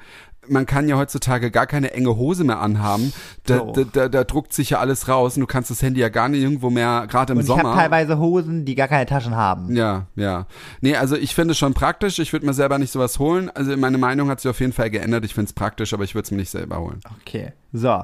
man 0.48 0.66
kann 0.68 0.88
ja 0.88 0.98
heutzutage 0.98 1.50
gar 1.50 1.66
keine 1.66 1.92
enge 1.94 2.16
Hose 2.18 2.44
mehr 2.44 2.60
anhaben. 2.60 3.12
Da, 3.46 3.58
So. 3.60 3.72
da, 3.72 3.84
da, 3.92 4.10
da 4.10 4.24
druckt 4.24 4.54
sich 4.54 4.72
ja 4.72 4.80
alles 4.80 5.08
raus 5.08 5.36
und 5.38 5.42
du 5.42 5.48
kannst 5.48 5.72
das 5.72 5.82
Handy 5.82 6.02
ja 6.02 6.10
gar 6.10 6.30
nicht 6.30 6.42
irgendwo 6.42 6.70
mehr, 6.70 7.08
gerade 7.10 7.32
im 7.34 7.38
Und 7.40 7.44
ich 7.44 7.48
Sommer. 7.48 7.70
habe 7.70 7.80
teilweise 7.80 8.20
Hosen, 8.20 8.66
die 8.66 8.76
gar 8.76 8.88
keine 8.88 9.06
Taschen 9.08 9.36
haben. 9.36 9.76
Ja, 9.76 10.06
ja. 10.16 10.46
Nee, 10.82 10.96
also 10.96 11.16
ich 11.16 11.34
finde 11.34 11.54
es 11.54 11.58
schon 11.58 11.74
praktisch. 11.74 12.20
Ich 12.20 12.32
würde 12.32 12.46
mir 12.46 12.54
selber 12.54 12.78
nicht 12.78 12.92
sowas 12.92 13.18
holen. 13.18 13.50
Also 13.50 13.76
meine 13.78 13.98
Meinung 13.98 14.30
hat 14.30 14.42
sich 14.42 14.50
auf 14.52 14.60
jeden 14.60 14.74
Fall 14.74 14.90
geändert. 14.92 15.26
Ich 15.26 15.34
finde 15.34 15.48
es 15.50 15.54
praktisch, 15.54 15.94
aber 15.94 16.04
ich 16.04 16.14
würde 16.14 16.26
es 16.26 16.32
mir 16.32 16.38
nicht 16.38 16.52
selber 16.52 16.80
holen. 16.80 17.00
Okay. 17.22 17.54
So. 17.74 18.04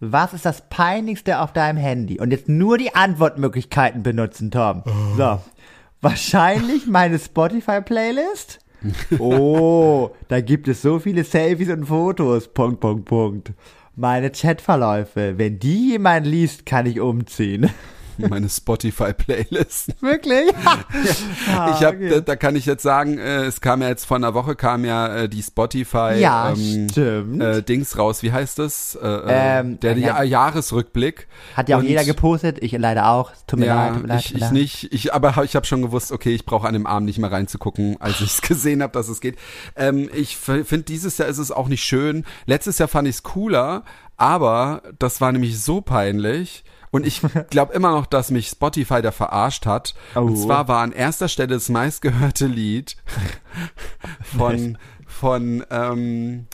Was 0.00 0.32
ist 0.32 0.44
das 0.44 0.68
Peinlichste 0.68 1.40
auf 1.40 1.52
deinem 1.52 1.76
Handy? 1.76 2.20
Und 2.20 2.30
jetzt 2.30 2.48
nur 2.48 2.78
die 2.78 2.94
Antwortmöglichkeiten 2.94 4.04
benutzen, 4.04 4.52
Tom. 4.52 4.84
So. 5.16 5.40
Wahrscheinlich 6.00 6.86
meine 6.86 7.18
Spotify-Playlist. 7.18 8.60
Oh, 9.18 10.10
da 10.28 10.40
gibt 10.40 10.68
es 10.68 10.82
so 10.82 11.00
viele 11.00 11.24
Selfies 11.24 11.70
und 11.70 11.86
Fotos. 11.86 12.46
Punkt, 12.46 12.78
Punkt, 12.78 13.06
Punkt. 13.06 13.52
Meine 13.96 14.30
Chatverläufe. 14.30 15.34
Wenn 15.36 15.58
die 15.58 15.90
jemand 15.90 16.26
liest, 16.26 16.64
kann 16.64 16.86
ich 16.86 17.00
umziehen. 17.00 17.68
Meine 18.18 18.48
Spotify-Playlist. 18.48 19.94
Wirklich? 20.02 20.50
Ah, 21.50 21.74
ich 21.78 21.84
habe, 21.84 21.96
okay. 21.96 22.08
da, 22.10 22.20
da 22.20 22.36
kann 22.36 22.54
ich 22.56 22.66
jetzt 22.66 22.82
sagen, 22.82 23.18
äh, 23.18 23.44
es 23.44 23.60
kam 23.60 23.80
ja 23.82 23.88
jetzt 23.88 24.04
vor 24.04 24.16
einer 24.16 24.34
Woche 24.34 24.54
kam 24.54 24.84
ja 24.84 25.06
äh, 25.22 25.28
die 25.28 25.42
Spotify 25.42 26.14
Ja, 26.18 26.52
ähm, 26.52 27.40
äh, 27.40 27.62
Dings 27.62 27.96
raus. 27.96 28.22
Wie 28.22 28.32
heißt 28.32 28.58
das? 28.58 28.96
Äh, 29.00 29.06
äh, 29.06 29.58
Ähm, 29.60 29.80
der 29.80 29.96
ja. 29.96 30.22
Ja- 30.22 30.22
Jahresrückblick. 30.22 31.26
Hat 31.54 31.68
ja 31.68 31.76
auch 31.76 31.80
Und- 31.80 31.88
jeder 31.88 32.04
gepostet. 32.04 32.58
Ich 32.62 32.72
leider 32.72 33.08
auch. 33.08 33.32
Tut 33.46 33.60
mir 33.60 33.66
leid, 33.66 33.76
Ja, 33.76 33.92
tut 33.94 34.02
mir 34.02 34.08
leid. 34.08 34.20
ich, 34.24 34.34
ich 34.34 34.50
nicht. 34.50 34.92
Ich, 34.92 35.14
aber 35.14 35.42
ich 35.44 35.56
habe 35.56 35.66
schon 35.66 35.82
gewusst, 35.82 36.12
okay, 36.12 36.34
ich 36.34 36.44
brauche 36.44 36.66
an 36.66 36.74
dem 36.74 36.86
Abend 36.86 37.06
nicht 37.06 37.18
mehr 37.18 37.32
reinzugucken, 37.32 37.96
als 38.00 38.20
ich 38.20 38.32
es 38.32 38.42
gesehen 38.42 38.82
habe, 38.82 38.92
dass 38.92 39.08
es 39.08 39.20
geht. 39.20 39.36
Ähm, 39.76 40.10
ich 40.14 40.36
finde, 40.36 40.82
dieses 40.82 41.18
Jahr 41.18 41.28
ist 41.28 41.38
es 41.38 41.50
auch 41.50 41.68
nicht 41.68 41.82
schön. 41.84 42.24
Letztes 42.46 42.78
Jahr 42.78 42.88
fand 42.88 43.08
ich 43.08 43.16
es 43.16 43.22
cooler, 43.22 43.84
aber 44.16 44.82
das 44.98 45.20
war 45.20 45.32
nämlich 45.32 45.60
so 45.62 45.80
peinlich. 45.80 46.64
Und 46.90 47.06
ich 47.06 47.20
glaube 47.50 47.72
immer 47.74 47.90
noch, 47.92 48.06
dass 48.06 48.30
mich 48.30 48.48
Spotify 48.48 49.02
da 49.02 49.10
verarscht 49.12 49.66
hat. 49.66 49.94
Und 50.14 50.32
Oh. 50.32 50.34
zwar 50.46 50.68
war 50.68 50.82
an 50.82 50.92
erster 50.92 51.28
Stelle 51.28 51.54
das 51.54 51.68
meistgehörte 51.68 52.46
Lied 52.46 52.96
von, 54.36 54.78
von 55.06 55.64
ähm, 55.70 56.46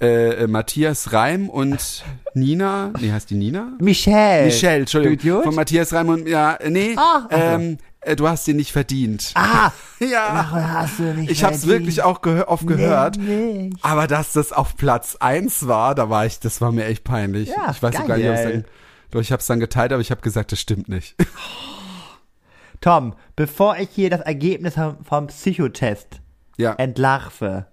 äh, 0.00 0.44
äh, 0.44 0.46
Matthias 0.46 1.12
Reim 1.12 1.48
und 1.48 2.04
Nina. 2.34 2.92
Nee, 3.00 3.12
heißt 3.12 3.30
die 3.30 3.34
Nina? 3.36 3.72
Michelle. 3.80 4.46
Michelle, 4.46 4.80
Entschuldigung. 4.80 5.42
Von 5.42 5.54
Matthias 5.54 5.92
Raimund, 5.92 6.28
ja, 6.28 6.58
nee, 6.68 6.94
so. 6.94 7.00
ähm, 7.30 7.78
äh, 8.00 8.14
du 8.16 8.28
hast 8.28 8.44
sie 8.44 8.54
nicht 8.54 8.72
verdient. 8.72 9.32
Ah, 9.34 9.70
ja. 10.00 10.50
hast 10.50 10.98
du 10.98 11.02
nicht 11.14 11.30
Ich 11.30 11.44
hab's 11.44 11.60
verdient. 11.60 11.80
wirklich 11.80 12.02
auch 12.02 12.20
gehör 12.20 12.48
oft 12.48 12.66
gehört. 12.66 13.16
Nee. 13.18 13.70
Aber 13.82 14.06
dass 14.06 14.32
das 14.32 14.52
auf 14.52 14.76
Platz 14.76 15.16
eins 15.20 15.66
war, 15.66 15.94
da 15.94 16.10
war 16.10 16.26
ich, 16.26 16.40
das 16.40 16.60
war 16.60 16.72
mir 16.72 16.84
echt 16.86 17.04
peinlich. 17.04 17.48
Ja, 17.48 17.70
ich 17.70 17.82
weiß 17.82 17.96
auch 17.96 18.06
gar 18.06 18.16
nicht, 18.18 18.28
ob 18.28 18.34
ich 18.34 18.42
geil. 18.42 18.64
Doch 19.10 19.20
ich 19.20 19.32
hab's 19.32 19.46
dann 19.46 19.60
geteilt, 19.60 19.92
aber 19.92 20.00
ich 20.00 20.10
habe 20.10 20.20
gesagt, 20.20 20.52
das 20.52 20.60
stimmt 20.60 20.88
nicht. 20.88 21.16
Tom, 22.80 23.14
bevor 23.36 23.76
ich 23.78 23.88
hier 23.90 24.10
das 24.10 24.20
Ergebnis 24.20 24.74
vom- 24.74 25.26
Psychotest 25.28 26.20
ja. 26.56 26.74
entlarve, 26.74 27.66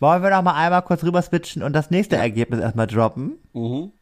wollen 0.00 0.22
wir 0.22 0.30
noch 0.30 0.42
mal 0.42 0.54
einmal 0.54 0.82
kurz 0.82 1.02
rüber 1.02 1.20
switchen 1.22 1.62
und 1.62 1.72
das 1.72 1.90
nächste 1.90 2.16
Ergebnis 2.16 2.60
erstmal 2.60 2.86
droppen? 2.86 3.38
Mhm. 3.52 3.92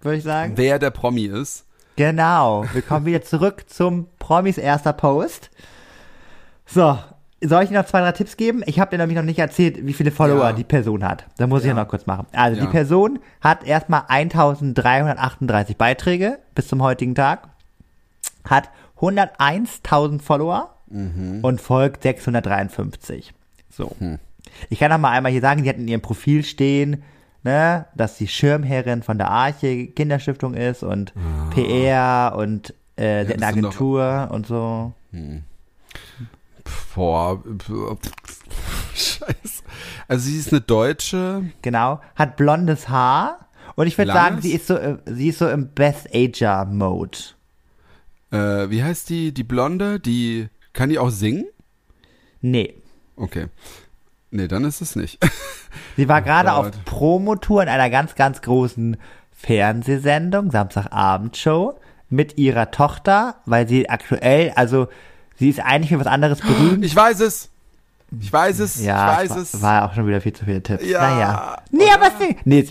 Würde 0.00 0.18
ich 0.18 0.24
sagen. 0.24 0.52
Wer 0.56 0.78
der 0.78 0.90
Promi 0.90 1.24
ist. 1.24 1.64
Genau. 1.96 2.64
Wir 2.74 2.82
kommen 2.82 3.06
wieder 3.06 3.22
zurück 3.22 3.64
zum 3.68 4.08
Promis 4.18 4.58
erster 4.58 4.92
Post. 4.92 5.50
So. 6.66 6.98
Soll 7.48 7.62
ich 7.64 7.68
dir 7.70 7.76
noch 7.78 7.86
zwei, 7.86 8.00
drei 8.00 8.12
Tipps 8.12 8.36
geben? 8.36 8.62
Ich 8.66 8.80
habe 8.80 8.90
dir 8.90 8.98
nämlich 8.98 9.16
noch 9.16 9.24
nicht 9.24 9.38
erzählt, 9.38 9.86
wie 9.86 9.92
viele 9.92 10.10
Follower 10.10 10.44
Ja. 10.46 10.52
die 10.52 10.64
Person 10.64 11.04
hat. 11.04 11.26
Da 11.38 11.46
muss 11.46 11.62
ich 11.62 11.68
ja 11.68 11.74
Ja. 11.76 11.82
noch 11.82 11.88
kurz 11.88 12.06
machen. 12.06 12.26
Also 12.32 12.58
die 12.60 12.66
Ja. 12.66 12.70
Person 12.70 13.18
hat 13.40 13.64
erstmal 13.64 14.02
1338 14.08 15.76
Beiträge 15.76 16.38
bis 16.54 16.68
zum 16.68 16.82
heutigen 16.82 17.14
Tag, 17.14 17.48
hat 18.44 18.70
101.000 19.00 20.22
Follower 20.22 20.74
Mhm. 20.88 21.40
und 21.42 21.60
folgt 21.60 22.02
653. 22.04 23.34
So. 23.70 23.92
Hm. 23.98 24.18
Ich 24.70 24.78
kann 24.78 24.90
noch 24.90 24.98
mal 24.98 25.10
einmal 25.10 25.32
hier 25.32 25.40
sagen, 25.40 25.62
die 25.64 25.68
hat 25.68 25.76
in 25.76 25.88
ihrem 25.88 26.00
Profil 26.00 26.44
stehen, 26.44 27.02
ne, 27.42 27.86
dass 27.94 28.16
sie 28.16 28.28
Schirmherrin 28.28 29.02
von 29.02 29.18
der 29.18 29.30
Arche 29.30 29.88
Kinderstiftung 29.88 30.54
ist 30.54 30.82
und 30.82 31.12
PR 31.50 32.34
und 32.36 32.72
äh, 32.96 33.24
das 33.24 33.26
eine 33.26 33.28
sind 33.28 33.40
doch- 33.40 33.48
Agentur 33.48 34.28
und 34.32 34.46
so. 34.46 34.92
Boah. 36.94 37.42
Scheiße. 38.94 39.62
Also 40.08 40.24
sie 40.28 40.38
ist 40.38 40.52
eine 40.52 40.60
Deutsche. 40.60 41.44
Genau. 41.62 42.00
Hat 42.14 42.36
blondes 42.36 42.88
Haar. 42.88 43.48
Und 43.74 43.86
ich 43.86 43.98
würde 43.98 44.12
sagen, 44.12 44.40
sie 44.40 44.52
ist 44.52 44.68
so, 44.68 44.74
äh, 44.76 44.96
sie 45.06 45.28
ist 45.28 45.38
so 45.38 45.48
im 45.48 45.68
Best 45.68 46.08
Ager 46.14 46.64
Mode. 46.64 47.18
Äh, 48.30 48.70
wie 48.70 48.82
heißt 48.82 49.10
die? 49.10 49.32
Die 49.32 49.44
Blonde? 49.44 50.00
Die, 50.00 50.48
kann 50.72 50.88
die 50.88 50.98
auch 50.98 51.10
singen? 51.10 51.46
Nee. 52.40 52.74
Okay. 53.16 53.46
Nee, 54.30 54.48
dann 54.48 54.64
ist 54.64 54.80
es 54.80 54.96
nicht. 54.96 55.18
Sie 55.96 56.08
war 56.08 56.22
gerade 56.22 56.52
auf 56.52 56.66
Oh. 56.68 56.78
Promotour 56.84 57.62
in 57.62 57.68
einer 57.68 57.90
ganz, 57.90 58.14
ganz 58.14 58.40
großen 58.42 58.96
Fernsehsendung, 59.30 60.50
Samstagabendshow, 60.50 61.78
mit 62.08 62.36
ihrer 62.38 62.70
Tochter, 62.70 63.36
weil 63.46 63.68
sie 63.68 63.88
aktuell, 63.88 64.52
also 64.56 64.88
sie 65.38 65.48
ist 65.50 65.60
eigentlich 65.60 65.90
für 65.90 66.00
was 66.00 66.06
anderes 66.06 66.40
berühmt. 66.40 66.84
Ich 66.84 66.94
weiß 66.96 67.20
es. 67.20 67.50
Ich 68.20 68.32
weiß 68.32 68.60
es. 68.60 68.82
Ja, 68.84 69.14
ich 69.22 69.30
weiß 69.30 69.30
war, 69.30 69.42
es. 69.42 69.62
war 69.62 69.84
auch 69.90 69.94
schon 69.94 70.06
wieder 70.06 70.20
viel 70.20 70.32
zu 70.32 70.44
viele 70.44 70.62
Tipps. 70.62 70.84
Ja, 70.86 71.00
Naja. 71.00 71.56
Nee, 71.70 71.90
aber 71.92 72.06
es- 72.06 72.36
nee, 72.44 72.64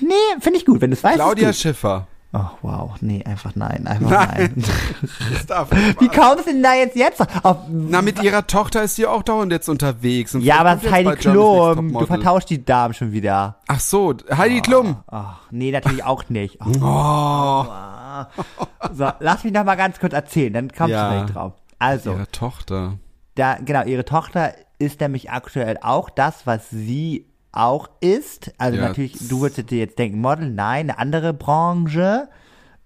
nee 0.00 0.14
finde 0.40 0.58
ich 0.58 0.66
gut, 0.66 0.80
wenn 0.80 0.90
du 0.90 0.96
es 0.96 1.04
weißt. 1.04 1.14
Claudia. 1.16 1.52
Schiffer. 1.52 2.06
Oh, 2.32 2.44
wow. 2.62 2.92
Nee, 3.00 3.24
einfach 3.24 3.56
nein. 3.56 3.88
Einfach 3.88 4.08
nein. 4.10 4.52
Nein. 4.54 4.64
Das 5.48 5.68
Wie 5.98 6.06
kommst 6.08 6.46
du 6.46 6.52
denn 6.52 6.62
da 6.62 6.74
jetzt 6.74 6.94
jetzt 6.96 7.20
auf? 7.44 7.56
Na, 7.68 8.02
mit 8.02 8.22
ihrer 8.22 8.46
Tochter 8.46 8.82
ist 8.84 8.94
sie 8.96 9.06
auch 9.06 9.22
dauernd 9.24 9.50
jetzt 9.52 9.68
unterwegs. 9.68 10.34
Und 10.36 10.42
Ja, 10.42 10.58
aber 10.58 10.78
vielleicht 10.78 11.08
Heidi 11.08 11.16
Klum, 11.20 11.34
du 11.34 11.74
Topmodel. 11.74 12.06
vertauschst 12.06 12.50
die 12.50 12.64
Damen 12.64 12.94
schon 12.94 13.10
wieder. 13.12 13.56
Ach 13.66 13.80
so, 13.80 14.14
Heidi 14.36 14.60
Klum. 14.60 14.96
Ach, 15.08 15.38
nee, 15.50 15.72
natürlich 15.72 16.04
auch 16.04 16.28
nicht. 16.28 16.58
Oh. 16.64 16.70
Oh, 16.80 17.64
So, 18.92 19.08
lass 19.20 19.42
mich 19.44 19.52
noch 19.52 19.64
mal 19.64 19.76
ganz 19.76 19.98
kurz 19.98 20.12
erzählen, 20.12 20.52
dann 20.52 20.68
kommst 20.72 20.90
Ja. 20.92 21.08
du 21.10 21.14
vielleicht 21.16 21.34
drauf. 21.34 21.52
Also, 21.80 22.12
ihre 22.12 22.30
Tochter. 22.30 22.98
da, 23.34 23.54
genau, 23.56 23.84
ihre 23.84 24.04
Tochter 24.04 24.54
ist 24.78 25.00
nämlich 25.00 25.30
aktuell 25.30 25.78
auch 25.82 26.08
das, 26.10 26.46
was 26.46 26.70
sie 26.70 27.26
auch 27.52 27.90
ist. 28.00 28.52
Also 28.58 28.78
Ja, 28.78 28.88
natürlich, 28.88 29.28
du 29.28 29.40
würdest 29.40 29.70
dir 29.70 29.78
jetzt 29.78 29.98
denken, 29.98 30.20
Model, 30.20 30.50
nein, 30.50 30.90
eine 30.90 30.98
andere 30.98 31.34
Branche. 31.34 32.28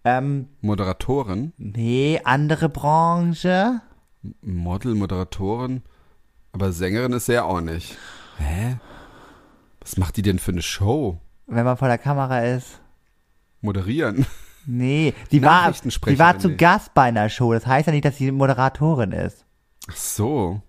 Ähm, 0.04 0.48
Moderatorin. 0.60 1.52
nee, 1.58 2.20
andere 2.24 2.68
Branche. 2.68 3.80
Model, 4.40 4.94
Moderatorin. 4.94 5.82
Aber 6.52 6.72
Sängerin 6.72 7.12
ist 7.12 7.26
sie 7.26 7.34
ja 7.34 7.44
auch 7.44 7.60
nicht. 7.60 7.96
Hä? 8.38 8.78
Was 9.80 9.96
macht 9.98 10.16
die 10.16 10.22
denn 10.22 10.38
für 10.38 10.52
eine 10.52 10.62
Show? 10.62 11.18
Wenn 11.46 11.64
man 11.64 11.76
vor 11.76 11.88
der 11.88 11.98
Kamera 11.98 12.40
ist. 12.40 12.80
Moderieren. 13.60 14.24
Nee, 14.66 15.14
sie 15.30 15.42
war, 15.42 15.62
Nachrichtensprecherin, 15.62 16.18
war 16.18 16.38
zu. 16.38 16.56
Gast 16.56 16.94
bei 16.94 17.02
einer 17.02 17.28
Show. 17.28 17.52
Das 17.52 17.66
heißt 17.66 17.86
ja 17.86 17.92
nicht, 17.92 18.04
dass 18.04 18.16
sie 18.16 18.30
Moderatorin 18.32 19.12
ist. 19.12 19.44
Ach 19.90 19.96
so. 19.96 20.62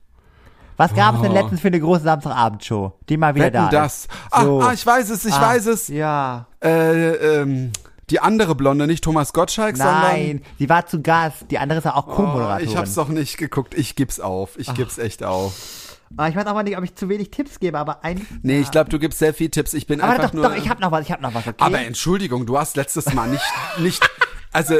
Was 0.78 0.94
gab 0.94 1.16
es 1.16 1.22
denn 1.22 1.32
Oh. 1.32 1.36
letztens 1.36 1.62
für 1.62 1.68
eine 1.70 1.80
große 1.80 2.04
Samstagabendshow, 2.04 2.94
die 3.08 3.16
mal 3.16 3.34
wieder 3.34 3.46
Wetten 3.46 3.54
da 3.56 3.70
das. 3.70 4.00
ist? 4.06 4.10
Ah, 4.32 4.44
So. 4.44 4.62
ah, 4.62 4.74
ich 4.74 4.86
weiß 4.86 5.10
es, 5.10 5.24
ich 5.24 5.34
Ah, 5.34 5.42
weiß 5.42 5.68
es. 5.68 5.88
Ja. 5.88 6.48
Äh, 6.62 7.12
ähm, 7.42 7.72
die 8.10 8.20
andere 8.20 8.56
Blonde, 8.56 8.86
nicht 8.86 9.04
Thomas 9.04 9.32
Gottschalk, 9.32 9.78
Nein, 9.78 10.42
sie 10.60 10.68
war 10.70 10.86
zu 10.86 11.02
Gast. 11.02 11.46
Die 11.50 11.58
andere 11.60 11.80
ist 11.80 11.86
ja 11.86 11.96
auch 11.96 12.06
sondern. 12.08 12.24
Oh, 12.26 12.28
Co-Moderatorin. 12.34 12.68
ich 12.70 12.76
hab's 12.78 12.94
doch 12.96 13.08
nicht 13.08 13.38
geguckt. 13.38 13.74
Ich 13.74 13.96
gib's 13.96 14.20
auf. 14.20 14.60
Ich 14.60 14.74
gib's 14.74 14.98
echt 14.98 15.24
auf. 15.24 15.95
Ah, 16.18 16.28
ich 16.28 16.36
weiß 16.36 16.46
aber 16.46 16.64
nicht, 16.64 16.78
ob 16.78 16.84
ich 16.84 16.96
zu 16.96 17.10
wenig 17.10 17.32
Tipps 17.32 17.60
gebe, 17.60 17.78
aber 17.78 18.04
ein. 18.04 18.26
Nee, 18.44 18.60
ich 18.60 18.72
glaube, 18.72 18.90
du 18.90 19.00
gibst 19.00 19.20
sehr 19.20 19.34
viel 19.34 19.50
Tipps. 19.50 19.74
Ich 19.74 19.88
bin 19.88 20.02
Aber 20.02 20.14
einfach 20.14 20.28
doch, 20.28 20.34
nur. 20.34 20.50
doch, 20.50 20.56
ich 20.56 20.70
hab 20.70 20.80
noch 20.80 20.92
was, 20.92 21.02
ich 21.06 21.12
hab 21.12 21.22
noch 21.22 21.34
was, 21.34 21.48
okay? 21.48 21.56
Aber 21.60 21.80
Entschuldigung, 21.80 22.46
du 22.46 22.58
hast 22.58 22.76
letztes 22.78 23.14
Mal 23.14 23.30
nicht, 23.30 23.44
nicht, 23.80 24.08
also, 24.54 24.76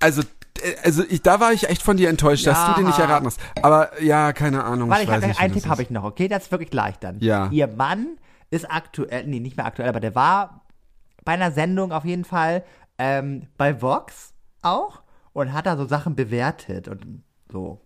also, 0.00 0.22
also 0.82 1.04
ich, 1.08 1.22
da 1.22 1.38
war 1.40 1.52
ich 1.52 1.68
echt 1.68 1.82
von 1.82 1.96
dir 1.96 2.08
enttäuscht, 2.08 2.46
dass 2.46 2.56
Ja. 2.58 2.68
du 2.70 2.80
den 2.80 2.86
nicht 2.86 2.98
erraten 2.98 3.26
hast. 3.26 3.38
Aber 3.62 4.00
ja, 4.02 4.32
keine 4.32 4.64
Ahnung. 4.64 4.88
Warte, 4.90 5.02
ich 5.04 5.08
ich 5.08 5.14
hab, 5.14 5.26
nicht, 5.26 5.40
einen 5.40 5.54
Tipp 5.54 5.66
habe 5.66 5.82
ich 5.82 5.90
noch, 5.90 6.04
okay? 6.04 6.28
Das 6.28 6.44
ist 6.44 6.50
wirklich 6.50 6.72
leicht 6.72 7.04
dann. 7.04 7.18
Ja. 7.20 7.48
Ihr 7.50 7.68
Mann 7.68 8.16
ist 8.50 8.70
aktuell, 8.70 9.26
nee, 9.26 9.40
nicht 9.40 9.56
mehr 9.56 9.66
aktuell, 9.66 9.88
aber 9.88 10.00
der 10.00 10.14
war 10.14 10.62
bei 11.24 11.32
einer 11.32 11.52
Sendung 11.52 11.92
auf 11.92 12.04
jeden 12.04 12.24
Fall 12.24 12.64
ähm, 12.98 13.42
bei 13.56 13.80
Vox 13.82 14.32
auch 14.62 15.02
und 15.34 15.52
hat 15.52 15.66
da 15.66 15.76
so 15.76 15.84
Sachen 15.84 16.16
bewertet 16.16 16.88
und 16.88 17.22
so. 17.52 17.80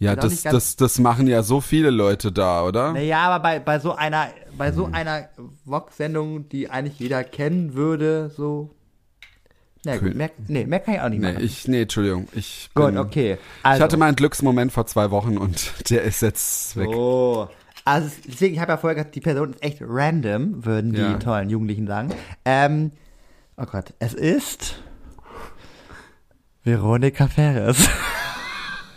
Ja, 0.00 0.14
das, 0.14 0.42
das, 0.44 0.76
das 0.76 0.98
machen 1.00 1.26
ja 1.26 1.42
so 1.42 1.60
viele 1.60 1.90
Leute 1.90 2.30
da, 2.30 2.62
oder? 2.62 2.92
Naja, 2.92 3.18
aber 3.28 3.42
bei, 3.42 3.58
bei 3.58 3.80
so 3.80 3.94
einer, 3.96 4.28
bei 4.56 4.70
so 4.70 4.86
einer 4.86 5.28
Vox-Sendung, 5.64 6.48
die 6.48 6.70
eigentlich 6.70 7.00
jeder 7.00 7.24
kennen 7.24 7.74
würde, 7.74 8.30
so. 8.36 8.70
Na 9.84 9.94
gut, 9.96 10.08
Cool. 10.10 10.14
mehr, 10.14 10.30
nee, 10.46 10.66
mehr 10.66 10.80
kann 10.80 10.94
ich 10.94 11.00
auch 11.00 11.08
nicht 11.08 11.20
Nee, 11.20 11.32
machen. 11.32 11.44
ich, 11.44 11.66
nee, 11.68 11.82
Entschuldigung. 11.82 12.28
Ich, 12.32 12.68
Gut, 12.74 12.86
bin, 12.86 12.98
okay. 12.98 13.32
ich 13.34 13.64
Also, 13.64 13.82
hatte 13.84 13.96
meinen 13.96 14.14
Glücksmoment 14.16 14.70
vor 14.72 14.86
zwei 14.86 15.10
Wochen 15.10 15.36
und 15.38 15.72
der 15.90 16.02
ist 16.02 16.20
jetzt 16.22 16.76
weg. 16.76 16.88
Oh. 16.88 17.48
Also 17.84 18.06
es- 18.08 18.20
deswegen, 18.20 18.54
ich 18.54 18.60
habe 18.60 18.72
ja 18.72 18.76
vorher 18.76 18.96
gesagt, 18.96 19.14
die 19.14 19.20
Person 19.20 19.52
ist 19.54 19.62
echt 19.62 19.78
random, 19.80 20.64
würden 20.64 20.92
die 20.92 21.00
Ja. 21.00 21.14
tollen 21.14 21.48
Jugendlichen 21.50 21.86
sagen. 21.86 22.10
Ähm, 22.44 22.92
oh 23.56 23.64
Gott, 23.64 23.94
es 23.98 24.14
ist 24.14 24.76
Veronika 26.64 27.26
Ferres. 27.28 27.88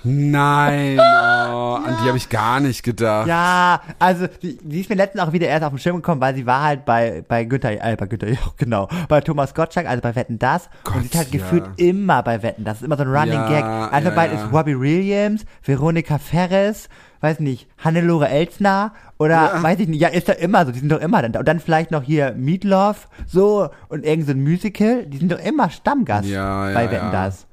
Nein, 0.03 0.97
oh, 0.99 1.75
an 1.75 1.97
die 2.03 2.07
habe 2.07 2.17
ich 2.17 2.27
gar 2.29 2.59
nicht 2.59 2.83
gedacht. 2.83 3.27
ja, 3.27 3.81
also 3.99 4.27
die, 4.41 4.57
die 4.57 4.81
ist 4.81 4.89
mir 4.89 4.95
letztens 4.95 5.23
auch 5.23 5.31
wieder 5.31 5.47
erst 5.47 5.63
auf 5.63 5.69
den 5.71 5.79
Schirm 5.79 5.97
gekommen, 5.97 6.19
weil 6.21 6.33
sie 6.35 6.45
war 6.45 6.63
halt 6.63 6.85
bei 6.85 7.23
bei 7.27 7.43
Günther, 7.43 7.71
äh, 7.85 7.95
bei 7.95 8.07
Günther, 8.07 8.29
Jauch, 8.33 8.55
genau, 8.57 8.87
bei 9.07 9.21
Thomas 9.21 9.53
Gottschalk, 9.53 9.87
also 9.87 10.01
bei 10.01 10.15
Wetten 10.15 10.39
das. 10.39 10.69
und 10.93 11.01
sie 11.01 11.07
ist 11.07 11.15
halt 11.15 11.31
Gott, 11.31 11.33
ja. 11.35 11.39
gefühlt 11.39 11.65
immer 11.77 12.23
bei 12.23 12.41
Wetten 12.41 12.63
das. 12.63 12.77
ist 12.77 12.83
immer 12.83 12.97
so 12.97 13.03
ein 13.03 13.09
Running 13.09 13.33
Ja, 13.33 13.47
Gag. 13.49 13.63
Also 13.93 14.09
ja, 14.09 14.15
bald 14.15 14.33
ja. 14.33 14.43
ist 14.43 14.51
Robbie 14.51 14.79
Williams, 14.79 15.45
Veronika 15.63 16.17
Ferres, 16.17 16.89
weiß 17.19 17.39
nicht, 17.39 17.67
Hannelore 17.77 18.27
Elsner 18.29 18.93
oder 19.19 19.53
Ja. 19.55 19.61
weiß 19.63 19.79
ich 19.79 19.87
nicht, 19.87 20.01
ja, 20.01 20.07
ist 20.07 20.27
doch 20.27 20.35
immer 20.35 20.65
so, 20.65 20.71
die 20.71 20.79
sind 20.79 20.91
doch 20.91 20.99
immer 21.01 21.21
dann 21.21 21.31
da. 21.33 21.39
Und 21.39 21.47
dann 21.47 21.59
vielleicht 21.59 21.91
noch 21.91 22.01
hier 22.01 22.33
Meatloaf, 22.35 23.07
so, 23.27 23.69
und 23.89 24.03
irgend 24.03 24.25
so 24.25 24.31
ein 24.31 24.41
Musical, 24.41 25.05
die 25.05 25.17
sind 25.17 25.31
doch 25.31 25.39
immer 25.39 25.69
Stammgast 25.69 26.27
Ja, 26.27 26.69
ja, 26.69 26.73
bei 26.73 26.89
Wetten 26.89 27.11
ja. 27.11 27.25
das. 27.25 27.45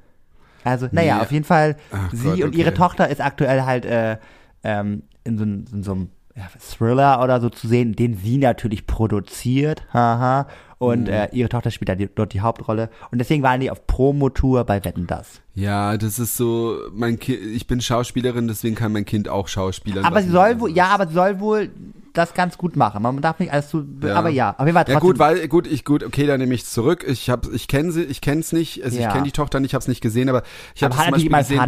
Also, 0.63 0.87
naja, 0.91 1.15
Nee. 1.17 1.21
auf 1.21 1.31
jeden 1.31 1.45
Fall, 1.45 1.75
Ach 1.91 2.11
sie 2.11 2.23
Gott, 2.23 2.41
und 2.43 2.55
ihre 2.55 2.69
okay. 2.69 2.77
Tochter 2.77 3.07
ist 3.09 3.21
aktuell 3.21 3.63
halt 3.63 3.85
äh, 3.85 4.17
ähm, 4.63 5.03
in, 5.23 5.37
so, 5.37 5.43
einem- 5.43 5.65
in 5.73 5.83
so 5.83 5.91
einem 5.93 6.09
ja, 6.35 6.43
Thriller 6.77 7.21
oder 7.23 7.41
so 7.41 7.49
zu 7.49 7.67
sehen, 7.67 7.93
den 7.95 8.15
sie 8.15 8.37
natürlich 8.37 8.87
produziert, 8.87 9.83
haha. 9.93 10.47
Und 10.77 11.03
Mhm. 11.07 11.13
äh, 11.13 11.27
ihre 11.33 11.49
Tochter 11.49 11.71
spielt 11.71 11.89
da 11.89 11.95
die, 11.95 12.07
dort 12.13 12.31
die 12.31 12.39
Hauptrolle. 12.39 12.89
Und 13.11 13.17
deswegen 13.19 13.43
waren 13.43 13.59
die 13.59 13.69
auf 13.69 13.85
Promotour 13.85 14.63
bei 14.63 14.85
Wetten 14.85 15.07
das. 15.07 15.41
Ja, 15.53 15.97
das 15.97 16.19
ist 16.19 16.37
so, 16.37 16.77
mein 16.93 17.19
Kind, 17.19 17.39
ich 17.41 17.67
bin 17.67 17.81
Schauspielerin, 17.81 18.47
deswegen 18.47 18.75
kann 18.75 18.93
mein 18.93 19.03
Kind 19.03 19.27
auch 19.27 19.49
Schauspielern. 19.49 20.05
Aber 20.05 20.15
was 20.17 20.23
sie 20.25 20.31
soll 20.31 20.57
wohl, 20.61 20.71
ja, 20.71 20.85
aber 20.87 21.07
sie 21.07 21.13
soll 21.13 21.41
wohl 21.41 21.69
das 22.13 22.33
ganz 22.33 22.57
gut 22.57 22.75
machen. 22.75 23.01
Man 23.03 23.21
darf 23.21 23.39
nicht 23.39 23.51
alles 23.51 23.69
zu, 23.69 23.85
Ja. 24.03 24.15
aber 24.15 24.29
ja, 24.29 24.51
auf 24.57 24.65
jeden 24.65 24.73
Fall 24.73 24.85
trotzdem. 24.85 24.93
Ja 24.95 24.99
gut, 24.99 25.19
weil 25.19 25.47
gut, 25.47 25.67
ich 25.67 25.85
gut, 25.85 26.03
okay, 26.03 26.25
dann 26.27 26.39
nehme 26.39 26.53
ich 26.53 26.65
zurück. 26.65 27.05
Ich 27.07 27.29
hab, 27.29 27.51
ich 27.53 27.67
kenne 27.67 27.91
sie, 27.91 28.03
ich 28.03 28.21
kenn's 28.21 28.51
nicht, 28.51 28.83
also 28.83 28.97
Ja. 28.99 29.07
ich 29.07 29.13
kenne 29.13 29.23
die 29.25 29.31
Tochter 29.31 29.59
nicht, 29.59 29.71
ich 29.71 29.73
habe 29.75 29.81
es 29.81 29.87
nicht 29.87 30.01
gesehen, 30.01 30.29
aber 30.29 30.43
ich 30.75 30.83
habe 30.83 30.95
natürlich 30.95 31.25
immer 31.25 31.39
gesehen. 31.39 31.59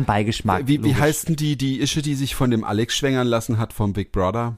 Wie, 0.68 0.68
wie 0.68 0.78
logisch. 0.90 1.00
heißt 1.00 1.30
denn 1.30 1.36
die, 1.36 1.58
die 1.58 1.82
Ische, 1.82 2.02
die 2.02 2.16
sich 2.16 2.36
von 2.36 2.52
dem 2.52 2.64
Alex 2.64 2.96
schwängern 2.96 3.28
lassen 3.28 3.58
hat 3.58 3.74
vom 3.74 3.94
Big 3.94 4.12
Brother? 4.12 4.58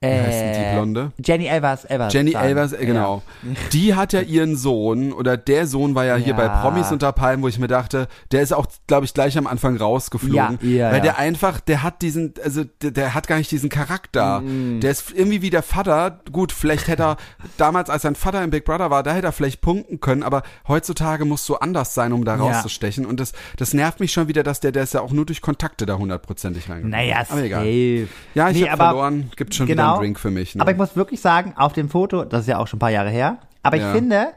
Wie 0.00 0.06
heißt 0.06 0.40
denn 0.40 0.52
die 0.70 0.74
Blonde? 0.76 1.12
Jenny 1.24 1.46
Elvers, 1.46 1.84
Elvers. 1.84 2.12
Jenny 2.12 2.30
sagen. 2.32 2.46
Elvers, 2.48 2.72
äh, 2.72 2.86
genau. 2.86 3.22
Die 3.72 3.96
hat 3.96 4.12
ja 4.12 4.20
ihren 4.20 4.56
Sohn, 4.56 5.12
oder 5.12 5.36
der 5.36 5.66
Sohn 5.66 5.96
war 5.96 6.04
ja, 6.04 6.14
hier 6.14 6.28
Ja. 6.28 6.36
bei 6.36 6.48
Promis 6.48 6.92
unter 6.92 7.10
Palmen, 7.10 7.42
wo 7.42 7.48
ich 7.48 7.58
mir 7.58 7.66
dachte, 7.66 8.06
der 8.30 8.42
ist 8.42 8.52
auch, 8.52 8.66
glaube 8.86 9.06
ich, 9.06 9.12
gleich 9.14 9.36
am 9.36 9.48
Anfang 9.48 9.76
rausgeflogen. 9.76 10.58
Ja, 10.62 10.68
ja, 10.68 10.86
weil 10.90 10.98
ja. 10.98 11.00
der 11.02 11.18
einfach, 11.18 11.58
der 11.58 11.82
hat 11.82 12.00
diesen, 12.02 12.34
also 12.44 12.62
der, 12.80 12.92
der 12.92 13.14
hat 13.14 13.26
gar 13.26 13.38
nicht 13.38 13.50
diesen 13.50 13.70
Charakter. 13.70 14.40
Mm. 14.40 14.78
Der 14.80 14.92
ist 14.92 15.10
irgendwie 15.12 15.42
wie 15.42 15.50
der 15.50 15.62
Vater. 15.64 16.20
Gut, 16.30 16.52
vielleicht 16.52 16.86
hätte 16.86 17.02
er 17.02 17.16
damals, 17.56 17.90
als 17.90 18.02
sein 18.02 18.14
Vater 18.14 18.44
im 18.44 18.50
Big 18.50 18.64
Brother 18.64 18.90
war, 18.90 19.02
da 19.02 19.12
hätte 19.14 19.26
er 19.26 19.32
vielleicht 19.32 19.60
punkten 19.62 19.98
können, 19.98 20.22
aber 20.22 20.44
heutzutage 20.68 21.24
musst 21.24 21.48
du 21.48 21.56
anders 21.56 21.94
sein, 21.94 22.12
um 22.12 22.24
da 22.24 22.36
Ja. 22.36 22.42
rauszustechen. 22.42 23.04
Und 23.04 23.18
das, 23.18 23.32
das 23.56 23.74
nervt 23.74 23.98
mich 23.98 24.12
schon 24.12 24.28
wieder, 24.28 24.44
dass 24.44 24.60
der, 24.60 24.70
der 24.70 24.84
ist 24.84 24.94
ja 24.94 25.00
auch 25.00 25.10
nur 25.10 25.26
durch 25.26 25.40
Kontakte 25.40 25.86
da 25.86 25.98
hundertprozentig 25.98 26.68
reingekommen. 26.70 26.90
Naja, 26.92 27.24
aber 27.28 27.42
egal. 27.42 27.64
safe. 27.64 28.08
Ja, 28.34 28.50
ich 28.50 28.60
Nee, 28.60 28.68
hab 28.68 28.80
aber- 28.80 28.90
verloren. 28.90 29.30
Gibt 29.34 29.56
schon 29.56 29.66
wieder 29.66 29.87
Genau. 29.88 29.94
einen 29.94 30.00
Drink 30.02 30.18
für 30.20 30.30
mich. 30.30 30.54
Ne? 30.54 30.60
Aber 30.62 30.70
ich 30.70 30.76
muss 30.76 30.96
wirklich 30.96 31.20
sagen, 31.20 31.54
auf 31.56 31.72
dem 31.72 31.88
Foto, 31.88 32.24
das 32.24 32.42
ist 32.42 32.46
ja 32.48 32.58
auch 32.58 32.66
schon 32.66 32.76
ein 32.78 32.80
paar 32.80 32.90
Jahre 32.90 33.10
her, 33.10 33.38
aber 33.62 33.76
ich 33.76 33.82
Ja. 33.82 33.92
finde, 33.92 34.28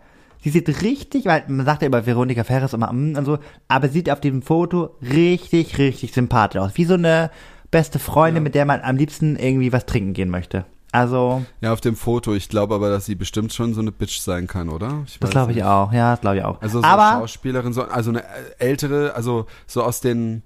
sie 0.43 0.49
sieht 0.49 0.81
richtig, 0.81 1.25
weil 1.25 1.43
man 1.47 1.65
sagt 1.65 1.81
ja 1.81 1.87
über 1.87 2.05
Veronika 2.05 2.43
Ferres 2.43 2.73
immer 2.73 2.91
mm 2.91 3.15
und 3.17 3.25
so, 3.25 3.37
aber 3.67 3.87
sie 3.87 3.93
sieht 3.95 4.09
auf 4.11 4.19
dem 4.21 4.41
Foto 4.41 4.95
richtig, 5.01 5.77
richtig 5.77 6.13
sympathisch 6.13 6.59
aus. 6.61 6.71
Wie 6.75 6.85
so 6.85 6.95
eine 6.95 7.29
beste 7.69 7.99
Freundin, 7.99 8.43
mit 8.43 8.55
der 8.55 8.65
man 8.65 8.81
am 8.81 8.97
liebsten 8.97 9.35
irgendwie 9.37 9.71
was 9.71 9.85
trinken 9.85 10.13
gehen 10.13 10.29
möchte. 10.29 10.65
Also, 10.93 11.41
Ja, 11.61 11.71
auf 11.71 11.79
dem 11.79 11.95
Foto. 11.95 12.33
Ich 12.33 12.49
glaube 12.49 12.75
aber, 12.75 12.89
dass 12.89 13.05
sie 13.05 13.15
bestimmt 13.15 13.53
schon 13.53 13.73
so 13.73 13.79
eine 13.79 13.93
Bitch 13.93 14.19
sein 14.19 14.45
kann, 14.47 14.67
oder? 14.67 15.05
Das 15.21 15.29
glaube 15.29 15.51
ich 15.51 15.57
nicht. 15.59 15.65
auch. 15.65 15.93
Ja, 15.93 16.11
das 16.11 16.19
glaube 16.19 16.37
ich 16.39 16.43
auch. 16.43 16.61
Also 16.61 16.81
so 16.81 16.85
aber 16.85 17.19
Schauspielerin, 17.21 17.71
so, 17.71 17.83
also 17.83 18.09
eine 18.09 18.23
ältere, 18.59 19.15
also 19.15 19.45
so 19.67 19.83
aus 19.83 20.01
den, 20.01 20.43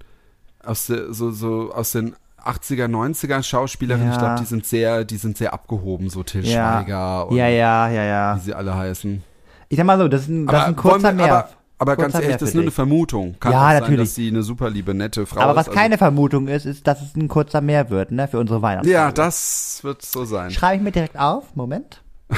aus 0.64 0.86
so, 0.86 1.32
so 1.32 1.72
aus 1.74 1.90
den 1.90 2.14
80er, 2.48 2.86
90er 2.88 3.42
Schauspielerin. 3.42 4.06
Ja. 4.06 4.12
Ich 4.12 4.18
glaube, 4.18 4.36
die 4.40 4.44
sind 4.46 4.66
sehr, 4.66 5.04
die 5.04 5.16
sind 5.16 5.36
sehr 5.38 5.52
abgehoben, 5.52 6.08
so 6.10 6.22
Till 6.22 6.46
ja, 6.46 6.80
Schweiger 6.82 7.28
und 7.28 7.36
ja, 7.36 7.48
ja, 7.48 7.88
ja, 7.88 8.04
ja. 8.04 8.36
wie 8.36 8.40
sie 8.40 8.54
alle 8.54 8.74
heißen. 8.76 9.22
Ich 9.68 9.76
sag 9.76 9.86
mal 9.86 9.98
so, 9.98 10.08
das 10.08 10.22
ist 10.22 10.28
ein, 10.28 10.46
das 10.46 10.62
ist 10.62 10.68
ein 10.68 10.76
kurzer 10.76 11.08
wir- 11.08 11.24
Mehr. 11.24 11.32
aber, 11.34 11.48
aber 11.78 11.96
ganz 11.96 12.14
ehrlich, 12.14 12.36
das 12.36 12.50
ist 12.50 12.54
nur 12.54 12.62
eine. 12.62 12.70
Vermutung. 12.70 13.34
Kann 13.40 13.52
Ja, 13.52 13.58
auch 13.58 13.62
sein, 13.70 13.80
natürlich. 13.80 14.00
dass 14.00 14.14
sie 14.14 14.28
eine 14.28 14.42
super 14.42 14.70
liebe, 14.70 14.94
nette 14.94 15.26
Frau 15.26 15.40
Aber 15.40 15.52
ist. 15.52 15.56
was 15.56 15.68
also- 15.68 15.78
keine 15.78 15.98
Vermutung 15.98 16.48
ist, 16.48 16.66
ist, 16.66 16.86
dass 16.86 17.02
es 17.02 17.16
ein 17.16 17.28
kurzer 17.28 17.60
Mehr 17.60 17.90
wird, 17.90 18.12
ne, 18.12 18.28
für 18.28 18.38
unsere 18.38 18.62
Weihnachten. 18.62 18.88
Ja, 18.88 19.10
das 19.12 19.80
wird 19.82 20.02
so 20.02 20.24
sein. 20.24 20.50
Schreibe 20.50 20.76
ich 20.76 20.82
mir 20.82 20.92
direkt 20.92 21.18
auf. 21.18 21.54
Moment. 21.54 22.02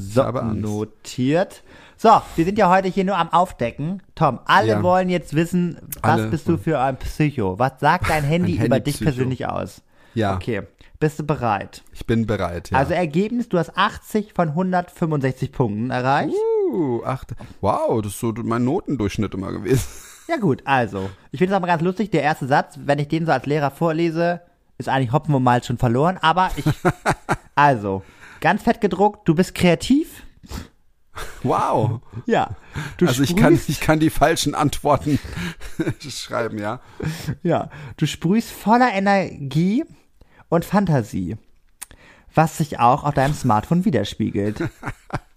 So, 0.00 0.22
notiert. 0.30 1.64
So, 2.00 2.22
wir 2.36 2.44
sind 2.44 2.56
ja 2.58 2.70
heute 2.70 2.86
hier 2.86 3.02
nur 3.04 3.16
am 3.18 3.28
Aufdecken. 3.32 4.02
Tom, 4.14 4.38
alle 4.44 4.68
Ja. 4.68 4.82
wollen 4.84 5.08
jetzt 5.08 5.34
wissen, 5.34 5.78
was 6.00 6.12
Alle 6.12 6.26
bist 6.28 6.46
du 6.48 6.56
für 6.56 6.78
ein 6.78 6.96
Psycho? 6.96 7.58
Was 7.58 7.80
sagt 7.80 8.08
dein 8.08 8.22
Handy 8.32 8.52
über 8.52 8.78
dich 8.78 9.00
Handy-Psycho. 9.00 9.04
persönlich 9.04 9.46
aus? 9.48 9.82
Ja, 10.14 10.36
Okay, 10.36 10.62
bist 11.00 11.18
du 11.18 11.24
bereit? 11.24 11.82
ich 11.92 12.06
bin 12.06 12.24
bereit. 12.26 12.70
Ja. 12.70 12.78
Also 12.78 12.94
Ergebnis, 12.94 13.48
du 13.48 13.58
hast 13.58 13.76
80 13.76 14.32
von 14.32 14.50
165 14.50 15.50
Punkten 15.50 15.90
erreicht. 15.90 16.34
uh, 16.72 17.02
acht. 17.04 17.34
Wow, 17.60 18.00
das 18.00 18.12
ist 18.12 18.20
so 18.20 18.32
mein 18.44 18.64
Notendurchschnitt 18.64 19.34
immer 19.34 19.52
gewesen. 19.52 19.84
Ja 20.28 20.36
gut, 20.36 20.60
also, 20.66 21.08
ich 21.32 21.38
finde 21.38 21.54
es 21.54 21.56
aber 21.56 21.66
ganz 21.66 21.82
lustig, 21.82 22.10
der 22.10 22.22
erste 22.22 22.46
Satz, 22.46 22.78
wenn 22.84 22.98
ich 22.98 23.08
den 23.08 23.24
so 23.24 23.32
als 23.32 23.46
Lehrer 23.46 23.70
vorlese, 23.70 24.42
ist 24.76 24.86
eigentlich 24.86 25.10
Hopfen 25.10 25.34
und 25.34 25.42
Malz 25.42 25.64
schon 25.66 25.78
verloren, 25.78 26.18
aber 26.20 26.50
ich, 26.56 26.66
also, 27.54 28.02
ganz 28.42 28.62
fett 28.62 28.82
gedruckt, 28.82 29.26
du 29.26 29.34
bist 29.34 29.54
kreativ. 29.54 30.22
Wow. 31.42 32.00
Ja. 32.26 32.56
Du 32.96 33.06
also 33.06 33.22
ich 33.22 33.36
kann, 33.36 33.58
ich 33.68 33.80
kann 33.80 34.00
die 34.00 34.10
falschen 34.10 34.54
Antworten 34.54 35.18
schreiben, 36.08 36.58
ja. 36.58 36.80
Ja, 37.42 37.70
du 37.96 38.06
sprühst 38.06 38.50
voller 38.50 38.92
Energie 38.92 39.84
und 40.48 40.64
Fantasie, 40.64 41.36
was 42.34 42.58
sich 42.58 42.78
auch 42.78 43.04
auf 43.04 43.14
deinem 43.14 43.34
Smartphone 43.34 43.84
widerspiegelt. 43.84 44.68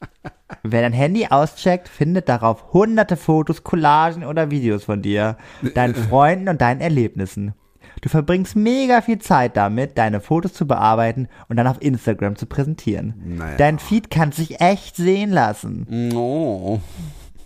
Wer 0.64 0.82
dein 0.82 0.94
Handy 0.94 1.28
auscheckt, 1.28 1.88
findet 1.88 2.30
darauf 2.30 2.74
hunderte 2.74 3.16
Fotos, 3.18 3.64
Collagen 3.64 4.26
oder 4.26 4.52
Videos 4.52 4.84
von 4.84 5.02
dir, 5.02 5.38
deinen 5.74 5.96
Freunden 5.96 6.50
und 6.50 6.62
deinen 6.62 6.82
Erlebnissen. 6.82 7.54
Du 8.02 8.10
verbringst 8.10 8.56
mega 8.56 9.02
viel 9.02 9.20
Zeit 9.20 9.56
damit, 9.56 9.98
deine 9.98 10.22
Fotos 10.22 10.54
zu 10.54 10.66
bearbeiten 10.66 11.28
und 11.48 11.58
dann 11.58 11.68
auf 11.68 11.82
Instagram 11.82 12.36
zu 12.36 12.48
präsentieren. 12.48 13.14
Naja. 13.38 13.58
Dein 13.58 13.78
Feed 13.78 14.10
kann 14.10 14.32
sich 14.32 14.60
echt 14.60 14.96
sehen 14.96 15.30
lassen. 15.30 16.12
Oh. 16.16 16.80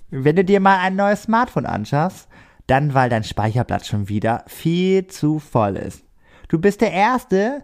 Wenn 0.10 0.38
du 0.38 0.45
dir 0.45 0.62
mal 0.62 0.80
ein 0.80 0.95
neues 0.95 1.24
Smartphone 1.24 1.66
anschaffst, 1.66 2.30
dann 2.68 2.93
weil 2.93 3.10
dein 3.10 3.26
Speicherplatz 3.26 3.88
schon 3.88 4.08
wieder 4.08 4.45
viel 4.47 5.08
zu 5.08 5.39
voll 5.39 5.76
ist. 5.76 6.03
Du 6.47 6.58
bist 6.58 6.80
der 6.80 6.93
Erste, 6.93 7.64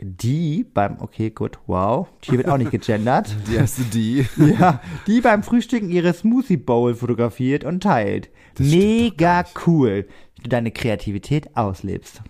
die 0.00 0.64
beim, 0.64 0.96
okay, 1.00 1.30
gut, 1.30 1.58
wow, 1.66 2.06
hier 2.22 2.38
wird 2.38 2.48
auch 2.48 2.58
nicht 2.58 2.70
gegendert. 2.72 3.34
Die 3.48 3.56
erste 3.56 3.82
die. 3.82 4.26
ja, 4.36 4.80
die 5.06 5.20
beim 5.20 5.42
Frühstücken 5.42 5.90
ihre 5.90 6.12
Smoothie 6.12 6.56
Bowl 6.56 6.94
fotografiert 6.94 7.64
und 7.64 7.82
teilt. 7.82 8.30
Mega 8.58 9.44
cool, 9.66 10.06
wie 10.42 10.48
du 10.48 10.48
deine 10.50 10.70
Kreativität 10.72 11.56
auslebst. 11.56 12.20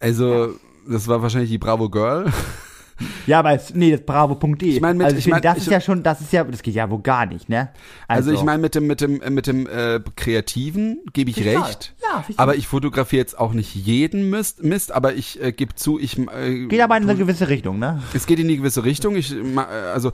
Also, 0.00 0.54
das 0.88 1.08
war 1.08 1.22
wahrscheinlich 1.22 1.50
die 1.50 1.58
Bravo 1.58 1.90
Girl. 1.90 2.32
Ja, 3.28 3.38
aber 3.38 3.52
es, 3.52 3.72
nee, 3.74 3.92
das 3.92 4.00
bravo.de. 4.04 4.68
Ich 4.68 4.80
mein, 4.80 4.96
mit- 4.96 5.06
also 5.06 5.18
ich 5.18 5.28
mein, 5.28 5.40
das 5.40 5.58
ich- 5.58 5.62
ist 5.64 5.70
ja 5.70 5.80
schon, 5.80 6.02
das 6.02 6.20
ist 6.20 6.32
ja, 6.32 6.42
das 6.42 6.62
geht 6.62 6.74
ja 6.74 6.90
wohl 6.90 7.00
gar 7.00 7.26
nicht, 7.26 7.48
ne? 7.48 7.68
Also, 8.08 8.32
ich 8.32 8.42
meine, 8.42 8.60
mit 8.60 8.74
dem, 8.74 8.88
mit 8.88 9.00
dem, 9.00 9.20
mit 9.34 9.46
dem 9.46 9.68
äh, 9.68 10.00
Kreativen 10.16 10.98
gebe 11.12 11.30
ich 11.30 11.36
toll. 11.36 11.46
recht. 11.46 11.94
Ja, 12.02 12.24
ich 12.26 12.36
aber 12.40 12.56
ich 12.56 12.66
fotografiere 12.66 13.20
jetzt 13.20 13.38
auch 13.38 13.52
nicht 13.52 13.72
jeden 13.76 14.30
Mist, 14.30 14.64
Mist 14.64 14.90
aber 14.90 15.14
ich 15.14 15.40
äh, 15.40 15.52
gebe 15.52 15.76
zu, 15.76 16.00
ich 16.00 16.18
äh, 16.18 16.66
geht 16.66 16.80
aber 16.80 16.96
in 16.96 17.04
eine 17.04 17.14
gewisse 17.16 17.48
Richtung, 17.48 17.78
ne? 17.78 18.02
es 18.14 18.26
geht 18.26 18.40
in 18.40 18.48
die 18.48 18.56
gewisse 18.56 18.82
Richtung. 18.84 19.14
Ich 19.14 19.32
äh, 19.32 19.58
also 19.94 20.10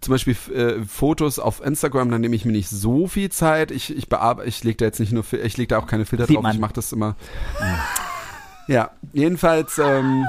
zum 0.00 0.12
Beispiel 0.12 0.36
äh, 0.54 0.82
Fotos 0.84 1.38
auf 1.38 1.64
Instagram, 1.64 2.10
da 2.10 2.18
nehme 2.18 2.34
ich 2.36 2.44
mir 2.44 2.52
nicht 2.52 2.68
so 2.68 3.06
viel 3.06 3.30
Zeit. 3.30 3.70
Ich 3.70 3.94
ich 3.96 4.08
bearbeite, 4.08 4.48
ich 4.48 4.62
lege 4.64 4.76
da 4.76 4.84
jetzt 4.86 5.00
nicht 5.00 5.12
nur, 5.12 5.24
ich 5.32 5.56
lege 5.56 5.68
da 5.68 5.78
auch 5.78 5.86
keine 5.86 6.04
Filter 6.06 6.26
Sieht 6.26 6.36
drauf. 6.36 6.42
man. 6.42 6.54
Ich 6.54 6.60
mache 6.60 6.74
das 6.74 6.92
immer. 6.92 7.16
Ja, 8.70 8.90
jedenfalls. 9.14 9.78
Ähm, 9.78 10.26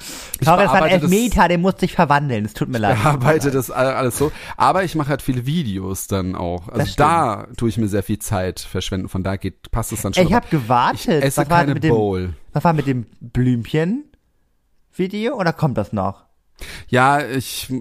ich 0.00 0.38
das 0.38 0.46
war 0.48 0.58
ein 0.58 0.64
bearbeite 0.66 0.94
das- 1.00 1.12
Elfmeter, 1.12 1.46
der 1.48 1.58
muss 1.58 1.74
sich 1.78 1.92
verwandeln, 1.92 2.46
es 2.46 2.54
tut 2.54 2.70
mir 2.70 2.78
leid. 2.78 2.96
bearbeite 3.02 3.50
das 3.50 3.70
all- 3.70 3.92
alles 3.94 4.16
so. 4.16 4.32
Aber 4.56 4.82
ich 4.82 4.94
mache 4.94 5.10
halt 5.10 5.20
viele 5.20 5.44
Videos 5.44 6.06
dann 6.06 6.34
auch. 6.34 6.68
Also 6.68 6.86
Das 6.86 6.96
da 6.96 7.46
tue 7.58 7.68
ich 7.68 7.76
mir 7.76 7.88
sehr 7.88 8.02
viel 8.02 8.18
Zeit 8.18 8.60
verschwenden. 8.60 9.10
Von 9.10 9.22
da 9.22 9.36
geht, 9.36 9.70
passt 9.70 9.92
es 9.92 10.00
dann 10.00 10.14
schon. 10.14 10.26
Ich 10.26 10.32
habe 10.32 10.48
gewartet. 10.48 11.18
ich 11.18 11.24
esse 11.24 11.42
was 11.42 11.50
war 11.50 11.58
keine 11.58 11.74
mit 11.74 11.84
dem, 11.84 11.90
Bowl. 11.94 12.32
Was 12.54 12.64
war 12.64 12.72
mit 12.72 12.86
dem 12.86 13.04
Blümchen-Video 13.20 15.36
oder 15.36 15.52
kommt 15.52 15.76
das 15.78 15.92
noch? 15.92 16.24
Ja, 16.88 17.26
ich, 17.26 17.72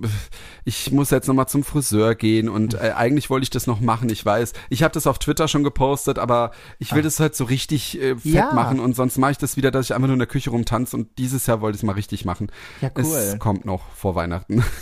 ich 0.65 0.91
muss 0.91 1.11
jetzt 1.11 1.28
nochmal 1.28 1.47
zum 1.47 1.63
Friseur 1.63 2.15
gehen 2.15 2.49
und 2.49 2.74
äh, 2.74 2.93
eigentlich 2.95 3.30
wollte 3.30 3.43
ich 3.43 3.49
das 3.51 3.67
noch 3.67 3.80
machen, 3.80 4.09
ich 4.09 4.26
weiß. 4.26 4.53
Ich 4.69 4.82
habe 4.84 4.93
das 4.93 5.05
auf 5.07 5.19
Twitter 5.19 5.47
schon 5.47 5.63
gepostet, 5.63 6.17
aber 6.17 6.51
ich 6.80 6.93
will 6.95 7.03
das 7.03 7.19
halt 7.19 7.36
so 7.36 7.43
richtig 7.43 7.99
äh, 8.01 8.15
fett 8.15 8.34
Ja. 8.34 8.53
machen 8.53 8.80
und 8.80 8.95
sonst 8.95 9.17
mache 9.17 9.32
ich 9.32 9.38
das 9.38 9.55
wieder, 9.57 9.69
dass 9.72 9.86
ich 9.88 9.93
einfach 9.93 10.07
nur 10.07 10.13
in 10.15 10.19
der 10.19 10.28
Küche 10.28 10.49
rumtanze 10.49 10.95
und 10.97 11.17
dieses 11.17 11.45
Jahr 11.45 11.61
wollte 11.61 11.76
ich 11.76 11.82
es 11.82 11.86
mal 11.86 11.93
richtig 11.93 12.26
machen. 12.26 12.51
Ja, 12.82 12.89
cool. 12.97 13.03
Es 13.03 13.38
kommt 13.39 13.65
noch 13.65 13.82
vor 13.95 14.15
Weihnachten. 14.15 14.63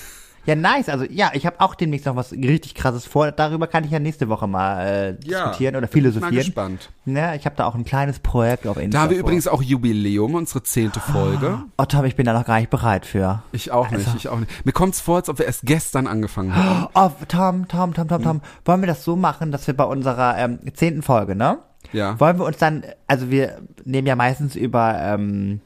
Ja, 0.50 0.56
nice. 0.56 0.90
Also 0.90 1.06
ja, 1.10 1.30
ich 1.34 1.46
habe 1.46 1.60
auch 1.62 1.76
demnächst 1.76 2.08
noch 2.08 2.16
was 2.16 2.32
richtig 2.32 2.74
krasses 2.74 3.06
vor. 3.06 3.32
Darüber 3.32 3.68
kann 3.68 3.84
ich 3.84 3.92
ja 3.92 4.00
nächste 4.00 4.30
Woche 4.30 4.48
mal 4.48 4.86
äh, 4.86 5.14
diskutieren 5.14 5.76
oder 5.76 5.82
Mal 5.82 5.92
philosophieren. 5.92 6.36
gespannt. 6.36 6.90
Ne, 7.06 7.36
ich 7.36 7.46
habe 7.46 7.56
da 7.56 7.66
auch 7.66 7.76
ein 7.76 7.86
kleines 7.86 8.20
Projekt 8.20 8.66
auf 8.66 8.78
Instagram. 8.78 8.92
Da 8.92 9.02
haben 9.02 9.10
wir 9.12 9.18
übrigens 9.20 9.48
auch 9.48 9.62
Jubiläum, 9.62 10.34
unsere 10.36 10.64
zehnte 10.64 11.00
Folge. 11.00 11.60
Oh 11.78 11.86
Tom, 11.86 12.04
ich 12.06 12.16
bin 12.16 12.26
da 12.26 12.34
noch 12.34 12.46
gar 12.46 12.60
nicht 12.60 12.70
bereit 12.70 13.06
für. 13.06 13.44
Ich 13.52 13.72
auch 13.72 13.92
nicht, 13.92 14.06
Also- 14.08 14.18
ich 14.18 14.28
auch 14.28 14.40
nicht. 14.40 14.66
Mir 14.66 14.72
kommt's 14.72 15.00
vor, 15.00 15.18
als 15.18 15.30
ob 15.30 15.38
wir 15.40 15.46
erst 15.46 15.62
gestern 15.64 16.08
angefangen 16.08 16.56
haben. 16.56 16.88
Oh, 16.96 17.12
Tom, 17.28 17.68
Tom, 17.68 17.94
Tom, 17.94 18.08
Tom, 18.08 18.24
Tom. 18.24 18.42
Wollen 18.66 18.82
wir 18.82 18.88
das 18.88 19.04
so 19.04 19.16
machen, 19.16 19.52
dass 19.52 19.68
wir 19.68 19.76
bei 19.78 19.84
unserer 19.84 20.38
ähm, 20.38 20.60
zehnten 20.74 21.02
Folge, 21.04 21.36
ne? 21.36 21.60
Ja. 21.94 22.20
Wollen 22.20 22.38
wir 22.40 22.46
uns 22.46 22.58
dann, 22.58 22.84
also 23.08 23.32
wir 23.32 23.62
nehmen 23.86 24.06
ja 24.08 24.16
meistens 24.16 24.56
über 24.56 24.96
ähm, 25.00 25.62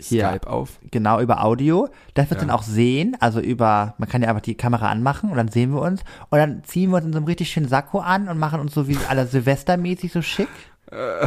Skype 0.00 0.46
auf. 0.46 0.78
genau 0.90 1.20
über 1.20 1.42
Audio. 1.44 1.88
Das 2.14 2.28
wird 2.30 2.40
Ja. 2.40 2.46
dann 2.46 2.54
auch 2.54 2.62
sehen, 2.62 3.16
also 3.20 3.40
über, 3.40 3.94
man 3.98 4.08
kann 4.08 4.22
ja 4.22 4.28
einfach 4.28 4.42
die 4.42 4.54
Kamera 4.56 4.90
anmachen 4.90 5.30
und 5.30 5.36
dann 5.36 5.48
sehen 5.48 5.72
wir 5.72 5.80
uns 5.80 6.02
und 6.30 6.38
dann 6.38 6.62
ziehen 6.64 6.90
wir 6.90 6.96
uns 6.96 7.06
in 7.06 7.12
so 7.12 7.18
einem 7.18 7.26
richtig 7.26 7.48
schönen 7.50 7.68
Sakko 7.68 8.00
an 8.00 8.28
und 8.28 8.38
machen 8.38 8.60
uns 8.60 8.74
so 8.74 8.88
wie 8.88 8.98
alle 9.08 9.26
Silvestermäßig 9.26 10.12
so 10.12 10.22
schick. 10.22 10.48
Äh. 10.90 11.26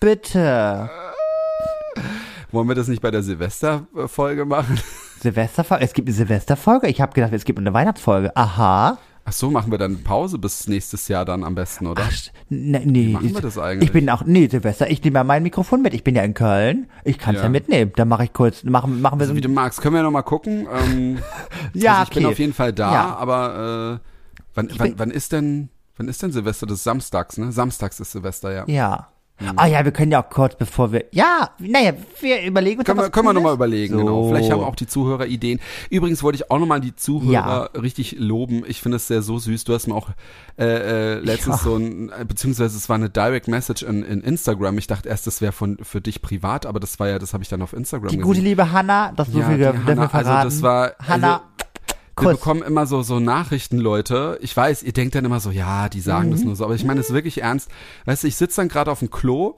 Bitte. 0.00 0.90
Wollen 2.50 2.68
wir 2.68 2.74
das 2.74 2.88
nicht 2.88 3.00
bei 3.02 3.10
der 3.10 3.22
Silvesterfolge 3.22 4.44
machen? 4.44 4.78
Silvesterfolge. 5.20 5.84
Es 5.84 5.92
gibt 5.92 6.08
eine 6.08 6.14
Silvesterfolge. 6.14 6.88
Ich 6.88 7.00
habe 7.00 7.12
gedacht, 7.12 7.32
es 7.32 7.44
gibt 7.44 7.58
eine 7.58 7.72
Weihnachtsfolge. 7.72 8.34
Aha. 8.36 8.98
Ach 9.32 9.36
so, 9.38 9.50
machen 9.50 9.70
wir 9.70 9.78
dann 9.78 10.02
Pause 10.02 10.38
bis 10.38 10.68
nächstes 10.68 11.08
Jahr 11.08 11.24
dann 11.24 11.42
am 11.42 11.54
besten, 11.54 11.86
oder? 11.86 12.02
Ach, 12.06 12.10
st- 12.12 12.30
ne, 12.50 12.82
nee. 12.84 13.08
machen 13.08 13.30
wir 13.30 13.36
ich- 13.36 13.40
das 13.40 13.56
eigentlich? 13.56 13.88
Ich 13.88 13.92
bin 13.92 14.08
auch, 14.10 14.24
nee, 14.26 14.46
Silvester, 14.46 14.90
ich 14.90 15.02
nehme 15.02 15.18
ja 15.20 15.24
mein 15.24 15.42
Mikrofon 15.42 15.80
mit. 15.80 15.94
Ich 15.94 16.04
bin 16.04 16.14
ja 16.14 16.22
in 16.22 16.34
Köln. 16.34 16.86
Ich 17.04 17.18
kann 17.18 17.34
es 17.34 17.40
ja. 17.40 17.44
Ja. 17.44 17.50
mitnehmen. 17.50 17.92
Dann 17.96 18.08
mache 18.08 18.24
ich 18.24 18.32
kurz, 18.32 18.62
machen, 18.64 19.00
machen 19.00 19.18
wir 19.18 19.26
so 19.26 19.30
Also 19.32 19.36
wie 19.36 19.40
du 19.40 19.48
magst. 19.48 19.80
Können 19.80 19.94
wir 19.94 20.02
noch 20.02 20.10
mal 20.10 20.22
gucken? 20.22 20.66
Ähm, 20.70 21.18
Ja, 21.72 22.00
also 22.00 22.02
ich 22.10 22.14
bin 22.16 22.24
okay. 22.26 22.32
auf 22.32 22.38
jeden 22.38 22.52
Fall 22.52 22.72
da, 22.74 22.92
Ja. 22.92 23.16
aber 23.16 24.00
äh, 24.02 24.08
wann, 24.54 24.66
bin- 24.68 24.78
wann, 24.78 24.94
wann 24.98 25.10
ist 25.10 25.32
denn 25.32 25.70
wann 25.96 26.08
ist 26.08 26.22
denn 26.22 26.32
Silvester? 26.32 26.66
Das 26.66 26.78
ist 26.78 26.84
samstags, 26.84 27.38
ne? 27.38 27.52
Samstags 27.52 28.00
ist 28.00 28.12
Silvester, 28.12 28.52
ja. 28.52 28.64
Ja. 28.66 29.08
Ah 29.56 29.66
ja, 29.66 29.84
wir 29.84 29.92
können 29.92 30.12
ja 30.12 30.22
auch 30.22 30.30
kurz 30.30 30.56
bevor 30.56 30.92
wir. 30.92 31.04
Ja, 31.12 31.50
naja, 31.58 31.92
wir 32.20 32.42
überlegen 32.44 32.78
uns 32.80 32.86
Können 32.86 33.00
wir, 33.00 33.10
können 33.10 33.26
wir 33.26 33.32
nochmal 33.32 33.54
überlegen, 33.54 33.94
So. 33.94 33.98
genau. 34.00 34.28
Vielleicht 34.28 34.50
haben 34.50 34.62
auch 34.62 34.74
die 34.76 34.86
Zuhörer 34.86 35.26
Ideen. 35.26 35.60
Übrigens 35.90 36.22
wollte 36.22 36.36
ich 36.36 36.50
auch 36.50 36.58
nochmal 36.58 36.80
die 36.80 36.94
Zuhörer 36.96 37.70
Ja. 37.74 37.80
richtig 37.80 38.16
loben. 38.18 38.62
Ich 38.66 38.80
finde 38.80 38.96
es 38.96 39.06
sehr 39.08 39.22
so 39.22 39.38
süß. 39.38 39.64
Du 39.64 39.74
hast 39.74 39.86
mir 39.86 39.94
auch 39.94 40.08
äh, 40.58 40.64
äh, 40.64 41.14
letztens 41.20 41.56
Ja. 41.56 41.62
so 41.70 41.76
ein, 41.76 42.10
äh, 42.10 42.24
beziehungsweise 42.26 42.76
es 42.76 42.88
war 42.88 42.96
eine 42.96 43.08
Direct 43.10 43.48
Message 43.48 43.82
in, 43.82 44.02
in 44.02 44.20
Instagram. 44.20 44.76
Ich 44.78 44.86
dachte 44.86 45.08
erst, 45.08 45.26
das 45.26 45.40
wäre 45.40 45.52
von 45.52 45.78
für 45.82 46.00
dich 46.00 46.20
privat, 46.22 46.66
aber 46.66 46.78
das 46.80 46.98
war 47.00 47.08
ja, 47.08 47.18
das 47.18 47.32
habe 47.32 47.42
ich 47.42 47.48
dann 47.48 47.62
auf 47.62 47.72
Instagram 47.72 48.08
Die 48.08 48.16
gesehen. 48.18 48.26
gute 48.28 48.40
liebe 48.40 48.70
Hanna, 48.72 49.12
das 49.16 49.28
so 49.28 49.38
Ja, 49.40 49.48
viel 49.48 49.66
Hanna, 49.66 50.08
verraten. 50.08 50.28
also 50.28 50.48
das 50.48 50.62
war- 50.62 50.92
Hanna, 51.06 51.32
also, 51.34 51.44
Wir 52.18 52.28
Kuss. 52.30 52.38
bekommen 52.38 52.62
immer 52.62 52.86
so, 52.86 53.02
so 53.02 53.20
Nachrichten, 53.20 53.78
Leute. 53.78 54.38
Ich 54.42 54.56
weiß, 54.56 54.82
ihr 54.82 54.92
denkt 54.92 55.14
dann 55.14 55.24
immer 55.24 55.40
so, 55.40 55.50
ja, 55.50 55.88
die 55.88 56.00
sagen 56.00 56.28
Mhm. 56.28 56.32
das 56.32 56.44
nur 56.44 56.56
so, 56.56 56.64
aber 56.64 56.74
ich 56.74 56.84
meine 56.84 57.00
es 57.00 57.12
wirklich 57.12 57.40
ernst. 57.42 57.70
Weißt 58.04 58.22
du, 58.24 58.28
ich 58.28 58.36
sitze 58.36 58.60
dann 58.60 58.68
gerade 58.68 58.90
auf 58.90 58.98
dem 58.98 59.10
Klo 59.10 59.54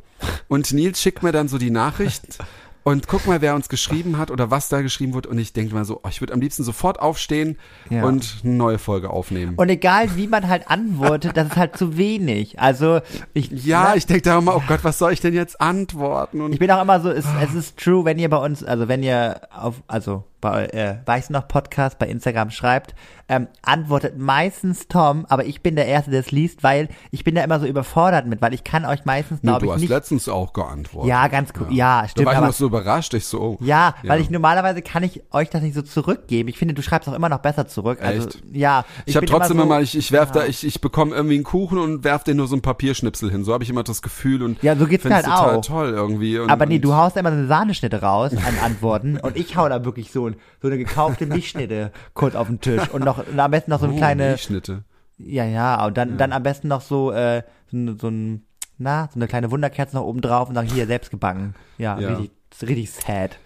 und 0.48 0.72
Nils 0.72 1.00
schickt 1.00 1.22
mir 1.22 1.32
dann 1.32 1.48
so 1.48 1.58
die 1.58 1.70
Nachricht 1.70 2.38
und 2.84 3.08
guck 3.08 3.26
mal, 3.26 3.40
wer 3.40 3.54
uns 3.56 3.68
geschrieben 3.68 4.18
hat 4.18 4.30
oder 4.30 4.50
was 4.52 4.68
da 4.68 4.82
geschrieben 4.82 5.14
wird 5.14 5.26
und 5.26 5.38
ich 5.38 5.52
denke 5.52 5.74
mal 5.74 5.84
so, 5.84 6.00
oh, 6.04 6.08
ich 6.08 6.20
würde 6.20 6.32
am 6.32 6.40
liebsten 6.40 6.62
sofort 6.62 7.00
aufstehen 7.00 7.56
Ja. 7.90 8.04
und 8.04 8.36
eine 8.44 8.52
neue 8.54 8.78
Folge 8.78 9.10
aufnehmen. 9.10 9.54
Und 9.56 9.68
egal 9.68 10.14
wie 10.16 10.28
man 10.28 10.46
halt 10.48 10.68
antwortet, 10.70 11.36
das 11.36 11.48
ist 11.48 11.56
halt 11.56 11.76
zu 11.76 11.96
wenig. 11.96 12.60
Also 12.60 13.00
ich 13.32 13.50
ja, 13.50 13.90
ne, 13.90 13.96
ich 13.96 14.06
denke 14.06 14.22
da 14.22 14.38
immer, 14.38 14.54
oh 14.56 14.62
Gott, 14.68 14.84
was 14.84 14.98
soll 14.98 15.12
ich 15.12 15.20
denn 15.20 15.34
jetzt 15.34 15.60
antworten? 15.60 16.40
Und 16.40 16.52
ich 16.52 16.58
bin 16.60 16.70
auch 16.70 16.82
immer 16.82 17.00
so, 17.00 17.10
es, 17.10 17.24
es 17.42 17.54
ist 17.54 17.78
true, 17.78 18.04
wenn 18.04 18.18
ihr 18.20 18.30
bei 18.30 18.36
uns, 18.38 18.62
also 18.62 18.86
wenn 18.86 19.02
ihr 19.02 19.40
auf, 19.50 19.82
also 19.88 20.22
bei 20.44 20.66
äh, 20.66 20.96
Weiß 21.06 21.30
noch 21.30 21.48
Podcast 21.48 21.98
bei 21.98 22.06
Instagram 22.06 22.50
schreibt, 22.50 22.94
ähm, 23.26 23.48
antwortet 23.62 24.18
meistens 24.18 24.86
Tom, 24.88 25.24
aber 25.30 25.46
ich 25.46 25.62
bin 25.62 25.76
der 25.76 25.86
Erste, 25.86 26.10
der 26.10 26.20
es 26.20 26.30
liest, 26.30 26.62
weil 26.62 26.88
ich 27.10 27.24
bin 27.24 27.34
da 27.34 27.42
immer 27.42 27.58
so 27.58 27.64
überfordert 27.66 28.26
mit, 28.26 28.42
weil 28.42 28.52
ich 28.52 28.62
kann 28.64 28.84
euch 28.84 29.06
meistens, 29.06 29.42
Nee, 29.42 29.48
glaube 29.48 29.60
du 29.60 29.66
ich, 29.66 29.72
hast 29.72 29.80
nicht. 29.80 29.88
letztens 29.90 30.28
auch 30.28 30.52
geantwortet. 30.52 31.08
Ja, 31.08 31.28
ganz 31.28 31.50
cool. 31.58 31.68
Ja, 31.70 32.02
Da 32.02 32.08
stimmt. 32.08 32.26
war 32.26 32.32
ich 32.34 32.38
aber, 32.38 32.46
noch 32.48 32.52
so 32.54 32.66
überrascht, 32.66 33.14
ich 33.14 33.24
so, 33.24 33.40
oh. 33.40 33.58
ja, 33.60 33.94
weil 34.02 34.18
Ja. 34.18 34.24
ich 34.24 34.28
normalerweise 34.30 34.82
kann 34.82 35.02
ich 35.02 35.22
euch 35.32 35.48
das 35.48 35.62
nicht 35.62 35.74
so 35.74 35.80
zurückgeben. 35.80 36.50
Ich 36.50 36.58
finde, 36.58 36.74
du 36.74 36.82
schreibst 36.82 37.08
auch 37.08 37.14
immer 37.14 37.30
noch 37.30 37.38
besser 37.38 37.66
zurück. 37.66 38.00
Also, 38.02 38.28
Echt? 38.28 38.42
ja. 38.52 38.84
Ich, 39.06 39.16
habe 39.16 39.24
bin 39.24 39.34
trotzdem 39.34 39.56
so, 39.56 39.62
immer, 39.62 39.80
ich, 39.80 39.96
ich 39.96 40.12
werf 40.12 40.28
ja. 40.34 40.42
da, 40.42 40.46
ich, 40.46 40.66
ich 40.66 40.82
bekomme 40.82 41.14
irgendwie 41.14 41.36
einen 41.36 41.44
Kuchen 41.44 41.78
und 41.78 42.04
werf 42.04 42.24
den 42.24 42.36
nur 42.36 42.46
so 42.46 42.56
ein 42.56 42.60
Papierschnipsel 42.62 43.30
hin. 43.30 43.42
So 43.44 43.54
habe 43.54 43.64
ich 43.64 43.70
immer 43.70 43.84
das 43.84 44.02
Gefühl 44.02 44.42
und 44.42 44.62
Ja, 44.62 44.76
so 44.76 44.86
geht's 44.86 45.06
halt 45.06 45.24
total 45.24 45.56
auch. 45.56 45.60
toll 45.64 45.88
irgendwie. 45.94 46.38
Und, 46.38 46.50
Aber 46.50 46.66
nee, 46.66 46.78
du 46.78 46.94
haust 46.94 47.16
da 47.16 47.20
immer 47.20 47.30
so 47.30 47.38
eine 47.38 47.46
Sahneschnitte 47.46 48.02
raus 48.02 48.32
an 48.36 48.58
Antworten 48.62 49.16
und 49.16 49.36
ich 49.38 49.56
hau 49.56 49.66
da 49.66 49.82
wirklich 49.86 50.12
so, 50.12 50.26
ein- 50.26 50.33
so 50.60 50.68
eine 50.68 50.78
gekaufte 50.78 51.26
Milchschnitte 51.26 51.92
kurz 52.14 52.34
auf 52.34 52.46
den 52.48 52.60
Tisch 52.60 52.88
und 52.90 53.04
noch 53.04 53.26
und 53.26 53.38
am 53.38 53.50
besten 53.50 53.70
noch 53.70 53.80
so 53.80 53.86
eine 53.86 53.94
oh, 53.94 53.98
kleine, 53.98 54.28
Milchschnitte. 54.28 54.84
ja 55.18 55.44
ja 55.44 55.84
und 55.86 55.96
dann 55.96 56.16
dann 56.18 56.32
am 56.32 56.42
besten 56.42 56.68
noch 56.68 56.80
so 56.80 57.12
äh, 57.12 57.42
so, 57.70 57.76
ein- 57.76 57.98
so 57.98 58.08
ein 58.08 58.44
na 58.78 59.08
so 59.12 59.18
eine 59.18 59.28
kleine 59.28 59.50
Wunderkerze 59.50 59.94
noch 59.96 60.04
oben 60.04 60.20
drauf 60.20 60.48
und 60.48 60.54
dann 60.54 60.66
hier 60.66 60.86
selbst 60.86 61.10
gebacken. 61.10 61.54
Ja, 61.78 61.98
Ja. 61.98 62.08
richtig 62.16 62.30
richtig 62.62 62.90
sad. 62.92 63.38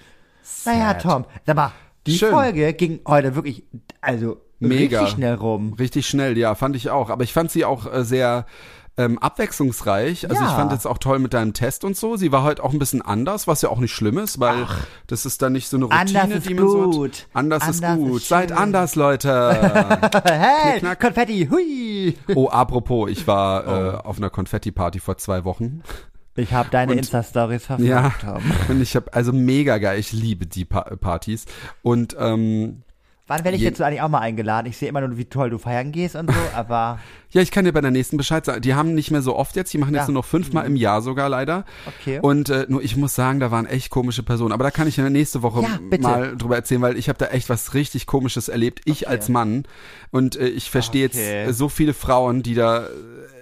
Naja, 0.64 0.93
Sad. 0.93 1.03
Tom, 1.03 1.24
sag 1.45 1.57
mal, 1.57 1.72
die 2.07 2.16
Schön. 2.16 2.30
Folge 2.30 2.72
ging 2.72 3.00
heute 3.07 3.34
wirklich 3.34 3.64
also 4.00 4.41
Mega. 4.61 4.99
richtig 5.00 5.14
schnell 5.17 5.34
rum. 5.34 5.75
Richtig 5.75 6.07
schnell, 6.08 6.37
ja, 6.38 6.54
fand 6.54 6.75
ich 6.76 6.91
auch. 6.91 7.11
Aber 7.11 7.22
ich 7.25 7.33
fand 7.33 7.50
sie 7.50 7.64
auch 7.64 7.92
äh, 7.92 8.03
sehr 8.04 8.46
ähm, 8.99 9.18
abwechslungsreich. 9.18 10.29
Also 10.29 10.42
Ja. 10.42 10.49
ich 10.50 10.54
fand 10.54 10.72
jetzt 10.72 10.87
auch 10.87 10.99
toll 10.99 11.18
mit 11.20 11.33
deinem 11.33 11.54
Test 11.54 11.84
und 11.84 11.96
so. 11.96 12.16
Sie 12.16 12.33
war 12.33 12.42
halt 12.42 12.61
auch 12.61 12.72
ein 12.72 12.79
bisschen 12.79 13.00
anders, 13.00 13.46
was 13.46 13.62
ja 13.62 13.70
auch 13.70 13.79
nicht 13.79 13.92
schlimm 13.95 14.18
ist, 14.18 14.38
weil 14.41 14.66
das 15.07 15.25
ist 15.25 15.41
dann 15.41 15.53
nicht 15.54 15.68
so 15.68 15.76
eine 15.79 15.87
Routine, 15.87 16.20
Anders 16.22 16.38
ist 16.38 16.49
die 16.49 16.54
man 16.54 16.68
so 16.68 16.83
hat. 16.83 16.91
gut. 16.91 17.26
Anders, 17.33 17.68
ist 17.68 17.84
Anders 17.84 18.08
gut. 18.11 18.20
ist 18.22 18.29
Seid 18.29 18.53
anders, 18.53 18.95
Leute. 18.96 20.20
hey, 20.25 20.80
Knick. 20.80 21.00
Konfetti, 21.00 21.49
hui. 21.50 22.16
oh, 22.34 22.49
apropos, 22.49 23.11
ich 23.11 23.26
war 23.26 23.38
Oh. 23.68 23.70
äh, 23.70 23.91
auf 24.07 24.18
einer 24.18 24.30
Konfetti-Party 24.30 25.00
vor 25.00 25.16
zwei 25.18 25.45
Wochen. 25.45 25.83
Ich 26.37 26.53
habe 26.53 26.68
deine 26.70 26.95
Insta-Stories 26.95 27.66
verfolgt, 27.66 27.88
Ja, 27.91 28.12
und 28.68 28.80
ich 28.80 28.95
habe 28.96 29.12
also 29.12 29.33
mega 29.33 29.79
geil. 29.79 29.99
Ich 29.99 30.12
liebe 30.12 30.46
die 30.46 30.64
pa 30.64 30.83
Partys 30.83 31.46
und 31.83 32.16
ähm, 32.18 32.83
Wann 33.29 33.45
werde 33.45 33.57
ich 33.57 33.63
Je- 33.63 33.68
jetzt 33.68 33.80
eigentlich 33.80 34.00
auch 34.03 34.09
mal 34.09 34.18
eingeladen? 34.21 34.67
Ich 34.68 34.76
sehe 34.76 34.88
immer 34.88 35.00
nur, 35.00 35.17
wie 35.17 35.26
toll 35.26 35.50
du 35.50 35.59
feiern 35.59 35.92
gehst 35.92 36.17
und 36.17 36.30
so, 36.30 36.37
aber 36.57 36.99
ja, 37.30 37.42
ich 37.42 37.50
kann 37.50 37.67
dir 37.67 37.72
bei 37.72 37.83
der 37.83 37.91
nächsten 37.91 38.17
Bescheid 38.17 38.42
sagen. 38.46 38.63
Die 38.63 38.75
haben 38.75 38.95
nicht 38.95 39.11
mehr 39.11 39.21
so 39.21 39.37
oft 39.37 39.55
jetzt. 39.55 39.72
Die 39.75 39.79
machen 39.79 39.92
jetzt 39.95 40.05
Ja. 40.05 40.09
Mhm. 40.09 40.14
nur 40.14 40.22
noch 40.22 40.29
fünfmal 40.29 40.64
im 40.67 40.76
Jahr 40.76 41.03
sogar 41.03 41.29
leider. 41.29 41.64
okay. 41.87 42.21
Und 42.22 42.49
äh, 42.49 42.64
nur 42.71 42.83
ich 42.83 42.96
muss 42.96 43.14
sagen, 43.14 43.38
da 43.38 43.50
waren 43.50 43.67
echt 43.67 43.91
komische 43.91 44.22
Personen. 44.22 44.53
Aber 44.53 44.64
da 44.64 44.71
kann 44.71 44.88
ich 44.88 44.96
ja 44.96 45.09
nächste 45.11 45.42
Woche 45.42 45.61
Ja, 45.63 45.99
mal 46.00 46.34
drüber 46.38 46.57
erzählen, 46.57 46.80
weil 46.80 46.96
ich 46.96 47.11
habe 47.11 47.18
da 47.18 47.26
echt 47.26 47.50
was 47.50 47.75
richtig 47.75 48.07
Komisches 48.07 48.49
erlebt. 48.49 48.80
Ich 48.87 49.03
Okay. 49.07 49.11
als 49.14 49.29
Mann. 49.29 49.64
Und 50.11 50.37
äh, 50.37 50.49
ich 50.49 50.71
verstehe 50.71 51.07
Okay. 51.07 51.18
jetzt 51.42 51.49
äh, 51.50 51.53
so 51.53 51.68
viele 51.68 51.92
Frauen, 51.92 52.42
die 52.42 52.55
da 52.55 52.87
äh, 52.87 52.88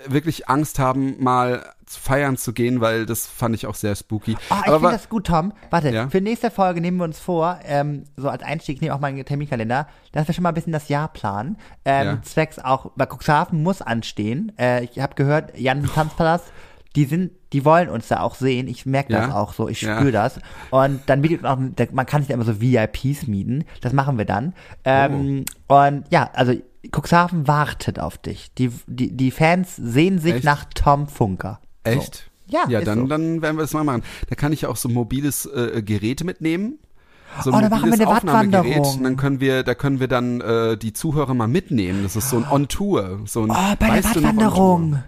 wirklich 0.09 0.49
Angst 0.49 0.81
haben, 0.81 1.23
mal 1.23 1.65
feiern 1.89 2.37
zu 2.37 2.53
gehen, 2.53 2.81
weil 2.81 3.07
das 3.07 3.27
fand 3.27 3.55
ich 3.55 3.67
auch 3.67 3.75
sehr 3.77 3.95
spooky. 3.95 4.37
Oh, 4.51 4.55
ich 4.65 4.73
finde 4.73 4.91
das 4.91 5.09
gut, 5.09 5.27
Tom. 5.29 5.53
Warte, 5.71 5.91
Ja? 5.91 6.09
für 6.09 6.21
nächste 6.21 6.51
Folge 6.51 6.81
nehmen 6.81 6.97
wir 6.97 7.05
uns 7.05 7.19
vor, 7.21 7.61
ähm, 7.65 8.05
so 8.17 8.29
als 8.29 8.43
Einstieg, 8.43 8.77
ich 8.77 8.81
nehme 8.81 8.95
auch 8.95 9.01
meinen 9.01 9.25
Terminkalender, 9.25 9.87
dass 10.13 10.27
wir 10.27 10.35
schon 10.35 10.43
mal 10.43 10.49
ein 10.49 10.55
bisschen 10.55 10.73
das 10.73 10.89
Jahr 10.89 11.09
planen. 11.09 11.57
Ähm, 11.85 12.07
Ja. 12.07 12.23
Zwecks 12.23 12.59
auch, 12.59 12.91
bei 12.97 13.07
Cuxhaven 13.07 13.63
muss 13.63 13.83
anstehen. 13.83 14.51
Äh, 14.59 14.85
ich 14.85 14.99
habe 14.99 15.15
gehört, 15.15 15.57
Jan 15.59 15.85
Tanzpalast, 15.85 16.47
die 16.97 17.05
sind, 17.05 17.31
die 17.53 17.65
wollen 17.67 17.89
uns 17.91 18.09
da 18.09 18.21
auch 18.21 18.35
sehen. 18.35 18.69
Ich 18.69 18.87
merke 18.87 19.13
das 19.13 19.29
Ja? 19.29 19.35
auch 19.37 19.53
so, 19.53 19.69
ich 19.69 19.79
spüre 19.81 20.13
das. 20.13 20.41
Und 20.71 21.01
dann 21.07 21.21
bietet 21.23 21.45
auch, 21.45 21.59
man 21.93 22.07
kann 22.07 22.23
sich 22.23 22.29
da 22.29 22.35
immer 22.35 22.45
so 22.45 22.61
VIPs 22.61 23.27
mieten. 23.27 23.65
Das 23.83 23.93
machen 23.93 24.17
wir 24.19 24.25
dann. 24.25 24.55
Ähm, 24.85 25.45
Oh. 25.69 25.77
Und 25.87 26.05
ja, 26.11 26.31
also 26.33 26.55
Cuxhaven 26.95 27.47
wartet 27.49 27.99
auf 27.99 28.17
dich. 28.19 28.53
Die, 28.55 28.71
die, 28.87 29.15
die 29.17 29.31
Fans 29.31 29.77
sehen 29.77 30.19
sich 30.21 30.37
Echt? 30.37 30.45
nach 30.45 30.65
Tom 30.75 31.07
Funker. 31.09 31.61
So. 31.87 31.99
Echt? 32.01 32.31
Ja, 32.49 32.65
ja 32.69 32.79
ist 32.81 32.87
dann, 32.87 33.01
so. 33.01 33.07
dann 33.07 33.43
werden 33.43 33.57
wir 33.57 33.63
das 33.63 33.73
mal 33.73 33.85
machen. 33.85 34.03
Da 34.29 34.37
kann 34.37 34.53
ich 34.53 34.67
auch 34.67 34.77
so 34.77 34.89
mobiles 34.89 35.47
äh, 35.47 35.83
Gerät 35.83 36.25
mitnehmen. 36.25 36.79
So 37.43 37.51
Oh, 37.53 37.61
da 37.61 37.69
machen 37.69 37.91
wir 37.91 37.95
eine. 37.95 38.07
Wattwanderung. 38.07 38.81
Und 38.81 39.03
Dann 39.03 39.17
können 39.17 39.41
wir, 39.41 39.63
da 39.63 39.75
können 39.75 40.01
wir 40.01 40.09
dann 40.09 40.41
äh, 40.41 40.77
die 40.77 40.93
Zuhörer 40.93 41.35
mal 41.35 41.49
mitnehmen. 41.49 42.03
Das 42.03 42.17
ist 42.17 42.31
so 42.31 42.37
ein 42.37 42.47
On-Tour. 42.49 43.21
So 43.27 43.43
ein, 43.43 43.51
Oh, 43.51 43.75
bei 43.79 44.01
der 44.01 44.05
Wattwanderung. 44.05 45.03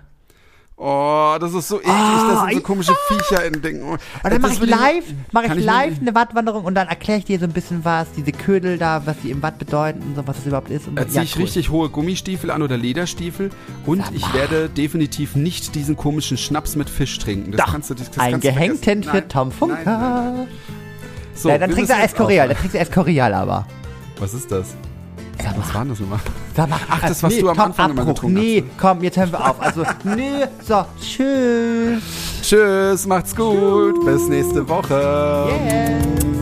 Oh, 0.80 1.36
das 1.40 1.54
ist 1.54 1.66
so 1.66 1.80
eklig. 1.80 1.92
das 1.92 2.20
sind 2.40 2.50
so 2.52 2.56
ich- 2.58 2.62
komische 2.62 2.94
Viecher 3.08 3.44
in 3.44 3.60
Dingen. 3.60 3.82
Oh, 3.82 3.92
Und 3.94 4.00
dann 4.22 4.40
mache 4.40 4.52
ich 4.52 4.60
live, 4.60 5.04
mache 5.32 5.46
ich 5.46 5.52
ich 5.56 5.64
live 5.64 5.90
mit- 5.90 6.00
eine 6.02 6.14
Wattwanderung 6.14 6.64
und 6.64 6.76
dann 6.76 6.86
erkläre 6.86 7.18
ich 7.18 7.24
dir 7.24 7.40
so 7.40 7.46
ein 7.46 7.52
bisschen 7.52 7.84
was, 7.84 8.06
diese 8.16 8.30
Ködel 8.30 8.78
da, 8.78 9.02
was 9.04 9.16
die 9.24 9.30
im 9.32 9.42
Watt 9.42 9.58
bedeuten 9.58 10.00
und 10.02 10.14
so, 10.14 10.24
was 10.26 10.36
das 10.36 10.46
überhaupt 10.46 10.70
ist. 10.70 10.86
Und 10.86 10.94
Da 10.94 11.02
so. 11.02 11.08
ziehe 11.10 11.24
ich 11.24 11.36
richtig 11.36 11.70
hohe 11.70 11.88
Gummistiefel 11.88 12.52
an 12.52 12.62
oder 12.62 12.76
Lederstiefel 12.76 13.50
und 13.86 14.04
ich 14.14 14.32
werde 14.32 14.68
definitiv 14.68 15.34
nicht 15.34 15.74
diesen 15.74 15.96
komischen 15.96 16.36
Schnaps 16.36 16.76
mit 16.76 16.88
Fisch 16.88 17.18
trinken. 17.18 17.50
Das 17.50 17.64
Doch, 17.66 17.72
kannst 17.72 17.90
du, 17.90 17.94
das 17.94 18.06
ein 18.16 18.30
kannst 18.32 18.44
du 18.46 18.48
Gehängten 18.52 19.02
für 19.02 19.26
Tom 19.26 19.50
Funker. 19.50 19.78
nein, 19.84 20.00
nein, 20.00 20.34
nein. 20.36 20.48
So, 21.34 21.48
ja, 21.48 21.58
dann 21.58 21.72
trinkst 21.72 21.90
du 21.92 21.96
Escorial, 21.96 22.46
dann 22.48 22.56
trinkst 22.56 22.74
du 22.76 22.78
Escorial 22.78 23.34
aber. 23.34 23.66
Was 24.20 24.32
ist 24.32 24.50
das? 24.52 24.76
Was 25.56 25.74
war 25.74 25.84
das 25.84 26.00
nochmal? 26.00 26.18
Sag 26.56 26.68
mal, 26.68 26.78
Ach, 26.88 27.00
das, 27.00 27.20
äh, 27.20 27.22
was 27.22 27.34
nee, 27.34 27.40
du 27.40 27.48
am 27.48 27.56
komm, 27.56 27.64
Anfang 27.66 27.90
immer 27.90 28.00
Abbruch. 28.02 28.14
getrunken 28.14 28.38
Nee, 28.38 28.64
komm, 28.76 29.02
jetzt 29.02 29.16
hören 29.16 29.32
wir 29.32 29.50
auf. 29.50 29.60
Also, 29.60 29.82
nee, 30.16 30.44
so, 30.66 30.84
tschüss. 31.00 32.02
Tschüss, 32.42 33.06
macht's 33.06 33.34
gut. 33.34 34.04
Bis 34.04 34.28
nächste 34.28 34.68
Woche. 34.68 34.94
Yeah. 34.94 36.37